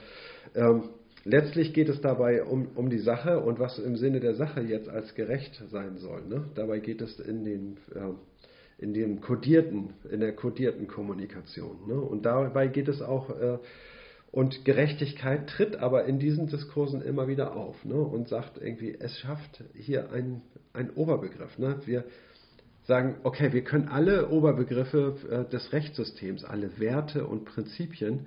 ähm, 0.54 0.84
Letztlich 1.24 1.72
geht 1.72 1.88
es 1.88 2.00
dabei 2.00 2.42
um, 2.42 2.68
um 2.74 2.90
die 2.90 2.98
Sache 2.98 3.38
und 3.38 3.60
was 3.60 3.78
im 3.78 3.96
Sinne 3.96 4.18
der 4.18 4.34
Sache 4.34 4.60
jetzt 4.60 4.88
als 4.88 5.14
gerecht 5.14 5.62
sein 5.70 5.96
soll. 5.98 6.22
Ne? 6.28 6.44
Dabei 6.56 6.80
geht 6.80 7.00
es 7.00 7.20
in 7.20 7.44
den, 7.44 7.76
äh, 7.94 8.12
in 8.82 8.92
den 8.92 9.20
kodierten, 9.20 9.94
in 10.10 10.20
der 10.20 10.34
kodierten 10.34 10.88
Kommunikation. 10.88 11.86
Ne? 11.86 11.94
Und 11.94 12.26
dabei 12.26 12.66
geht 12.66 12.88
es 12.88 13.00
auch, 13.00 13.30
äh, 13.30 13.58
und 14.32 14.64
Gerechtigkeit 14.64 15.48
tritt 15.48 15.76
aber 15.76 16.06
in 16.06 16.18
diesen 16.18 16.46
Diskursen 16.46 17.02
immer 17.02 17.28
wieder 17.28 17.54
auf 17.54 17.84
ne? 17.84 17.94
und 17.94 18.28
sagt 18.28 18.58
irgendwie, 18.60 18.96
es 18.98 19.18
schafft 19.18 19.62
hier 19.74 20.10
einen 20.10 20.90
Oberbegriff. 20.94 21.58
Ne? 21.58 21.80
Wir 21.84 22.04
sagen, 22.84 23.16
okay, 23.22 23.52
wir 23.52 23.62
können 23.62 23.88
alle 23.88 24.30
Oberbegriffe 24.30 25.14
äh, 25.30 25.50
des 25.50 25.72
Rechtssystems, 25.72 26.44
alle 26.44 26.78
Werte 26.80 27.26
und 27.26 27.44
Prinzipien, 27.44 28.26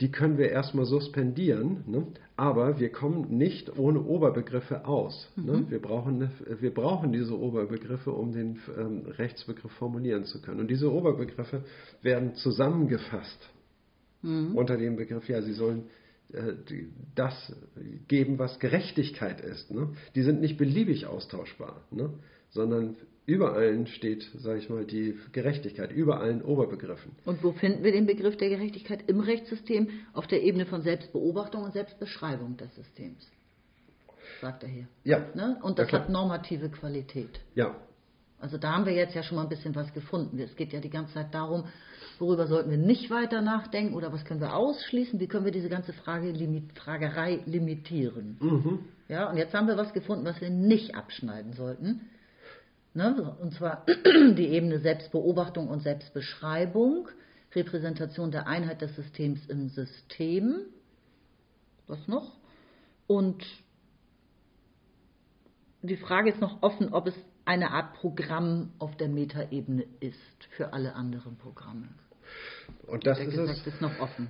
die 0.00 0.10
können 0.10 0.36
wir 0.36 0.50
erstmal 0.50 0.84
suspendieren, 0.84 1.84
ne? 1.86 2.06
aber 2.36 2.78
wir 2.78 2.90
kommen 2.90 3.38
nicht 3.38 3.78
ohne 3.78 4.02
Oberbegriffe 4.02 4.84
aus. 4.86 5.28
Ne? 5.36 5.52
Mhm. 5.52 5.58
Ne? 5.60 5.70
Wir, 5.70 5.80
brauchen, 5.80 6.30
wir 6.60 6.74
brauchen 6.74 7.12
diese 7.12 7.38
Oberbegriffe, 7.38 8.12
um 8.12 8.32
den 8.32 8.58
ähm, 8.76 9.06
Rechtsbegriff 9.06 9.72
formulieren 9.72 10.24
zu 10.24 10.42
können. 10.42 10.60
Und 10.60 10.68
diese 10.70 10.92
Oberbegriffe 10.92 11.64
werden 12.02 12.34
zusammengefasst 12.34 13.48
mhm. 14.22 14.54
unter 14.54 14.76
dem 14.76 14.96
Begriff, 14.96 15.28
ja, 15.28 15.40
sie 15.40 15.54
sollen 15.54 15.84
äh, 16.32 16.52
das 17.14 17.54
geben, 18.08 18.38
was 18.38 18.58
Gerechtigkeit 18.58 19.40
ist. 19.40 19.70
Ne? 19.70 19.94
Die 20.14 20.22
sind 20.22 20.40
nicht 20.40 20.58
beliebig 20.58 21.06
austauschbar, 21.06 21.82
ne? 21.90 22.10
Sondern 22.50 22.96
über 23.26 23.54
allen 23.54 23.88
steht, 23.88 24.30
sage 24.38 24.60
ich 24.60 24.70
mal, 24.70 24.84
die 24.84 25.18
Gerechtigkeit, 25.32 25.92
über 25.92 26.20
allen 26.20 26.42
Oberbegriffen. 26.42 27.12
Und 27.24 27.42
wo 27.42 27.52
finden 27.52 27.82
wir 27.82 27.90
den 27.90 28.06
Begriff 28.06 28.36
der 28.36 28.48
Gerechtigkeit 28.48 29.00
im 29.08 29.20
Rechtssystem? 29.20 29.88
Auf 30.12 30.28
der 30.28 30.42
Ebene 30.42 30.64
von 30.64 30.82
Selbstbeobachtung 30.82 31.64
und 31.64 31.72
Selbstbeschreibung 31.72 32.56
des 32.56 32.72
Systems, 32.76 33.28
sagt 34.40 34.62
er 34.62 34.68
hier. 34.68 34.86
Ja. 35.02 35.26
Ne? 35.34 35.58
Und 35.62 35.78
das 35.80 35.90
ja, 35.90 36.00
hat 36.00 36.08
normative 36.08 36.68
Qualität. 36.68 37.40
Ja. 37.56 37.74
Also 38.38 38.58
da 38.58 38.74
haben 38.74 38.86
wir 38.86 38.92
jetzt 38.92 39.14
ja 39.14 39.22
schon 39.22 39.36
mal 39.36 39.42
ein 39.42 39.48
bisschen 39.48 39.74
was 39.74 39.92
gefunden. 39.92 40.38
Es 40.38 40.54
geht 40.54 40.72
ja 40.72 40.80
die 40.80 40.90
ganze 40.90 41.14
Zeit 41.14 41.34
darum, 41.34 41.64
worüber 42.18 42.46
sollten 42.46 42.70
wir 42.70 42.78
nicht 42.78 43.10
weiter 43.10 43.40
nachdenken 43.40 43.94
oder 43.94 44.12
was 44.12 44.24
können 44.24 44.40
wir 44.40 44.54
ausschließen, 44.54 45.18
wie 45.18 45.26
können 45.26 45.44
wir 45.44 45.52
diese 45.52 45.68
ganze 45.68 45.92
Frage, 45.92 46.32
Fragerei 46.74 47.40
limitieren. 47.46 48.36
Mhm. 48.40 48.78
Ja, 49.08 49.30
und 49.30 49.36
jetzt 49.36 49.54
haben 49.54 49.66
wir 49.66 49.76
was 49.76 49.92
gefunden, 49.92 50.24
was 50.24 50.40
wir 50.40 50.50
nicht 50.50 50.94
abschneiden 50.94 51.54
sollten. 51.54 52.02
Ne? 52.96 53.36
Und 53.42 53.52
zwar 53.52 53.84
die 54.14 54.48
Ebene 54.48 54.78
Selbstbeobachtung 54.80 55.68
und 55.68 55.82
Selbstbeschreibung, 55.82 57.10
Repräsentation 57.54 58.30
der 58.30 58.46
Einheit 58.46 58.80
des 58.80 58.96
Systems 58.96 59.44
im 59.48 59.68
System. 59.68 60.60
Was 61.86 62.08
noch? 62.08 62.32
Und 63.06 63.44
die 65.82 65.98
Frage 65.98 66.30
ist 66.30 66.40
noch 66.40 66.62
offen, 66.62 66.94
ob 66.94 67.06
es 67.06 67.14
eine 67.44 67.70
Art 67.70 67.92
Programm 67.96 68.72
auf 68.78 68.96
der 68.96 69.08
Metaebene 69.08 69.84
ist 70.00 70.44
für 70.56 70.72
alle 70.72 70.94
anderen 70.94 71.36
Programme. 71.36 71.88
Und 72.86 73.06
das 73.06 73.20
ist, 73.20 73.36
es, 73.36 73.66
ist 73.66 73.80
noch 73.82 74.00
offen. 74.00 74.28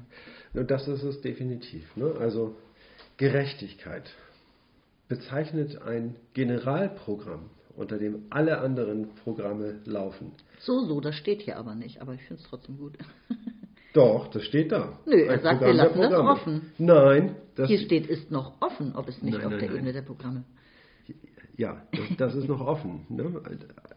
Und 0.55 0.73
das 0.73 0.89
ist 0.89 1.05
es 1.05 1.21
definitiv. 1.21 1.97
Ne? 1.97 2.17
Also 2.19 2.57
Gerechtigkeit 3.17 4.11
bezeichnet 5.09 5.81
ein 5.83 6.17
Generalprogramm 6.35 7.49
unter 7.77 7.99
dem 7.99 8.25
alle 8.31 8.59
anderen 8.61 9.09
Programme 9.25 9.81
laufen. 9.85 10.33
So, 10.61 10.85
so, 10.85 11.01
das 11.01 11.15
steht 11.15 11.43
hier 11.43 11.57
aber 11.59 11.75
nicht, 11.75 12.01
aber 12.01 12.15
ich 12.15 12.23
finde 12.23 12.43
es 12.43 12.49
trotzdem 12.49 12.79
gut. 12.79 12.97
Doch, 13.93 14.29
das 14.29 14.43
steht 14.45 14.73
da. 14.73 14.99
Nö, 15.07 15.17
er 15.23 15.35
Ein 15.35 15.41
sagt, 15.43 15.59
Programm 15.61 15.77
wir 15.77 15.83
lassen 15.85 16.01
das 16.01 16.13
offen. 16.21 16.73
Nein, 16.79 17.37
das, 17.55 17.69
Hier 17.69 17.79
steht, 17.79 18.07
ist 18.09 18.31
noch 18.31 18.61
offen, 18.61 18.95
ob 18.95 19.09
es 19.09 19.23
nicht 19.23 19.35
Nein, 19.39 19.45
auf 19.47 19.51
nein, 19.53 19.61
der 19.61 19.69
nein. 19.69 19.77
Ebene 19.79 19.93
der 19.95 20.03
Programme. 20.03 20.45
ja, 21.57 21.83
das, 21.93 22.17
das 22.19 22.35
ist 22.35 22.49
noch 22.49 22.61
offen. 22.61 23.07
Ne? 23.09 23.41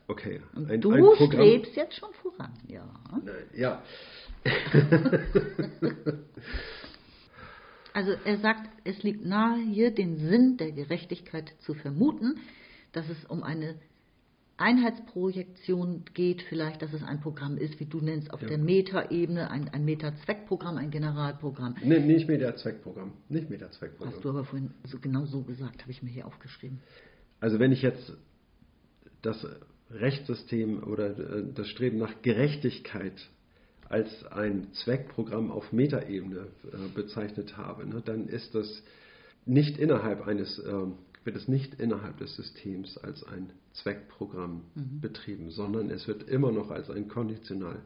Okay. 0.08 0.40
Ein- 0.56 0.80
du 0.80 0.92
ein 0.92 1.04
Programm- 1.04 1.28
strebst 1.46 1.76
jetzt 1.76 1.96
schon 1.96 2.14
voran, 2.22 2.54
ja. 2.68 2.86
Nein, 3.12 3.36
Ja, 3.54 3.82
Also 7.94 8.12
er 8.24 8.38
sagt, 8.38 8.70
es 8.86 9.02
liegt 9.04 9.26
nahe, 9.26 9.58
hier 9.62 9.92
den 9.92 10.18
Sinn 10.18 10.58
der 10.58 10.72
Gerechtigkeit 10.72 11.52
zu 11.60 11.74
vermuten, 11.74 12.36
dass 12.92 13.08
es 13.10 13.26
um 13.26 13.44
eine 13.44 13.76
Einheitsprojektion 14.58 16.04
geht, 16.14 16.42
vielleicht, 16.42 16.82
dass 16.82 16.92
es 16.92 17.02
ein 17.04 17.22
Programm 17.22 17.58
ist, 17.58 17.80
wie 17.80 17.86
du 17.86 18.02
nennst, 18.02 18.32
auf 18.34 18.42
Ja. 18.42 18.50
der 18.50 18.58
Meta-Ebene, 18.58 19.50
ein, 19.50 19.70
ein 19.70 19.86
Meta-Zweckprogramm, 19.86 20.78
ein 20.78 20.92
Generalprogramm. 20.92 21.76
nee, 21.82 22.00
nicht 22.00 22.28
Meta-Zweckprogramm. 22.28 23.14
Nicht 23.30 23.50
Meta-Zweckprogramm. 23.50 24.14
Hast 24.14 24.24
du 24.24 24.30
aber 24.30 24.44
vorhin 24.44 24.72
so, 24.84 25.00
genau 25.00 25.26
so 25.26 25.44
gesagt, 25.44 25.82
habe 25.82 25.92
ich 25.92 26.04
mir 26.04 26.10
hier 26.10 26.28
aufgeschrieben. 26.28 26.80
Also 27.40 27.58
wenn 27.60 27.72
ich 27.72 27.82
jetzt 27.82 28.12
das 29.22 29.48
Rechtssystem 29.92 30.84
oder 30.84 31.18
äh, 31.18 31.44
das 31.54 31.68
Streben 31.70 31.98
nach 31.98 32.22
Gerechtigkeit 32.22 33.14
als 33.88 34.10
ein 34.28 34.68
Zweckprogramm 34.74 35.52
auf 35.52 35.72
Metaebene 35.72 36.48
äh, 36.72 36.78
bezeichnet 36.94 37.58
habe, 37.58 37.88
ne, 37.88 38.02
dann 38.04 38.28
ist 38.28 38.54
das 38.54 38.84
nicht 39.46 39.78
innerhalb 39.78 40.28
eines, 40.28 40.62
ähm, 40.68 40.94
wird 41.24 41.36
es 41.36 41.48
nicht 41.48 41.76
innerhalb 41.80 42.18
des 42.18 42.36
Systems 42.36 42.98
als 42.98 43.24
ein 43.24 43.52
Zweckprogramm 43.74 44.64
betrieben, 45.02 45.52
sondern 45.52 45.90
es 45.90 46.08
wird 46.08 46.24
immer 46.30 46.52
noch 46.52 46.72
als 46.72 46.90
ein 46.90 47.08
Konditionalprogramm 47.08 47.84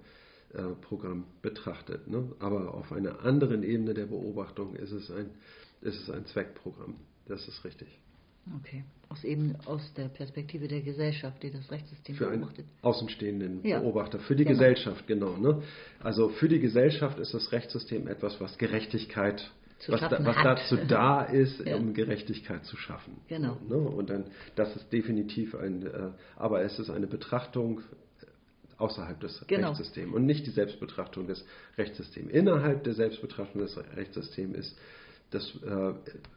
äh, 0.54 0.76
Programm 0.82 1.26
betrachtet. 1.42 2.08
Ne? 2.08 2.32
Aber 2.40 2.74
auf 2.74 2.92
einer 2.92 3.22
anderen 3.26 3.64
Ebene 3.64 3.94
der 3.94 4.06
Beobachtung 4.06 4.76
ist 4.76 4.92
es 4.92 5.10
ein, 5.12 5.32
ist 5.82 6.00
es 6.00 6.10
ein 6.10 6.26
Zweckprogramm. 6.28 6.96
Das 7.28 7.48
ist 7.48 7.64
richtig. 7.66 7.88
Okay. 8.60 8.84
Aus 9.10 9.24
eben 9.24 9.56
aus 9.66 9.94
der 9.96 10.10
Perspektive 10.10 10.68
der 10.68 10.82
Gesellschaft, 10.82 11.42
die 11.44 11.52
das 11.52 11.72
Rechtssystem 11.72 12.16
Für 12.16 12.28
einen 12.30 12.42
beobachtet. 12.42 12.66
außenstehenden 12.82 13.64
Ja. 13.66 13.80
Beobachter, 13.80 14.20
für 14.20 14.36
die 14.36 14.44
Genau. 14.44 14.58
Gesellschaft, 14.60 15.08
genau. 15.08 15.38
Ne? 15.38 15.62
Also 16.00 16.30
für 16.30 16.50
die 16.50 16.60
Gesellschaft 16.60 17.20
ist 17.20 17.34
das 17.34 17.52
Rechtssystem 17.54 18.08
etwas, 18.08 18.40
was 18.42 18.58
Gerechtigkeit, 18.58 19.50
was, 19.92 20.02
da, 20.02 20.26
was 20.26 20.36
dazu 20.44 20.78
da 20.88 21.24
ist, 21.24 21.66
Ja. 21.66 21.76
um 21.78 21.94
Gerechtigkeit 21.94 22.64
zu 22.66 22.78
schaffen. 22.78 23.18
Genau. 23.28 23.58
Ne? 23.68 23.76
Und 23.76 24.10
dann, 24.10 24.26
das 24.56 24.76
ist 24.76 24.92
definitiv 24.92 25.56
ein, 25.56 25.86
äh, 25.86 26.10
aber 26.36 26.62
es 26.64 26.80
ist 26.80 26.90
eine 26.90 27.08
Betrachtung 27.08 27.82
außerhalb 28.78 29.20
des 29.20 29.44
Genau. 29.48 29.70
Rechtssystems 29.70 30.14
und 30.14 30.26
nicht 30.26 30.46
die 30.46 30.52
Selbstbetrachtung 30.52 31.28
des 31.28 31.46
Rechtssystems. 31.78 32.32
Innerhalb 32.32 32.84
der 32.84 32.94
Selbstbetrachtung 32.94 33.62
des 33.62 33.78
Rechtssystems 33.96 34.58
ist 34.58 34.78
das 35.32 35.52
äh, 35.64 35.94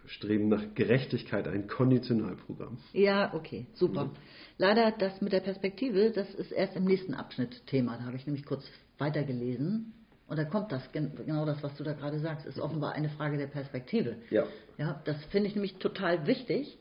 Streben 0.07 0.49
nach 0.49 0.63
Gerechtigkeit 0.75 1.47
ein 1.49 1.67
Konditionalprogramm. 1.67 2.79
Ja, 2.93 3.35
okay, 3.35 3.67
super. 3.75 4.11
Leider 4.59 4.91
das 4.91 5.21
mit 5.21 5.33
der 5.33 5.41
Perspektive, 5.41 6.11
das 6.13 6.33
ist 6.35 6.51
erst 6.51 6.77
im 6.77 6.85
nächsten 6.85 7.13
Abschnitt 7.15 7.67
Thema. 7.67 7.99
Da 7.99 8.05
habe 8.05 8.17
ich 8.17 8.27
nämlich 8.27 8.47
kurz 8.47 8.65
weitergelesen. 8.99 9.93
Und 10.29 10.39
da 10.39 10.45
kommt 10.45 10.73
das, 10.73 10.91
gen- 10.93 11.15
genau 11.15 11.45
das, 11.47 11.63
was 11.63 11.75
du 11.77 11.85
da 11.85 11.93
gerade 11.93 12.19
sagst, 12.19 12.47
ist 12.47 12.59
offenbar 12.59 12.93
eine 12.95 13.09
Frage 13.09 13.39
der 13.39 13.47
Perspektive. 13.47 14.17
Ja. 14.31 14.45
Ja, 14.77 15.01
das 15.05 15.25
finde 15.27 15.49
ich 15.49 15.55
nämlich 15.55 15.77
total 15.77 16.27
wichtig. 16.27 16.79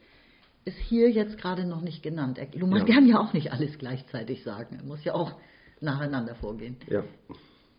Ist 0.65 0.77
hier 0.77 1.11
jetzt 1.11 1.37
gerade 1.37 1.63
noch 1.65 1.81
nicht 1.81 2.01
genannt. 2.01 2.39
Luhmann 2.55 2.87
Ja. 2.87 2.95
kann 2.95 3.07
ja 3.07 3.19
auch 3.19 3.33
nicht 3.33 3.51
alles 3.51 3.77
gleichzeitig 3.77 4.43
sagen. 4.43 4.81
Muss 4.85 5.03
ja 5.03 5.13
auch 5.13 5.33
nacheinander 5.79 6.33
vorgehen. 6.35 6.77
Ja. 6.89 7.03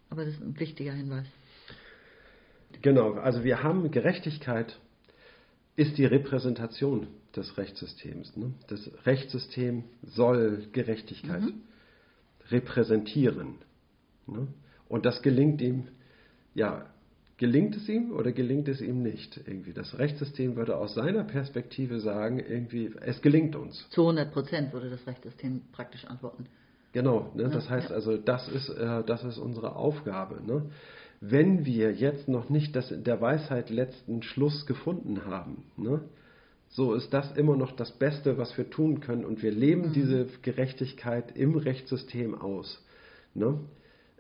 Aber 0.09 0.25
das 0.25 0.35
ist 0.35 0.41
ein 0.43 0.59
wichtiger 0.61 0.93
Hinweis. 0.93 1.27
Genau, 2.83 3.15
also 3.15 3.43
wir 3.43 3.63
haben 3.63 3.91
Gerechtigkeit 3.91 4.79
ist 5.75 5.99
die 5.99 6.05
Repräsentation 6.05 7.09
des 7.35 7.59
Rechtssystems. 7.59 8.37
Ne? 8.37 8.53
Das 8.69 8.89
Rechtssystem 9.05 9.85
soll 10.03 10.69
Gerechtigkeit 10.73 11.43
repräsentieren. 12.51 13.57
Ne? 14.27 14.47
Und 14.89 15.05
das 15.05 15.23
gelingt 15.23 15.61
ihm, 15.61 15.89
ja, 16.55 16.87
gelingt 17.39 17.77
es 17.77 17.89
ihm 17.89 18.13
oder 18.13 18.33
gelingt 18.33 18.69
es 18.69 18.81
ihm 18.81 19.03
nicht? 19.03 19.41
Irgendwie 19.47 19.73
das 19.73 19.99
Rechtssystem 19.99 20.57
würde 20.57 20.77
aus 20.77 20.95
seiner 20.95 21.25
Perspektive 21.25 22.01
sagen, 22.01 22.39
irgendwie, 22.39 22.93
es 23.01 23.21
gelingt 23.21 23.57
uns. 23.57 23.87
Zu 23.91 24.03
100 24.03 24.33
Prozent 24.33 24.73
würde 24.73 24.91
das 24.91 25.07
Rechtssystem 25.07 25.63
praktisch 25.73 26.05
antworten. 26.07 26.47
Genau, 26.93 27.31
ne? 27.35 27.51
das 27.51 27.65
Ja, 27.65 27.71
heißt 27.73 27.91
ja. 27.91 27.97
also, 27.97 28.17
das 28.17 28.49
ist, 28.49 28.71
äh, 28.71 29.03
das 29.05 29.23
ist 29.25 29.39
unsere 29.39 29.77
Aufgabe. 29.77 30.43
Ne? 30.47 30.71
Wenn 31.21 31.67
wir 31.67 31.93
jetzt 31.93 32.29
noch 32.29 32.49
nicht 32.49 32.75
das 32.75 32.91
in 32.91 33.05
der 33.05 33.21
Weisheit 33.21 33.71
letzten 33.71 34.23
Schluss 34.23 34.65
gefunden 34.67 35.27
haben, 35.27 35.65
ne? 35.77 36.01
so 36.69 36.95
ist 36.95 37.13
das 37.13 37.33
immer 37.37 37.57
noch 37.57 37.73
das 37.73 37.93
Beste, 37.93 38.39
was 38.39 38.57
wir 38.57 38.71
tun 38.71 39.01
können 39.01 39.25
und 39.25 39.43
wir 39.43 39.53
leben 39.53 39.93
diese 39.93 40.27
Gerechtigkeit 40.43 41.37
im 41.37 41.57
Rechtssystem 41.57 42.35
aus. 42.35 42.83
Ne? 43.35 43.61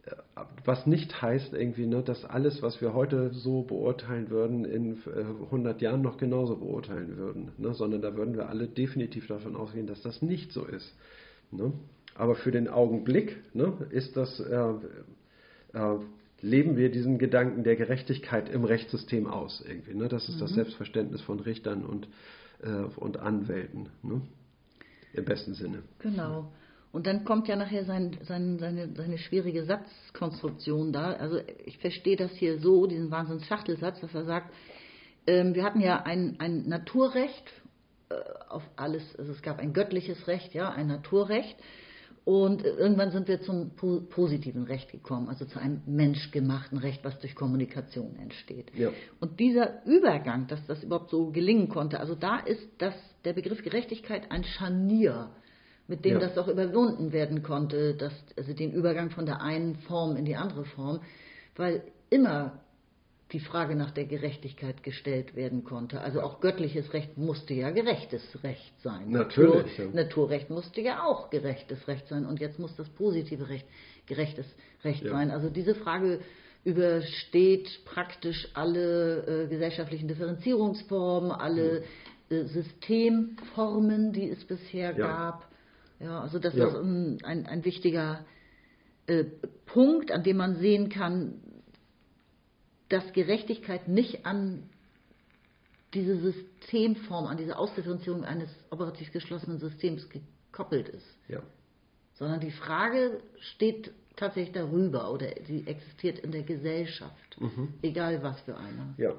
Äh, 0.06 0.42
Was 0.64 0.86
nicht 0.86 1.20
heißt 1.22 1.52
irgendwie, 1.54 1.86
ne, 1.86 2.02
dass 2.02 2.24
alles, 2.24 2.62
was 2.62 2.80
wir 2.80 2.94
heute 2.94 3.32
so 3.32 3.62
beurteilen 3.62 4.30
würden, 4.30 4.64
in 4.64 4.94
äh, 5.06 5.44
100 5.46 5.80
Jahren 5.82 6.02
noch 6.02 6.18
genauso 6.18 6.56
beurteilen 6.56 7.16
würden, 7.16 7.52
ne? 7.58 7.74
sondern 7.74 8.02
da 8.02 8.16
würden 8.16 8.34
wir 8.34 8.48
alle 8.48 8.66
definitiv 8.66 9.26
davon 9.26 9.56
ausgehen, 9.56 9.86
dass 9.86 10.02
das 10.02 10.22
nicht 10.22 10.52
so 10.52 10.64
ist. 10.64 10.94
Ne? 11.50 11.72
Aber 12.14 12.34
für 12.34 12.50
den 12.50 12.68
Augenblick 12.68 13.36
ne, 13.54 13.72
ist 13.90 14.16
das, 14.16 14.40
äh, 14.40 14.72
äh, 15.74 15.98
leben 16.40 16.76
wir 16.76 16.90
diesen 16.90 17.18
Gedanken 17.18 17.64
der 17.64 17.76
Gerechtigkeit 17.76 18.48
im 18.48 18.64
Rechtssystem 18.64 19.26
aus 19.26 19.64
irgendwie. 19.66 19.94
Ne? 19.94 20.08
Das 20.08 20.28
ist 20.28 20.40
das 20.40 20.50
Selbstverständnis 20.54 21.20
von 21.22 21.40
Richtern 21.40 21.84
und, 21.84 22.08
äh, 22.62 22.70
und 22.96 23.18
Anwälten 23.18 23.88
ne? 24.02 24.20
im 25.12 25.24
besten 25.24 25.54
Sinne. 25.54 25.82
Genau. 25.98 26.50
Und 26.96 27.06
dann 27.06 27.24
kommt 27.24 27.46
ja 27.46 27.56
nachher 27.56 27.84
sein, 27.84 28.16
sein, 28.22 28.58
seine, 28.58 28.88
seine 28.96 29.18
schwierige 29.18 29.66
Satzkonstruktion 29.66 30.94
da. 30.94 31.12
Also 31.12 31.40
ich 31.66 31.76
verstehe 31.76 32.16
das 32.16 32.32
hier 32.32 32.58
so, 32.58 32.86
diesen 32.86 33.10
Wahnsinns-Schachtelsatz, 33.10 34.00
dass 34.00 34.14
er 34.14 34.24
sagt, 34.24 34.50
ähm, 35.26 35.54
wir 35.54 35.62
hatten 35.62 35.82
ja 35.82 36.04
ein, 36.04 36.36
ein 36.38 36.66
Naturrecht 36.66 37.52
äh, 38.08 38.14
auf 38.48 38.62
alles, 38.76 39.02
also 39.18 39.30
es 39.32 39.42
gab 39.42 39.58
ein 39.58 39.74
göttliches 39.74 40.26
Recht, 40.26 40.54
ja, 40.54 40.70
ein 40.70 40.86
Naturrecht. 40.86 41.58
Und 42.24 42.64
irgendwann 42.64 43.10
sind 43.10 43.28
wir 43.28 43.42
zum 43.42 43.76
po 43.76 44.00
positiven 44.00 44.62
Recht 44.62 44.90
gekommen, 44.90 45.28
also 45.28 45.44
zu 45.44 45.60
einem 45.60 45.82
menschgemachten 45.84 46.78
Recht, 46.78 47.04
was 47.04 47.18
durch 47.20 47.34
Kommunikation 47.34 48.16
entsteht. 48.16 48.74
Ja. 48.74 48.88
Und 49.20 49.38
dieser 49.38 49.84
Übergang, 49.84 50.46
dass 50.46 50.64
das 50.66 50.82
überhaupt 50.82 51.10
so 51.10 51.30
gelingen 51.30 51.68
konnte, 51.68 52.00
also 52.00 52.14
da 52.14 52.38
ist 52.38 52.66
das, 52.78 52.94
der 53.26 53.34
Begriff 53.34 53.62
Gerechtigkeit 53.62 54.30
ein 54.32 54.44
Scharnier, 54.44 55.28
mit 55.88 56.04
dem 56.04 56.14
Ja. 56.14 56.18
das 56.20 56.36
auch 56.38 56.48
überwunden 56.48 57.12
werden 57.12 57.42
konnte, 57.42 57.94
dass, 57.94 58.12
also 58.36 58.52
den 58.52 58.72
Übergang 58.72 59.10
von 59.10 59.26
der 59.26 59.40
einen 59.40 59.76
Form 59.76 60.16
in 60.16 60.24
die 60.24 60.36
andere 60.36 60.64
Form, 60.64 61.00
weil 61.56 61.82
immer 62.10 62.60
die 63.32 63.40
Frage 63.40 63.74
nach 63.74 63.90
der 63.90 64.04
Gerechtigkeit 64.04 64.84
gestellt 64.84 65.34
werden 65.34 65.64
konnte. 65.64 66.00
Also 66.00 66.20
auch 66.20 66.40
göttliches 66.40 66.92
Recht 66.92 67.18
musste 67.18 67.54
ja 67.54 67.70
gerechtes 67.70 68.22
Recht 68.44 68.72
sein. 68.82 69.10
Natürlich, 69.10 69.78
Natur, 69.78 69.84
ja. 69.86 69.90
Naturrecht 70.04 70.50
musste 70.50 70.80
ja 70.80 71.02
auch 71.04 71.30
gerechtes 71.30 71.88
Recht 71.88 72.06
sein 72.08 72.24
und 72.24 72.38
jetzt 72.38 72.58
muss 72.60 72.76
das 72.76 72.88
positive 72.90 73.48
Recht 73.48 73.66
gerechtes 74.06 74.46
Recht 74.84 75.02
Ja. 75.04 75.10
sein. 75.10 75.32
Also 75.32 75.50
diese 75.50 75.74
Frage 75.74 76.20
übersteht 76.64 77.68
praktisch 77.84 78.48
alle 78.54 79.44
äh, 79.44 79.46
gesellschaftlichen 79.48 80.06
Differenzierungsformen, 80.08 81.32
alle 81.32 81.82
äh, 82.30 82.44
Systemformen, 82.44 84.12
die 84.12 84.30
es 84.30 84.44
bisher 84.44 84.92
gab. 84.92 85.48
Ja, 86.00 86.20
also 86.20 86.38
das 86.38 86.54
Ja. 86.54 86.66
ist 86.68 86.74
ein, 86.74 87.18
ein, 87.24 87.46
ein 87.46 87.64
wichtiger 87.64 88.24
äh, 89.06 89.24
Punkt, 89.66 90.10
an 90.12 90.22
dem 90.22 90.36
man 90.36 90.56
sehen 90.56 90.88
kann, 90.88 91.40
dass 92.88 93.12
Gerechtigkeit 93.12 93.88
nicht 93.88 94.26
an 94.26 94.68
diese 95.94 96.16
Systemform, 96.18 97.26
an 97.26 97.36
diese 97.36 97.56
Ausdifferenzierung 97.58 98.24
eines 98.24 98.50
operativ 98.70 99.12
geschlossenen 99.12 99.58
Systems 99.58 100.08
gekoppelt 100.10 100.88
ist, 100.88 101.06
Ja. 101.28 101.40
sondern 102.14 102.40
die 102.40 102.50
Frage 102.50 103.20
steht 103.40 103.92
tatsächlich 104.16 104.52
darüber 104.54 105.12
oder 105.12 105.26
sie 105.46 105.66
existiert 105.66 106.18
in 106.18 106.32
der 106.32 106.42
Gesellschaft, 106.42 107.38
egal 107.82 108.22
was 108.22 108.40
für 108.40 108.56
eine. 108.56 108.94
Ja. 108.98 109.14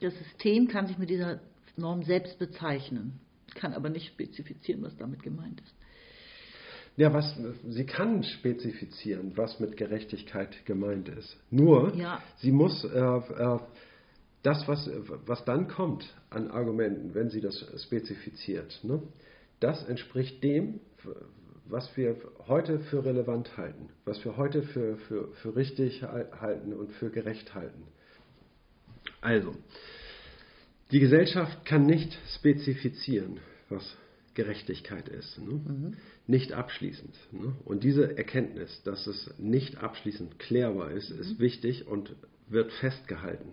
Das 0.00 0.14
System 0.18 0.68
kann 0.68 0.86
sich 0.86 0.98
mit 0.98 1.10
dieser 1.10 1.40
Norm 1.76 2.02
selbst 2.02 2.38
bezeichnen, 2.38 3.20
kann 3.54 3.74
aber 3.74 3.88
nicht 3.90 4.06
spezifizieren, 4.08 4.82
was 4.82 4.96
damit 4.96 5.22
gemeint 5.22 5.60
ist. 5.60 5.74
Ja, 6.96 7.12
was, 7.14 7.34
sie 7.68 7.86
kann 7.86 8.22
spezifizieren, 8.22 9.32
was 9.36 9.58
mit 9.60 9.76
Gerechtigkeit 9.78 10.66
gemeint 10.66 11.08
ist. 11.08 11.36
Nur, 11.50 11.94
Ja. 11.96 12.22
sie 12.36 12.52
muss 12.52 12.84
äh, 12.84 12.98
äh, 12.98 13.58
das, 14.42 14.68
was, 14.68 14.90
was 15.26 15.44
dann 15.44 15.68
kommt 15.68 16.04
an 16.28 16.50
Argumenten, 16.50 17.14
wenn 17.14 17.30
sie 17.30 17.40
das 17.40 17.64
spezifiziert, 17.84 18.78
ne, 18.82 19.02
das 19.60 19.84
entspricht 19.84 20.42
dem, 20.42 20.80
was 21.66 21.96
wir 21.96 22.16
heute 22.48 22.80
für 22.80 23.04
relevant 23.04 23.56
halten, 23.56 23.88
was 24.04 24.22
wir 24.24 24.36
heute 24.36 24.62
für, 24.62 24.96
für, 24.98 25.28
für 25.34 25.56
richtig 25.56 26.02
halten 26.02 26.72
und 26.74 26.92
für 26.92 27.08
gerecht 27.10 27.54
halten. 27.54 27.84
Also, 29.20 29.54
die 30.92 31.00
Gesellschaft 31.00 31.64
kann 31.64 31.86
nicht 31.86 32.16
spezifizieren, 32.34 33.40
was 33.70 33.96
Gerechtigkeit 34.34 35.08
ist. 35.08 35.38
Ne? 35.38 35.52
Mhm. 35.52 35.96
Nicht 36.26 36.52
abschließend. 36.52 37.14
Ne? 37.32 37.54
Und 37.64 37.82
diese 37.82 38.16
Erkenntnis, 38.16 38.82
dass 38.84 39.06
es 39.06 39.30
nicht 39.38 39.78
abschließend 39.78 40.38
klärbar 40.38 40.90
ist, 40.92 41.10
mhm. 41.10 41.20
ist 41.20 41.38
wichtig 41.38 41.86
und 41.86 42.14
wird 42.48 42.72
festgehalten. 42.72 43.52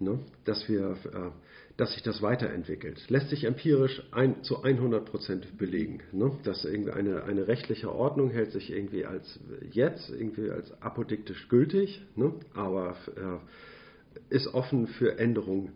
Ne? 0.00 0.18
Dass, 0.44 0.68
wir, 0.68 0.96
äh, 1.12 1.30
dass 1.76 1.92
sich 1.92 2.02
das 2.02 2.20
weiterentwickelt. 2.20 3.08
Lässt 3.08 3.30
sich 3.30 3.44
empirisch 3.44 4.02
ein, 4.10 4.42
zu 4.42 4.62
100 4.62 5.04
Prozent 5.04 5.58
belegen. 5.58 6.00
Ne? 6.12 6.36
Dass 6.44 6.64
irgendwie 6.64 6.92
eine, 6.92 7.24
eine 7.24 7.48
rechtliche 7.48 7.94
Ordnung 7.94 8.30
hält 8.30 8.52
sich 8.52 8.70
irgendwie 8.70 9.04
als 9.04 9.40
jetzt, 9.70 10.10
irgendwie 10.10 10.50
als 10.50 10.70
apodiktisch 10.82 11.48
gültig, 11.48 12.02
ne? 12.16 12.34
aber 12.54 12.96
äh, 13.16 14.34
ist 14.34 14.48
offen 14.54 14.86
für 14.86 15.18
Änderungen 15.18 15.72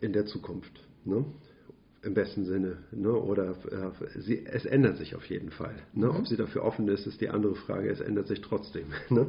in 0.00 0.12
der 0.12 0.26
Zukunft. 0.26 0.72
Ne? 1.04 1.24
Im 2.02 2.14
besten 2.14 2.44
Sinne. 2.44 2.78
Ne? 2.92 3.12
Oder 3.12 3.50
äh, 3.70 4.20
sie, 4.20 4.46
es 4.46 4.64
ändert 4.64 4.96
sich 4.96 5.14
auf 5.14 5.24
jeden 5.26 5.50
Fall. 5.50 5.74
Ne? 5.92 6.06
Mhm. 6.06 6.16
Ob 6.16 6.26
sie 6.26 6.36
dafür 6.36 6.64
offen 6.64 6.88
ist, 6.88 7.06
ist 7.06 7.20
die 7.20 7.28
andere 7.28 7.54
Frage. 7.54 7.90
Es 7.90 8.00
ändert 8.00 8.26
sich 8.26 8.40
trotzdem. 8.40 8.86
Ne? 9.10 9.26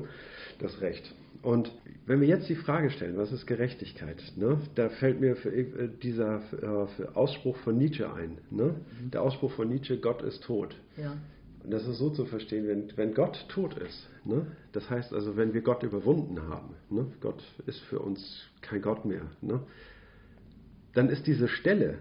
Das 0.59 0.79
Recht. 0.81 1.15
Und 1.41 1.71
wenn 2.05 2.21
wir 2.21 2.27
jetzt 2.27 2.47
die 2.47 2.55
Frage 2.55 2.91
stellen, 2.91 3.17
was 3.17 3.31
ist 3.31 3.47
Gerechtigkeit, 3.47 4.21
ne? 4.35 4.59
da 4.75 4.89
fällt 4.89 5.19
mir 5.19 5.31
äh, 5.45 5.89
dieser 6.01 6.41
äh, 6.61 7.07
Ausspruch 7.15 7.57
von 7.57 7.77
Nietzsche 7.77 8.13
ein. 8.13 8.37
Ne? 8.51 8.75
Mhm. 9.01 9.11
Der 9.11 9.23
Ausspruch 9.23 9.51
von 9.53 9.67
Nietzsche, 9.67 9.97
Gott 9.97 10.21
ist 10.21 10.43
tot. 10.43 10.75
Ja. 10.97 11.17
Und 11.63 11.71
das 11.71 11.87
ist 11.87 11.97
so 11.97 12.09
zu 12.09 12.25
verstehen, 12.25 12.67
wenn, 12.67 12.95
wenn 12.95 13.13
Gott 13.13 13.45
tot 13.49 13.77
ist, 13.77 14.07
ne? 14.25 14.47
das 14.71 14.89
heißt 14.89 15.13
also, 15.13 15.37
wenn 15.37 15.53
wir 15.53 15.61
Gott 15.61 15.83
überwunden 15.83 16.41
haben, 16.41 16.75
ne? 16.89 17.05
Gott 17.21 17.43
ist 17.67 17.79
für 17.81 17.99
uns 17.99 18.45
kein 18.61 18.81
Gott 18.81 19.05
mehr, 19.05 19.27
ne? 19.41 19.61
Dann 20.93 21.09
ist 21.09 21.27
diese 21.27 21.47
Stelle, 21.47 21.99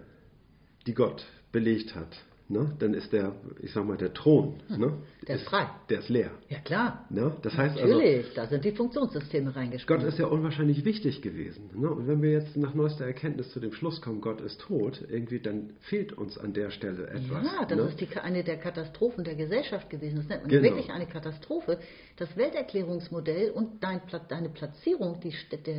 die 0.87 0.95
Gott 0.95 1.25
belegt 1.53 1.95
hat, 1.95 2.17
ne, 2.51 2.73
dann 2.79 2.95
ist 2.95 3.13
der, 3.13 3.35
ich 3.63 3.73
sag 3.73 3.87
mal, 3.87 3.97
der 3.97 4.13
Thron, 4.13 4.61
hm. 4.69 4.81
ne, 4.81 4.93
der 5.27 5.37
ist, 5.37 5.43
ist, 5.43 5.49
frei. 5.49 5.69
Der 5.89 6.01
ist 6.01 6.09
leer. 6.09 6.31
Ja 6.49 6.59
klar. 6.59 7.07
Ne? 7.11 7.37
Das 7.43 7.57
heißt 7.57 7.77
Natürlich, 7.77 8.27
also, 8.27 8.35
da 8.35 8.47
sind 8.47 8.65
die 8.65 8.73
Funktionssysteme 8.73 9.55
reingespielt. 9.55 10.01
Gott 10.01 10.09
ist 10.09 10.19
ja 10.19 10.27
unwahrscheinlich 10.27 10.85
wichtig 10.85 11.23
gewesen. 11.23 11.71
Ne? 11.75 11.91
Und 11.91 12.09
wenn 12.09 12.21
wir 12.23 12.33
jetzt 12.33 12.57
nach 12.57 12.75
neuester 12.75 13.07
Erkenntnis 13.07 13.51
zu 13.53 13.61
dem 13.61 13.73
Schluss 13.73 14.01
kommen, 14.01 14.21
Gott 14.21 14.41
ist 14.41 14.61
tot, 14.61 15.05
irgendwie, 15.09 15.41
dann 15.41 15.75
fehlt 15.81 16.13
uns 16.13 16.37
an 16.37 16.53
der 16.53 16.71
Stelle 16.71 17.07
etwas. 17.07 17.45
Ja, 17.45 17.65
das 17.65 17.79
ne? 17.79 17.85
ist 17.85 18.01
die, 18.01 18.09
eine 18.19 18.43
der 18.43 18.59
Katastrophen 18.59 19.25
der 19.25 19.37
Gesellschaft 19.37 19.89
gewesen. 19.89 20.17
Das 20.17 20.29
nennt 20.29 20.43
man 20.43 20.51
genau. 20.51 20.63
wirklich 20.65 20.91
eine 20.91 21.07
Katastrophe. 21.07 21.79
Das 22.17 22.37
Welterklärungsmodell 22.37 23.51
und 23.51 23.83
dein, 23.83 24.01
deine 24.29 24.49
Platzierung, 24.49 25.21
die, 25.21 25.35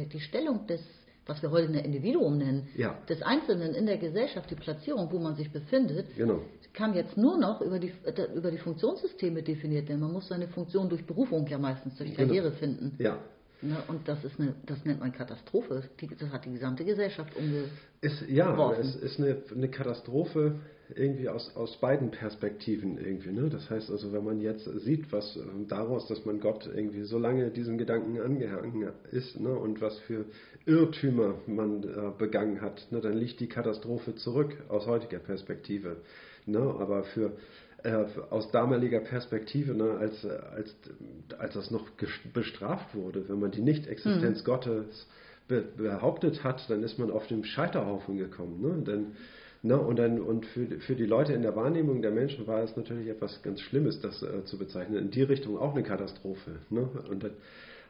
die 0.08 0.20
Stellung 0.20 0.66
des 0.68 0.82
was 1.32 1.42
wir 1.42 1.50
heute 1.50 1.70
ein 1.70 1.76
Individuum 1.76 2.38
nennen, 2.38 2.68
ja. 2.76 2.98
des 3.08 3.22
Einzelnen 3.22 3.74
in 3.74 3.86
der 3.86 3.98
Gesellschaft, 3.98 4.52
die 4.52 4.56
Platzierung, 4.56 5.10
wo 5.12 5.18
man 5.18 5.36
sich 5.36 5.50
befindet, 5.50 6.08
genau. 6.18 6.42
kann 6.74 6.94
jetzt 6.94 7.16
nur 7.16 7.38
noch 7.38 7.62
über 7.62 7.80
die, 7.80 7.94
über 8.36 8.52
die 8.52 8.58
Funktionssysteme 8.58 9.42
definiert 9.42 9.88
werden. 9.88 10.02
Man 10.02 10.12
muss 10.12 10.28
seine 10.28 10.50
Funktion 10.50 10.90
durch 10.90 11.06
Berufung 11.06 11.48
ja 11.48 11.58
meistens, 11.58 11.98
durch 11.98 12.14
genau. 12.14 12.28
Karriere 12.28 12.52
finden. 12.52 12.96
Ja. 13.00 13.18
Ne, 13.62 13.78
und 13.88 14.08
das 14.08 14.24
ist 14.26 14.40
eine, 14.40 14.56
das 14.66 14.84
nennt 14.84 15.00
man 15.00 15.12
Katastrophe. 15.14 15.84
Die, 16.02 16.08
das 16.08 16.30
hat 16.32 16.46
die 16.46 16.52
gesamte 16.52 16.84
Gesellschaft 16.84 17.32
umgeworfen. 17.38 17.78
Ja, 18.28 18.74
es 18.74 18.96
ist 18.96 19.20
eine, 19.20 19.38
eine 19.56 19.70
Katastrophe 19.70 20.56
irgendwie 20.96 21.30
aus, 21.30 21.56
aus 21.56 21.78
beiden 21.78 22.12
Perspektiven 22.12 22.98
irgendwie. 22.98 23.32
Ne? 23.32 23.50
Das 23.50 23.70
heißt 23.70 23.90
also, 23.90 24.12
wenn 24.12 24.24
man 24.24 24.40
jetzt 24.42 24.66
sieht, 24.82 25.12
was 25.12 25.36
ähm, 25.38 25.68
daraus, 25.68 26.08
dass 26.08 26.26
man 26.26 26.40
Gott 26.40 26.70
irgendwie 26.74 27.04
so 27.04 27.18
lange 27.18 27.50
diesem 27.52 27.78
Gedanken 27.78 28.20
angehangen 28.20 28.90
ist 29.12 29.40
ne? 29.40 29.54
und 29.54 29.82
was 29.82 29.98
für 30.00 30.26
Irrtümer 30.66 31.36
man 31.48 31.84
äh, 31.84 32.12
begangen 32.18 32.62
hat, 32.62 32.88
ne? 32.92 33.02
dann 33.02 33.14
liegt 33.14 33.40
die 33.40 33.50
Katastrophe 33.50 34.16
zurück 34.16 34.56
aus 34.70 34.88
heutiger 34.88 35.20
Perspektive. 35.20 35.98
Ne? 36.46 36.60
Aber 36.60 37.04
für 37.04 37.34
äh, 37.84 38.06
aus 38.30 38.52
damaliger 38.52 39.00
Perspektive, 39.00 39.74
ne, 39.74 39.98
als, 39.98 40.24
als, 40.26 40.76
als 41.40 41.54
das 41.56 41.72
noch 41.72 41.88
bestraft 42.34 42.94
wurde, 42.94 43.28
wenn 43.28 43.40
man 43.40 43.50
die 43.50 43.62
Nichtexistenz 43.62 44.42
mhm. 44.42 44.46
Gottes 44.46 45.08
be 45.48 45.64
behauptet 45.78 46.44
hat, 46.44 46.70
dann 46.70 46.84
ist 46.84 47.00
man 47.00 47.10
auf 47.10 47.26
dem 47.26 47.44
Scheiterhaufen 47.44 48.18
gekommen. 48.18 48.62
Ne? 48.62 48.84
Denn 48.84 49.06
Ne? 49.64 49.78
Und, 49.78 50.00
dann, 50.00 50.20
und 50.20 50.46
für, 50.48 50.66
für 50.80 50.96
die 50.96 51.06
Leute 51.06 51.34
in 51.34 51.44
der 51.44 51.56
Wahrnehmung 51.56 52.02
der 52.02 52.12
Menschen 52.12 52.48
war 52.48 52.64
es 52.64 52.76
natürlich 52.76 53.08
etwas 53.08 53.42
ganz 53.44 53.62
Schlimmes, 53.62 54.02
das 54.02 54.24
äh, 54.24 54.44
zu 54.46 54.58
bezeichnen. 54.58 54.98
In 54.98 55.12
die 55.12 55.22
Richtung 55.22 55.58
auch 55.58 55.74
eine 55.74 55.84
Katastrophe. 55.84 56.52
Ne? 56.70 56.88
Und 57.10 57.24
das 57.24 57.32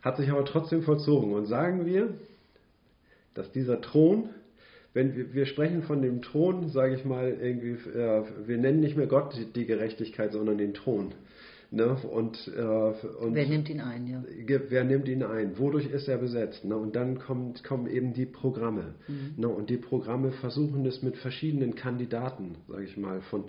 hat 0.02 0.18
sich 0.18 0.30
aber 0.30 0.44
trotzdem 0.46 0.82
vollzogen. 0.84 1.34
Und 1.34 1.46
sagen 1.46 1.86
wir, 1.86 2.10
dass 3.34 3.52
dieser 3.52 3.80
Thron, 3.80 4.30
wenn 4.94 5.16
wir, 5.16 5.34
wir 5.34 5.46
sprechen 5.46 5.84
von 5.84 6.02
dem 6.02 6.22
Thron, 6.22 6.70
sage 6.70 6.96
ich 6.96 7.06
mal, 7.06 7.38
irgendwie, 7.42 7.90
äh, 7.98 8.24
wir 8.46 8.58
nennen 8.58 8.82
nicht 8.82 8.98
mehr 8.98 9.08
Gott 9.08 9.34
die, 9.38 9.46
die 9.46 9.66
Gerechtigkeit, 9.66 10.34
sondern 10.34 10.58
den 10.58 10.74
Thron. 10.74 11.14
Ne? 11.74 11.96
Und, 11.96 12.52
äh, 12.54 12.62
und 12.62 13.34
wer 13.34 13.48
nimmt 13.48 13.70
ihn 13.70 13.80
ein, 13.80 14.06
ja. 14.06 14.22
Wer 14.46 14.84
nimmt 14.84 15.08
ihn 15.08 15.24
ein? 15.24 15.58
Wodurch 15.58 15.90
ist 15.90 16.10
er 16.10 16.18
besetzt? 16.18 16.66
Ne? 16.66 16.76
Und 16.76 16.98
dann 16.98 17.18
kommt, 17.18 17.64
kommen 17.64 17.88
eben 17.88 18.14
die 18.14 18.26
Programme. 18.26 18.96
Mhm. 19.08 19.36
Ne? 19.38 19.48
Und 19.48 19.70
die 19.70 19.78
Programme 19.78 20.34
versuchen 20.34 20.86
es 20.86 21.02
mit 21.02 21.16
verschiedenen 21.16 21.76
Kandidaten, 21.76 22.58
sage 22.68 22.84
ich 22.84 22.98
mal, 22.98 23.22
von 23.22 23.46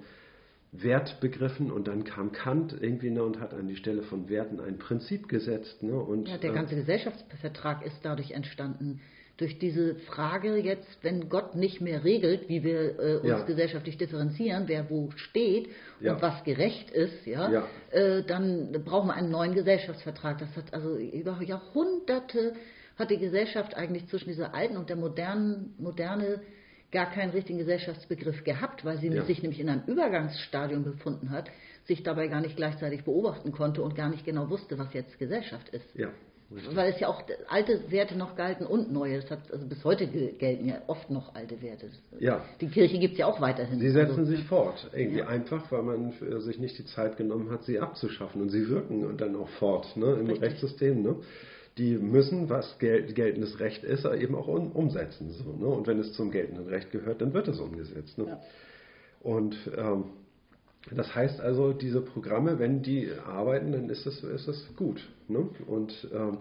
Wertbegriffen 0.71 1.71
und 1.71 1.89
dann 1.89 2.05
kam 2.05 2.33
Kant 2.33 2.75
irgendwie 2.81 3.11
ne, 3.11 3.23
und 3.23 3.41
hat 3.41 3.53
an 3.53 3.69
die 3.69 3.77
Stelle 3.77 4.03
von 4.03 4.31
Werten 4.31 4.59
ein 4.59 4.79
Prinzip 4.79 5.29
gesetzt. 5.29 5.83
Ne, 5.83 5.93
und, 5.95 6.29
ja, 6.29 6.39
der 6.39 6.53
ganze 6.53 6.75
äh, 6.75 6.79
Gesellschaftsvertrag 6.79 7.85
ist 7.85 7.99
dadurch 8.03 8.31
entstanden 8.31 9.01
durch 9.43 9.59
diese 9.59 9.97
Frage 9.97 10.57
jetzt, 10.57 10.99
wenn 11.03 11.29
Gott 11.29 11.57
nicht 11.57 11.81
mehr 11.81 12.05
regelt, 12.05 12.49
wie 12.49 12.63
wir 12.63 12.99
äh, 12.99 13.17
uns 13.17 13.27
ja. 13.27 13.43
gesellschaftlich 13.43 13.99
differenzieren, 13.99 14.69
wer 14.69 14.89
wo 14.89 15.11
steht 15.17 15.69
ja. 16.01 16.15
und 16.15 16.23
was 16.23 16.45
gerecht 16.45 16.93
ist, 16.93 17.27
ja, 17.27 17.51
ja. 17.51 17.67
Äh, 17.91 18.23
dann 18.23 18.71
brauchen 18.85 19.09
wir 19.09 19.15
einen 19.15 19.33
neuen 19.33 19.55
Gesellschaftsvertrag. 19.55 20.39
Das 20.39 20.57
hat 20.57 20.73
also 20.73 20.97
über 20.97 21.43
Jahrhunderte 21.43 22.55
hat 22.97 23.11
die 23.11 23.19
Gesellschaft 23.19 23.75
eigentlich 23.75 24.07
zwischen 24.07 24.29
dieser 24.29 24.55
alten 24.55 24.77
und 24.77 24.89
der 24.89 24.97
modernen 24.97 25.75
Moderne 25.77 26.41
gar 26.93 27.11
keinen 27.11 27.31
richtigen 27.31 27.59
Gesellschaftsbegriff 27.59 28.45
gehabt, 28.45 28.85
weil 28.85 28.99
sie 28.99 29.11
sich 29.23 29.43
nämlich 29.43 29.59
in 29.59 29.69
einem 29.71 29.83
Übergangsstadium 29.87 30.85
befunden 30.85 31.31
hat, 31.31 31.51
sich 31.87 32.05
dabei 32.05 32.29
gar 32.29 32.43
nicht 32.43 32.55
gleichzeitig 32.55 33.03
beobachten 33.03 33.51
konnte 33.51 33.83
und 33.83 33.97
gar 33.97 34.09
nicht 34.09 34.25
genau 34.25 34.49
wusste, 34.51 34.79
was 34.79 34.93
jetzt 34.95 35.19
Gesellschaft 35.19 35.69
ist. 35.71 35.97
Ja. 36.57 36.77
Weil 36.77 36.93
es 36.93 37.01
ja 37.01 37.09
auch 37.09 37.23
alte 37.49 37.91
Werte 37.91 38.17
noch 38.17 38.37
galten 38.37 38.67
und 38.67 38.93
neue. 38.93 39.21
Das 39.21 39.31
hat, 39.31 39.53
also 39.53 39.67
bis 39.67 39.83
heute 39.85 40.07
gelten 40.07 40.69
ja 40.69 40.83
oft 40.87 41.11
noch 41.11 41.35
alte 41.35 41.61
Werte. 41.63 41.91
Ja. 42.19 42.45
Die 42.61 42.69
Kirche 42.69 42.99
gibt 42.99 43.15
es 43.15 43.19
ja 43.19 43.27
auch 43.27 43.41
weiterhin. 43.41 43.79
Sie 43.79 43.91
setzen 43.91 44.21
also, 44.21 44.31
sich 44.31 44.45
fort. 44.45 44.91
Irgendwie 44.93 45.21
ja. 45.21 45.29
einfach, 45.29 45.71
weil 45.71 45.83
man 45.83 46.13
sich 46.41 46.59
nicht 46.59 46.79
die 46.79 46.87
Zeit 46.87 47.17
genommen 47.17 47.51
hat, 47.51 47.65
sie 47.65 47.79
abzuschaffen. 47.79 48.43
Und 48.43 48.51
sie 48.51 48.69
wirken 48.69 49.05
und 49.05 49.21
dann 49.21 49.37
auch 49.37 49.49
fort 49.59 49.97
ne, 49.97 50.15
im 50.15 50.27
Richtig. 50.27 50.43
Rechtssystem. 50.43 51.03
Ne? 51.03 51.17
Die 51.79 51.97
müssen, 51.97 52.51
was 52.51 52.79
gel 52.79 53.13
geltendes 53.13 53.59
Recht 53.59 53.83
ist, 53.83 54.05
eben 54.05 54.35
auch 54.35 54.49
um, 54.49 54.73
umsetzen. 54.73 55.31
So, 55.31 55.53
ne? 55.53 55.67
Und 55.67 55.87
wenn 55.87 55.99
es 55.99 56.13
zum 56.13 56.31
geltenden 56.31 56.69
Recht 56.69 56.91
gehört, 56.91 57.23
dann 57.23 57.33
wird 57.33 57.49
es 57.49 57.59
umgesetzt. 57.59 58.19
Ne? 58.19 58.27
Ja. 58.27 58.41
Und 59.21 59.57
ähm, 59.77 60.05
das 60.91 61.15
heißt 61.15 61.41
also, 61.41 61.73
diese 61.73 62.01
Programme, 62.01 62.59
wenn 62.59 62.83
die 62.83 63.11
arbeiten, 63.25 63.73
dann 63.73 63.89
ist 63.89 64.07
es, 64.07 64.23
ist 64.25 64.49
es 64.49 64.77
gut. 64.77 65.09
Ne? 65.29 65.49
Und, 65.67 66.09
ähm, 66.13 66.39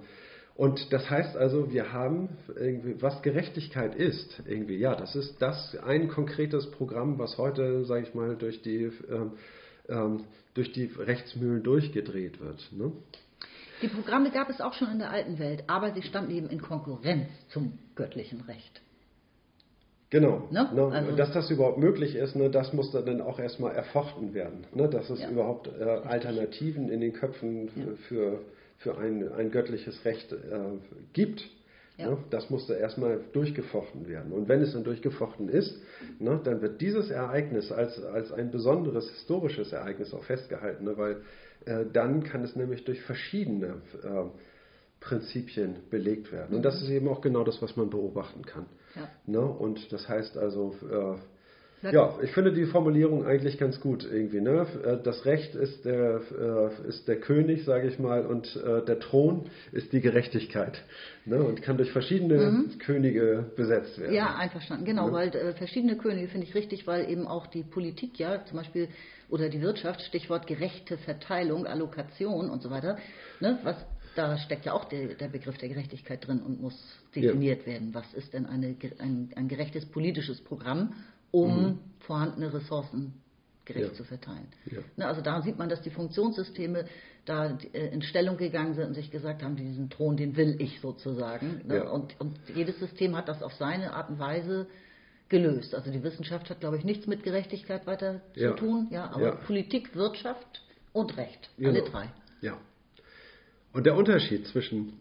und 0.55 0.91
das 0.91 1.09
heißt 1.09 1.37
also, 1.37 1.71
wir 1.71 1.93
haben 1.93 2.29
irgendwie, 2.55 3.01
was 3.01 3.21
Gerechtigkeit 3.21 3.95
ist, 3.95 4.41
irgendwie, 4.45 4.77
ja, 4.77 4.95
das 4.95 5.15
ist 5.15 5.41
das 5.41 5.77
ein 5.83 6.07
konkretes 6.07 6.69
Programm, 6.71 7.19
was 7.19 7.37
heute, 7.37 7.85
sage 7.85 8.03
ich 8.07 8.13
mal, 8.13 8.35
durch 8.35 8.61
die, 8.61 8.91
ähm, 9.09 9.33
ähm, 9.87 10.23
durch 10.53 10.71
die 10.73 10.85
Rechtsmühlen 10.85 11.63
durchgedreht 11.63 12.39
wird. 12.39 12.67
Ne? 12.71 12.91
Die 13.81 13.87
Programme 13.87 14.31
gab 14.31 14.49
es 14.49 14.61
auch 14.61 14.73
schon 14.73 14.91
in 14.91 14.99
der 14.99 15.09
alten 15.09 15.39
Welt, 15.39 15.63
aber 15.67 15.93
sie 15.93 16.03
standen 16.03 16.31
eben 16.31 16.49
in 16.49 16.61
Konkurrenz 16.61 17.29
zum 17.49 17.79
göttlichen 17.95 18.41
Recht. 18.41 18.81
Genau. 20.11 20.49
Ne? 20.51 20.69
Ne? 20.75 20.91
Also 20.91 21.15
dass 21.15 21.31
das 21.31 21.49
überhaupt 21.49 21.77
möglich 21.77 22.15
ist, 22.15 22.35
ne, 22.35 22.49
das 22.49 22.73
muss 22.73 22.91
dann 22.91 23.21
auch 23.21 23.39
erstmal 23.39 23.73
erfochten 23.73 24.33
werden. 24.33 24.65
Ne? 24.75 24.89
Dass 24.89 25.09
es 25.09 25.21
ja. 25.21 25.31
überhaupt 25.31 25.69
äh, 25.79 25.83
Alternativen 25.83 26.89
in 26.89 26.99
den 26.99 27.13
Köpfen 27.13 27.69
ja. 27.75 27.85
für, 28.07 28.39
für 28.77 28.97
ein, 28.97 29.31
ein 29.31 29.51
göttliches 29.51 30.03
Recht 30.03 30.33
äh, 30.33 30.37
gibt. 31.13 31.49
Ja. 31.97 32.09
Ne? 32.09 32.17
Das 32.29 32.49
musste 32.49 32.73
erstmal 32.73 33.21
durchgefochten 33.31 34.05
werden. 34.09 34.33
Und 34.33 34.49
wenn 34.49 34.61
es 34.61 34.73
dann 34.73 34.83
durchgefochten 34.83 35.47
ist, 35.47 35.81
ne, 36.19 36.41
dann 36.43 36.61
wird 36.61 36.81
dieses 36.81 37.09
Ereignis 37.09 37.71
als, 37.71 38.03
als 38.03 38.33
ein 38.33 38.51
besonderes 38.51 39.09
historisches 39.11 39.71
Ereignis 39.71 40.13
auch 40.13 40.25
festgehalten, 40.25 40.83
ne? 40.83 40.97
weil 40.97 41.21
äh, 41.65 41.85
dann 41.91 42.23
kann 42.23 42.43
es 42.43 42.57
nämlich 42.57 42.83
durch 42.83 43.01
verschiedene 43.01 43.75
äh, 44.03 44.25
Prinzipien 44.99 45.77
belegt 45.89 46.33
werden. 46.33 46.57
Und 46.57 46.63
das 46.63 46.81
ist 46.81 46.89
eben 46.89 47.07
auch 47.07 47.21
genau 47.21 47.45
das, 47.45 47.61
was 47.61 47.77
man 47.77 47.89
beobachten 47.89 48.43
kann. 48.43 48.65
Ja. 48.95 49.09
Ne? 49.25 49.41
Und 49.41 49.91
das 49.91 50.07
heißt 50.07 50.37
also, 50.37 50.75
äh, 50.89 51.91
Ja, 51.91 52.19
ich 52.21 52.31
finde 52.31 52.53
die 52.53 52.65
Formulierung 52.65 53.25
eigentlich 53.25 53.57
ganz 53.57 53.79
gut 53.79 54.07
irgendwie. 54.09 54.39
Ne? 54.39 54.67
Äh, 54.83 54.97
das 55.03 55.25
Recht 55.25 55.55
ist 55.55 55.83
der, 55.83 56.21
äh, 56.31 56.87
ist 56.87 57.07
der 57.07 57.19
König, 57.19 57.65
sage 57.65 57.87
ich 57.87 57.97
mal, 57.97 58.23
und 58.25 58.55
äh, 58.55 58.85
der 58.85 58.99
Thron 58.99 59.49
ist 59.71 59.91
die 59.91 59.99
Gerechtigkeit. 59.99 60.79
Ne? 61.25 61.41
Und 61.41 61.63
kann 61.63 61.77
durch 61.77 61.91
verschiedene 61.91 62.37
mhm. 62.37 62.77
Könige 62.77 63.45
besetzt 63.55 63.99
werden. 63.99 64.13
Ja, 64.13 64.35
einverstanden, 64.35 64.85
genau, 64.85 65.07
ne? 65.07 65.13
weil 65.13 65.35
äh, 65.35 65.53
verschiedene 65.53 65.97
Könige 65.97 66.27
finde 66.27 66.45
ich 66.45 66.53
richtig, 66.53 66.85
weil 66.85 67.09
eben 67.09 67.25
auch 67.27 67.47
die 67.47 67.63
Politik 67.63 68.19
ja 68.19 68.45
zum 68.45 68.57
Beispiel 68.57 68.87
oder 69.29 69.49
die 69.49 69.61
Wirtschaft, 69.61 70.01
Stichwort 70.01 70.45
gerechte 70.45 70.97
Verteilung, 70.99 71.65
Allokation 71.65 72.49
und 72.51 72.61
so 72.61 72.69
weiter, 72.69 72.97
ne? 73.39 73.57
was 73.63 73.77
da 74.15 74.37
steckt 74.37 74.65
ja 74.65 74.73
auch 74.73 74.85
der, 74.85 75.15
der, 75.15 75.27
Begriff 75.27 75.57
der 75.57 75.69
Gerechtigkeit 75.69 76.25
drin 76.25 76.41
und 76.41 76.61
muss 76.61 76.77
definiert 77.15 77.61
ja. 77.61 77.73
werden. 77.73 77.93
Was 77.93 78.13
ist 78.13 78.33
denn 78.33 78.45
eine, 78.45 78.75
ein, 78.99 79.31
ein 79.35 79.47
gerechtes 79.47 79.85
politisches 79.85 80.41
Programm 80.41 80.93
um 81.31 81.63
mhm. 81.63 81.79
vorhandene 81.99 82.53
Ressourcen 82.53 83.13
gerecht 83.65 83.89
ja. 83.89 83.93
zu 83.93 84.03
verteilen. 84.03 84.47
Ja. 84.65 84.79
Ne, 84.97 85.07
also 85.07 85.21
da 85.21 85.41
sieht 85.41 85.57
man, 85.57 85.69
dass 85.69 85.81
die 85.81 85.89
Funktionssysteme 85.89 86.85
da 87.25 87.57
äh, 87.73 87.87
in 87.87 88.01
Stellung 88.01 88.37
gegangen 88.37 88.73
sind 88.73 88.87
und 88.87 88.93
sich 88.95 89.11
gesagt 89.11 89.43
haben, 89.43 89.55
diesen 89.55 89.89
Thron, 89.89 90.17
den 90.17 90.35
will 90.35 90.55
ich 90.59 90.81
sozusagen. 90.81 91.61
Ne? 91.65 91.89
Und, 91.89 92.19
und, 92.19 92.37
jedes 92.53 92.79
System 92.79 93.15
hat 93.15 93.27
das 93.27 93.43
auf 93.43 93.53
seine 93.53 93.93
Art 93.93 94.09
und 94.09 94.19
Weise 94.19 94.67
gelöst. 95.29 95.75
Also 95.75 95.91
die 95.91 96.03
Wissenschaft 96.03 96.49
hat, 96.49 96.59
glaube 96.59 96.77
ich, 96.77 96.83
nichts 96.83 97.07
mit 97.07 97.23
Gerechtigkeit 97.23 97.87
weiter 97.87 98.21
zu 98.35 98.55
tun, 98.55 98.87
ja, 98.89 99.09
aber 99.11 99.35
Politik, 99.37 99.95
Wirtschaft 99.95 100.63
und 100.91 101.15
Recht, 101.15 101.49
alle 101.59 101.73
genau. 101.73 101.85
drei. 101.85 102.09
Ja. 102.41 102.57
Und 103.73 103.85
der 103.85 103.95
Unterschied 103.95 104.47
zwischen 104.47 104.99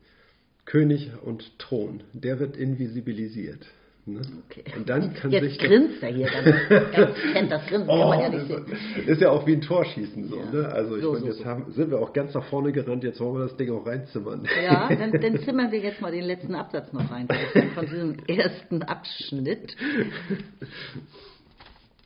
König 0.64 1.10
und 1.22 1.58
Thron, 1.58 2.02
der 2.12 2.38
wird 2.38 2.56
invisibilisiert. 2.56 3.66
Ne? 4.06 4.20
Okay. 4.46 4.64
Und 4.76 4.88
dann 4.88 5.14
kann 5.14 5.30
Jetzt 5.30 5.44
sich 5.44 5.58
grinst 5.58 6.02
er 6.02 6.08
hier 6.10 6.26
ganz, 6.68 6.94
ganz 6.94 7.16
kennt 7.32 7.52
das 7.52 7.66
Grinsen, 7.66 7.88
oh, 7.88 8.08
man 8.08 8.20
ja 8.20 8.28
nicht 8.30 8.46
sehen. 8.46 8.64
Ist 9.06 9.20
ja 9.20 9.30
auch 9.30 9.46
wie 9.46 9.52
ein 9.52 9.60
Torschießen 9.60 10.28
so. 10.28 10.36
Ja. 10.36 10.50
Ne? 10.50 10.68
Also 10.68 10.96
ich 10.96 11.02
so, 11.02 11.12
meine, 11.12 11.20
so, 11.20 11.26
jetzt. 11.26 11.44
Haben, 11.44 11.72
sind 11.72 11.90
wir 11.90 11.98
auch 11.98 12.12
ganz 12.12 12.32
nach 12.34 12.44
vorne 12.44 12.72
gerannt, 12.72 13.04
jetzt 13.04 13.20
wollen 13.20 13.34
wir 13.34 13.42
das 13.42 13.56
Ding 13.56 13.70
auch 13.70 13.86
reinzimmern. 13.86 14.46
Ja, 14.62 14.88
dann, 14.94 15.12
dann 15.12 15.38
zimmern 15.40 15.70
wir 15.70 15.80
jetzt 15.80 16.00
mal 16.00 16.12
den 16.12 16.24
letzten 16.24 16.54
Absatz 16.54 16.92
noch 16.92 17.10
rein 17.10 17.28
von 17.74 17.86
diesem 17.86 18.16
ersten 18.26 18.82
Abschnitt. 18.82 19.76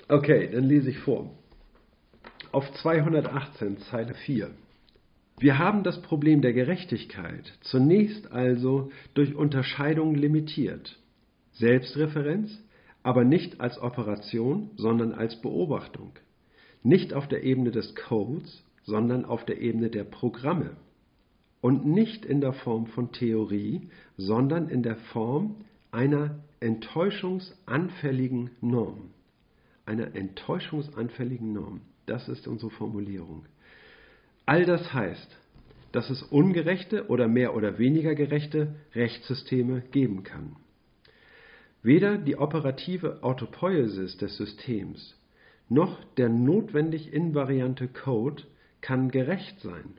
Okay, 0.09 0.51
dann 0.53 0.65
lese 0.65 0.91
ich 0.91 0.99
vor. 0.99 1.31
Auf 2.51 2.73
218, 2.82 3.78
Zeile 3.91 4.15
4. 4.15 4.51
Wir 5.39 5.59
haben 5.59 5.82
das 5.82 6.01
Problem 6.02 6.43
der 6.43 6.52
Gerechtigkeit 6.52 7.52
zunächst 7.62 8.31
also 8.31 8.90
durch 9.15 9.35
Unterscheidung 9.35 10.15
limitiert. 10.15 10.98
Selbstreferenz, 11.52 12.62
aber 13.02 13.24
nicht 13.24 13.61
als 13.61 13.81
Operation, 13.81 14.70
sondern 14.77 15.12
als 15.12 15.40
Beobachtung. 15.40 16.12
Nicht 16.82 17.15
auf 17.15 17.28
der 17.28 17.43
Ebene 17.43 17.70
des 17.73 17.94
Codes, 17.94 18.65
sondern 18.85 19.24
auf 19.24 19.44
der 19.44 19.61
Ebene 19.61 19.90
der 19.90 20.05
Programme. 20.05 20.77
Und 21.61 21.85
nicht 21.86 22.24
in 22.24 22.40
der 22.40 22.52
Form 22.52 22.86
von 22.86 23.11
Theorie, 23.11 23.89
sondern 24.16 24.69
in 24.69 24.82
der 24.82 24.97
Form 24.97 25.56
einer 25.90 26.39
enttäuschungsanfälligen 26.61 28.51
Norm. 28.61 29.11
Einer 29.86 30.15
enttäuschungsanfälligen 30.15 31.52
Norm. 31.52 31.81
Das 32.06 32.28
ist 32.28 32.47
unsere 32.47 32.70
Formulierung. 32.70 33.47
All 34.47 34.66
das 34.66 34.93
heißt, 34.93 35.37
dass 35.93 36.11
es 36.11 36.23
ungerechte 36.23 37.09
oder 37.09 37.29
mehr 37.29 37.55
oder 37.55 37.79
weniger 37.79 38.15
gerechte 38.15 38.75
Rechtssysteme 38.95 39.81
geben 39.93 40.23
kann. 40.23 40.57
Weder 41.83 42.19
die 42.19 42.37
operative 42.37 43.23
Autopoiesis 43.23 44.16
des 44.16 44.37
Systems 44.37 45.16
noch 45.69 46.03
der 46.16 46.29
notwendig 46.29 47.12
invariante 47.12 47.89
Code 47.89 48.43
kann 48.81 49.11
gerecht 49.11 49.61
sein. 49.61 49.95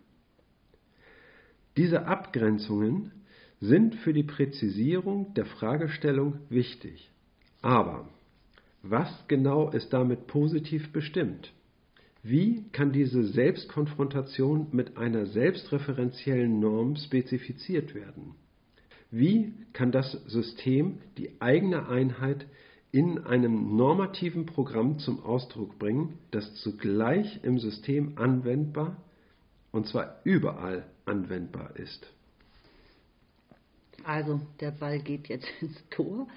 Diese 1.77 2.05
Abgrenzungen 2.05 3.11
sind 3.59 3.95
für 3.95 4.13
die 4.13 4.23
Präzisierung 4.23 5.33
der 5.33 5.45
Fragestellung 5.45 6.39
wichtig. 6.49 7.09
Aber 7.61 8.07
was 8.83 9.09
genau 9.27 9.69
ist 9.69 9.91
damit 9.91 10.27
positiv 10.27 10.91
bestimmt? 10.91 11.51
Wie 12.27 12.63
kann 12.71 12.91
diese 12.91 13.23
Selbstkonfrontation 13.23 14.69
mit 14.71 14.97
einer 14.97 15.27
selbstreferenziellen 15.27 16.59
Norm 16.59 16.95
spezifiziert 16.95 17.93
werden? 17.93 18.33
Wie 19.11 19.53
kann 19.73 19.91
das 19.91 20.11
System 20.25 20.97
die 21.19 21.39
eigene 21.39 21.87
Einheit 21.87 22.47
in 22.91 23.19
einem 23.19 23.75
normativen 23.75 24.47
Programm 24.47 24.97
zum 24.97 25.23
Ausdruck 25.23 25.77
bringen, 25.77 26.17
das 26.31 26.55
zugleich 26.55 27.43
im 27.43 27.59
System 27.59 28.17
anwendbar 28.17 28.97
und 29.71 29.85
zwar 29.85 30.21
überall 30.23 30.87
anwendbar 31.05 31.75
ist? 31.75 32.11
Also, 34.05 34.39
der 34.59 34.71
Ball 34.71 34.99
geht 34.99 35.27
jetzt 35.29 35.47
ins 35.61 35.77
Tor. 35.89 36.27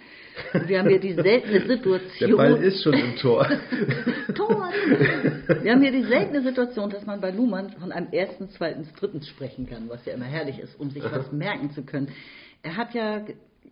Wir 0.66 0.78
haben 0.78 0.88
hier 0.88 1.00
die 1.00 1.12
seltene 1.12 1.66
Situation. 1.66 2.30
Der 2.30 2.36
Ball 2.36 2.62
ist 2.62 2.82
schon 2.82 2.94
im 2.94 3.16
Tor. 3.16 3.46
Tor! 4.34 4.70
Wir 5.62 5.72
haben 5.72 5.82
hier 5.82 5.92
die 5.92 6.04
seltene 6.04 6.42
Situation, 6.42 6.88
dass 6.88 7.04
man 7.04 7.20
bei 7.20 7.30
Luhmann 7.30 7.72
von 7.72 7.92
einem 7.92 8.10
ersten, 8.10 8.48
zweiten, 8.50 8.88
dritten 8.98 9.22
sprechen 9.22 9.68
kann, 9.68 9.88
was 9.88 10.04
ja 10.06 10.14
immer 10.14 10.24
herrlich 10.24 10.58
ist, 10.58 10.80
um 10.80 10.90
sich 10.90 11.02
was 11.02 11.30
merken 11.30 11.70
zu 11.72 11.82
können. 11.82 12.08
Er 12.62 12.76
hat 12.76 12.94
ja 12.94 13.24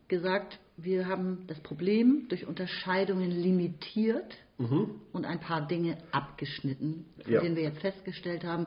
gesagt, 0.09 0.59
wir 0.77 1.07
haben 1.07 1.45
das 1.47 1.59
Problem 1.61 2.27
durch 2.29 2.47
Unterscheidungen 2.47 3.31
limitiert 3.31 4.37
mhm. 4.59 5.01
und 5.13 5.25
ein 5.25 5.41
paar 5.41 5.67
Dinge 5.67 5.97
abgeschnitten, 6.13 7.07
von 7.23 7.33
ja. 7.33 7.41
denen 7.41 7.57
wir 7.57 7.63
jetzt 7.63 7.81
festgestellt 7.81 8.45
haben, 8.45 8.67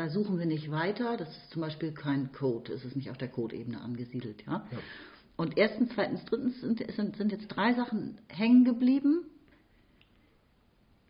da 0.00 0.08
suchen 0.08 0.38
wir 0.38 0.46
nicht 0.46 0.70
weiter. 0.70 1.18
Das 1.18 1.28
ist 1.28 1.50
zum 1.50 1.60
Beispiel 1.60 1.92
kein 1.92 2.32
Code, 2.32 2.72
es 2.72 2.86
ist 2.86 2.96
nicht 2.96 3.10
auf 3.10 3.18
der 3.18 3.28
Code-Ebene 3.28 3.82
angesiedelt. 3.82 4.42
Ja? 4.46 4.66
ja? 4.70 4.78
Und 5.36 5.58
erstens, 5.58 5.90
zweitens, 5.94 6.24
drittens 6.24 6.58
sind, 6.62 6.82
sind, 6.92 7.16
sind 7.16 7.32
jetzt 7.32 7.48
drei 7.48 7.74
Sachen 7.74 8.18
hängen 8.28 8.64
geblieben, 8.64 9.26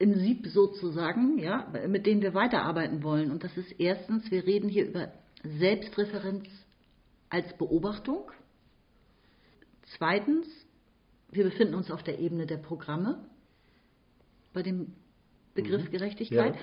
im 0.00 0.18
Sieb 0.18 0.46
sozusagen, 0.48 1.38
ja, 1.38 1.72
mit 1.86 2.04
denen 2.04 2.20
wir 2.20 2.34
weiterarbeiten 2.34 3.04
wollen. 3.04 3.30
Und 3.30 3.44
das 3.44 3.56
ist 3.56 3.70
erstens, 3.78 4.28
wir 4.32 4.44
reden 4.44 4.68
hier 4.68 4.88
über 4.88 5.12
Selbstreferenz 5.44 6.48
als 7.28 7.56
Beobachtung. 7.58 8.32
Zweitens, 9.98 10.46
wir 11.30 11.44
befinden 11.44 11.74
uns 11.74 11.92
auf 11.92 12.02
der 12.02 12.18
Ebene 12.18 12.46
der 12.46 12.56
Programme 12.56 13.24
bei 14.52 14.62
dem 14.64 14.94
Begriff 15.54 15.84
mhm. 15.84 15.90
Gerechtigkeit. 15.92 16.56
Ja. 16.56 16.60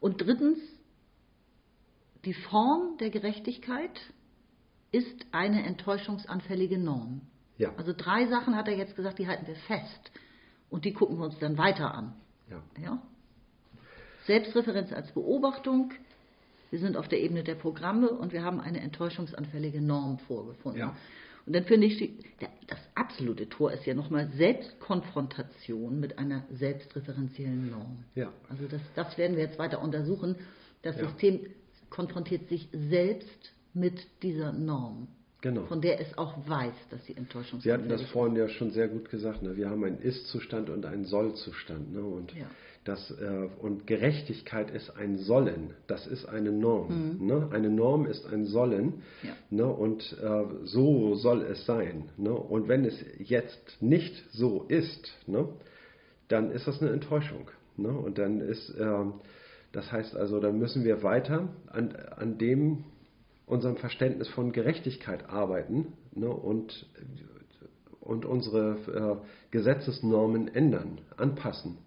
Und 0.00 0.20
drittens, 0.20 0.58
die 2.24 2.34
Form 2.34 2.98
der 2.98 3.10
Gerechtigkeit 3.10 4.00
ist 4.92 5.26
eine 5.32 5.64
enttäuschungsanfällige 5.64 6.78
Norm. 6.78 7.22
Ja. 7.58 7.74
Also 7.76 7.92
drei 7.96 8.26
Sachen 8.26 8.56
hat 8.56 8.68
er 8.68 8.76
jetzt 8.76 8.96
gesagt, 8.96 9.18
die 9.18 9.28
halten 9.28 9.46
wir 9.46 9.54
fest. 9.54 10.10
Und 10.68 10.84
die 10.84 10.92
gucken 10.92 11.18
wir 11.18 11.24
uns 11.24 11.38
dann 11.38 11.58
weiter 11.58 11.94
an. 11.94 12.14
Ja. 12.48 12.62
ja? 12.82 13.02
Selbstreferenz 14.26 14.92
als 14.92 15.10
Beobachtung, 15.12 15.92
wir 16.70 16.78
sind 16.78 16.96
auf 16.96 17.08
der 17.08 17.20
Ebene 17.20 17.42
der 17.42 17.56
Programme 17.56 18.10
und 18.10 18.32
wir 18.32 18.44
haben 18.44 18.60
eine 18.60 18.80
enttäuschungsanfällige 18.80 19.80
Norm 19.80 20.18
vorgefunden. 20.20 20.80
Ja. 20.80 20.96
Und 21.46 21.54
dann 21.54 21.64
finde 21.64 21.86
ich, 21.86 21.98
die, 21.98 22.18
das 22.68 22.78
absolute 22.94 23.48
Tor 23.48 23.72
ist 23.72 23.84
ja 23.86 23.94
nochmal 23.94 24.28
Selbstkonfrontation 24.36 25.98
mit 25.98 26.18
einer 26.18 26.44
selbstreferenziellen 26.52 27.70
Norm. 27.70 28.04
Ja. 28.14 28.32
Also 28.48 28.68
das, 28.68 28.80
das 28.94 29.18
werden 29.18 29.36
wir 29.36 29.44
jetzt 29.44 29.58
weiter 29.58 29.82
untersuchen. 29.82 30.36
Das 30.82 30.96
ja. 30.96 31.08
System 31.08 31.40
konfrontiert 31.90 32.48
sich 32.48 32.68
selbst 32.72 33.52
mit 33.74 34.00
dieser 34.22 34.52
Norm. 34.52 35.08
Genau. 35.42 35.62
Von 35.66 35.80
der 35.80 36.00
es 36.00 36.18
auch 36.18 36.36
weiß, 36.46 36.74
dass 36.90 37.04
sie 37.06 37.16
enttäuschungsanfällig 37.16 37.56
ist. 37.56 37.62
Sie 37.64 37.72
hatten 37.72 37.88
das 37.88 38.10
vorhin 38.10 38.36
ja 38.36 38.48
schon 38.48 38.70
sehr 38.72 38.88
gut 38.88 39.08
gesagt. 39.10 39.42
Ne? 39.42 39.56
Wir 39.56 39.70
haben 39.70 39.82
einen 39.84 39.98
Ist-Zustand 39.98 40.68
und 40.68 40.84
einen 40.84 41.04
Soll-Zustand. 41.06 41.92
Ne? 41.94 42.02
Und 42.02 42.34
ja. 42.34 42.46
Das, 42.84 43.10
äh, 43.10 43.48
und 43.60 43.86
Gerechtigkeit 43.86 44.70
ist 44.70 44.96
ein 44.96 45.18
Sollen, 45.18 45.74
das 45.86 46.06
ist 46.06 46.24
eine 46.24 46.50
Norm. 46.50 47.18
Mhm. 47.18 47.26
Ne? 47.26 47.48
Eine 47.52 47.68
Norm 47.68 48.06
ist 48.06 48.24
ein 48.26 48.46
Sollen 48.46 49.02
ja. 49.22 49.36
ne? 49.50 49.66
und 49.66 50.16
äh, 50.18 50.44
so 50.64 51.14
soll 51.14 51.42
es 51.42 51.66
sein. 51.66 52.08
Ne? 52.16 52.32
Und 52.32 52.68
wenn 52.68 52.86
es 52.86 53.04
jetzt 53.18 53.82
nicht 53.82 54.24
so 54.32 54.64
ist, 54.68 55.12
ne? 55.26 55.46
dann 56.28 56.50
ist 56.50 56.66
das 56.66 56.80
eine 56.80 56.90
Enttäuschung. 56.90 57.50
Ne? 57.76 57.90
Und 57.90 58.16
dann 58.16 58.40
ist, 58.40 58.70
äh, 58.70 59.04
das 59.72 59.90
heißt 59.92 60.16
also, 60.16 60.40
dann 60.40 60.58
müssen 60.58 60.84
wir 60.84 61.02
weiter 61.02 61.48
an, 61.68 61.94
an 62.16 62.38
dem, 62.38 62.84
unserem 63.46 63.76
Verständnis 63.76 64.28
von 64.28 64.52
Gerechtigkeit 64.52 65.28
arbeiten 65.28 65.92
ne? 66.14 66.28
und, 66.28 66.86
und 68.00 68.24
unsere 68.24 69.20
äh, 69.20 69.26
Gesetzesnormen 69.50 70.48
ändern, 70.48 71.00
anpassen 71.16 71.78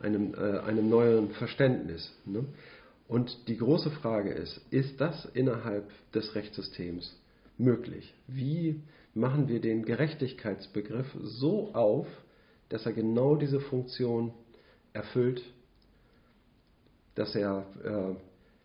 einem, 0.00 0.34
äh, 0.34 0.58
einem 0.60 0.88
neuen 0.88 1.30
Verständnis. 1.30 2.12
Ne? 2.24 2.44
Und 3.08 3.48
die 3.48 3.56
große 3.56 3.90
Frage 3.90 4.30
ist, 4.30 4.60
ist 4.70 5.00
das 5.00 5.26
innerhalb 5.26 5.88
des 6.12 6.34
Rechtssystems 6.34 7.18
möglich? 7.56 8.12
Wie 8.26 8.80
machen 9.14 9.48
wir 9.48 9.60
den 9.60 9.84
Gerechtigkeitsbegriff 9.84 11.06
so 11.22 11.72
auf, 11.74 12.06
dass 12.68 12.84
er 12.84 12.92
genau 12.92 13.36
diese 13.36 13.60
Funktion 13.60 14.32
erfüllt, 14.92 15.42
dass 17.16 17.34
er, 17.34 17.66
äh, 17.84 18.14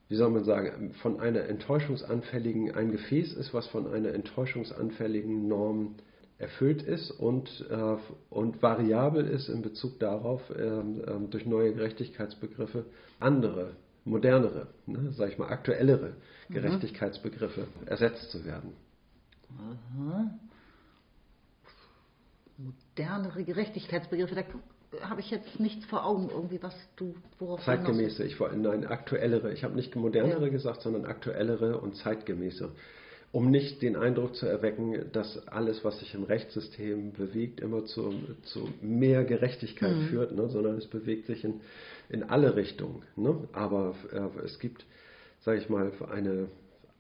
wie 0.10 0.16
soll 0.16 0.30
man 0.30 0.44
sagen, 0.44 0.94
von 1.02 1.20
einer 1.20 1.46
enttäuschungsanfälligen, 1.46 2.76
ein 2.76 2.92
Gefäß 2.92 3.34
ist, 3.34 3.54
was 3.54 3.68
von 3.68 3.92
einer 3.92 4.14
enttäuschungsanfälligen 4.14 5.48
Norm 5.48 5.96
erfüllt 6.38 6.82
ist 6.82 7.12
und, 7.12 7.66
äh, 7.70 7.98
und 8.30 8.62
variabel 8.62 9.28
ist 9.28 9.48
in 9.48 9.62
Bezug 9.62 10.00
darauf, 10.00 10.42
äh, 10.50 10.62
äh, 10.62 10.82
durch 11.30 11.46
neue 11.46 11.74
Gerechtigkeitsbegriffe 11.74 12.86
andere, 13.20 13.76
modernere, 14.06 14.68
ne, 14.88 15.12
sag 15.12 15.30
ich 15.30 15.38
mal, 15.38 15.48
aktuellere 15.48 16.14
mhm. 16.50 16.54
Gerechtigkeitsbegriffe 16.54 17.68
ersetzt 17.86 18.32
zu 18.32 18.44
werden. 18.44 18.74
Aha. 19.58 20.32
Modernere 22.58 23.44
Gerechtigkeitsbegriffe, 23.44 24.36
da 24.36 24.44
habe 25.02 25.22
ich 25.22 25.32
jetzt 25.32 25.60
nichts 25.60 25.86
vor 25.86 26.06
Augen, 26.06 26.30
irgendwie, 26.30 26.62
was 26.62 26.76
du, 26.96 27.16
worauf 27.40 27.64
Zeitgemäße, 27.64 28.24
ich 28.24 28.40
wollte, 28.40 28.58
nein, 28.58 28.86
aktuellere. 28.86 29.54
Ich 29.54 29.64
habe 29.64 29.76
nicht 29.76 29.96
modernere 29.96 30.44
ja. 30.44 30.50
gesagt, 30.50 30.82
sondern 30.82 31.06
aktuellere 31.06 31.80
und 31.80 31.96
zeitgemäße 31.96 32.72
um 33.32 33.50
nicht 33.50 33.82
den 33.82 33.96
Eindruck 33.96 34.36
zu 34.36 34.46
erwecken, 34.46 35.06
dass 35.14 35.48
alles, 35.48 35.86
was 35.86 36.00
sich 36.00 36.14
im 36.14 36.24
Rechtssystem 36.24 37.14
bewegt, 37.14 37.62
immer 37.62 37.86
zu, 37.86 38.14
zu 38.44 38.68
mehr 38.82 39.24
Gerechtigkeit 39.24 39.96
mhm. 39.96 40.08
führt, 40.08 40.36
ne, 40.36 40.50
sondern 40.50 40.78
es 40.78 40.88
bewegt 40.88 41.28
sich 41.28 41.46
in, 41.46 41.62
in 42.10 42.24
alle 42.24 42.56
Richtungen. 42.56 43.04
Ne? 43.16 43.48
Aber 43.54 43.96
äh, 44.12 44.44
es 44.44 44.60
gibt, 44.60 44.86
sage 45.46 45.60
ich 45.60 45.70
mal, 45.70 45.92
eine 46.12 46.50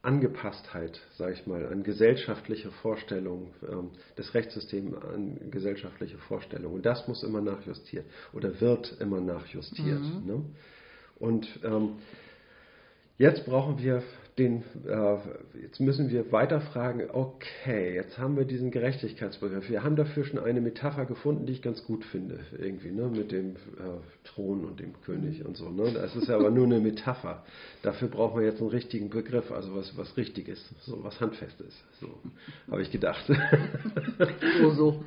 Angepasstheit, 0.03 0.99
sage 1.15 1.33
ich 1.33 1.45
mal, 1.45 1.67
an 1.67 1.83
gesellschaftliche 1.83 2.71
Vorstellungen, 2.71 3.53
ähm, 3.69 3.91
das 4.15 4.33
Rechtssystem 4.33 4.95
an 4.95 5.51
gesellschaftliche 5.51 6.17
Vorstellungen. 6.17 6.75
Und 6.75 6.85
das 6.85 7.07
muss 7.07 7.23
immer 7.23 7.41
nachjustiert 7.41 8.05
oder 8.33 8.59
wird 8.59 8.97
immer 8.99 9.21
nachjustiert. 9.21 10.01
Mhm. 10.01 10.25
Ne? 10.25 10.45
Und 11.19 11.59
ähm, 11.63 11.97
jetzt 13.19 13.45
brauchen 13.45 13.77
wir 13.77 14.01
den, 14.37 14.63
äh, 14.87 15.17
jetzt 15.61 15.79
müssen 15.79 16.09
wir 16.09 16.31
weiter 16.31 16.61
fragen, 16.61 17.03
okay, 17.11 17.93
jetzt 17.95 18.17
haben 18.17 18.37
wir 18.37 18.45
diesen 18.45 18.71
Gerechtigkeitsbegriff. 18.71 19.69
Wir 19.69 19.83
haben 19.83 19.95
dafür 19.95 20.23
schon 20.23 20.39
eine 20.39 20.61
Metapher 20.61 21.05
gefunden, 21.05 21.45
die 21.45 21.53
ich 21.53 21.61
ganz 21.61 21.83
gut 21.83 22.05
finde, 22.05 22.39
irgendwie, 22.57 22.91
ne, 22.91 23.07
mit 23.07 23.31
dem 23.31 23.55
äh, 23.55 23.99
Thron 24.23 24.63
und 24.63 24.79
dem 24.79 24.93
König 25.01 25.45
und 25.45 25.57
so. 25.57 25.69
Ne? 25.69 25.91
Das 25.93 26.15
ist 26.15 26.29
ja 26.29 26.35
aber 26.35 26.49
nur 26.49 26.65
eine 26.65 26.79
Metapher. 26.79 27.43
Dafür 27.83 28.07
brauchen 28.07 28.39
wir 28.39 28.47
jetzt 28.47 28.61
einen 28.61 28.69
richtigen 28.69 29.09
Begriff, 29.09 29.51
also 29.51 29.75
was, 29.75 29.97
was 29.97 30.15
Richtiges, 30.15 30.63
so 30.81 31.03
was 31.03 31.19
Handfestes. 31.19 31.73
So 31.99 32.07
habe 32.69 32.81
ich 32.81 32.91
gedacht. 32.91 33.25
So, 34.59 34.71
so. 34.71 35.03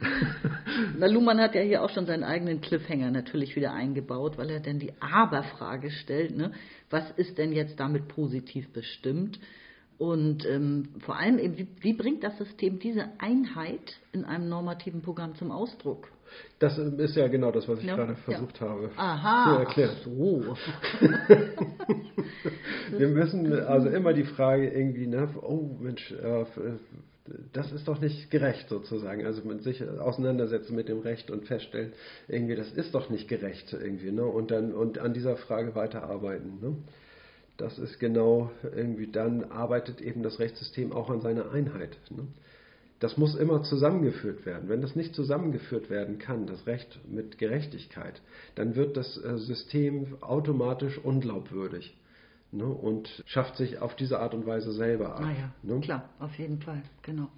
Na, 0.99 1.07
Luhmann 1.07 1.41
hat 1.41 1.55
ja 1.55 1.61
hier 1.61 1.83
auch 1.83 1.91
schon 1.91 2.07
seinen 2.07 2.25
eigenen 2.25 2.61
Cliffhanger 2.61 3.11
natürlich 3.11 3.57
wieder 3.57 3.73
eingebaut, 3.73 4.39
weil 4.39 4.51
er 4.51 4.61
dann 4.61 4.79
die 4.79 4.93
Aber-Frage 5.01 5.91
stellt, 5.91 6.37
ne? 6.37 6.53
was 6.95 7.11
ist 7.17 7.39
denn 7.39 7.53
jetzt 7.53 7.81
damit 7.81 8.07
positiv 8.07 8.73
bestimmt? 8.73 9.14
Und 9.97 10.45
ähm, 10.47 10.89
vor 11.01 11.17
allem, 11.17 11.39
eben, 11.39 11.57
wie, 11.57 11.69
wie, 11.81 11.93
bringt 11.93 12.25
das 12.25 12.37
System 12.39 12.81
diese 12.81 13.07
Einheit 13.19 14.01
in 14.13 14.25
einem 14.25 14.49
normativen 14.49 15.03
Programm 15.03 15.37
zum 15.37 15.53
Ausdruck? 15.53 16.09
Das 16.59 16.77
ist 16.79 17.15
ja 17.17 17.29
genau 17.29 17.53
das, 17.53 17.69
was 17.69 17.79
ich 17.79 17.85
ja, 17.85 17.95
gerade 17.95 18.17
versucht 18.17 18.61
ja. 18.61 18.69
habe 18.69 18.91
Aha, 18.97 19.55
zu 19.55 19.61
erklären. 19.61 19.97
So. 20.05 20.57
Wir 22.99 23.09
müssen 23.09 23.53
also 23.53 23.89
immer 23.89 24.13
die 24.13 24.25
Frage 24.25 24.69
irgendwie, 24.69 25.07
ne, 25.07 25.29
oh 25.43 25.77
Mensch, 25.81 26.11
äh, 26.11 26.45
das 27.53 27.73
ist 27.73 27.89
doch 27.89 28.01
nicht 28.01 28.31
gerecht 28.31 28.69
sozusagen. 28.69 29.25
Also 29.25 29.43
mit 29.47 29.63
sich 29.63 29.83
auseinandersetzen 29.83 30.75
mit 30.75 30.89
dem 30.89 31.01
Recht 31.01 31.31
und 31.31 31.47
feststellen, 31.47 31.93
irgendwie, 32.29 32.57
das 32.57 32.73
ist 32.73 32.95
doch 32.95 33.09
nicht 33.11 33.29
gerecht 33.29 33.73
irgendwie, 33.73 34.11
ne? 34.13 34.25
Und 34.25 34.51
dann 34.51 34.73
und 34.73 34.99
an 34.99 35.15
dieser 35.15 35.37
Frage 35.37 35.75
weiterarbeiten. 35.75 36.59
Ne? 36.61 36.77
Das 37.57 37.79
ist 37.79 38.01
genau 38.01 38.51
irgendwie, 38.63 39.07
dann 39.07 39.45
arbeitet 39.45 40.01
eben 40.01 40.23
das 40.23 40.39
Rechtssystem 40.39 40.93
auch 40.93 41.09
an 41.11 41.21
seiner 41.21 41.53
Einheit. 41.53 41.97
Ne? 42.11 42.27
Das 42.99 43.17
muss 43.17 43.35
immer 43.35 43.63
zusammengeführt 43.63 44.47
werden. 44.47 44.69
Wenn 44.69 44.81
das 44.81 44.97
nicht 44.97 45.15
zusammengeführt 45.15 45.91
werden 45.91 46.19
kann, 46.19 46.47
das 46.47 46.67
Recht 46.67 47.01
mit 47.09 47.39
Gerechtigkeit, 47.39 48.21
dann 48.55 48.77
wird 48.77 48.97
das 48.97 49.17
äh, 49.23 49.37
System 49.39 50.17
automatisch 50.21 50.99
unglaubwürdig 50.99 51.97
ne, 52.51 52.65
und 52.65 53.23
schafft 53.27 53.57
sich 53.57 53.79
auf 53.79 53.95
diese 53.95 54.21
Art 54.21 54.35
und 54.35 54.47
Weise 54.47 54.73
selber 54.73 55.17
ab. 55.17 55.23
Ah 55.23 55.33
ja, 55.33 55.53
ne? 55.63 55.81
klar, 55.81 56.09
auf 56.19 56.35
jeden 56.39 56.61
Fall, 56.61 56.83
genau. 57.03 57.29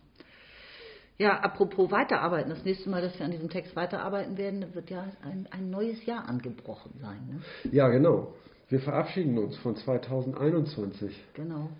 Ja, 1.18 1.40
apropos 1.40 1.90
weiterarbeiten, 1.90 2.50
das 2.50 2.64
nächste 2.64 2.90
Mal, 2.90 3.00
dass 3.00 3.18
wir 3.18 3.24
an 3.24 3.32
diesem 3.32 3.48
Text 3.48 3.74
weiterarbeiten 3.74 4.36
werden, 4.36 4.74
wird 4.74 4.90
ja 4.90 5.04
ein, 5.22 5.48
ein 5.50 5.70
neues 5.70 6.04
Jahr 6.04 6.28
angebrochen 6.28 6.92
sein. 7.00 7.26
Ne? 7.26 7.72
Ja, 7.72 7.88
genau. 7.88 8.34
Wir 8.68 8.80
verabschieden 8.80 9.38
uns 9.38 9.56
von 9.58 9.76
2021. 9.76 11.14
Genau 11.34 11.70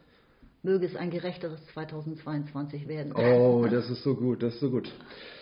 möge 0.67 0.85
es 0.85 0.97
ein 0.97 1.11
gerechteres 1.11 1.61
2022 1.73 2.89
werden. 2.89 3.13
Oh, 3.15 3.67
das 3.71 3.89
ist 3.89 4.03
so 4.03 4.15
gut, 4.15 4.43
das 4.43 4.55
ist 4.55 4.61
so 4.61 4.71
gut. 4.71 4.93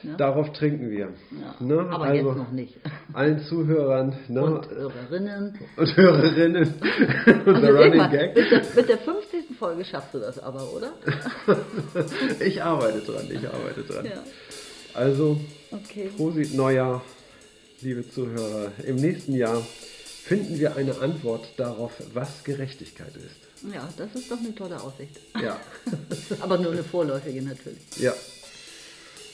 Ja. 0.02 0.16
Darauf 0.16 0.52
trinken 0.52 0.90
wir. 0.90 1.08
Ja, 1.30 1.56
ne? 1.60 1.80
Aber 1.90 2.04
also 2.04 2.28
jetzt 2.28 2.36
noch 2.36 2.52
nicht. 2.52 2.74
Allen 3.14 3.40
Zuhörern 3.40 4.14
ne? 4.28 4.42
und 4.42 4.68
Hörerinnen 4.68 5.58
und 5.76 5.96
Hörerinnen 5.96 6.74
unser 7.46 7.70
Running 7.70 7.96
mal, 7.96 8.10
Gag. 8.10 8.36
Mit 8.36 8.50
der, 8.50 8.62
mit 8.76 8.88
der 8.88 8.98
50. 8.98 9.56
Folge 9.58 9.84
schaffst 9.84 10.12
du 10.12 10.18
das 10.18 10.38
aber, 10.38 10.70
oder? 10.72 10.92
ich 12.40 12.62
arbeite 12.62 13.00
dran, 13.00 13.26
ich 13.30 13.48
arbeite 13.48 13.82
dran. 13.82 14.04
Ja. 14.04 14.22
Also, 14.92 15.40
okay. 15.70 16.10
Prosit 16.16 16.54
Neujahr, 16.54 17.02
liebe 17.80 18.08
Zuhörer. 18.10 18.72
Im 18.84 18.96
nächsten 18.96 19.34
Jahr 19.34 19.62
finden 20.24 20.58
wir 20.58 20.76
eine 20.76 20.98
Antwort 20.98 21.48
darauf, 21.58 21.92
was 22.14 22.44
Gerechtigkeit 22.44 23.14
ist. 23.16 23.72
Ja, 23.72 23.88
das 23.96 24.14
ist 24.14 24.30
doch 24.30 24.38
eine 24.38 24.54
tolle 24.54 24.80
Aussicht. 24.80 25.20
Ja. 25.40 25.60
Aber 26.40 26.58
nur 26.58 26.72
eine 26.72 26.82
vorläufige 26.82 27.42
natürlich. 27.42 27.82
Ja. 27.98 28.14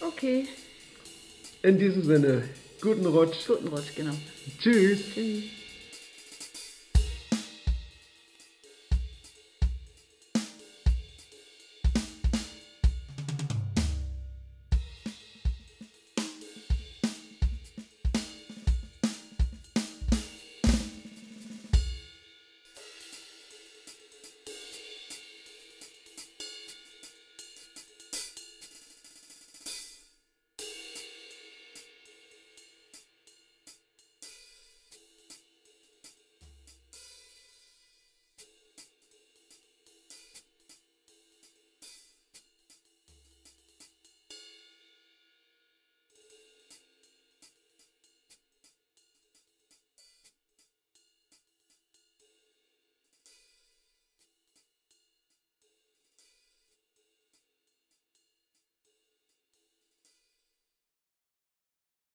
Okay. 0.01 0.47
In 1.63 1.79
diesem 1.79 2.05
Sinne, 2.05 2.43
guten 2.81 3.07
Rutsch. 3.07 3.47
Guten 3.47 3.69
Rutsch, 3.69 3.95
genau. 3.95 4.15
Tschüss. 4.61 5.01
Tschüss. 5.15 5.45